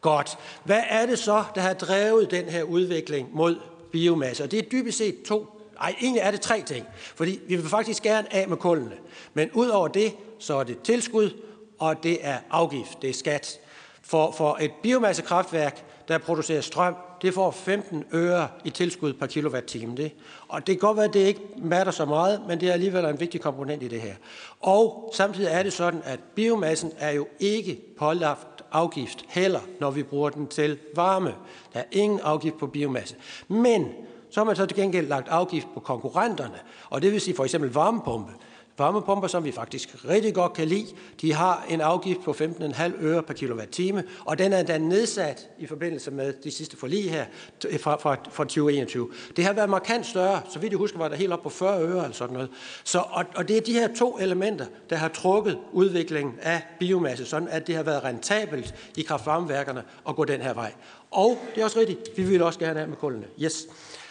Godt. 0.00 0.38
Hvad 0.64 0.80
er 0.90 1.06
det 1.06 1.18
så, 1.18 1.44
der 1.54 1.60
har 1.60 1.72
drevet 1.72 2.30
den 2.30 2.44
her 2.44 2.62
udvikling 2.62 3.28
mod 3.32 3.56
biomasse? 3.92 4.42
Og 4.44 4.50
det 4.50 4.58
er 4.58 4.62
dybest 4.62 4.98
set 4.98 5.22
to 5.22 5.46
ej, 5.80 5.94
egentlig 6.00 6.20
er 6.20 6.30
det 6.30 6.40
tre 6.40 6.62
ting. 6.66 6.86
Fordi 6.96 7.40
vi 7.48 7.56
vil 7.56 7.68
faktisk 7.68 8.02
gerne 8.02 8.34
af 8.34 8.48
med 8.48 8.56
kullene. 8.56 8.96
Men 9.34 9.50
ud 9.54 9.68
over 9.68 9.88
det, 9.88 10.12
så 10.38 10.54
er 10.54 10.64
det 10.64 10.80
tilskud, 10.82 11.30
og 11.78 12.02
det 12.02 12.18
er 12.20 12.38
afgift, 12.50 13.02
det 13.02 13.10
er 13.10 13.14
skat. 13.14 13.60
For, 14.02 14.30
for 14.30 14.58
et 14.60 14.72
biomassekraftværk, 14.82 15.84
der 16.08 16.18
producerer 16.18 16.60
strøm, 16.60 16.96
det 17.22 17.34
får 17.34 17.50
15 17.50 18.04
øre 18.12 18.48
i 18.64 18.70
tilskud 18.70 19.12
per 19.12 19.26
kilowatt-time. 19.26 19.96
Det. 19.96 20.12
Og 20.48 20.66
det 20.66 20.74
kan 20.74 20.88
godt 20.88 20.96
være, 20.96 21.06
at 21.06 21.14
det 21.14 21.20
ikke 21.20 21.40
matter 21.56 21.92
så 21.92 22.04
meget, 22.04 22.42
men 22.48 22.60
det 22.60 22.68
er 22.68 22.72
alligevel 22.72 23.04
en 23.04 23.20
vigtig 23.20 23.40
komponent 23.40 23.82
i 23.82 23.88
det 23.88 24.00
her. 24.00 24.14
Og 24.60 25.12
samtidig 25.14 25.48
er 25.52 25.62
det 25.62 25.72
sådan, 25.72 26.00
at 26.04 26.20
biomassen 26.34 26.92
er 26.98 27.10
jo 27.10 27.26
ikke 27.40 27.80
pålagt 27.98 28.64
afgift 28.72 29.24
heller, 29.28 29.60
når 29.80 29.90
vi 29.90 30.02
bruger 30.02 30.30
den 30.30 30.46
til 30.46 30.78
varme. 30.94 31.34
Der 31.72 31.80
er 31.80 31.84
ingen 31.92 32.20
afgift 32.20 32.58
på 32.58 32.66
biomasse. 32.66 33.16
Men 33.48 33.88
så 34.30 34.40
har 34.40 34.44
man 34.44 34.56
så 34.56 34.66
til 34.66 34.76
gengæld 34.76 35.08
lagt 35.08 35.28
afgift 35.28 35.66
på 35.74 35.80
konkurrenterne, 35.80 36.58
og 36.90 37.02
det 37.02 37.12
vil 37.12 37.20
sige 37.20 37.36
for 37.36 37.44
eksempel 37.44 37.72
varmepumpe. 37.72 38.32
Varmepumper, 38.78 39.28
som 39.28 39.44
vi 39.44 39.52
faktisk 39.52 39.96
rigtig 40.08 40.34
godt 40.34 40.52
kan 40.52 40.68
lide, 40.68 40.86
de 41.20 41.32
har 41.34 41.66
en 41.68 41.80
afgift 41.80 42.20
på 42.24 42.30
15,5 42.30 43.04
øre 43.04 43.22
per 43.22 43.34
kilowatt-time, 43.34 44.04
og 44.24 44.38
den 44.38 44.52
er 44.52 44.62
da 44.62 44.78
nedsat 44.78 45.48
i 45.58 45.66
forbindelse 45.66 46.10
med 46.10 46.32
de 46.44 46.50
sidste 46.50 46.76
forlig 46.76 47.10
her 47.10 47.24
fra, 47.80 47.96
fra, 47.96 48.16
fra 48.30 48.44
2021. 48.44 49.10
Det 49.36 49.44
har 49.44 49.52
været 49.52 49.70
markant 49.70 50.06
større, 50.06 50.42
så 50.50 50.58
vidt 50.58 50.70
jeg 50.70 50.78
husker, 50.78 50.98
var 50.98 51.08
der 51.08 51.16
helt 51.16 51.32
op 51.32 51.42
på 51.42 51.48
40 51.48 51.82
øre 51.82 52.02
eller 52.02 52.12
sådan 52.12 52.32
noget. 52.32 52.50
Så, 52.84 52.98
og, 52.98 53.24
og 53.36 53.48
det 53.48 53.56
er 53.56 53.60
de 53.60 53.72
her 53.72 53.94
to 53.94 54.18
elementer, 54.18 54.66
der 54.90 54.96
har 54.96 55.08
trukket 55.08 55.58
udviklingen 55.72 56.34
af 56.42 56.62
biomasse, 56.78 57.26
sådan 57.26 57.48
at 57.48 57.66
det 57.66 57.76
har 57.76 57.82
været 57.82 58.04
rentabelt 58.04 58.74
i 58.96 59.02
kraftvarmeværkerne 59.02 59.82
at 60.08 60.16
gå 60.16 60.24
den 60.24 60.40
her 60.40 60.54
vej. 60.54 60.72
Og 61.10 61.38
det 61.54 61.60
er 61.60 61.64
også 61.64 61.78
rigtigt, 61.78 62.00
vi 62.16 62.22
vil 62.22 62.42
også 62.42 62.58
gerne 62.58 62.78
have 62.78 62.88
med 62.88 62.96
kullene. 62.96 63.26
Yes. 63.42 63.66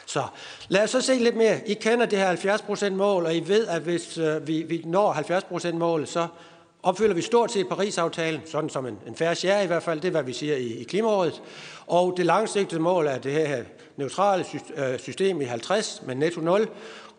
Så 0.07 0.23
lad 0.69 0.84
os 0.84 0.89
så 0.89 1.01
se 1.01 1.13
lidt 1.13 1.35
mere. 1.35 1.59
I 1.65 1.73
kender 1.73 2.05
det 2.05 2.19
her 2.19 2.35
70% 2.35 2.89
mål, 2.89 3.25
og 3.25 3.35
I 3.35 3.39
ved, 3.39 3.67
at 3.67 3.81
hvis 3.81 4.17
øh, 4.17 4.47
vi, 4.47 4.61
vi 4.61 4.81
når 4.85 5.13
70% 5.71 5.73
mål, 5.73 6.07
så 6.07 6.27
opfylder 6.84 7.13
vi 7.13 7.21
stort 7.21 7.51
set 7.51 7.67
Paris-aftalen, 7.67 8.41
sådan 8.45 8.69
som 8.69 8.85
en, 8.85 8.99
en 9.07 9.15
færre 9.15 9.35
share 9.35 9.63
i 9.63 9.67
hvert 9.67 9.84
fald, 9.84 10.01
det 10.01 10.07
er, 10.07 10.11
hvad 10.11 10.23
vi 10.23 10.34
siger 10.34 10.55
i, 10.55 10.73
i 10.73 10.84
Klimarådet. 10.84 11.41
Og 11.88 12.13
det 12.17 12.25
langsigtede 12.25 12.81
mål 12.81 13.07
er 13.07 13.17
det 13.17 13.31
her 13.31 13.63
neutrale 13.97 14.45
øh, 14.75 14.99
system 14.99 15.41
i 15.41 15.45
50 15.45 16.01
med 16.05 16.15
netto 16.15 16.41
0. 16.41 16.69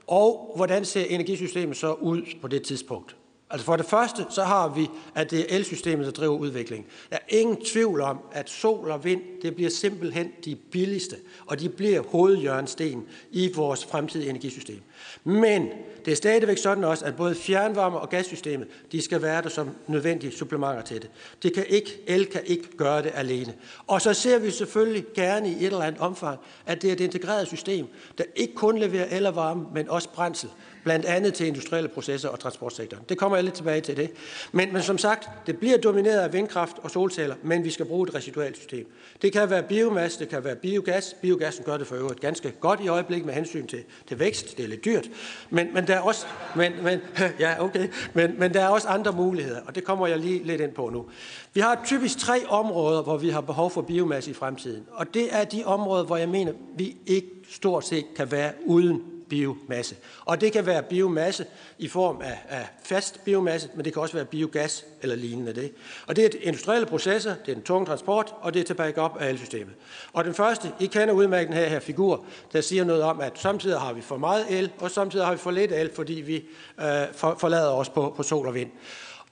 Og 0.06 0.52
hvordan 0.56 0.84
ser 0.84 1.04
energisystemet 1.08 1.76
så 1.76 1.92
ud 1.92 2.22
på 2.40 2.48
det 2.48 2.62
tidspunkt? 2.62 3.16
Altså 3.50 3.64
for 3.64 3.76
det 3.76 3.86
første, 3.86 4.26
så 4.30 4.44
har 4.44 4.68
vi, 4.68 4.90
at 5.14 5.30
det 5.30 5.40
er 5.40 5.56
elsystemet, 5.56 6.06
der 6.06 6.12
driver 6.12 6.36
udviklingen. 6.36 6.86
Der 7.10 7.16
er 7.16 7.36
ingen 7.36 7.64
tvivl 7.64 8.00
om, 8.00 8.18
at 8.32 8.50
sol 8.50 8.90
og 8.90 9.04
vind, 9.04 9.20
det 9.42 9.54
bliver 9.54 9.70
simpelthen 9.70 10.32
de 10.44 10.56
billigste, 10.56 11.16
og 11.46 11.60
de 11.60 11.68
bliver 11.68 12.02
hovedjørnsten 12.02 13.04
i 13.30 13.52
vores 13.54 13.84
fremtidige 13.84 14.30
energisystem. 14.30 14.80
Men 15.24 15.68
det 16.04 16.12
er 16.12 16.16
stadigvæk 16.16 16.58
sådan 16.58 16.84
også, 16.84 17.04
at 17.04 17.16
både 17.16 17.34
fjernvarme 17.34 17.98
og 17.98 18.08
gassystemet, 18.08 18.68
de 18.92 19.02
skal 19.02 19.22
være 19.22 19.42
der 19.42 19.48
som 19.48 19.70
nødvendige 19.86 20.32
supplementer 20.32 20.82
til 20.82 21.02
det. 21.02 21.10
det 21.42 21.54
kan 21.54 21.64
ikke, 21.68 22.02
el 22.06 22.26
kan 22.26 22.42
ikke 22.46 22.76
gøre 22.76 23.02
det 23.02 23.10
alene. 23.14 23.54
Og 23.86 24.02
så 24.02 24.14
ser 24.14 24.38
vi 24.38 24.50
selvfølgelig 24.50 25.04
gerne 25.14 25.48
i 25.50 25.52
et 25.52 25.64
eller 25.64 25.82
andet 25.82 26.00
omfang, 26.00 26.38
at 26.66 26.82
det 26.82 26.88
er 26.88 26.92
et 26.92 27.00
integreret 27.00 27.46
system, 27.46 27.86
der 28.18 28.24
ikke 28.36 28.54
kun 28.54 28.78
leverer 28.78 29.16
el 29.16 29.26
og 29.26 29.36
varme, 29.36 29.66
men 29.74 29.88
også 29.88 30.08
brændsel 30.08 30.48
blandt 30.84 31.06
andet 31.06 31.34
til 31.34 31.46
industrielle 31.46 31.88
processer 31.88 32.28
og 32.28 32.40
transportsektoren. 32.40 33.04
Det 33.08 33.18
kommer 33.18 33.36
jeg 33.36 33.44
lidt 33.44 33.54
tilbage 33.54 33.80
til 33.80 33.96
det. 33.96 34.10
Men, 34.52 34.72
men 34.72 34.82
som 34.82 34.98
sagt, 34.98 35.28
det 35.46 35.58
bliver 35.58 35.78
domineret 35.78 36.20
af 36.20 36.32
vindkraft 36.32 36.76
og 36.82 36.90
solceller, 36.90 37.34
men 37.42 37.64
vi 37.64 37.70
skal 37.70 37.86
bruge 37.86 38.08
et 38.08 38.14
residualt 38.14 38.56
system. 38.56 38.92
Det 39.22 39.32
kan 39.32 39.50
være 39.50 39.62
biomasse, 39.62 40.18
det 40.18 40.28
kan 40.28 40.44
være 40.44 40.56
biogas. 40.56 41.16
Biogassen 41.22 41.64
gør 41.64 41.76
det 41.76 41.86
for 41.86 41.96
øvrigt 41.96 42.20
ganske 42.20 42.50
godt 42.60 42.80
i 42.80 42.88
øjeblikket 42.88 43.26
med 43.26 43.34
hensyn 43.34 43.66
til, 43.66 43.84
til 44.08 44.18
vækst. 44.18 44.56
Det 44.56 44.64
er 44.64 44.68
lidt 44.68 44.84
dyrt. 44.84 45.08
Men, 45.50 45.74
men 45.74 45.86
der 45.86 45.94
er 45.94 46.00
også, 46.00 46.26
men, 46.56 46.72
men, 46.82 47.00
ja, 47.40 47.64
okay. 47.64 47.88
men, 48.14 48.34
men 48.38 48.54
der 48.54 48.60
er 48.60 48.68
også 48.68 48.88
andre 48.88 49.12
muligheder, 49.12 49.60
og 49.66 49.74
det 49.74 49.84
kommer 49.84 50.06
jeg 50.06 50.18
lige 50.18 50.44
lidt 50.44 50.60
ind 50.60 50.72
på 50.72 50.90
nu. 50.90 51.06
Vi 51.54 51.60
har 51.60 51.82
typisk 51.84 52.18
tre 52.18 52.46
områder, 52.46 53.02
hvor 53.02 53.16
vi 53.16 53.28
har 53.28 53.40
behov 53.40 53.70
for 53.70 53.82
biomasse 53.82 54.30
i 54.30 54.34
fremtiden. 54.34 54.84
Og 54.92 55.14
det 55.14 55.28
er 55.30 55.44
de 55.44 55.64
områder, 55.64 56.04
hvor 56.04 56.16
jeg 56.16 56.28
mener, 56.28 56.52
vi 56.76 56.96
ikke 57.06 57.28
stort 57.50 57.86
set 57.86 58.04
kan 58.16 58.32
være 58.32 58.52
uden 58.66 59.02
biomasse. 59.30 59.96
Og 60.24 60.40
det 60.40 60.52
kan 60.52 60.66
være 60.66 60.82
biomasse 60.82 61.46
i 61.78 61.88
form 61.88 62.20
af, 62.22 62.38
af 62.48 62.66
fast 62.84 63.24
biomasse, 63.24 63.68
men 63.74 63.84
det 63.84 63.92
kan 63.92 64.02
også 64.02 64.14
være 64.14 64.24
biogas 64.24 64.84
eller 65.02 65.16
lignende 65.16 65.52
det. 65.54 65.72
Og 66.06 66.16
det 66.16 66.24
er 66.24 66.28
industrielle 66.40 66.86
processer, 66.86 67.34
det 67.46 67.50
er 67.50 67.54
den 67.54 67.62
tunge 67.62 67.86
transport, 67.86 68.34
og 68.40 68.54
det 68.54 68.60
er 68.60 68.64
til 68.64 68.74
backup 68.74 69.16
af 69.20 69.28
elsystemet. 69.28 69.74
Og 70.12 70.24
den 70.24 70.34
første, 70.34 70.72
I 70.80 70.86
kender 70.86 71.14
udmærket 71.14 71.48
den 71.48 71.56
her, 71.56 71.68
her 71.68 71.80
figur, 71.80 72.24
der 72.52 72.60
siger 72.60 72.84
noget 72.84 73.02
om, 73.02 73.20
at 73.20 73.32
samtidig 73.38 73.78
har 73.78 73.92
vi 73.92 74.00
for 74.00 74.16
meget 74.16 74.46
el, 74.48 74.70
og 74.78 74.90
samtidig 74.90 75.24
har 75.24 75.32
vi 75.32 75.38
for 75.38 75.50
lidt 75.50 75.72
el, 75.72 75.90
fordi 75.94 76.12
vi 76.14 76.36
øh, 76.80 76.84
forlader 77.14 77.70
os 77.70 77.88
på, 77.88 78.14
på 78.16 78.22
sol 78.22 78.46
og 78.46 78.54
vind. 78.54 78.70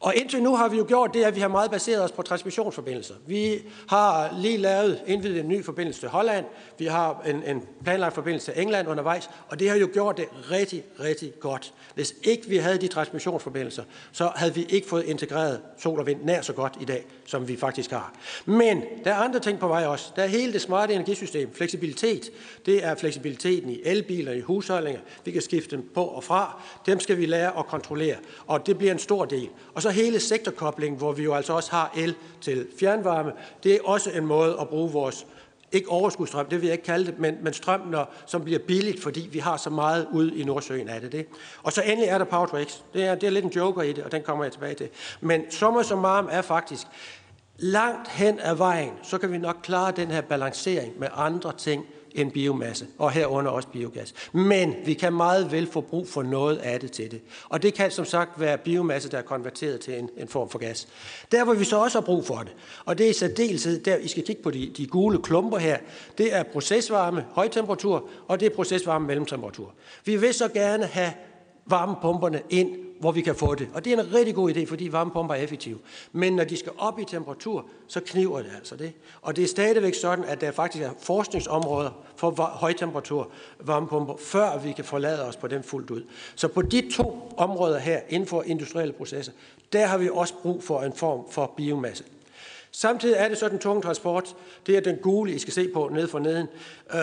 Og 0.01 0.15
indtil 0.17 0.43
nu 0.43 0.57
har 0.57 0.69
vi 0.69 0.77
jo 0.77 0.85
gjort 0.89 1.15
det, 1.15 1.25
at 1.25 1.35
vi 1.35 1.41
har 1.41 1.49
meget 1.49 1.71
baseret 1.71 2.03
os 2.03 2.13
på 2.13 2.23
transmissionsforbindelser. 2.23 3.15
Vi 3.27 3.63
har 3.89 4.39
lige 4.41 4.57
lavet 4.57 5.03
indvidet 5.07 5.41
en 5.41 5.49
ny 5.49 5.65
forbindelse 5.65 6.01
til 6.01 6.09
Holland. 6.09 6.45
Vi 6.79 6.87
har 6.87 7.23
en, 7.27 7.43
en 7.43 7.63
planlagt 7.85 8.15
forbindelse 8.15 8.53
til 8.53 8.63
England 8.63 8.89
undervejs, 8.89 9.31
og 9.49 9.61
det 9.61 9.71
har 9.71 9.77
jo 9.77 9.89
gjort 9.93 10.17
det 10.17 10.27
rigtig, 10.51 10.85
rigtig 11.01 11.33
godt. 11.41 11.75
Hvis 11.95 12.15
ikke 12.23 12.49
vi 12.49 12.57
havde 12.57 12.79
de 12.79 12.89
transmissionsforbindelser, 12.89 13.83
så 14.13 14.33
havde 14.35 14.55
vi 14.55 14.67
ikke 14.69 14.89
fået 14.89 15.05
integreret 15.05 15.61
sol 15.79 15.99
og 15.99 16.07
vind 16.07 16.23
nær 16.23 16.41
så 16.41 16.53
godt 16.53 16.77
i 16.81 16.85
dag, 16.85 17.07
som 17.27 17.49
vi 17.49 17.57
faktisk 17.57 17.91
har. 17.91 18.13
Men 18.45 18.83
der 19.05 19.11
er 19.11 19.17
andre 19.17 19.41
ting 19.41 19.59
på 19.59 19.69
vej 19.69 19.87
også. 19.87 20.13
Der 20.17 20.23
er 20.23 20.27
hele 20.27 20.53
det 20.53 20.61
smarte 20.61 20.95
energisystem, 20.95 21.55
fleksibilitet. 21.55 22.31
Det 22.67 22.85
er 22.85 22.95
fleksibiliteten 22.95 23.71
i 23.71 23.81
elbiler, 23.85 24.33
i 24.33 24.41
husholdninger. 24.41 25.01
Vi 25.25 25.31
kan 25.31 25.43
skifte 25.43 25.77
dem 25.77 25.91
på 25.95 26.05
og 26.05 26.25
fra. 26.25 26.63
Dem 26.87 27.01
skal 27.01 27.19
vi 27.19 27.27
lære 27.27 27.59
at 27.59 27.67
kontrollere, 27.67 28.17
og 28.47 28.67
det 28.67 28.79
bliver 28.79 28.93
en 28.93 28.99
stor 28.99 29.25
del. 29.25 29.49
Og 29.75 29.83
så 29.83 29.91
hele 29.91 30.21
sektorkoblingen, 30.21 30.99
hvor 30.99 31.13
vi 31.13 31.23
jo 31.23 31.35
altså 31.35 31.53
også 31.53 31.71
har 31.71 31.93
el 31.97 32.15
til 32.41 32.67
fjernvarme. 32.81 33.33
Det 33.63 33.75
er 33.75 33.79
også 33.85 34.11
en 34.11 34.27
måde 34.27 34.57
at 34.61 34.69
bruge 34.69 34.93
vores 34.93 35.27
ikke 35.73 35.91
overskudstrøm, 35.91 36.47
det 36.47 36.61
vil 36.61 36.67
jeg 36.67 36.73
ikke 36.73 36.85
kalde 36.85 37.07
det, 37.07 37.19
men, 37.19 37.37
men 37.43 37.53
strøm, 37.53 37.81
når, 37.81 38.15
som 38.27 38.45
bliver 38.45 38.59
billigt, 38.59 39.03
fordi 39.03 39.29
vi 39.33 39.39
har 39.39 39.57
så 39.57 39.71
meget 39.71 40.07
ud 40.13 40.31
i 40.31 40.45
Nordsøen 40.45 40.89
af 40.89 41.01
det. 41.01 41.13
det. 41.13 41.27
Og 41.63 41.73
så 41.73 41.83
endelig 41.83 42.09
er 42.09 42.19
der 42.19 42.25
Power. 42.25 42.47
Det 42.47 43.05
er, 43.05 43.15
det 43.15 43.27
er 43.27 43.31
lidt 43.31 43.45
en 43.45 43.51
joker 43.51 43.83
i 43.83 43.93
det, 43.93 44.05
og 44.05 44.13
den 44.13 44.23
kommer 44.23 44.45
jeg 44.45 44.53
tilbage 44.53 44.75
til. 44.75 44.89
Men 45.21 45.51
summa 45.51 45.83
summarum 45.83 46.29
er 46.31 46.43
faktisk, 46.43 46.87
langt 47.59 48.09
hen 48.09 48.39
ad 48.43 48.55
vejen, 48.55 48.93
så 49.03 49.19
kan 49.19 49.33
vi 49.33 49.39
nok 49.39 49.57
klare 49.63 49.93
den 49.93 50.11
her 50.11 50.21
balancering 50.21 50.99
med 50.99 51.09
andre 51.15 51.53
ting, 51.53 51.87
end 52.17 52.33
biomasse, 52.33 52.87
og 52.99 53.11
herunder 53.11 53.51
også 53.51 53.69
biogas. 53.69 54.15
Men 54.33 54.75
vi 54.85 54.95
kan 54.95 55.13
meget 55.13 55.53
vel 55.53 55.67
få 55.67 55.81
brug 55.81 56.09
for 56.09 56.23
noget 56.23 56.57
af 56.57 56.81
det 56.81 56.93
til 56.93 57.11
det. 57.11 57.21
Og 57.49 57.63
det 57.63 57.75
kan 57.75 57.91
som 57.91 58.05
sagt 58.05 58.41
være 58.41 58.59
biomasse, 58.59 59.11
der 59.11 59.19
er 59.19 59.23
konverteret 59.23 59.81
til 59.81 59.99
en, 59.99 60.11
en 60.17 60.29
form 60.29 60.49
for 60.49 60.59
gas. 60.59 60.89
Der 61.33 61.45
hvor 61.45 61.55
vi 61.55 61.65
så 61.65 61.77
også 61.77 61.99
har 62.01 62.05
brug 62.05 62.27
for 62.27 62.37
det, 62.37 62.55
og 62.85 62.99
det 62.99 63.07
er 63.07 63.11
i 63.11 63.13
særdeleshed, 63.13 63.81
der 63.81 63.97
I 63.97 64.09
skal 64.09 64.23
kigge 64.23 64.43
på 64.43 64.51
de, 64.51 64.73
de 64.77 64.87
gule 64.87 65.23
klumper 65.23 65.59
her, 65.59 65.79
det 66.19 66.35
er 66.35 66.43
procesvarme, 66.43 67.25
højtemperatur, 67.31 68.09
og 68.29 68.41
det 68.41 68.47
er 68.47 68.57
procesvarme, 68.57 69.07
mellemtemperatur. 69.07 69.75
Vi 70.05 70.17
vil 70.17 70.35
så 70.35 70.49
gerne 70.49 70.87
have 70.87 71.13
varmepumperne 71.67 72.43
ind 72.51 72.86
hvor 73.01 73.13
vi 73.13 73.21
kan 73.21 73.35
få 73.35 73.55
det. 73.55 73.69
Og 73.75 73.85
det 73.85 73.93
er 73.93 74.01
en 74.01 74.15
rigtig 74.15 74.35
god 74.35 74.51
idé, 74.51 74.67
fordi 74.67 74.93
varmepumper 74.93 75.35
er 75.35 75.39
effektive. 75.39 75.79
Men 76.13 76.33
når 76.33 76.45
de 76.45 76.57
skal 76.57 76.73
op 76.79 76.99
i 76.99 77.05
temperatur, 77.05 77.67
så 77.87 78.01
kniver 78.01 78.39
det 78.39 78.51
altså 78.57 78.77
det. 78.77 78.93
Og 79.23 79.37
det 79.37 79.45
er 79.45 79.49
stadigvæk 79.49 79.95
sådan, 79.95 80.25
at 80.25 80.41
der 80.41 80.51
faktisk 80.51 80.85
er 80.85 80.91
forskningsområder 81.01 81.91
for 82.17 82.43
højtemperatur 82.43 83.31
varmepumper, 83.61 84.15
før 84.17 84.59
vi 84.59 84.73
kan 84.73 84.85
forlade 84.85 85.25
os 85.25 85.37
på 85.37 85.47
dem 85.47 85.63
fuldt 85.63 85.91
ud. 85.91 86.03
Så 86.35 86.49
på 86.49 86.63
de 86.63 86.91
to 86.97 87.33
områder 87.37 87.79
her, 87.79 88.01
inden 88.09 88.29
for 88.29 88.43
industrielle 88.43 88.93
processer, 88.93 89.33
der 89.73 89.87
har 89.87 89.99
vi 89.99 90.09
også 90.13 90.35
brug 90.43 90.65
for 90.65 90.83
en 90.83 90.93
form 90.93 91.21
for 91.31 91.53
biomasse. 91.57 92.05
Samtidig 92.71 93.17
er 93.19 93.29
det 93.29 93.39
så 93.39 93.49
den 93.49 93.59
tunge 93.59 93.83
transport. 93.83 94.37
Det 94.67 94.77
er 94.77 94.81
den 94.81 94.97
gule, 94.97 95.33
I 95.33 95.39
skal 95.39 95.53
se 95.53 95.69
på 95.69 95.91
nede 95.93 96.09
for 96.09 96.19
neden. 96.19 96.47
Øh, 96.95 97.01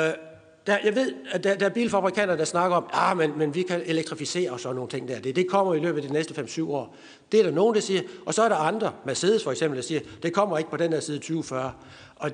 der, 0.67 0.77
jeg 0.83 0.95
ved, 0.95 1.13
at 1.31 1.43
der, 1.43 1.55
der 1.55 1.65
er 1.65 1.69
bilfabrikanter, 1.69 2.35
der 2.35 2.45
snakker 2.45 2.77
om, 2.77 2.85
ah, 2.93 3.17
men, 3.17 3.37
men 3.37 3.55
vi 3.55 3.61
kan 3.61 3.81
elektrificere 3.85 4.51
og 4.51 4.59
sådan 4.59 4.75
nogle 4.75 4.89
ting 4.89 5.07
der. 5.07 5.19
Det, 5.19 5.35
det 5.35 5.47
kommer 5.47 5.73
i 5.73 5.79
løbet 5.79 6.01
af 6.01 6.07
de 6.07 6.13
næste 6.13 6.41
5-7 6.41 6.69
år. 6.69 6.95
Det 7.31 7.39
er 7.39 7.43
der 7.43 7.51
nogen, 7.51 7.75
der 7.75 7.81
siger. 7.81 8.01
Og 8.25 8.33
så 8.33 8.43
er 8.43 8.49
der 8.49 8.55
andre, 8.55 8.91
Mercedes 9.05 9.43
for 9.43 9.51
eksempel, 9.51 9.77
der 9.77 9.83
siger, 9.83 10.01
det 10.23 10.33
kommer 10.33 10.57
ikke 10.57 10.69
på 10.69 10.77
den 10.77 10.93
her 10.93 10.99
side 10.99 11.17
2040. 11.17 11.73
Og 12.15 12.31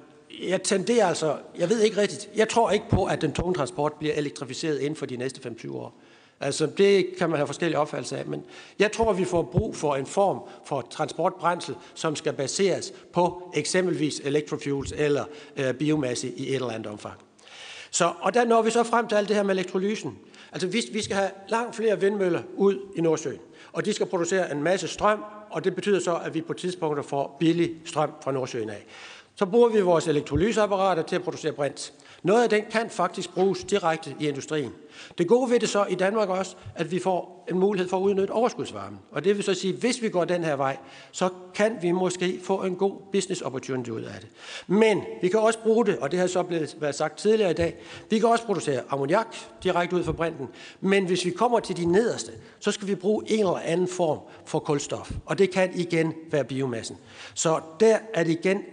jeg 0.47 0.64
tenderer 0.64 1.06
altså, 1.06 1.38
jeg 1.57 1.69
ved 1.69 1.81
ikke 1.81 1.97
rigtigt, 1.97 2.30
jeg 2.35 2.49
tror 2.49 2.72
ikke 2.72 2.85
på, 2.89 3.06
at 3.06 3.22
den 3.22 3.31
tunge 3.34 3.53
transport 3.53 3.93
bliver 3.93 4.14
elektrificeret 4.14 4.80
inden 4.80 4.95
for 4.95 5.06
de 5.06 5.18
næste 5.18 5.49
5-7 5.49 5.76
år. 5.76 5.93
Altså, 6.39 6.65
det 6.65 7.07
kan 7.18 7.30
man 7.30 7.38
have 7.38 7.47
forskellige 7.47 7.80
opfattelser 7.80 8.18
af, 8.18 8.26
men 8.26 8.43
jeg 8.80 8.91
tror, 8.91 9.14
vi 9.14 9.26
får 9.26 9.41
brug 9.41 9.76
for 9.76 9.95
en 9.95 10.06
form 10.06 10.39
for 10.65 10.88
transportbrændsel, 10.89 11.76
som 11.93 12.15
skal 12.15 12.34
baseres 12.34 12.93
på 13.14 13.51
eksempelvis 13.56 14.22
electrofuels 14.23 14.93
eller 14.97 15.26
øh, 15.57 15.73
biomasse 15.73 16.30
i 16.38 16.49
et 16.49 16.56
eller 16.56 16.69
andet 16.69 16.88
omfang. 16.88 17.28
Så, 17.91 18.13
og 18.19 18.33
der 18.33 18.45
når 18.45 18.61
vi 18.61 18.71
så 18.71 18.83
frem 18.83 19.07
til 19.07 19.15
alt 19.15 19.27
det 19.27 19.35
her 19.35 19.43
med 19.43 19.55
elektrolysen. 19.55 20.17
Altså 20.51 20.67
vi, 20.67 20.81
vi 20.93 21.01
skal 21.01 21.15
have 21.15 21.29
langt 21.49 21.75
flere 21.75 21.99
vindmøller 21.99 22.41
ud 22.55 22.77
i 22.95 23.01
Nordsøen, 23.01 23.39
og 23.73 23.85
de 23.85 23.93
skal 23.93 24.05
producere 24.05 24.51
en 24.51 24.63
masse 24.63 24.87
strøm, 24.87 25.23
og 25.49 25.63
det 25.63 25.75
betyder 25.75 25.99
så, 25.99 26.15
at 26.15 26.33
vi 26.33 26.41
på 26.41 26.53
tidspunkter 26.53 27.03
får 27.03 27.37
billig 27.39 27.71
strøm 27.85 28.11
fra 28.23 28.31
Nordsøen 28.31 28.69
af. 28.69 28.85
Så 29.35 29.45
bruger 29.45 29.69
vi 29.69 29.81
vores 29.81 30.07
elektrolyseapparater 30.07 31.01
til 31.01 31.15
at 31.15 31.23
producere 31.23 31.51
brint. 31.51 31.93
Noget 32.23 32.43
af 32.43 32.49
den 32.49 32.63
kan 32.71 32.89
faktisk 32.89 33.33
bruges 33.33 33.63
direkte 33.63 34.15
i 34.19 34.27
industrien. 34.27 34.71
Det 35.17 35.27
gode 35.27 35.51
ved 35.51 35.59
det 35.59 35.69
så 35.69 35.85
i 35.85 35.95
Danmark 35.95 36.29
også, 36.29 36.55
at 36.75 36.91
vi 36.91 36.99
får 36.99 37.45
en 37.49 37.59
mulighed 37.59 37.89
for 37.89 37.97
at 37.97 38.01
udnytte 38.01 38.31
overskudsvarme. 38.31 38.97
Og 39.11 39.23
det 39.23 39.35
vil 39.35 39.43
så 39.43 39.53
sige, 39.53 39.73
at 39.73 39.79
hvis 39.79 40.01
vi 40.01 40.09
går 40.09 40.25
den 40.25 40.43
her 40.43 40.55
vej, 40.55 40.77
så 41.11 41.29
kan 41.53 41.77
vi 41.81 41.91
måske 41.91 42.39
få 42.43 42.63
en 42.63 42.75
god 42.75 42.93
business 43.11 43.41
opportunity 43.41 43.89
ud 43.89 44.01
af 44.01 44.19
det. 44.19 44.29
Men 44.67 45.01
vi 45.21 45.27
kan 45.27 45.39
også 45.39 45.59
bruge 45.59 45.85
det, 45.85 45.97
og 45.97 46.11
det 46.11 46.19
har 46.19 46.27
så 46.27 46.43
blevet 46.43 46.77
været 46.79 46.95
sagt 46.95 47.17
tidligere 47.17 47.51
i 47.51 47.53
dag, 47.53 47.75
vi 48.09 48.19
kan 48.19 48.29
også 48.29 48.45
producere 48.45 48.81
ammoniak 48.89 49.35
direkte 49.63 49.95
ud 49.95 50.03
fra 50.03 50.11
brinten. 50.11 50.47
Men 50.81 51.05
hvis 51.05 51.25
vi 51.25 51.31
kommer 51.31 51.59
til 51.59 51.77
de 51.77 51.85
nederste, 51.85 52.31
så 52.59 52.71
skal 52.71 52.87
vi 52.87 52.95
bruge 52.95 53.23
en 53.27 53.39
eller 53.39 53.59
anden 53.65 53.87
form 53.87 54.19
for 54.45 54.59
kulstof. 54.59 55.11
Og 55.25 55.37
det 55.37 55.51
kan 55.51 55.71
igen 55.75 56.13
være 56.31 56.43
biomassen. 56.43 56.97
Så 57.33 57.59
der 57.79 57.97
er 58.13 58.23
det 58.23 58.31
igen 58.31 58.63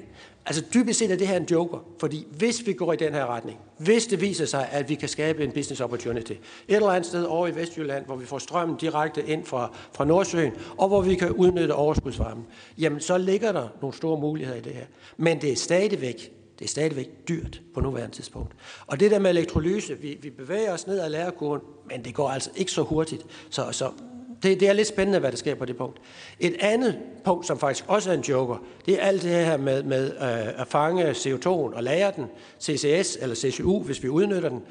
Altså 0.47 0.63
dybest 0.75 0.99
set 0.99 1.11
er 1.11 1.17
det 1.17 1.29
her 1.29 1.37
en 1.37 1.47
joker, 1.51 1.79
fordi 2.01 2.27
hvis 2.31 2.67
vi 2.67 2.73
går 2.73 2.93
i 2.93 2.97
den 2.97 3.15
her 3.15 3.27
retning, 3.27 3.59
hvis 3.79 4.07
det 4.07 4.21
viser 4.21 4.47
sig, 4.47 4.69
at 4.73 4.89
vi 4.89 4.95
kan 4.95 5.09
skabe 5.09 5.45
en 5.45 5.53
business 5.53 5.81
opportunity 5.81 6.33
et 6.33 6.41
eller 6.69 6.89
andet 6.89 7.07
sted 7.07 7.25
over 7.25 7.47
i 7.47 7.55
Vestjylland, 7.55 8.07
hvor 8.07 8.17
vi 8.17 8.27
får 8.27 8.39
strømmen 8.39 8.77
direkte 8.77 9.27
ind 9.27 9.45
fra, 9.45 9.75
fra 9.93 10.05
Nordsøen, 10.05 10.53
og 10.77 10.89
hvor 10.89 11.01
vi 11.01 11.15
kan 11.15 11.33
udnytte 11.33 11.73
overskudsvarmen, 11.73 12.47
jamen 12.79 13.01
så 13.01 13.19
ligger 13.19 13.53
der 13.53 13.69
nogle 13.81 13.97
store 13.97 14.21
muligheder 14.21 14.59
i 14.59 14.61
det 14.61 14.73
her. 14.73 14.85
Men 15.17 15.41
det 15.41 15.53
er 15.53 15.57
stadigvæk 15.57 16.33
det 16.59 16.65
er 16.65 16.69
stadigvæk 16.69 17.29
dyrt 17.29 17.61
på 17.75 17.81
nuværende 17.81 18.15
tidspunkt. 18.15 18.55
Og 18.87 19.01
det 19.01 19.11
der 19.11 19.19
med 19.19 19.31
elektrolyse, 19.31 19.99
vi, 19.99 20.19
vi 20.23 20.31
bevæger 20.31 20.73
os 20.73 20.87
ned 20.87 20.99
ad 20.99 21.11
lærerkurven, 21.11 21.61
men 21.91 22.05
det 22.05 22.15
går 22.15 22.29
altså 22.29 22.51
ikke 22.57 22.73
så 22.73 22.83
hurtigt. 22.83 23.23
Så, 23.51 23.73
så 23.73 23.91
det, 24.43 24.61
det 24.61 24.69
er 24.69 24.73
lidt 24.73 24.89
spændende, 24.89 25.19
hvad 25.19 25.31
der 25.31 25.37
sker 25.37 25.55
på 25.55 25.65
det 25.65 25.77
punkt. 25.77 25.99
Et 26.41 26.57
andet 26.61 26.99
punkt, 27.25 27.47
som 27.47 27.59
faktisk 27.59 27.85
også 27.89 28.11
er 28.11 28.15
en 28.15 28.21
joker, 28.21 28.57
det 28.87 28.95
er 28.95 29.07
alt 29.07 29.23
det 29.23 29.31
her 29.31 29.57
med, 29.57 29.83
med 29.83 30.13
øh, 30.13 30.61
at 30.61 30.67
fange 30.69 31.11
CO2 31.11 31.49
og 31.49 31.83
lagre 31.83 32.13
den, 32.17 32.27
CCS 32.61 33.19
eller 33.21 33.35
CCU, 33.35 33.83
hvis 33.83 34.03
vi 34.03 34.09
udnytter 34.09 34.49
den. 34.49 34.63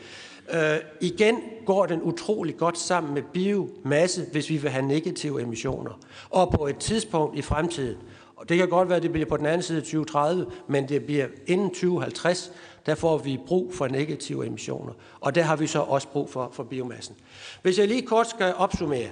Øh, 0.53 0.77
igen 1.01 1.35
går 1.65 1.85
den 1.85 2.01
utrolig 2.01 2.57
godt 2.57 2.77
sammen 2.77 3.13
med 3.13 3.21
biomasse, 3.33 4.25
hvis 4.31 4.49
vi 4.49 4.57
vil 4.57 4.71
have 4.71 4.85
negative 4.85 5.41
emissioner. 5.41 5.99
Og 6.29 6.51
på 6.51 6.67
et 6.67 6.77
tidspunkt 6.77 7.37
i 7.37 7.41
fremtiden, 7.41 7.97
og 8.35 8.49
Det 8.49 8.57
kan 8.57 8.69
godt 8.69 8.89
være, 8.89 8.97
at 8.97 9.03
det 9.03 9.11
bliver 9.11 9.27
på 9.27 9.37
den 9.37 9.45
anden 9.45 9.61
side 9.61 9.81
2030, 9.81 10.45
men 10.67 10.89
det 10.89 11.03
bliver 11.03 11.27
inden 11.47 11.69
2050, 11.69 12.51
der 12.85 12.95
får 12.95 13.17
vi 13.17 13.39
brug 13.47 13.73
for 13.73 13.87
negative 13.87 14.47
emissioner. 14.47 14.93
Og 15.19 15.35
der 15.35 15.41
har 15.41 15.55
vi 15.55 15.67
så 15.67 15.79
også 15.79 16.07
brug 16.07 16.29
for, 16.29 16.49
for 16.53 16.63
biomassen. 16.63 17.15
Hvis 17.61 17.79
jeg 17.79 17.87
lige 17.87 18.01
kort 18.01 18.29
skal 18.29 18.53
opsummere. 18.57 19.07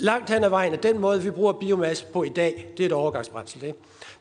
Langt 0.00 0.30
hen 0.30 0.44
ad 0.44 0.48
vejen 0.48 0.72
er 0.72 0.76
den 0.76 0.98
måde, 0.98 1.22
vi 1.22 1.30
bruger 1.30 1.52
biomasse 1.52 2.04
på 2.12 2.22
i 2.22 2.28
dag, 2.28 2.66
det 2.76 2.82
er 2.82 2.86
et 2.86 2.92
overgangsbrændsel. 2.92 3.60
Det. 3.60 3.74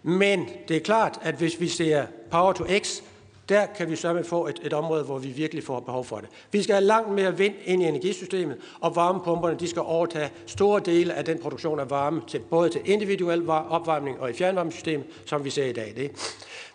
Men 0.04 0.50
det 0.68 0.76
er 0.76 0.82
klart, 0.82 1.20
at 1.22 1.36
hvis 1.36 1.60
vi 1.60 1.68
ser 1.68 2.06
Power 2.32 2.54
to 2.54 2.66
X, 2.80 3.02
der 3.50 3.66
kan 3.66 3.90
vi 3.90 3.96
sørge 3.96 4.24
få 4.24 4.48
et, 4.48 4.60
et 4.64 4.74
område, 4.74 5.04
hvor 5.04 5.18
vi 5.18 5.28
virkelig 5.28 5.64
får 5.64 5.80
behov 5.80 6.06
for 6.06 6.18
det. 6.18 6.30
Vi 6.52 6.64
skal 6.64 6.76
have 6.76 6.86
langt 6.86 7.12
mere 7.12 7.38
vind 7.38 7.54
ind 7.66 7.84
i 7.84 7.86
energisystemet, 7.86 8.58
og 8.80 8.96
varmepumperne 8.96 9.60
de 9.60 9.68
skal 9.68 9.82
overtage 9.82 10.30
store 10.46 10.82
dele 10.86 11.14
af 11.14 11.26
den 11.26 11.40
produktion 11.40 11.80
af 11.80 11.90
varme, 11.90 12.22
til, 12.28 12.40
både 12.40 12.70
til 12.70 12.82
individuel 12.86 13.50
opvarmning 13.50 14.20
og 14.20 14.30
i 14.30 14.34
fjernvarmesystemet, 14.34 15.06
som 15.26 15.46
vi 15.46 15.50
ser 15.50 15.66
i 15.66 15.74
dag. 15.74 15.94
Det. 15.96 16.12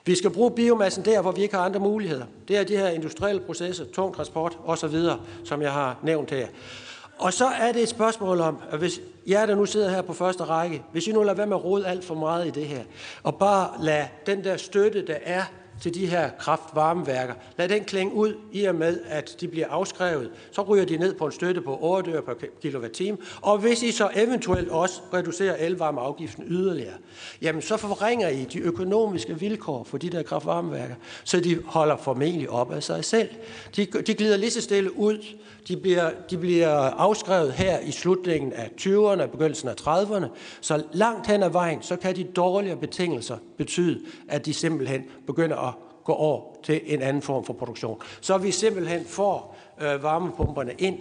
Vi 0.06 0.14
skal 0.14 0.30
bruge 0.30 0.50
biomassen 0.50 1.04
der, 1.04 1.20
hvor 1.20 1.32
vi 1.32 1.42
ikke 1.42 1.54
har 1.54 1.64
andre 1.64 1.80
muligheder. 1.80 2.26
Det 2.48 2.56
er 2.56 2.64
de 2.64 2.76
her 2.76 2.88
industrielle 2.88 3.40
processer, 3.40 3.84
tung 3.84 4.14
transport 4.14 4.58
osv., 4.64 4.96
som 5.44 5.62
jeg 5.62 5.72
har 5.72 5.98
nævnt 6.02 6.30
her. 6.30 6.46
Og 7.24 7.32
så 7.32 7.46
er 7.46 7.72
det 7.72 7.82
et 7.82 7.88
spørgsmål 7.88 8.40
om, 8.40 8.58
at 8.70 8.78
hvis 8.78 9.00
jer, 9.26 9.46
der 9.46 9.54
nu 9.54 9.66
sidder 9.66 9.90
her 9.90 10.02
på 10.02 10.12
første 10.12 10.44
række, 10.44 10.82
hvis 10.92 11.06
I 11.06 11.12
nu 11.12 11.22
lader 11.22 11.34
være 11.34 11.46
med 11.46 11.56
at 11.56 11.64
rode 11.64 11.86
alt 11.86 12.04
for 12.04 12.14
meget 12.14 12.46
i 12.46 12.50
det 12.50 12.66
her, 12.66 12.82
og 13.22 13.34
bare 13.38 13.84
lade 13.84 14.08
den 14.26 14.44
der 14.44 14.56
støtte, 14.56 15.06
der 15.06 15.16
er 15.24 15.42
til 15.80 15.94
de 15.94 16.06
her 16.06 16.30
kraftvarmeværker. 16.38 17.34
Lad 17.58 17.68
den 17.68 17.84
klinge 17.84 18.14
ud 18.14 18.34
i 18.52 18.64
og 18.64 18.74
med, 18.74 19.00
at 19.06 19.36
de 19.40 19.48
bliver 19.48 19.68
afskrevet. 19.68 20.30
Så 20.52 20.62
ryger 20.62 20.84
de 20.84 20.96
ned 20.96 21.14
på 21.14 21.26
en 21.26 21.32
støtte 21.32 21.60
på 21.60 21.78
8 21.80 22.10
øre 22.10 22.22
per 22.22 22.34
kilowatt-time. 22.62 23.18
Og 23.42 23.58
hvis 23.58 23.82
I 23.82 23.92
så 23.92 24.10
eventuelt 24.14 24.68
også 24.68 25.00
reducerer 25.14 25.56
elvarmeafgiften 25.56 26.44
yderligere, 26.48 26.94
jamen 27.42 27.62
så 27.62 27.76
forringer 27.76 28.28
I 28.28 28.44
de 28.44 28.58
økonomiske 28.58 29.40
vilkår 29.40 29.84
for 29.84 29.98
de 29.98 30.10
der 30.10 30.22
kraftvarmeværker, 30.22 30.94
så 31.24 31.40
de 31.40 31.62
holder 31.66 31.96
formentlig 31.96 32.50
op 32.50 32.72
af 32.72 32.82
sig 32.82 33.04
selv. 33.04 33.28
De, 33.76 33.86
de 33.86 34.14
glider 34.14 34.36
lige 34.36 34.50
så 34.50 34.60
stille 34.60 34.98
ud. 34.98 35.24
De 35.68 35.76
bliver, 35.76 36.10
de 36.30 36.38
bliver 36.38 36.70
afskrevet 36.78 37.52
her 37.52 37.78
i 37.78 37.90
slutningen 37.90 38.52
af 38.52 38.70
20'erne 38.80 39.22
og 39.22 39.30
begyndelsen 39.30 39.68
af 39.68 39.74
30'erne. 39.80 40.26
Så 40.60 40.84
langt 40.92 41.26
hen 41.26 41.42
ad 41.42 41.50
vejen, 41.50 41.82
så 41.82 41.96
kan 41.96 42.16
de 42.16 42.24
dårligere 42.24 42.76
betingelser 42.76 43.36
betyde, 43.58 44.00
at 44.28 44.46
de 44.46 44.54
simpelthen 44.54 45.04
begynder 45.26 45.56
at 45.56 45.74
gå 46.04 46.12
over 46.12 46.42
til 46.62 46.80
en 46.86 47.02
anden 47.02 47.22
form 47.22 47.44
for 47.44 47.52
produktion. 47.52 48.00
Så 48.20 48.38
vi 48.38 48.50
simpelthen 48.50 49.04
får 49.04 49.56
øh, 49.82 50.02
varmepumperne 50.02 50.72
ind. 50.78 50.98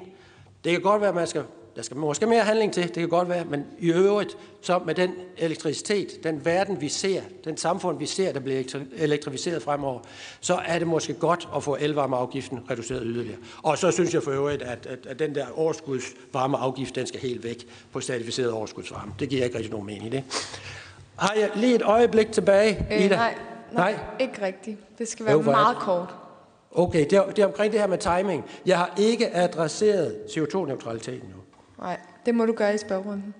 Det 0.63 0.71
kan 0.71 0.81
godt 0.81 1.01
være, 1.01 1.09
at 1.09 1.15
man 1.15 1.27
skal, 1.27 1.43
der 1.75 1.81
skal 1.81 1.97
måske 1.97 2.25
mere 2.25 2.43
handling 2.43 2.73
til, 2.73 2.83
det 2.83 2.93
kan 2.93 3.09
godt 3.09 3.29
være, 3.29 3.45
men 3.45 3.65
i 3.79 3.91
øvrigt, 3.91 4.37
så 4.61 4.79
med 4.85 4.95
den 4.95 5.11
elektricitet, 5.37 6.23
den 6.23 6.45
verden 6.45 6.81
vi 6.81 6.89
ser, 6.89 7.21
den 7.45 7.57
samfund 7.57 7.99
vi 7.99 8.05
ser, 8.05 8.33
der 8.33 8.39
bliver 8.39 8.63
elektrificeret 8.97 9.61
fremover, 9.61 9.99
så 10.39 10.59
er 10.65 10.79
det 10.79 10.87
måske 10.87 11.13
godt 11.13 11.47
at 11.55 11.63
få 11.63 11.77
elvarmeafgiften 11.79 12.59
reduceret 12.69 13.01
yderligere. 13.05 13.37
Og 13.63 13.77
så 13.77 13.91
synes 13.91 14.13
jeg 14.13 14.23
for 14.23 14.31
øvrigt, 14.31 14.61
at, 14.61 14.85
at, 14.85 15.05
at 15.05 15.19
den 15.19 15.35
der 15.35 15.45
overskudsvarmeafgift, 15.55 16.95
den 16.95 17.07
skal 17.07 17.19
helt 17.19 17.43
væk 17.43 17.67
på 17.91 18.01
certificeret 18.01 18.51
overskudsvarme. 18.51 19.11
Det 19.19 19.29
giver 19.29 19.43
ikke 19.43 19.55
rigtig 19.57 19.71
nogen 19.71 19.85
mening, 19.85 20.11
det. 20.11 20.23
Har 21.15 21.33
jeg 21.33 21.49
lige 21.55 21.75
et 21.75 21.81
øjeblik 21.81 22.31
tilbage, 22.31 22.87
øh, 22.91 23.05
Ida? 23.05 23.15
Nej, 23.15 23.35
nej, 23.71 23.91
nej, 23.91 23.99
ikke 24.19 24.45
rigtigt. 24.45 24.77
Det 24.97 25.07
skal 25.07 25.25
være 25.25 25.35
jo, 25.35 25.41
meget 25.41 25.77
kort. 25.77 26.15
Okay, 26.71 27.05
det 27.09 27.13
er, 27.13 27.25
det 27.25 27.39
er 27.39 27.45
omkring 27.45 27.71
det 27.71 27.79
her 27.79 27.87
med 27.87 27.97
timing. 27.97 28.45
Jeg 28.65 28.77
har 28.77 28.93
ikke 28.97 29.35
adresseret 29.35 30.15
CO2-neutraliteten 30.29 31.29
nu. 31.29 31.32
Nej, 31.83 31.99
det 32.25 32.35
må 32.35 32.45
du 32.45 32.53
gøre 32.53 32.73
i 32.73 32.77
spørgerunden. 32.77 33.33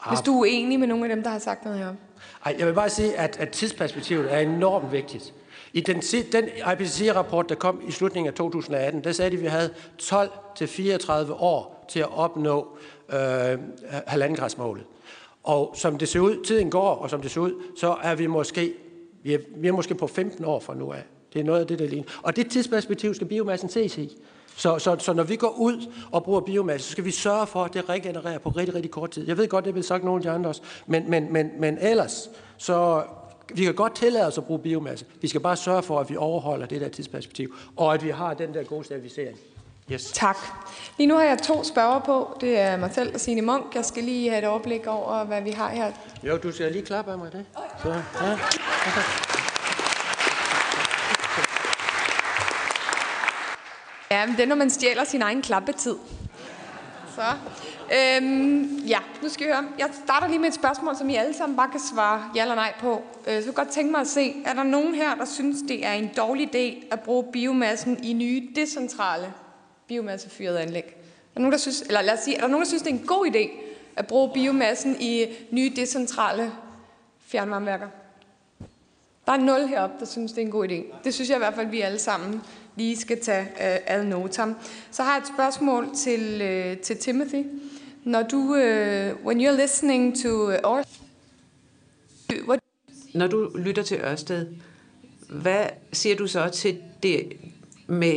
Ah. 0.00 0.12
Hvis 0.12 0.20
du 0.20 0.32
er 0.32 0.40
uenig 0.40 0.80
med 0.80 0.86
nogle 0.88 1.04
af 1.04 1.16
dem, 1.16 1.22
der 1.22 1.30
har 1.30 1.38
sagt 1.38 1.64
noget 1.64 1.78
herom. 1.78 1.96
Ej, 2.44 2.56
jeg 2.58 2.66
vil 2.66 2.72
bare 2.72 2.90
sige, 2.90 3.18
at, 3.18 3.36
at 3.40 3.50
tidsperspektivet 3.50 4.34
er 4.34 4.38
enormt 4.38 4.92
vigtigt. 4.92 5.34
I 5.72 5.80
den, 5.80 6.00
den 6.32 6.44
IPCC-rapport, 6.72 7.48
der 7.48 7.54
kom 7.54 7.80
i 7.88 7.90
slutningen 7.90 8.28
af 8.28 8.34
2018, 8.34 9.04
der 9.04 9.12
sagde 9.12 9.30
de, 9.30 9.36
at 9.36 9.42
vi 9.42 9.46
havde 9.46 9.70
12-34 10.02 11.32
år 11.32 11.86
til 11.88 12.00
at 12.00 12.12
opnå 12.12 12.78
øh, 13.12 13.58
halvandengradsmålet. 14.06 14.84
Og 15.44 15.74
som 15.76 15.98
det 15.98 16.08
ser 16.08 16.20
ud, 16.20 16.44
tiden 16.44 16.70
går, 16.70 16.94
og 16.94 17.10
som 17.10 17.22
det 17.22 17.30
ser 17.30 17.40
ud, 17.40 17.62
så 17.78 17.96
er 18.02 18.14
vi 18.14 18.26
måske, 18.26 18.74
vi 19.22 19.34
er, 19.34 19.38
vi 19.56 19.68
er 19.68 19.72
måske 19.72 19.94
på 19.94 20.06
15 20.06 20.44
år 20.44 20.60
fra 20.60 20.74
nu 20.74 20.92
af. 20.92 21.02
Det 21.32 21.40
er 21.40 21.44
noget 21.44 21.60
af 21.60 21.66
det, 21.66 21.78
der 21.78 21.86
ligner. 21.86 22.06
Og 22.22 22.36
det 22.36 22.50
tidsperspektiv 22.50 23.14
skal 23.14 23.26
biomassen 23.26 23.68
ses 23.68 23.98
i. 23.98 24.18
Så, 24.56 24.78
så, 24.78 24.96
så 24.98 25.12
når 25.12 25.22
vi 25.22 25.36
går 25.36 25.54
ud 25.58 25.92
og 26.12 26.24
bruger 26.24 26.40
biomasse, 26.40 26.86
så 26.86 26.92
skal 26.92 27.04
vi 27.04 27.10
sørge 27.10 27.46
for, 27.46 27.64
at 27.64 27.74
det 27.74 27.88
regenererer 27.88 28.38
på 28.38 28.48
rigtig, 28.48 28.74
rigtig 28.74 28.90
kort 28.90 29.10
tid. 29.10 29.28
Jeg 29.28 29.36
ved 29.36 29.48
godt, 29.48 29.64
det 29.64 29.74
vil 29.74 29.84
sagt 29.84 30.04
nogle 30.04 30.18
af 30.18 30.22
de 30.22 30.30
andre 30.30 30.50
også, 30.50 30.62
men, 30.86 31.10
men, 31.10 31.32
men, 31.32 31.50
men 31.58 31.78
ellers, 31.80 32.30
så 32.56 33.02
vi 33.54 33.64
kan 33.64 33.74
godt 33.74 33.94
tillade 33.94 34.26
os 34.26 34.38
at 34.38 34.44
bruge 34.44 34.60
biomasse. 34.60 35.06
Vi 35.20 35.28
skal 35.28 35.40
bare 35.40 35.56
sørge 35.56 35.82
for, 35.82 36.00
at 36.00 36.10
vi 36.10 36.16
overholder 36.16 36.66
det 36.66 36.80
der 36.80 36.88
tidsperspektiv, 36.88 37.54
og 37.76 37.94
at 37.94 38.04
vi 38.04 38.10
har 38.10 38.34
den 38.34 38.54
der 38.54 38.62
gode 38.62 38.84
stabilisering. 38.84 39.38
Yes. 39.92 40.10
Tak. 40.14 40.36
Lige 40.98 41.06
nu 41.06 41.14
har 41.14 41.24
jeg 41.24 41.38
to 41.42 41.64
spørger 41.64 42.00
på. 42.00 42.38
Det 42.40 42.58
er 42.58 42.76
mig 42.76 42.90
selv 42.94 43.14
og 43.14 43.20
Signe 43.20 43.42
Munk. 43.42 43.74
Jeg 43.74 43.84
skal 43.84 44.04
lige 44.04 44.30
have 44.30 44.42
et 44.42 44.48
overblik 44.48 44.86
over, 44.86 45.24
hvad 45.24 45.42
vi 45.42 45.50
har 45.50 45.68
her. 45.68 45.92
Jo, 46.22 46.36
du 46.36 46.52
skal 46.52 46.72
lige 46.72 46.84
klappe 46.84 47.12
af 47.12 47.18
mig 47.18 47.32
det. 47.32 47.44
Så, 47.82 47.88
ja. 47.88 48.32
Okay. 48.86 49.35
Ja, 54.10 54.26
men 54.26 54.36
det 54.36 54.42
er, 54.42 54.46
når 54.46 54.56
man 54.56 54.70
stjæler 54.70 55.04
sin 55.04 55.22
egen 55.22 55.42
klappetid. 55.42 55.94
Så. 57.14 57.22
Øhm, 57.92 58.76
ja, 58.76 58.98
nu 59.22 59.28
skal 59.28 59.46
vi 59.46 59.52
høre. 59.52 59.64
Jeg 59.78 59.88
starter 60.04 60.28
lige 60.28 60.38
med 60.38 60.48
et 60.48 60.54
spørgsmål, 60.54 60.96
som 60.96 61.10
I 61.10 61.14
alle 61.14 61.34
sammen 61.34 61.56
bare 61.56 61.70
kan 61.70 61.80
svare 61.80 62.30
ja 62.34 62.42
eller 62.42 62.54
nej 62.54 62.74
på. 62.80 63.02
Øh, 63.26 63.42
så 63.42 63.46
jeg 63.46 63.54
godt 63.54 63.68
tænke 63.68 63.90
mig 63.90 64.00
at 64.00 64.06
se, 64.06 64.34
er 64.44 64.52
der 64.54 64.62
nogen 64.62 64.94
her, 64.94 65.14
der 65.14 65.24
synes, 65.24 65.56
det 65.68 65.86
er 65.86 65.92
en 65.92 66.10
dårlig 66.16 66.54
idé 66.54 66.86
at 66.90 67.00
bruge 67.00 67.24
biomassen 67.32 68.04
i 68.04 68.12
nye 68.12 68.48
decentrale 68.56 69.32
biomassefyrede 69.88 70.60
anlæg? 70.60 70.84
Er 70.84 71.34
der 71.34 71.40
nogen, 71.40 71.52
der 71.52 71.58
synes, 71.58 71.80
eller 71.80 72.02
lad 72.02 72.14
os 72.14 72.20
sige, 72.20 72.36
er 72.36 72.40
der 72.40 72.48
nogen, 72.48 72.62
der 72.62 72.68
synes, 72.68 72.82
det 72.82 72.90
er 72.90 72.94
en 72.94 73.06
god 73.06 73.26
idé 73.26 73.50
at 73.96 74.06
bruge 74.06 74.30
biomassen 74.34 74.96
i 75.00 75.26
nye 75.50 75.72
decentrale 75.76 76.52
fjernvarmeværker? 77.26 77.88
Der 79.26 79.32
er 79.32 79.36
nul 79.36 79.66
heroppe, 79.66 79.96
der 80.00 80.06
synes, 80.06 80.32
det 80.32 80.42
er 80.42 80.46
en 80.46 80.52
god 80.52 80.68
idé. 80.68 81.04
Det 81.04 81.14
synes 81.14 81.28
jeg 81.28 81.36
i 81.36 81.38
hvert 81.38 81.54
fald, 81.54 81.66
vi 81.66 81.80
alle 81.80 81.98
sammen 81.98 82.42
lige 82.76 82.96
skal 82.96 83.20
tage 83.20 83.42
uh, 83.42 83.76
ad 83.86 84.04
notam. 84.04 84.56
Så 84.90 85.02
har 85.02 85.12
jeg 85.14 85.20
et 85.20 85.28
spørgsmål 85.34 85.88
til, 85.96 86.34
uh, 86.34 86.82
til 86.82 86.96
Timothy. 86.96 87.44
Når 88.04 88.22
du, 88.22 88.38
uh, 88.38 89.26
when 89.26 89.40
you're 89.40 89.60
listening 89.60 90.22
to 90.22 90.50
Ørsted, 90.50 91.02
what... 92.48 92.60
Når 93.14 93.26
du 93.26 93.50
lytter 93.56 93.82
til 93.82 94.00
Ørsted, 94.00 94.46
hvad 95.28 95.66
siger 95.92 96.16
du 96.16 96.26
så 96.26 96.48
til 96.48 96.78
det 97.02 97.32
med 97.86 98.16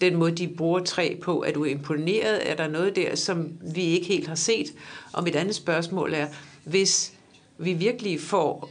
den 0.00 0.16
måde, 0.16 0.36
de 0.36 0.48
bruger 0.48 0.80
træ 0.80 1.16
på? 1.22 1.44
Er 1.46 1.52
du 1.52 1.64
imponeret? 1.64 2.50
Er 2.50 2.54
der 2.54 2.68
noget 2.68 2.96
der, 2.96 3.14
som 3.14 3.52
vi 3.74 3.82
ikke 3.82 4.06
helt 4.06 4.28
har 4.28 4.34
set? 4.34 4.66
Og 5.12 5.24
mit 5.24 5.36
andet 5.36 5.54
spørgsmål 5.54 6.14
er, 6.14 6.26
hvis 6.64 7.12
vi 7.58 7.72
virkelig 7.72 8.20
får 8.20 8.70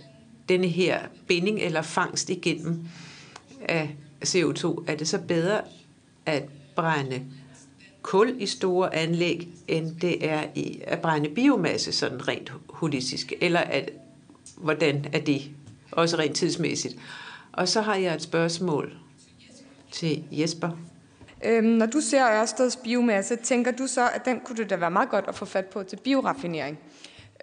denne 0.49 0.67
her 0.67 0.99
binding 1.27 1.59
eller 1.59 1.81
fangst 1.81 2.29
igennem 2.29 2.79
af 3.61 3.95
CO2, 4.25 4.83
er 4.87 4.95
det 4.95 5.07
så 5.07 5.19
bedre 5.27 5.61
at 6.25 6.43
brænde 6.75 7.21
kul 8.01 8.35
i 8.39 8.45
store 8.45 8.95
anlæg, 8.95 9.47
end 9.67 9.95
det 10.01 10.29
er 10.29 10.43
i 10.55 10.81
at 10.83 10.99
brænde 11.01 11.29
biomasse 11.29 11.91
sådan 11.91 12.27
rent 12.27 12.51
holistisk? 12.69 13.33
Eller 13.41 13.59
at, 13.59 13.89
hvordan 14.57 15.05
er 15.13 15.19
det 15.19 15.41
også 15.91 16.17
rent 16.17 16.35
tidsmæssigt? 16.35 16.95
Og 17.51 17.67
så 17.67 17.81
har 17.81 17.95
jeg 17.95 18.15
et 18.15 18.21
spørgsmål 18.21 18.93
til 19.91 20.23
Jesper. 20.31 20.69
Øhm, 21.45 21.65
når 21.65 21.85
du 21.85 22.01
ser 22.01 22.41
Ørsteds 22.41 22.75
biomasse, 22.75 23.35
tænker 23.35 23.71
du 23.71 23.87
så, 23.87 24.09
at 24.09 24.25
den 24.25 24.39
kunne 24.39 24.57
det 24.57 24.69
da 24.69 24.75
være 24.75 24.91
meget 24.91 25.09
godt 25.09 25.25
at 25.27 25.35
få 25.35 25.45
fat 25.45 25.65
på 25.65 25.83
til 25.83 25.97
bioraffinering? 26.03 26.79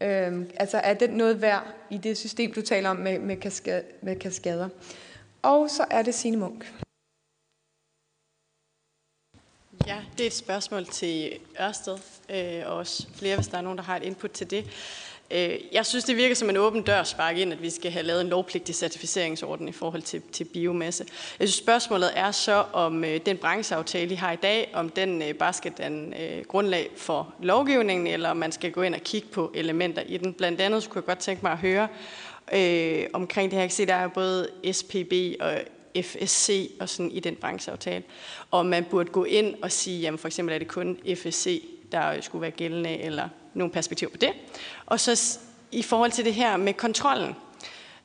Øhm, 0.02 0.46
altså 0.56 0.78
er 0.78 0.94
den 0.94 1.10
noget 1.10 1.42
værd 1.42 1.66
i 1.90 1.98
det 1.98 2.16
system, 2.16 2.52
du 2.52 2.60
taler 2.60 2.90
om 2.90 2.96
med, 2.96 3.18
med, 3.18 3.36
kaskade, 3.36 3.82
med 4.02 4.16
kaskader? 4.16 4.68
Og 5.44 5.70
så 5.70 5.84
er 5.90 6.02
det 6.02 6.14
Signe 6.14 6.36
Munk. 6.36 6.74
Ja, 9.86 10.02
det 10.18 10.20
er 10.20 10.26
et 10.26 10.34
spørgsmål 10.34 10.86
til 10.86 11.38
Ørsted, 11.60 11.98
øh, 12.30 12.62
og 12.66 12.76
også 12.76 13.06
flere, 13.14 13.36
hvis 13.36 13.48
der 13.48 13.58
er 13.58 13.62
nogen, 13.62 13.78
der 13.78 13.84
har 13.84 13.96
et 13.96 14.02
input 14.02 14.30
til 14.30 14.50
det. 14.50 14.64
Øh, 15.30 15.58
jeg 15.72 15.86
synes, 15.86 16.04
det 16.04 16.16
virker 16.16 16.34
som 16.34 16.50
en 16.50 16.56
åben 16.56 16.82
dør 16.82 17.02
spark 17.02 17.36
ind, 17.36 17.52
at 17.52 17.62
vi 17.62 17.70
skal 17.70 17.90
have 17.90 18.02
lavet 18.02 18.20
en 18.20 18.28
lovpligtig 18.28 18.74
certificeringsorden 18.74 19.68
i 19.68 19.72
forhold 19.72 20.02
til, 20.02 20.22
til 20.32 20.44
biomasse. 20.44 21.04
Jeg 21.40 21.48
synes, 21.48 21.58
spørgsmålet 21.58 22.10
er 22.14 22.30
så, 22.30 22.64
om 22.72 23.04
øh, 23.04 23.20
den 23.26 23.36
brancheaftale, 23.36 24.12
I 24.12 24.16
har 24.16 24.32
i 24.32 24.36
dag, 24.36 24.70
om 24.74 24.88
den 24.88 25.22
øh, 25.22 25.34
bare 25.34 25.52
skal 25.52 25.72
danne 25.72 26.20
øh, 26.20 26.44
grundlag 26.44 26.90
for 26.96 27.34
lovgivningen, 27.42 28.06
eller 28.06 28.30
om 28.30 28.36
man 28.36 28.52
skal 28.52 28.72
gå 28.72 28.82
ind 28.82 28.94
og 28.94 29.00
kigge 29.00 29.28
på 29.28 29.52
elementer 29.54 30.02
i 30.02 30.16
den. 30.16 30.34
Blandt 30.34 30.60
andet 30.60 30.82
så 30.82 30.88
kunne 30.88 30.98
jeg 31.00 31.06
godt 31.06 31.18
tænke 31.18 31.42
mig 31.42 31.52
at 31.52 31.58
høre 31.58 31.88
øh, 32.52 33.06
omkring 33.12 33.50
det 33.50 33.56
her. 33.56 33.62
Jeg 33.62 33.68
kan 33.68 33.76
se, 33.76 33.86
der 33.86 33.94
er 33.94 34.08
både 34.08 34.48
SPB 34.72 35.12
og 35.40 35.60
FSC 36.02 36.70
og 36.80 36.88
sådan 36.88 37.10
i 37.10 37.20
den 37.20 37.36
brancheaftale. 37.36 38.04
Og 38.50 38.66
man 38.66 38.84
burde 38.84 39.10
gå 39.10 39.24
ind 39.24 39.54
og 39.62 39.72
sige, 39.72 40.00
jamen 40.00 40.18
for 40.18 40.28
eksempel 40.28 40.54
er 40.54 40.58
det 40.58 40.68
kun 40.68 40.98
FSC, 41.16 41.64
der 41.92 42.20
skulle 42.20 42.42
være 42.42 42.50
gældende, 42.50 42.98
eller 42.98 43.28
nogle 43.54 43.72
perspektiver 43.72 44.10
på 44.10 44.16
det. 44.16 44.30
Og 44.86 45.00
så 45.00 45.38
i 45.72 45.82
forhold 45.82 46.10
til 46.10 46.24
det 46.24 46.34
her 46.34 46.56
med 46.56 46.72
kontrollen, 46.72 47.34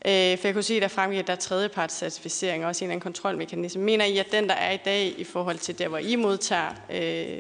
Øh, 0.05 0.37
for 0.37 0.47
jeg 0.47 0.53
kunne 0.53 0.63
sige, 0.63 0.77
at 0.77 0.81
der 0.81 0.87
fremgik, 0.87 1.19
at 1.19 1.27
der 1.27 1.33
er 1.33 1.37
tredjepartscertificering, 1.37 2.65
også 2.65 2.83
en 2.83 2.87
eller 2.87 2.93
anden 2.93 3.03
kontrolmekanisme. 3.03 3.83
Mener 3.83 4.05
I, 4.05 4.17
at 4.17 4.31
den, 4.31 4.49
der 4.49 4.55
er 4.55 4.71
i 4.71 4.79
dag 4.85 5.13
i 5.17 5.23
forhold 5.23 5.57
til 5.57 5.79
der, 5.79 5.87
hvor 5.87 5.97
I 5.97 6.15
modtager 6.15 6.69
øh, 6.91 7.39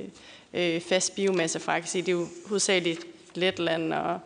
øh, 0.53 0.81
fast 0.81 1.15
biomasse 1.15 1.59
fra, 1.59 1.79
kan 1.79 1.87
sige, 1.87 2.01
det 2.01 2.07
er 2.07 2.17
jo 2.17 2.27
hovedsageligt 2.47 3.05
Letland 3.35 3.93
og, 3.93 4.19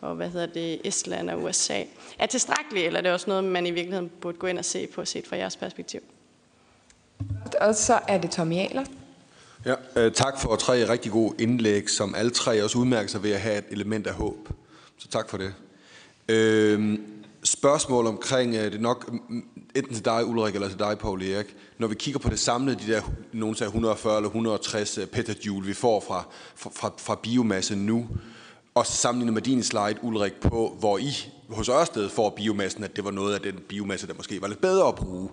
og 0.00 0.14
hvad 0.14 0.28
hedder 0.28 0.46
det, 0.46 0.80
Estland 0.84 1.30
og 1.30 1.42
USA, 1.42 1.82
er 2.18 2.26
tilstrækkeligt, 2.26 2.86
eller 2.86 2.98
er 2.98 3.02
det 3.02 3.12
også 3.12 3.30
noget, 3.30 3.44
man 3.44 3.66
i 3.66 3.70
virkeligheden 3.70 4.10
burde 4.20 4.38
gå 4.38 4.46
ind 4.46 4.58
og 4.58 4.64
se 4.64 4.86
på, 4.86 5.04
set 5.04 5.26
fra 5.26 5.36
jeres 5.36 5.56
perspektiv? 5.56 6.00
Og 7.60 7.74
så 7.74 7.98
er 8.08 8.18
det 8.18 8.30
Tommy 8.30 8.54
Ahler. 8.54 8.84
Ja, 9.66 9.74
øh, 9.96 10.12
tak 10.12 10.40
for 10.40 10.56
tre 10.56 10.88
rigtig 10.88 11.12
gode 11.12 11.42
indlæg, 11.42 11.90
som 11.90 12.14
alle 12.14 12.30
tre 12.30 12.64
også 12.64 12.78
udmærker 12.78 13.08
sig 13.08 13.22
ved 13.22 13.30
at 13.30 13.40
have 13.40 13.58
et 13.58 13.64
element 13.70 14.06
af 14.06 14.14
håb. 14.14 14.48
Så 14.98 15.08
tak 15.08 15.30
for 15.30 15.38
det. 15.38 15.54
Øh, 16.28 16.98
spørgsmål 17.44 18.06
omkring, 18.06 18.54
øh, 18.54 18.64
det 18.64 18.74
er 18.74 18.78
nok 18.78 19.12
mm, 19.12 19.44
enten 19.74 19.94
til 19.94 20.04
dig, 20.04 20.26
Ulrik, 20.26 20.54
eller 20.54 20.68
til 20.68 20.78
dig, 20.78 20.98
Paul 20.98 21.22
Erik. 21.22 21.56
Når 21.78 21.86
vi 21.86 21.94
kigger 21.94 22.20
på 22.20 22.28
det 22.28 22.38
samlede, 22.38 22.78
de 22.86 22.92
der 22.92 23.02
nogen 23.32 23.54
sagde 23.54 23.68
140 23.68 24.16
eller 24.16 24.28
160 24.28 24.98
øh, 24.98 25.06
petajoule, 25.06 25.66
vi 25.66 25.74
får 25.74 26.00
fra, 26.00 26.24
fra, 26.56 26.92
fra 26.98 27.18
biomasse 27.22 27.76
nu, 27.76 28.08
og 28.80 28.86
sammenlignet 28.86 29.34
med 29.34 29.42
din 29.42 29.62
slide, 29.62 29.98
Ulrik, 30.02 30.32
på 30.32 30.76
hvor 30.78 30.98
I 30.98 31.12
hos 31.50 31.68
Ørsted 31.68 32.08
får 32.08 32.30
biomassen, 32.30 32.84
at 32.84 32.96
det 32.96 33.04
var 33.04 33.10
noget 33.10 33.34
af 33.34 33.40
den 33.40 33.54
biomasse, 33.68 34.06
der 34.06 34.14
måske 34.14 34.42
var 34.42 34.48
lidt 34.48 34.60
bedre 34.60 34.88
at 34.88 34.94
bruge. 34.94 35.28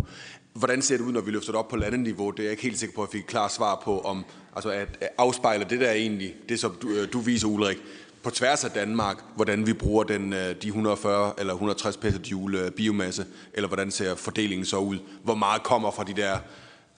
Hvordan 0.54 0.82
ser 0.82 0.98
det 0.98 1.04
ud, 1.04 1.12
når 1.12 1.22
vi 1.22 1.32
løfter 1.32 1.52
det 1.52 1.60
op 1.60 1.68
på 1.68 1.76
landeniveau? 1.76 2.32
Det 2.32 2.40
er 2.40 2.44
jeg 2.44 2.52
ikke 2.52 2.64
helt 2.64 2.80
sikker 2.80 2.96
på, 2.96 3.02
at 3.02 3.08
jeg 3.08 3.12
fik 3.12 3.22
et 3.22 3.28
klart 3.28 3.54
svar 3.54 3.82
på, 3.86 4.00
om 4.00 4.26
altså 4.56 4.70
at 4.70 5.14
afspejler 5.18 5.68
det 5.68 5.80
der 5.80 5.92
egentlig, 5.92 6.34
det 6.50 6.60
som 6.60 6.78
du, 6.82 6.90
øh, 6.90 7.14
du 7.14 7.20
viser, 7.20 7.48
Ulrik, 7.48 7.78
på 8.24 8.30
tværs 8.30 8.64
af 8.64 8.72
Danmark, 8.72 9.24
hvordan 9.36 9.68
vi 9.68 9.74
bruger 9.74 10.04
den, 10.04 10.34
øh, 10.34 10.56
de 10.62 10.68
140 10.68 11.34
eller 11.38 11.54
160 11.54 11.98
petajoule 11.98 12.72
biomasse, 12.72 13.26
eller 13.54 13.68
hvordan 13.68 13.92
ser 13.92 14.16
fordelingen 14.16 14.66
så 14.66 14.78
ud? 14.78 14.98
Hvor 15.24 15.36
meget 15.36 15.64
kommer 15.64 15.92
fra 15.92 16.04
de 16.04 16.14
der 16.14 16.38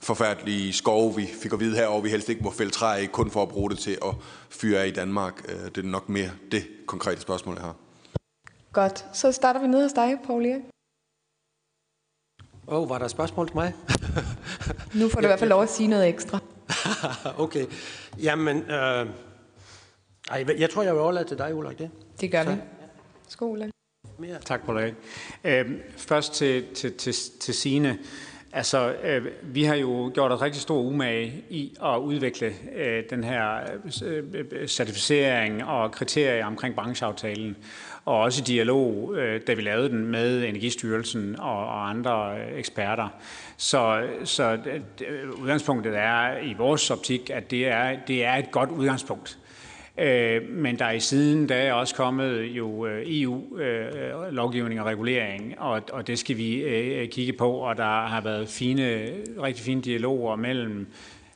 forfærdelige 0.02 0.74
skove, 0.74 1.16
vi 1.16 1.30
fik 1.42 1.54
at 1.54 1.60
vide 1.60 1.76
her, 1.76 1.88
og 1.88 2.04
vi 2.04 2.10
helst 2.10 2.30
ikke 2.30 2.44
må 2.44 2.52
fælde 2.52 2.72
træ 2.72 3.02
i, 3.02 3.06
kun 3.06 3.32
for 3.32 3.42
at 3.42 3.50
bruge 3.50 3.70
det 3.70 3.80
til 3.80 3.98
at 4.06 4.16
fyre 4.50 4.82
af 4.82 4.88
i 4.88 4.92
Danmark? 4.92 5.48
Det 5.48 5.78
er 5.78 5.88
nok 5.88 6.10
mere 6.10 6.30
det 6.52 6.68
konkrete 6.88 7.22
spørgsmål, 7.22 7.56
jeg 7.56 7.64
har. 7.64 7.76
Godt. 8.74 9.06
Så 9.14 9.32
starter 9.32 9.62
vi 9.62 9.68
ned 9.68 9.82
hos 9.82 9.94
dig, 9.94 10.18
Paul 10.26 10.46
Erik. 10.46 10.62
Åh, 12.68 12.82
oh, 12.82 12.90
var 12.90 12.98
der 12.98 13.06
et 13.06 13.12
spørgsmål 13.12 13.48
til 13.48 13.56
mig? 13.56 13.74
nu 15.00 15.10
får 15.10 15.20
du 15.20 15.26
i 15.26 15.28
hvert 15.28 15.40
fald 15.40 15.50
lov 15.50 15.64
at 15.64 15.70
sige 15.70 15.88
noget 15.88 16.08
ekstra. 16.08 16.40
okay. 17.46 17.66
Jamen, 18.20 18.58
øh, 18.58 19.08
ej, 20.32 20.46
jeg 20.58 20.70
tror, 20.70 20.84
jeg 20.84 20.94
vil 20.94 21.02
overlade 21.02 21.28
til 21.28 21.38
dig, 21.38 21.56
Ulrik, 21.56 21.78
det. 21.78 21.92
Det 22.22 22.32
gør 22.32 22.44
Så. 22.44 22.50
vi. 22.50 22.58
Skole. 23.28 23.72
Tak, 24.46 24.66
Paul 24.66 24.78
Erik. 24.78 24.94
Øh, 25.44 25.72
først 25.98 26.34
til, 26.34 26.76
til, 26.76 26.94
til, 26.94 27.16
til 27.40 27.54
Signe. 27.54 28.00
Altså, 28.54 28.96
øh, 29.04 29.26
vi 29.42 29.64
har 29.64 29.76
jo 29.76 30.12
gjort 30.14 30.32
et 30.32 30.42
rigtig 30.42 30.62
stor 30.62 30.80
umage 30.80 31.44
i 31.50 31.74
at 31.84 31.98
udvikle 31.98 32.54
øh, 32.76 33.04
den 33.10 33.24
her 33.24 33.60
øh, 34.04 34.68
certificering 34.68 35.64
og 35.66 35.92
kriterier 35.92 36.46
omkring 36.46 36.76
brancheaftalen 36.76 37.58
og 38.06 38.20
også 38.20 38.42
i 38.42 38.46
dialog, 38.46 39.16
øh, 39.16 39.42
da 39.48 39.54
vi 39.54 39.62
lavede 39.62 39.90
den 39.90 40.06
med 40.06 40.44
Energistyrelsen 40.44 41.40
og, 41.40 41.68
og 41.68 41.90
andre 41.90 42.40
øh, 42.40 42.60
eksperter. 42.60 43.08
Så, 43.58 44.08
så 44.24 44.58
øh, 45.08 45.30
udgangspunktet 45.42 45.98
er 45.98 46.38
i 46.38 46.54
vores 46.54 46.92
optik, 46.92 47.30
at 47.30 47.52
det 47.52 47.68
er, 47.68 47.98
det 48.08 48.26
er 48.26 48.36
et 48.36 48.52
godt 48.52 48.70
udgangspunkt. 48.70 49.39
Øh, 50.00 50.50
men 50.50 50.80
der 50.80 50.86
er 50.86 50.92
i 50.92 51.00
siden 51.00 51.50
der 51.50 51.56
er 51.56 51.74
også 51.74 51.96
kommet 51.96 52.42
jo 52.42 52.86
øh, 52.86 53.04
EU-lovgivning 53.08 54.80
øh, 54.80 54.86
og 54.86 54.92
regulering, 54.92 55.60
og, 55.60 55.82
og 55.92 56.08
det 56.08 56.20
skal 56.20 56.38
vi 56.38 57.08
kigge 57.12 57.34
på, 57.34 57.52
og 57.52 57.78
der 57.78 58.08
har 58.08 58.22
været 58.22 58.48
fine, 58.48 59.10
rigtig 59.44 59.64
fine 59.66 59.82
dialoger 59.82 60.36
mellem 60.36 60.88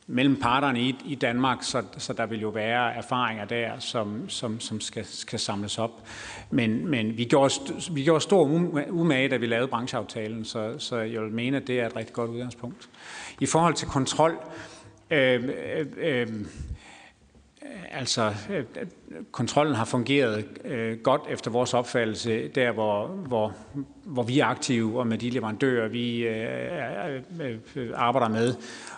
mellem 0.08 0.36
parterne 0.36 0.82
i, 0.82 0.96
i 1.06 1.16
Danmark, 1.16 1.58
så, 1.62 1.84
så 1.98 2.14
der 2.14 2.26
vil 2.26 2.42
jo 2.42 2.50
være 2.50 2.94
erfaringer 2.94 3.46
der, 3.46 3.80
som, 3.80 4.30
som, 4.30 4.60
som 4.60 4.82
skal, 4.82 5.06
skal 5.06 5.40
samles 5.40 5.80
op. 5.80 6.08
Men, 6.52 6.88
men 6.88 7.18
vi, 7.18 7.26
gjorde, 7.26 7.54
vi 7.92 8.04
gjorde 8.04 8.22
stor 8.22 8.44
um, 8.44 8.80
umage, 8.90 9.30
da 9.30 9.38
vi 9.38 9.46
lavede 9.46 9.68
brancheaftalen, 9.68 10.46
så, 10.46 10.76
så 10.78 10.98
jeg 10.98 11.22
vil 11.22 11.32
mene, 11.32 11.58
at 11.58 11.68
det 11.68 11.80
er 11.80 11.86
et 11.86 11.96
rigtig 11.96 12.14
godt 12.14 12.30
udgangspunkt. 12.30 12.90
I 13.40 13.46
forhold 13.46 13.74
til 13.74 13.88
kontrol, 13.88 14.38
øh, 15.12 15.50
øh, 15.98 16.28
altså 17.92 18.34
kontrollen 19.32 19.76
har 19.76 19.86
fungeret 19.86 20.46
øh, 20.66 20.98
godt 20.98 21.22
efter 21.30 21.52
vores 21.52 21.74
opfattelse, 21.74 22.48
der 22.48 22.72
hvor, 22.72 23.08
hvor, 23.08 23.54
hvor 24.04 24.24
vi 24.24 24.40
er 24.40 24.46
aktive 24.46 25.00
og 25.00 25.08
med 25.08 25.18
de 25.18 25.30
leverandører, 25.30 25.88
vi 25.88 26.18
øh, 26.18 27.22
øh, 27.76 27.90
arbejder 27.96 28.30
med. 28.30 28.56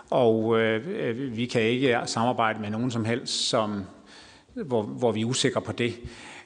Og 0.10 0.60
øh, 0.62 1.38
vi 1.38 1.46
kan 1.46 1.62
ikke 1.62 2.00
samarbejde 2.06 2.62
med 2.62 2.70
nogen 2.70 2.92
som 2.92 3.06
helst, 3.06 3.50
som, 3.50 3.84
hvor, 4.54 4.82
hvor 4.82 5.12
vi 5.12 5.22
er 5.22 5.26
usikre 5.26 5.62
på 5.62 5.72
det. 5.72 5.96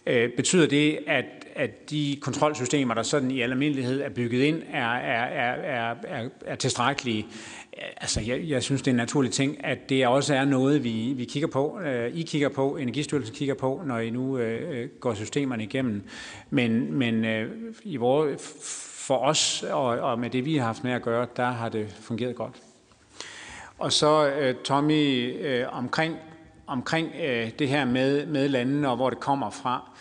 Øh, 0.06 0.30
betyder 0.36 0.68
det, 0.68 1.00
at, 1.08 1.26
at 1.56 1.90
de 1.90 2.18
kontrolsystemer, 2.22 2.94
der 2.94 3.04
sådan 3.04 3.32
i 3.32 3.42
almindelighed 3.42 4.02
er 4.02 4.10
bygget 4.10 4.42
ind, 4.42 4.64
er, 4.74 4.94
er, 4.94 5.24
er, 5.24 5.96
er, 6.04 6.30
er 6.46 6.56
tilstrækkelige? 6.56 7.28
Altså, 7.82 8.22
jeg, 8.22 8.50
jeg 8.50 8.64
synes, 8.64 8.82
det 8.82 8.88
er 8.88 8.92
en 8.92 8.98
naturlig 8.98 9.32
ting, 9.32 9.66
at 9.66 9.90
det 9.90 10.08
også 10.08 10.36
er 10.36 10.46
noget, 10.46 10.84
vi, 10.84 11.14
vi 11.16 11.26
kigger 11.26 11.48
på. 11.48 11.80
Øh, 11.80 12.16
I 12.16 12.22
kigger 12.22 12.50
på, 12.50 12.78
Energistyrelsen 12.78 13.36
kigger 13.36 13.56
på, 13.56 13.82
når 13.86 14.00
I 14.00 14.10
nu 14.10 14.38
øh, 14.38 14.80
øh, 14.80 14.90
går 15.00 15.14
systemerne 15.14 15.64
igennem. 15.64 16.04
Men, 16.50 16.94
men 16.94 17.26
øh, 17.26 17.52
i 17.84 17.96
vores, 17.96 18.42
for 19.08 19.18
os 19.18 19.64
og, 19.64 19.86
og 19.86 20.20
med 20.20 20.30
det, 20.30 20.46
vi 20.46 20.58
har 20.58 20.66
haft 20.66 20.84
med 20.84 20.92
at 20.92 21.02
gøre, 21.02 21.28
der 21.36 21.52
har 21.52 21.70
det 21.70 21.96
fungeret 22.02 22.36
godt. 22.36 22.56
Og 23.78 23.94
så 23.94 24.30
øh, 24.30 24.56
Tommy 24.64 25.36
øh, 25.42 25.66
omkring, 25.72 26.16
omkring 26.68 27.12
øh, 27.24 27.50
det 27.60 27.68
her 27.68 27.86
med, 27.86 28.26
med 28.26 28.50
landene 28.50 28.90
og 28.90 28.96
hvor 28.96 29.10
det 29.10 29.20
kommer 29.20 29.50
fra. 29.50 29.92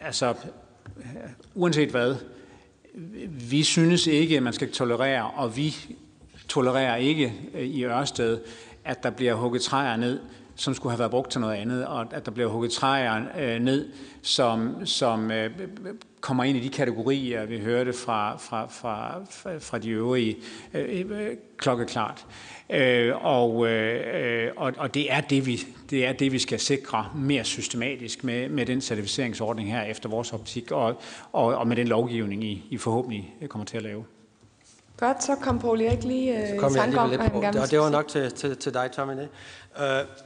Altså, 0.00 0.34
uanset 1.54 1.90
hvad, 1.90 2.16
vi 3.50 3.62
synes 3.62 4.06
ikke, 4.06 4.36
at 4.36 4.42
man 4.42 4.52
skal 4.52 4.72
tolerere, 4.72 5.30
og 5.30 5.56
vi 5.56 5.76
tolererer 6.48 6.96
ikke 6.96 7.34
øh, 7.54 7.62
i 7.62 7.84
Ørsted, 7.84 8.40
at 8.84 9.02
der 9.02 9.10
bliver 9.10 9.34
hugget 9.34 9.62
træer 9.62 9.96
ned, 9.96 10.20
som 10.56 10.74
skulle 10.74 10.90
have 10.90 10.98
været 10.98 11.10
brugt 11.10 11.30
til 11.30 11.40
noget 11.40 11.54
andet, 11.54 11.86
og 11.86 12.06
at 12.10 12.26
der 12.26 12.32
bliver 12.32 12.48
hugget 12.48 12.72
træer 12.72 13.22
øh, 13.38 13.60
ned, 13.60 13.88
som, 14.22 14.86
som 14.86 15.30
øh, 15.30 15.50
kommer 16.20 16.44
ind 16.44 16.58
i 16.58 16.60
de 16.60 16.68
kategorier, 16.68 17.46
vi 17.46 17.58
hørte 17.60 17.92
fra, 17.92 18.36
fra, 18.36 18.66
fra, 18.66 19.20
fra 19.58 19.78
de 19.78 19.90
øvrige 19.90 20.36
øh, 20.74 21.04
øh, 21.10 21.36
klokkeklart. 21.56 22.26
Øh, 22.70 23.24
og, 23.24 23.68
øh, 23.68 24.52
og, 24.56 24.72
og 24.78 24.94
det, 24.94 25.12
er 25.12 25.20
det, 25.20 25.46
vi, 25.46 25.60
det 25.90 26.06
er 26.06 26.12
det, 26.12 26.32
vi 26.32 26.38
skal 26.38 26.60
sikre 26.60 27.06
mere 27.14 27.44
systematisk 27.44 28.24
med, 28.24 28.48
med 28.48 28.66
den 28.66 28.80
certificeringsordning 28.80 29.72
her 29.72 29.82
efter 29.82 30.08
vores 30.08 30.32
optik, 30.32 30.72
og, 30.72 31.00
og, 31.32 31.44
og 31.44 31.66
med 31.66 31.76
den 31.76 31.88
lovgivning, 31.88 32.44
I, 32.44 32.66
I 32.70 32.76
forhåbentlig 32.76 33.34
kommer 33.48 33.64
til 33.64 33.76
at 33.76 33.82
lave. 33.82 34.04
Godt, 35.00 35.24
så 35.24 35.34
kom 35.34 35.58
Paul 35.58 35.80
Erik 35.80 36.04
lige 36.04 36.42
øh, 36.42 36.48
så 36.48 36.54
kom 36.58 36.76
jeg 36.76 36.88
lige 36.88 37.10
lidt 37.10 37.32
på. 37.32 37.38
Og 37.38 37.70
det 37.70 37.78
var 37.78 37.90
nok 37.90 38.08
til, 38.08 38.32
til, 38.32 38.56
til 38.56 38.74
dig, 38.74 38.90
Tommy. 38.92 39.12
Uh, 39.12 39.24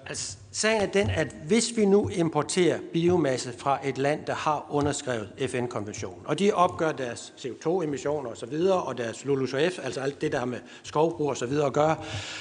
altså, 0.06 0.36
sagen 0.52 0.82
er 0.82 0.86
den, 0.86 1.10
at 1.10 1.36
hvis 1.46 1.72
vi 1.76 1.84
nu 1.84 2.08
importerer 2.08 2.78
biomasse 2.92 3.52
fra 3.58 3.78
et 3.84 3.98
land, 3.98 4.26
der 4.26 4.34
har 4.34 4.66
underskrevet 4.70 5.28
FN-konventionen, 5.48 6.26
og 6.26 6.38
de 6.38 6.52
opgør 6.52 6.92
deres 6.92 7.32
CO2-emissioner 7.38 8.30
osv., 8.30 8.54
og, 8.54 8.86
og 8.86 8.98
deres 8.98 9.24
LULUCF, 9.24 9.78
altså 9.82 10.00
alt 10.00 10.20
det, 10.20 10.32
der 10.32 10.38
har 10.38 10.46
med 10.46 10.58
skovbrug 10.82 11.28
og 11.28 11.36
så 11.36 11.46
videre 11.46 11.66
at 11.66 11.72
gøre, 11.72 11.96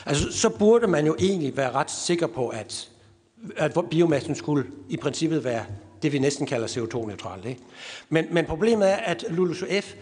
altså, 0.05 0.31
så 0.31 0.49
burde 0.49 0.87
man 0.87 1.05
jo 1.05 1.15
egentlig 1.19 1.57
være 1.57 1.71
ret 1.71 1.91
sikker 1.91 2.27
på, 2.27 2.47
at, 2.47 2.89
at 3.57 3.77
biomassen 3.89 4.35
skulle 4.35 4.65
i 4.89 4.97
princippet 4.97 5.43
være 5.43 5.65
det, 6.01 6.13
vi 6.13 6.19
næsten 6.19 6.47
kalder 6.47 6.67
CO2-neutralt. 6.67 7.45
Ikke? 7.45 7.61
Men, 8.09 8.25
men 8.31 8.45
problemet 8.45 8.91
er, 8.91 8.95
at 8.95 9.25
LULUCF 9.29 9.95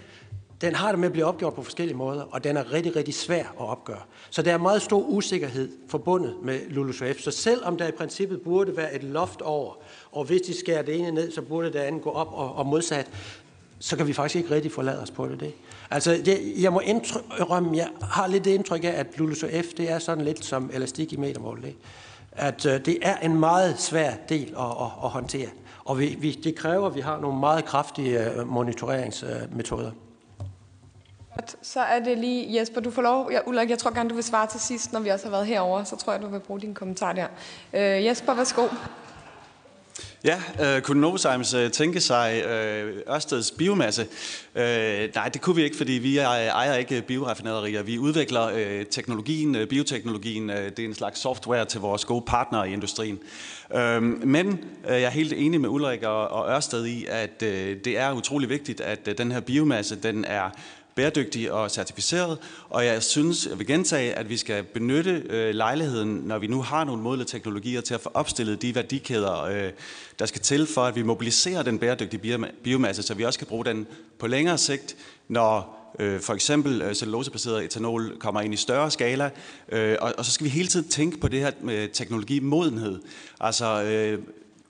den 0.61 0.75
har 0.75 0.89
det 0.89 0.99
med 0.99 1.07
at 1.07 1.11
blive 1.11 1.25
opgjort 1.25 1.53
på 1.53 1.63
forskellige 1.63 1.97
måder, 1.97 2.23
og 2.31 2.43
den 2.43 2.57
er 2.57 2.73
rigtig, 2.73 2.95
rigtig 2.95 3.13
svær 3.13 3.43
at 3.43 3.69
opgøre. 3.69 4.01
Så 4.29 4.41
der 4.41 4.53
er 4.53 4.57
meget 4.57 4.81
stor 4.81 5.01
usikkerhed 5.01 5.69
forbundet 5.87 6.35
med 6.43 6.59
LULUCF. 6.69 7.19
Så 7.19 7.31
selvom 7.31 7.77
der 7.77 7.87
i 7.87 7.91
princippet 7.91 8.41
burde 8.41 8.77
være 8.77 8.95
et 8.95 9.03
loft 9.03 9.41
over, 9.41 9.73
og 10.11 10.23
hvis 10.23 10.41
de 10.41 10.59
skærer 10.59 10.81
det 10.81 10.99
ene 10.99 11.11
ned, 11.11 11.31
så 11.31 11.41
burde 11.41 11.73
det 11.73 11.79
andet 11.79 12.01
gå 12.01 12.09
op 12.09 12.27
og, 12.31 12.55
og 12.55 12.65
modsat, 12.65 13.07
så 13.79 13.97
kan 13.97 14.07
vi 14.07 14.13
faktisk 14.13 14.35
ikke 14.35 14.55
rigtig 14.55 14.71
forlade 14.71 15.01
os 15.01 15.11
på 15.11 15.27
det. 15.27 15.39
det. 15.39 15.53
Altså, 15.91 16.21
det, 16.25 16.53
jeg 16.61 16.73
må 16.73 16.79
indrømme, 16.79 17.77
jeg 17.77 17.89
har 18.01 18.27
lidt 18.27 18.45
det 18.45 18.51
indtryk 18.51 18.83
af, 18.83 18.89
at 18.89 19.07
LULUCF, 19.17 19.73
det 19.77 19.91
er 19.91 19.99
sådan 19.99 20.25
lidt 20.25 20.45
som 20.45 20.69
elastik 20.73 21.13
i 21.13 21.17
metermål. 21.17 21.61
Det. 21.61 21.75
At 22.31 22.65
øh, 22.65 22.85
det 22.85 22.97
er 23.01 23.17
en 23.17 23.39
meget 23.39 23.79
svær 23.79 24.13
del 24.29 24.55
at, 24.59 24.65
at, 24.65 24.91
at 25.03 25.09
håndtere. 25.09 25.47
Og 25.85 25.99
vi, 25.99 26.17
vi, 26.19 26.31
det 26.31 26.55
kræver, 26.55 26.87
at 26.87 26.95
vi 26.95 27.01
har 27.01 27.19
nogle 27.19 27.39
meget 27.39 27.65
kraftige 27.65 28.31
øh, 28.33 28.47
monitoreringsmetoder. 28.47 29.87
Øh, 29.87 30.08
så 31.61 31.79
er 31.79 31.99
det 31.99 32.17
lige 32.17 32.59
Jesper, 32.59 32.81
du 32.81 32.91
får 32.91 33.01
lov. 33.01 33.31
Ja, 33.31 33.39
Ulrik, 33.45 33.69
jeg 33.69 33.77
tror 33.77 33.93
gerne, 33.93 34.09
du 34.09 34.15
vil 34.15 34.23
svare 34.23 34.47
til 34.47 34.59
sidst, 34.59 34.93
når 34.93 34.99
vi 34.99 35.09
også 35.09 35.25
har 35.25 35.31
været 35.31 35.47
herover. 35.47 35.83
Så 35.83 35.95
tror 35.95 36.13
jeg, 36.13 36.21
du 36.21 36.27
vil 36.27 36.39
bruge 36.39 36.61
din 36.61 36.73
kommentar 36.73 37.13
der. 37.13 37.27
Øh, 37.73 38.05
Jesper, 38.05 38.33
værsgo. 38.33 38.67
Ja, 40.23 40.41
øh, 40.61 40.81
kunne 40.81 41.01
Novozymes 41.01 41.53
øh, 41.53 41.71
tænke 41.71 42.01
sig 42.01 42.43
øh, 42.45 43.15
Ørsteds 43.15 43.51
biomasse? 43.51 44.07
Øh, 44.55 45.09
nej, 45.15 45.29
det 45.29 45.41
kunne 45.41 45.55
vi 45.55 45.63
ikke, 45.63 45.77
fordi 45.77 45.91
vi 45.91 46.17
ejer 46.17 46.75
ikke 46.75 47.01
bioraffinaderier. 47.01 47.83
Vi 47.83 47.97
udvikler 47.97 48.49
øh, 48.55 48.85
teknologien, 48.85 49.55
øh, 49.55 49.67
bioteknologien. 49.67 50.49
Øh, 50.49 50.71
det 50.71 50.79
er 50.79 50.85
en 50.85 50.95
slags 50.95 51.19
software 51.19 51.65
til 51.65 51.81
vores 51.81 52.05
gode 52.05 52.23
partnere 52.27 52.69
i 52.69 52.73
industrien. 52.73 53.19
Øh, 53.75 54.01
men 54.03 54.47
øh, 54.89 54.91
jeg 54.91 55.03
er 55.03 55.09
helt 55.09 55.33
enig 55.33 55.61
med 55.61 55.69
Ulrik 55.69 56.03
og, 56.03 56.27
og 56.27 56.49
Ørsted 56.49 56.85
i, 56.85 57.05
at 57.09 57.43
øh, 57.43 57.77
det 57.85 57.97
er 57.97 58.11
utrolig 58.11 58.49
vigtigt, 58.49 58.81
at 58.81 58.99
øh, 59.07 59.17
den 59.17 59.31
her 59.31 59.39
biomasse 59.39 59.95
den 59.95 60.25
er 60.25 60.49
bæredygtig 60.99 61.51
og 61.51 61.71
certificeret, 61.71 62.37
og 62.69 62.85
jeg 62.85 63.03
synes, 63.03 63.47
jeg 63.49 63.59
vil 63.59 63.67
gentage, 63.67 64.13
at 64.13 64.29
vi 64.29 64.37
skal 64.37 64.63
benytte 64.63 65.23
øh, 65.29 65.55
lejligheden, 65.55 66.15
når 66.15 66.39
vi 66.39 66.47
nu 66.47 66.61
har 66.61 66.83
nogle 66.83 67.01
modne 67.01 67.23
teknologier, 67.23 67.81
til 67.81 67.93
at 67.93 68.01
få 68.01 68.11
opstillet 68.13 68.61
de 68.61 68.75
værdikæder, 68.75 69.43
øh, 69.43 69.71
der 70.19 70.25
skal 70.25 70.41
til 70.41 70.67
for, 70.67 70.81
at 70.81 70.95
vi 70.95 71.03
mobiliserer 71.03 71.63
den 71.63 71.79
bæredygtige 71.79 72.47
biomasse, 72.63 73.03
så 73.03 73.13
vi 73.13 73.25
også 73.25 73.39
kan 73.39 73.47
bruge 73.47 73.65
den 73.65 73.87
på 74.17 74.27
længere 74.27 74.57
sigt, 74.57 74.95
når 75.27 75.79
øh, 75.99 76.21
for 76.21 76.33
eksempel 76.33 76.81
øh, 76.81 76.93
cellulosebaseret 76.95 77.65
etanol 77.65 78.17
kommer 78.19 78.41
ind 78.41 78.53
i 78.53 78.57
større 78.57 78.91
skala, 78.91 79.29
øh, 79.69 79.97
og, 80.01 80.13
og 80.17 80.25
så 80.25 80.31
skal 80.31 80.45
vi 80.45 80.49
hele 80.49 80.67
tiden 80.67 80.89
tænke 80.89 81.17
på 81.17 81.27
det 81.27 81.39
her 81.39 81.51
med 81.61 81.87
teknologimodenhed. 81.93 82.99
Altså 83.39 83.83
øh, 83.83 84.19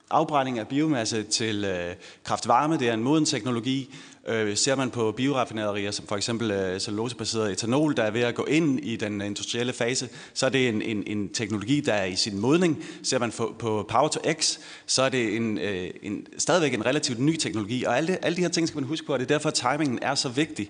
afbrænding 0.10 0.60
af 0.60 0.68
biomasse 0.68 1.24
til 1.24 1.66
øh, 1.66 1.96
kraftvarme, 2.24 2.78
det 2.78 2.90
er 2.90 2.94
en 2.94 3.04
moden 3.04 3.26
teknologi. 3.26 3.96
Øh, 4.28 4.58
ser 4.58 4.76
man 4.76 4.90
på 4.90 5.12
bioraffinaderier, 5.12 5.92
som 5.92 6.08
for 6.08 6.16
eksempel 6.16 6.52
øh, 6.52 6.80
cellulosebaseret 6.80 7.52
etanol, 7.52 7.96
der 7.96 8.04
er 8.04 8.12
ved 8.12 8.22
at 8.22 8.36
gå 8.36 8.46
ind 8.46 8.80
i 8.80 8.96
den 8.96 9.22
øh, 9.22 9.28
industrielle 9.28 9.74
fase, 9.74 10.10
så 10.34 10.46
er 10.46 10.50
det 10.50 10.70
en, 10.70 10.82
en, 10.82 11.04
en 11.08 11.30
teknologi, 11.30 11.82
der 11.82 11.94
er 11.94 12.06
i 12.06 12.16
sin 12.16 12.40
modning. 12.40 12.84
Ser 13.04 13.20
man 13.20 13.32
på, 13.32 13.56
på 13.60 13.86
Power 13.90 14.08
to 14.08 14.20
X, 14.34 14.58
så 14.86 15.02
er 15.02 15.10
det 15.10 15.36
en, 15.36 15.58
øh, 15.58 15.90
en, 16.04 16.26
stadigvæk 16.38 16.74
en 16.74 16.86
relativt 16.86 17.20
ny 17.20 17.36
teknologi. 17.36 17.84
Og 17.84 17.98
alle, 17.98 18.26
alle 18.26 18.36
de 18.36 18.42
her 18.42 18.50
ting 18.50 18.68
skal 18.68 18.78
man 18.78 18.88
huske 18.88 19.08
på, 19.08 19.14
og 19.14 19.20
det 19.20 19.26
er 19.26 19.36
derfor, 19.36 19.50
at 19.50 19.54
timingen 19.54 20.00
er 20.02 20.16
så 20.16 20.30
vigtig. 20.30 20.70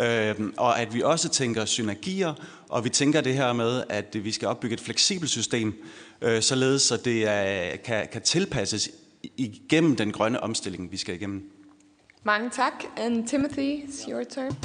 Øh, 0.00 0.34
og 0.56 0.80
at 0.80 0.94
vi 0.94 1.02
også 1.02 1.28
tænker 1.28 1.64
synergier, 1.64 2.34
og 2.68 2.84
vi 2.84 2.88
tænker 2.88 3.20
det 3.20 3.34
her 3.34 3.52
med, 3.52 3.84
at 3.88 4.16
vi 4.24 4.32
skal 4.32 4.48
opbygge 4.48 4.74
et 4.74 4.80
fleksibelt 4.80 5.30
system, 5.30 5.84
øh, 6.22 6.42
således 6.42 6.92
at 6.92 7.04
det 7.04 7.28
er, 7.28 7.76
kan, 7.76 8.08
kan 8.12 8.22
tilpasses 8.22 8.90
igennem 9.36 9.96
den 9.96 10.12
grønne 10.12 10.42
omstilling, 10.42 10.92
vi 10.92 10.96
skal 10.96 11.14
igennem. 11.14 11.50
Mange 12.22 12.50
tak. 12.50 12.72
And 12.96 13.28
Timothy, 13.28 13.84
it's 13.84 14.10
your 14.10 14.24
turn. 14.24 14.56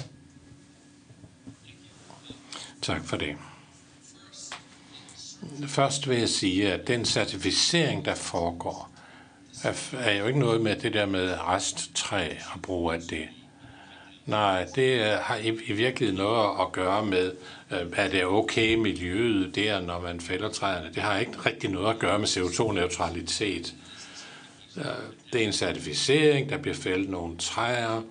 Tak 2.81 3.05
for 3.05 3.17
det. 3.17 3.37
Først 5.67 6.09
vil 6.09 6.17
jeg 6.17 6.29
sige, 6.29 6.73
at 6.73 6.87
den 6.87 7.05
certificering, 7.05 8.05
der 8.05 8.15
foregår, 8.15 8.89
er 9.93 10.13
jo 10.13 10.25
ikke 10.25 10.39
noget 10.39 10.61
med 10.61 10.75
det 10.75 10.93
der 10.93 11.05
med 11.05 11.37
resttræ 11.39 12.29
og 12.53 12.61
brug 12.61 12.91
af 12.91 13.01
det. 13.01 13.27
Nej, 14.25 14.65
det 14.75 15.01
har 15.01 15.37
i 15.67 15.73
virkeligheden 15.73 16.21
noget 16.21 16.61
at 16.61 16.71
gøre 16.71 17.05
med, 17.05 17.31
øh, 17.71 17.87
at 17.95 18.11
det 18.11 18.21
er 18.21 18.25
okay 18.25 18.75
miljøet 18.75 19.55
der, 19.55 19.81
når 19.81 20.01
man 20.01 20.19
fælder 20.19 20.49
træerne. 20.49 20.89
Det 20.95 21.03
har 21.03 21.17
ikke 21.17 21.37
rigtig 21.45 21.69
noget 21.69 21.93
at 21.93 21.99
gøre 21.99 22.19
med 22.19 22.27
CO2-neutralitet. 22.27 23.73
Det 25.33 25.41
er 25.41 25.47
en 25.47 25.53
certificering, 25.53 26.49
der 26.49 26.57
bliver 26.57 26.75
fældet 26.75 27.09
nogle 27.09 27.37
træer. 27.37 28.01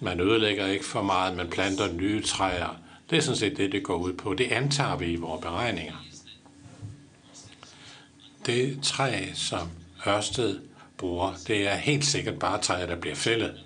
Man 0.00 0.20
ødelægger 0.20 0.66
ikke 0.66 0.84
for 0.84 1.02
meget, 1.02 1.36
man 1.36 1.50
planter 1.50 1.92
nye 1.92 2.22
træer. 2.22 2.76
Det 3.10 3.18
er 3.18 3.22
sådan 3.22 3.38
set 3.38 3.56
det, 3.56 3.72
det 3.72 3.82
går 3.82 3.96
ud 3.96 4.12
på. 4.12 4.34
Det 4.34 4.52
antager 4.52 4.96
vi 4.96 5.06
i 5.06 5.16
vores 5.16 5.42
beregninger. 5.42 6.04
Det 8.46 8.78
træ, 8.82 9.26
som 9.34 9.70
Ørsted 10.06 10.60
bruger, 10.98 11.32
det 11.46 11.68
er 11.68 11.74
helt 11.74 12.04
sikkert 12.04 12.38
bare 12.38 12.60
træer, 12.60 12.86
der 12.86 12.96
bliver 12.96 13.16
fældet. 13.16 13.64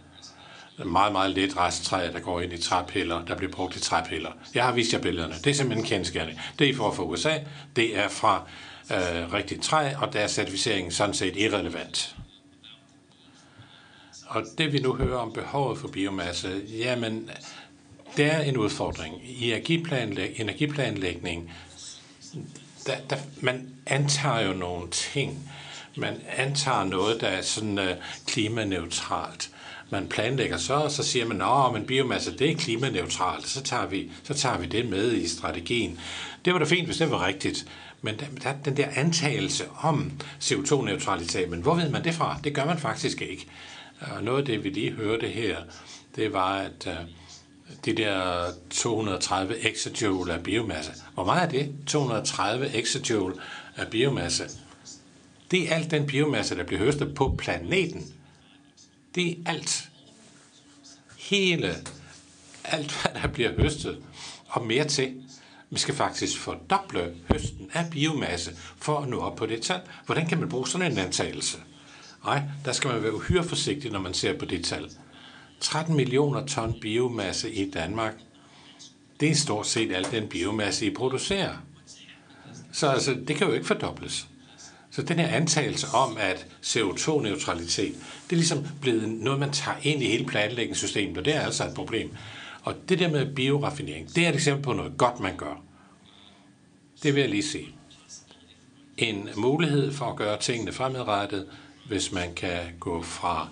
Meget, 0.84 1.12
meget 1.12 1.30
lidt 1.30 1.56
resttræ, 1.56 2.12
der 2.12 2.20
går 2.20 2.40
ind 2.40 2.52
i 2.52 2.58
træpiller, 2.58 3.24
der 3.24 3.36
bliver 3.36 3.52
brugt 3.52 3.76
i 3.76 3.80
træpiller. 3.80 4.30
Jeg 4.54 4.64
har 4.64 4.72
vist 4.72 4.92
jer 4.92 4.98
billederne. 4.98 5.34
Det 5.34 5.46
er 5.46 5.54
simpelthen 5.54 5.84
en 5.84 5.88
kendskærning. 5.88 6.40
Det 6.58 6.68
er 6.68 6.74
for 6.74 6.92
fra 6.92 7.02
USA. 7.02 7.38
Det 7.76 7.98
er 7.98 8.08
fra 8.08 8.42
øh, 8.90 9.32
rigtigt 9.32 9.62
træ, 9.62 9.94
og 9.94 10.12
der 10.12 10.20
er 10.20 10.28
certificeringen 10.28 10.92
sådan 10.92 11.14
set 11.14 11.36
irrelevant. 11.36 12.16
Og 14.26 14.44
det 14.58 14.72
vi 14.72 14.78
nu 14.78 14.94
hører 14.94 15.18
om 15.18 15.32
behovet 15.32 15.78
for 15.78 15.88
biomasse, 15.88 16.62
jamen, 16.68 17.30
det 18.16 18.24
er 18.24 18.40
en 18.40 18.56
udfordring. 18.56 19.14
I 19.24 19.52
energiplanlæg, 19.52 20.40
energiplanlægning, 20.40 21.52
der, 22.86 22.96
der, 23.10 23.16
man 23.40 23.68
antager 23.86 24.40
jo 24.40 24.52
nogle 24.52 24.90
ting. 24.90 25.52
Man 25.96 26.20
antager 26.36 26.84
noget, 26.84 27.20
der 27.20 27.26
er 27.26 27.42
sådan 27.42 27.78
øh, 27.78 27.96
klimaneutralt. 28.26 29.50
Man 29.90 30.08
planlægger 30.08 30.56
så, 30.56 30.74
og 30.74 30.90
så 30.90 31.02
siger 31.02 31.26
man, 31.26 31.42
at 31.42 31.72
men 31.72 31.86
biomasse 31.86 32.38
det 32.38 32.50
er 32.50 32.54
klimaneutralt, 32.54 33.48
så 33.48 33.62
tager, 33.62 33.86
vi, 33.86 34.10
så 34.22 34.34
tager 34.34 34.58
vi 34.58 34.66
det 34.66 34.88
med 34.88 35.12
i 35.12 35.28
strategien. 35.28 36.00
Det 36.44 36.52
var 36.52 36.58
da 36.58 36.64
fint, 36.64 36.86
hvis 36.86 36.96
det 36.96 37.10
var 37.10 37.26
rigtigt. 37.26 37.66
Men 38.02 38.18
der, 38.18 38.26
der, 38.42 38.54
den 38.64 38.76
der 38.76 38.88
antagelse 38.94 39.64
om 39.80 40.12
CO2-neutralitet, 40.40 41.50
men 41.50 41.60
hvor 41.60 41.74
ved 41.74 41.90
man 41.90 42.04
det 42.04 42.14
fra? 42.14 42.40
Det 42.44 42.54
gør 42.54 42.64
man 42.64 42.78
faktisk 42.78 43.22
ikke. 43.22 43.46
Og 44.00 44.24
noget 44.24 44.38
af 44.38 44.44
det, 44.44 44.64
vi 44.64 44.68
lige 44.68 44.92
hørte 44.92 45.28
her, 45.28 45.58
det 46.16 46.32
var, 46.32 46.56
at 46.58 46.86
uh, 46.86 46.92
de 47.84 47.92
der 47.92 48.46
230 48.70 49.70
exajoule 49.70 50.32
af 50.32 50.42
biomasse. 50.42 50.92
Hvor 51.14 51.24
meget 51.24 51.42
er 51.42 51.48
det? 51.48 51.74
230 51.86 52.74
exajoule 52.74 53.34
af 53.76 53.88
biomasse. 53.88 54.44
Det 55.50 55.72
er 55.72 55.74
alt 55.74 55.90
den 55.90 56.06
biomasse, 56.06 56.56
der 56.56 56.64
bliver 56.64 56.82
høstet 56.82 57.14
på 57.14 57.34
planeten. 57.38 58.14
Det 59.14 59.30
er 59.30 59.36
alt. 59.46 59.88
Hele, 61.18 61.74
alt 62.64 63.02
hvad 63.02 63.22
der 63.22 63.28
bliver 63.28 63.52
høstet, 63.52 64.02
og 64.46 64.66
mere 64.66 64.84
til. 64.84 65.22
Vi 65.70 65.78
skal 65.78 65.94
faktisk 65.94 66.38
fordoble 66.38 67.14
høsten 67.32 67.70
af 67.72 67.90
biomasse 67.90 68.50
for 68.76 68.98
at 68.98 69.08
nå 69.08 69.20
op 69.20 69.36
på 69.36 69.46
det 69.46 69.62
tal. 69.62 69.80
Hvordan 70.06 70.26
kan 70.26 70.38
man 70.38 70.48
bruge 70.48 70.68
sådan 70.68 70.92
en 70.92 70.98
antagelse? 70.98 71.58
Nej, 72.24 72.42
der 72.64 72.72
skal 72.72 72.90
man 72.90 73.02
være 73.02 73.14
uhyre 73.14 73.44
forsigtig, 73.44 73.90
når 73.90 74.00
man 74.00 74.14
ser 74.14 74.38
på 74.38 74.44
det 74.44 74.64
tal. 74.64 74.90
13 75.60 75.96
millioner 75.96 76.46
ton 76.46 76.80
biomasse 76.80 77.52
i 77.52 77.70
Danmark, 77.70 78.14
det 79.20 79.30
er 79.30 79.34
stort 79.34 79.66
set 79.66 79.92
al 79.92 80.06
den 80.10 80.28
biomasse, 80.28 80.86
I 80.86 80.94
producerer. 80.94 81.56
Så 82.72 82.88
altså, 82.88 83.16
det 83.28 83.36
kan 83.36 83.46
jo 83.46 83.52
ikke 83.52 83.66
fordobles. 83.66 84.28
Så 84.90 85.02
den 85.02 85.18
her 85.18 85.28
antagelse 85.28 85.86
om, 85.94 86.16
at 86.20 86.46
CO2-neutralitet, 86.62 87.94
det 88.24 88.32
er 88.32 88.36
ligesom 88.36 88.66
blevet 88.80 89.08
noget, 89.08 89.40
man 89.40 89.52
tager 89.52 89.78
ind 89.82 90.02
i 90.02 90.06
hele 90.06 90.26
planlægningssystemet, 90.26 91.18
og 91.18 91.24
det 91.24 91.36
er 91.36 91.40
altså 91.40 91.64
et 91.64 91.74
problem. 91.74 92.10
Og 92.66 92.74
det 92.88 92.98
der 92.98 93.08
med 93.08 93.34
bioraffinering, 93.34 94.14
det 94.14 94.24
er 94.24 94.28
et 94.28 94.34
eksempel 94.34 94.64
på 94.64 94.72
noget 94.72 94.92
godt, 94.98 95.20
man 95.20 95.36
gør. 95.36 95.62
Det 97.02 97.14
vil 97.14 97.20
jeg 97.20 97.30
lige 97.30 97.42
sige. 97.42 97.68
En 98.96 99.28
mulighed 99.36 99.92
for 99.92 100.06
at 100.06 100.16
gøre 100.16 100.38
tingene 100.38 100.72
fremadrettet, 100.72 101.46
hvis 101.88 102.12
man 102.12 102.34
kan 102.34 102.60
gå 102.80 103.02
fra 103.02 103.48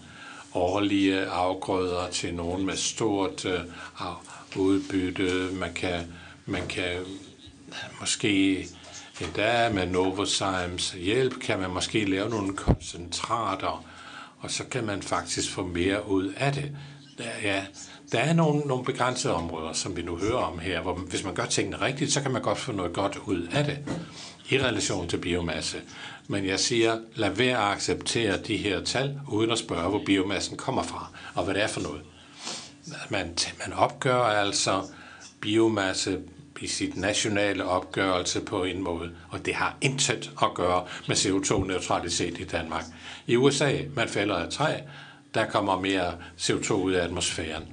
årlige 0.55 1.27
afgrøder 1.27 2.11
til 2.11 2.35
nogen 2.35 2.67
med 2.67 2.77
stort 2.77 3.45
øh, 3.45 3.61
udbytte. 4.57 5.49
Man 5.53 5.75
kan, 5.75 6.13
man 6.47 6.67
kan 6.69 7.05
måske 8.01 8.67
endda 9.21 9.73
med 9.73 9.87
Novozymes 9.87 10.91
hjælp, 10.91 11.41
kan 11.41 11.61
man 11.61 11.71
måske 11.71 12.05
lave 12.05 12.31
nogle 12.31 12.57
koncentrater, 12.57 13.85
og 14.39 14.51
så 14.51 14.65
kan 14.65 14.85
man 14.85 15.03
faktisk 15.03 15.51
få 15.51 15.67
mere 15.67 16.09
ud 16.09 16.33
af 16.37 16.53
det. 16.53 16.77
Der, 17.19 17.25
ja, 17.43 17.65
der 18.15 18.21
er 18.21 18.33
nogle, 18.33 18.61
nogle 18.61 18.85
begrænsede 18.85 19.35
områder, 19.35 19.73
som 19.73 19.97
vi 19.97 20.03
nu 20.03 20.17
hører 20.17 20.39
om 20.39 20.59
her, 20.59 20.81
hvor 20.81 20.95
hvis 20.95 21.25
man 21.25 21.35
gør 21.35 21.45
tingene 21.45 21.81
rigtigt, 21.81 22.13
så 22.13 22.21
kan 22.23 22.31
man 22.33 22.43
godt 22.43 22.59
få 22.59 22.73
noget 22.73 22.93
godt 22.93 23.19
ud 23.27 23.49
af 23.53 23.65
det 23.65 23.79
i 24.51 24.59
relation 24.59 25.09
til 25.09 25.17
biomasse. 25.17 25.79
Men 26.29 26.47
jeg 26.47 26.61
siger, 26.61 26.99
lad 27.15 27.31
være 27.31 27.57
at 27.57 27.73
acceptere 27.73 28.39
de 28.39 28.57
her 28.57 28.81
tal, 28.81 29.21
uden 29.29 29.51
at 29.51 29.59
spørge, 29.59 29.89
hvor 29.89 30.03
biomassen 30.07 30.57
kommer 30.57 30.83
fra, 30.83 31.11
og 31.35 31.45
hvad 31.45 31.55
det 31.55 31.63
er 31.63 31.67
for 31.67 31.81
noget. 31.81 32.01
Man, 33.09 33.37
man 33.67 33.73
opgør 33.77 34.23
altså 34.23 34.83
biomasse 35.41 36.19
i 36.61 36.67
sit 36.67 36.97
nationale 36.97 37.65
opgørelse 37.65 38.41
på 38.41 38.65
en 38.65 38.83
måde, 38.83 39.11
og 39.31 39.47
det 39.47 39.55
har 39.55 39.77
intet 39.81 40.31
at 40.43 40.55
gøre 40.55 40.85
med 41.09 41.17
CO2-neutralitet 41.17 42.41
i 42.41 42.45
Danmark. 42.45 42.85
I 43.27 43.37
USA, 43.37 43.73
man 43.97 44.09
fælder 44.09 44.37
et 44.37 44.51
træ, 44.51 44.75
der 45.35 45.47
kommer 45.47 45.81
mere 45.81 46.15
CO2 46.39 46.73
ud 46.73 46.93
af 46.93 47.05
atmosfæren. 47.05 47.65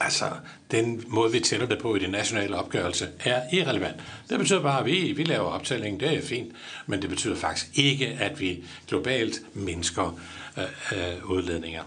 Altså, 0.00 0.24
den 0.70 1.04
måde, 1.06 1.32
vi 1.32 1.40
tæller 1.40 1.66
det 1.66 1.78
på 1.78 1.96
i 1.96 1.98
den 1.98 2.10
nationale 2.10 2.56
opgørelse, 2.56 3.08
er 3.24 3.42
irrelevant. 3.52 3.96
Det 4.30 4.38
betyder 4.38 4.62
bare, 4.62 4.80
at 4.80 4.86
vi, 4.86 5.12
vi 5.12 5.24
laver 5.24 5.44
optælling, 5.44 6.00
det 6.00 6.16
er 6.16 6.22
fint, 6.22 6.52
men 6.86 7.02
det 7.02 7.10
betyder 7.10 7.36
faktisk 7.36 7.66
ikke, 7.74 8.16
at 8.20 8.40
vi 8.40 8.64
globalt 8.88 9.40
mindsker 9.54 10.18
øh, 10.58 10.64
øh, 10.92 11.30
udledninger. 11.30 11.82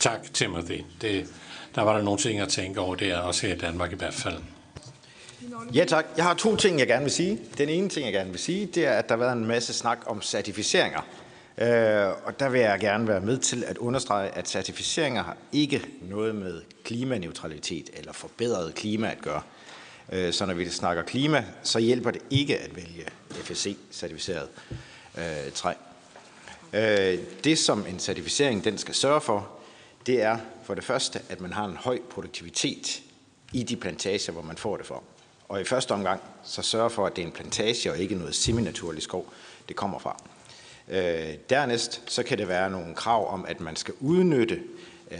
Tak, 0.00 0.20
Timothy. 0.34 0.80
Det, 1.00 1.26
der 1.74 1.82
var 1.82 1.96
der 1.96 2.02
nogle 2.02 2.18
ting 2.18 2.40
at 2.40 2.48
tænke 2.48 2.80
over 2.80 2.94
der, 2.94 3.18
også 3.18 3.46
her 3.46 3.54
i 3.54 3.58
Danmark 3.58 3.92
i 3.92 3.96
hvert 3.96 4.14
fald. 4.14 4.36
Ja 5.74 5.84
tak. 5.84 6.06
Jeg 6.16 6.24
har 6.24 6.34
to 6.34 6.56
ting, 6.56 6.78
jeg 6.78 6.86
gerne 6.86 7.02
vil 7.02 7.12
sige. 7.12 7.38
Den 7.58 7.68
ene 7.68 7.88
ting, 7.88 8.04
jeg 8.04 8.12
gerne 8.12 8.30
vil 8.30 8.38
sige, 8.38 8.66
det 8.66 8.86
er, 8.86 8.92
at 8.92 9.08
der 9.08 9.14
har 9.14 9.24
været 9.24 9.36
en 9.36 9.46
masse 9.46 9.72
snak 9.72 9.98
om 10.06 10.22
certificeringer. 10.22 11.00
Øh, 11.60 12.08
og 12.24 12.40
der 12.40 12.48
vil 12.48 12.60
jeg 12.60 12.80
gerne 12.80 13.08
være 13.08 13.20
med 13.20 13.38
til 13.38 13.64
at 13.64 13.78
understrege, 13.78 14.28
at 14.28 14.48
certificeringer 14.48 15.22
har 15.22 15.36
ikke 15.52 15.86
noget 16.02 16.34
med 16.34 16.62
klimaneutralitet 16.84 17.90
eller 17.94 18.12
forbedret 18.12 18.74
klima 18.74 19.10
at 19.10 19.18
gøre. 19.22 19.42
Øh, 20.12 20.32
så 20.32 20.46
når 20.46 20.54
vi 20.54 20.68
snakker 20.68 21.02
klima, 21.02 21.44
så 21.62 21.78
hjælper 21.78 22.10
det 22.10 22.22
ikke 22.30 22.58
at 22.58 22.76
vælge 22.76 23.06
FSC-certificeret 23.30 24.48
øh, 25.18 25.52
træ. 25.54 25.72
Øh, 26.72 27.18
det, 27.44 27.58
som 27.58 27.86
en 27.86 27.98
certificering 27.98 28.64
den 28.64 28.78
skal 28.78 28.94
sørge 28.94 29.20
for, 29.20 29.48
det 30.06 30.22
er 30.22 30.38
for 30.64 30.74
det 30.74 30.84
første, 30.84 31.20
at 31.28 31.40
man 31.40 31.52
har 31.52 31.64
en 31.64 31.76
høj 31.76 31.98
produktivitet 32.10 33.02
i 33.52 33.62
de 33.62 33.76
plantager, 33.76 34.32
hvor 34.32 34.42
man 34.42 34.56
får 34.56 34.76
det 34.76 34.86
fra. 34.86 35.02
Og 35.48 35.60
i 35.60 35.64
første 35.64 35.92
omgang, 35.92 36.20
så 36.44 36.62
sørge 36.62 36.90
for, 36.90 37.06
at 37.06 37.16
det 37.16 37.22
er 37.22 37.26
en 37.26 37.32
plantage 37.32 37.90
og 37.90 37.98
ikke 37.98 38.14
noget 38.14 38.34
seminaturlig 38.34 39.02
skov, 39.02 39.32
det 39.68 39.76
kommer 39.76 39.98
fra. 39.98 40.22
Øh, 40.90 41.34
dernæst, 41.50 42.02
så 42.06 42.22
kan 42.22 42.38
det 42.38 42.48
være 42.48 42.70
nogle 42.70 42.94
krav 42.94 43.32
om, 43.32 43.44
at 43.48 43.60
man 43.60 43.76
skal 43.76 43.94
udnytte 44.00 44.60
øh, 45.10 45.18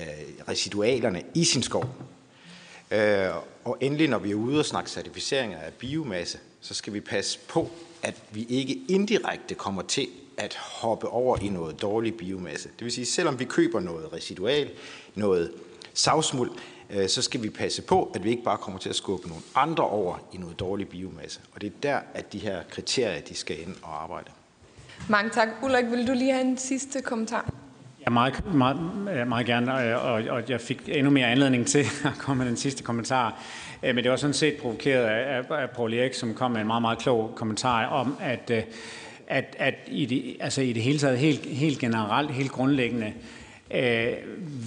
residualerne 0.49 1.23
i 1.35 1.45
sin 1.45 1.63
skov. 1.63 1.85
Øh, 2.91 3.29
og 3.65 3.77
endelig, 3.81 4.09
når 4.09 4.19
vi 4.19 4.31
er 4.31 4.35
ude 4.35 4.59
og 4.59 4.65
snakke 4.65 4.91
certificeringer 4.91 5.59
af 5.59 5.73
biomasse, 5.73 6.39
så 6.61 6.75
skal 6.75 6.93
vi 6.93 7.01
passe 7.01 7.39
på, 7.49 7.71
at 8.03 8.15
vi 8.31 8.47
ikke 8.49 8.81
indirekte 8.89 9.55
kommer 9.55 9.83
til 9.83 10.09
at 10.37 10.55
hoppe 10.55 11.09
over 11.09 11.37
i 11.39 11.49
noget 11.49 11.83
dårlig 11.83 12.17
biomasse. 12.17 12.69
Det 12.79 12.85
vil 12.85 12.93
sige, 12.93 13.07
selvom 13.07 13.39
vi 13.39 13.45
køber 13.45 13.81
noget 13.81 14.13
residual, 14.13 14.71
noget 15.15 15.53
savsmuld, 15.95 16.51
øh, 16.91 17.09
så 17.09 17.23
skal 17.23 17.43
vi 17.43 17.51
passe 17.51 17.83
på, 17.83 18.13
at 18.15 18.25
vi 18.25 18.31
ikke 18.31 18.43
bare 18.43 18.59
kommer 18.59 18.81
til 18.81 18.89
at 18.89 18.97
skubbe 18.97 19.29
nogle 19.29 19.43
andre 19.55 19.85
over 19.85 20.19
i 20.33 20.37
noget 20.37 20.61
dårlig 20.61 20.89
biomasse. 20.89 21.41
Og 21.53 21.61
det 21.61 21.67
er 21.67 21.81
der, 21.83 22.01
at 22.15 22.33
de 22.33 22.39
her 22.39 22.63
kriterier 22.71 23.21
de 23.21 23.35
skal 23.35 23.61
ind 23.61 23.77
og 23.83 24.03
arbejde. 24.03 24.31
Mange 25.09 25.31
tak. 25.31 25.49
Ulrik, 25.63 25.85
vil 25.91 26.07
du 26.07 26.13
lige 26.13 26.33
have 26.33 26.45
en 26.45 26.59
sidste 26.59 27.03
kommentar? 27.03 27.51
Ja, 28.07 28.11
meget, 28.11 28.55
meget, 28.55 28.79
meget 29.29 29.47
gerne, 29.47 29.99
og, 30.01 30.13
og 30.13 30.43
jeg 30.49 30.61
fik 30.61 30.83
endnu 30.87 31.11
mere 31.11 31.27
anledning 31.27 31.67
til 31.67 31.81
at 32.05 32.19
komme 32.19 32.39
med 32.39 32.49
den 32.49 32.57
sidste 32.57 32.83
kommentar. 32.83 33.43
Men 33.83 33.97
det 33.97 34.11
var 34.11 34.17
sådan 34.17 34.35
set 34.35 34.57
provokeret 34.57 35.05
af, 35.05 35.45
af 35.51 35.71
Paul 35.71 35.95
Erik, 35.95 36.15
som 36.15 36.35
kom 36.35 36.51
med 36.51 36.61
en 36.61 36.67
meget, 36.67 36.83
meget 36.83 36.99
klog 36.99 37.33
kommentar 37.37 37.87
om, 37.87 38.17
at, 38.21 38.51
øh, 38.51 38.63
at, 39.27 39.57
at 39.59 39.75
i, 39.87 40.07
det, 40.07 40.37
altså 40.41 40.63
i 40.63 40.73
det 40.73 40.83
hele 40.83 40.99
taget, 40.99 41.19
helt, 41.19 41.47
helt 41.47 41.79
generelt, 41.79 42.31
helt 42.31 42.51
grundlæggende, 42.51 43.07
øh, 43.07 43.13
Øh, 43.75 44.13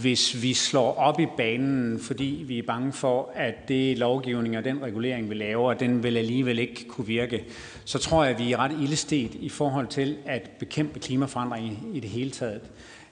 hvis 0.02 0.44
vi 0.44 0.54
slår 0.54 0.94
op 0.94 1.20
i 1.20 1.26
banen, 1.38 2.00
fordi 2.00 2.44
vi 2.48 2.60
er 2.60 2.64
bange 2.64 2.94
for, 2.94 3.32
at 3.36 3.68
det 3.68 3.98
lovgivning 3.98 4.58
og 4.58 4.64
den 4.64 4.82
regulering, 4.82 5.30
vi 5.30 5.36
laver, 5.36 5.74
den 5.74 6.04
vil 6.04 6.18
alligevel 6.18 6.60
ikke 6.60 6.88
kunne 6.88 7.08
virke, 7.08 7.44
så 7.86 8.00
tror 8.00 8.24
jeg, 8.24 8.34
at 8.34 8.40
vi 8.40 8.52
er 8.52 8.58
ret 8.58 8.72
ildestet 8.82 9.36
i 9.36 9.50
forhold 9.50 9.88
til 9.88 10.18
at 10.26 10.50
bekæmpe 10.60 11.00
klimaforandring 11.00 11.80
i, 11.94 11.98
i 11.98 12.00
det 12.00 12.10
hele 12.10 12.32
taget. 12.32 12.62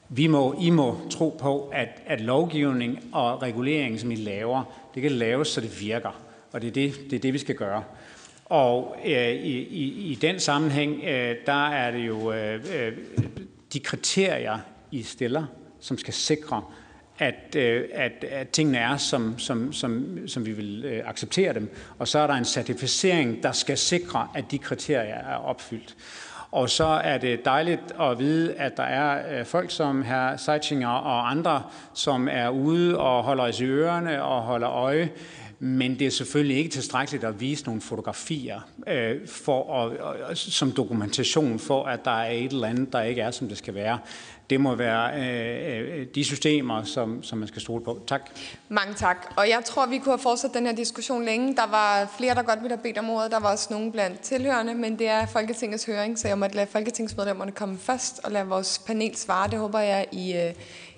Vi 0.09 0.27
må, 0.27 0.55
I 0.61 0.69
må 0.69 0.97
tro 1.09 1.37
på, 1.39 1.69
at, 1.73 2.01
at 2.05 2.21
lovgivning 2.21 2.99
og 3.11 3.41
regulering, 3.41 3.99
som 3.99 4.11
I 4.11 4.15
laver, 4.15 4.63
det 4.95 5.01
kan 5.01 5.11
laves, 5.11 5.47
så 5.47 5.61
det 5.61 5.81
virker. 5.81 6.21
Og 6.51 6.61
det 6.61 6.67
er 6.67 6.71
det, 6.71 6.93
det, 7.09 7.13
er 7.13 7.19
det 7.19 7.33
vi 7.33 7.37
skal 7.37 7.55
gøre. 7.55 7.83
Og 8.45 8.95
øh, 9.05 9.31
i, 9.31 9.57
i, 9.59 10.11
i 10.11 10.15
den 10.15 10.39
sammenhæng, 10.39 11.03
øh, 11.03 11.35
der 11.45 11.67
er 11.69 11.91
det 11.91 12.07
jo 12.07 12.31
øh, 12.33 12.65
øh 12.75 12.93
de 13.73 13.79
kriterier, 13.79 14.59
I 14.91 15.03
stiller, 15.03 15.45
som 15.81 15.97
skal 15.97 16.13
sikre, 16.13 16.63
at, 17.19 17.55
øh, 17.55 17.85
at, 17.93 18.23
at 18.23 18.49
tingene 18.49 18.77
er, 18.77 18.97
som, 18.97 19.39
som, 19.39 19.73
som, 19.73 20.17
som 20.27 20.45
vi 20.45 20.51
vil 20.51 20.85
øh, 20.85 21.09
acceptere 21.09 21.53
dem. 21.53 21.75
Og 21.99 22.07
så 22.07 22.19
er 22.19 22.27
der 22.27 22.33
en 22.33 22.45
certificering, 22.45 23.43
der 23.43 23.51
skal 23.51 23.77
sikre, 23.77 24.27
at 24.35 24.51
de 24.51 24.57
kriterier 24.57 25.15
er 25.15 25.35
opfyldt. 25.35 25.95
Og 26.51 26.69
så 26.69 26.85
er 26.85 27.17
det 27.17 27.45
dejligt 27.45 27.81
at 28.01 28.19
vide, 28.19 28.53
at 28.53 28.77
der 28.77 28.83
er 28.83 29.39
øh, 29.39 29.45
folk 29.45 29.71
som 29.71 30.01
her 30.01 30.37
Seichinger 30.37 30.87
og 30.87 31.31
andre, 31.31 31.63
som 31.93 32.27
er 32.31 32.49
ude 32.49 32.97
og 32.97 33.23
holder 33.23 33.43
os 33.43 33.59
i 33.59 33.65
ørerne 33.65 34.23
og 34.23 34.41
holder 34.41 34.69
øje. 34.69 35.09
Men 35.59 35.99
det 35.99 36.07
er 36.07 36.11
selvfølgelig 36.11 36.57
ikke 36.57 36.69
tilstrækkeligt 36.69 37.23
at 37.23 37.39
vise 37.41 37.65
nogle 37.65 37.81
fotografier 37.81 38.59
øh, 38.87 39.27
for 39.27 39.85
at, 40.29 40.37
som 40.37 40.71
dokumentation 40.71 41.59
for, 41.59 41.83
at 41.83 42.05
der 42.05 42.11
er 42.11 42.31
et 42.31 42.51
eller 42.51 42.67
andet, 42.67 42.93
der 42.93 43.01
ikke 43.01 43.21
er, 43.21 43.31
som 43.31 43.47
det 43.47 43.57
skal 43.57 43.73
være 43.73 43.99
det 44.51 44.61
må 44.61 44.75
være 44.75 45.11
øh, 45.19 45.99
øh, 45.99 46.07
de 46.15 46.23
systemer, 46.23 46.83
som, 46.83 47.23
som 47.23 47.37
man 47.37 47.47
skal 47.47 47.61
stole 47.61 47.83
på. 47.83 47.99
Tak. 48.07 48.21
Mange 48.69 48.93
tak. 48.93 49.33
Og 49.37 49.49
jeg 49.49 49.61
tror, 49.65 49.85
vi 49.85 49.97
kunne 49.97 50.11
have 50.11 50.19
fortsat 50.19 50.53
den 50.53 50.65
her 50.65 50.73
diskussion 50.73 51.25
længe. 51.25 51.55
Der 51.55 51.67
var 51.67 52.13
flere, 52.17 52.35
der 52.35 52.41
godt 52.41 52.59
ville 52.59 52.75
have 52.75 52.83
bedt 52.83 52.97
om 52.97 53.09
ordet. 53.09 53.31
Der 53.31 53.39
var 53.39 53.51
også 53.51 53.67
nogen 53.71 53.91
blandt 53.91 54.19
tilhørende, 54.19 54.75
men 54.75 54.99
det 54.99 55.07
er 55.07 55.25
Folketingets 55.25 55.85
høring, 55.85 56.19
så 56.19 56.27
jeg 56.27 56.37
måtte 56.37 56.55
lade 56.55 56.67
folketingsmedlemmerne 56.67 57.51
komme 57.51 57.77
først 57.77 58.19
og 58.23 58.31
lade 58.31 58.45
vores 58.45 58.79
panel 58.87 59.15
svare. 59.15 59.49
Det 59.49 59.59
håber 59.59 59.79
jeg, 59.79 60.05
I, 60.11 60.33
øh, 60.33 60.53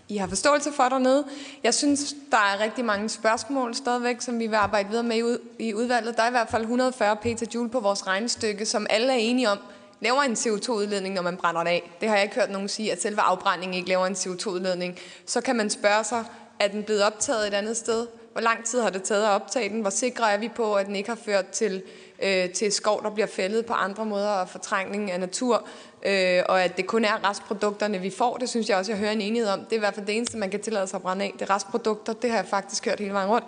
I 0.10 0.18
har 0.18 0.28
forståelse 0.28 0.72
for 0.72 0.84
dernede. 0.84 1.24
Jeg 1.64 1.74
synes, 1.74 2.16
der 2.32 2.38
er 2.38 2.64
rigtig 2.64 2.86
mange 2.86 3.10
spørgsmål 3.10 3.76
stadigvæk, 3.76 4.22
som 4.22 4.40
vi 4.40 4.48
vil 4.48 4.56
arbejde 4.56 4.90
videre 4.90 5.04
med 5.04 5.38
i 5.60 5.74
udvalget. 5.74 6.18
Der 6.18 6.24
er 6.24 6.28
i 6.28 6.32
hvert 6.32 6.50
fald 6.50 6.62
140 6.62 7.16
petajoule 7.16 7.70
på 7.70 7.80
vores 7.80 8.08
regnestykke, 8.08 8.66
som 8.66 8.88
alle 8.90 9.14
er 9.14 9.18
enige 9.18 9.50
om, 9.50 9.60
laver 10.04 10.22
en 10.22 10.34
CO2-udledning, 10.34 11.16
når 11.16 11.22
man 11.22 11.38
brænder 11.38 11.64
det 11.64 11.70
af. 11.70 11.92
Det 12.02 12.10
har 12.10 12.16
jeg 12.16 12.24
ikke 12.24 12.36
hørt 12.36 12.52
nogen 12.52 12.68
sige, 12.68 12.92
at 12.92 13.02
selve 13.02 13.22
afbrændingen 13.22 13.78
ikke 13.78 13.90
laver 13.90 14.06
en 14.06 14.14
CO2-udledning. 14.14 15.00
Så 15.26 15.42
kan 15.42 15.56
man 15.56 15.70
spørge 15.70 16.04
sig, 16.04 16.26
er 16.60 16.68
den 16.68 16.84
blevet 16.84 17.04
optaget 17.04 17.48
et 17.48 17.54
andet 17.54 17.78
sted? 17.78 18.08
Hvor 18.32 18.42
lang 18.42 18.66
tid 18.66 18.82
har 18.82 18.90
det 18.90 19.04
taget 19.04 19.24
at 19.24 19.30
optage 19.30 19.70
den? 19.70 19.82
Hvor 19.82 19.90
sikre 19.90 20.32
er 20.32 20.38
vi 20.38 20.50
på, 20.50 20.74
at 20.74 20.86
den 20.86 20.96
ikke 20.96 21.10
har 21.10 21.18
ført 21.26 21.48
til, 21.48 21.84
øh, 22.24 22.50
til 22.50 22.72
skov, 22.72 23.04
der 23.04 23.10
bliver 23.10 23.28
fældet 23.28 23.66
på 23.66 23.74
andre 23.74 24.06
måder 24.06 24.30
og 24.30 24.50
fortrængning 24.50 25.12
af 25.12 25.20
natur? 25.20 25.68
Øh, 26.06 26.44
og 26.50 26.64
at 26.64 26.78
det 26.78 26.88
kun 26.88 27.06
er 27.06 27.30
restprodukterne, 27.30 28.00
vi 28.00 28.10
får, 28.10 28.38
det 28.38 28.50
synes 28.50 28.70
jeg 28.70 28.78
også, 28.78 28.92
jeg 28.92 29.00
hører 29.00 29.12
en 29.12 29.22
enighed 29.22 29.50
om. 29.50 29.60
Det 29.60 29.72
er 29.72 29.76
i 29.76 29.80
hvert 29.80 29.94
fald 29.94 30.06
det 30.06 30.18
eneste, 30.18 30.38
man 30.38 30.50
kan 30.50 30.60
tillade 30.60 30.88
sig 30.88 30.98
at 30.98 31.02
brænde 31.02 31.26
af. 31.26 31.34
Det 31.40 31.50
er 31.50 31.56
restprodukter, 31.56 32.14
det 32.14 32.30
har 32.30 32.38
jeg 32.38 32.48
faktisk 32.48 32.86
hørt 32.86 33.00
hele 33.00 33.14
vejen 33.14 33.30
rundt. 33.30 33.48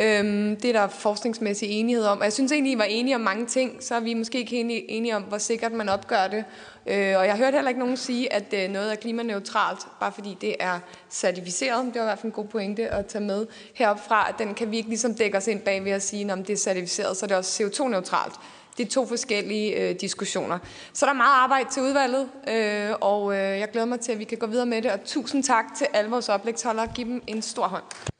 Øhm, 0.00 0.56
det 0.56 0.64
er 0.64 0.80
der 0.80 0.88
forskningsmæssig 0.88 1.68
enighed 1.70 2.04
om. 2.04 2.18
Og 2.18 2.24
jeg 2.24 2.32
synes 2.32 2.52
egentlig, 2.52 2.72
I 2.72 2.78
var 2.78 2.84
enige 2.84 3.14
om 3.14 3.20
mange 3.20 3.46
ting, 3.46 3.82
så 3.82 3.94
er 3.94 4.00
vi 4.00 4.14
måske 4.14 4.38
ikke 4.38 4.60
enige, 4.88 5.16
om, 5.16 5.22
hvor 5.22 5.38
sikkert 5.38 5.72
man 5.72 5.88
opgør 5.88 6.28
det. 6.28 6.44
Øh, 6.86 7.18
og 7.18 7.26
jeg 7.26 7.36
hørte 7.36 7.54
heller 7.54 7.68
ikke 7.68 7.80
nogen 7.80 7.96
sige, 7.96 8.32
at 8.32 8.54
øh, 8.54 8.70
noget 8.70 8.92
er 8.92 8.96
klimaneutralt, 8.96 9.78
bare 10.00 10.12
fordi 10.12 10.36
det 10.40 10.56
er 10.60 10.78
certificeret. 11.10 11.84
Det 11.84 11.94
var 11.94 12.00
i 12.00 12.04
hvert 12.04 12.18
fald 12.18 12.32
en 12.32 12.32
god 12.32 12.44
pointe 12.44 12.88
at 12.88 13.06
tage 13.06 13.24
med 13.24 13.46
heroppe 13.74 14.02
fra, 14.08 14.28
at 14.28 14.34
den 14.38 14.54
kan 14.54 14.70
vi 14.70 14.76
ikke 14.76 14.88
ligesom 14.88 15.14
dække 15.14 15.36
os 15.36 15.46
ind 15.46 15.60
bag 15.60 15.84
ved 15.84 15.92
at 15.92 16.02
sige, 16.02 16.32
om 16.32 16.44
det 16.44 16.52
er 16.52 16.56
certificeret, 16.56 17.16
så 17.16 17.26
er 17.26 17.28
det 17.28 17.36
også 17.36 17.62
CO2-neutralt. 17.62 18.34
Det 18.76 18.86
er 18.86 18.90
to 18.90 19.06
forskellige 19.06 19.72
øh, 19.72 19.94
diskussioner. 20.00 20.58
Så 20.92 21.06
der 21.06 21.12
er 21.12 21.16
meget 21.16 21.34
arbejde 21.34 21.68
til 21.70 21.82
udvalget, 21.82 22.28
øh, 22.48 22.94
og 23.00 23.32
øh, 23.32 23.58
jeg 23.58 23.68
glæder 23.70 23.86
mig 23.86 24.00
til, 24.00 24.12
at 24.12 24.18
vi 24.18 24.24
kan 24.24 24.38
gå 24.38 24.46
videre 24.46 24.66
med 24.66 24.82
det. 24.82 24.90
Og 24.90 25.04
tusind 25.04 25.44
tak 25.44 25.64
til 25.78 25.86
alle 25.92 26.10
vores 26.10 26.28
oplægsholdere. 26.28 26.88
Giv 26.94 27.06
dem 27.06 27.22
en 27.26 27.42
stor 27.42 27.66
hånd. 27.66 28.17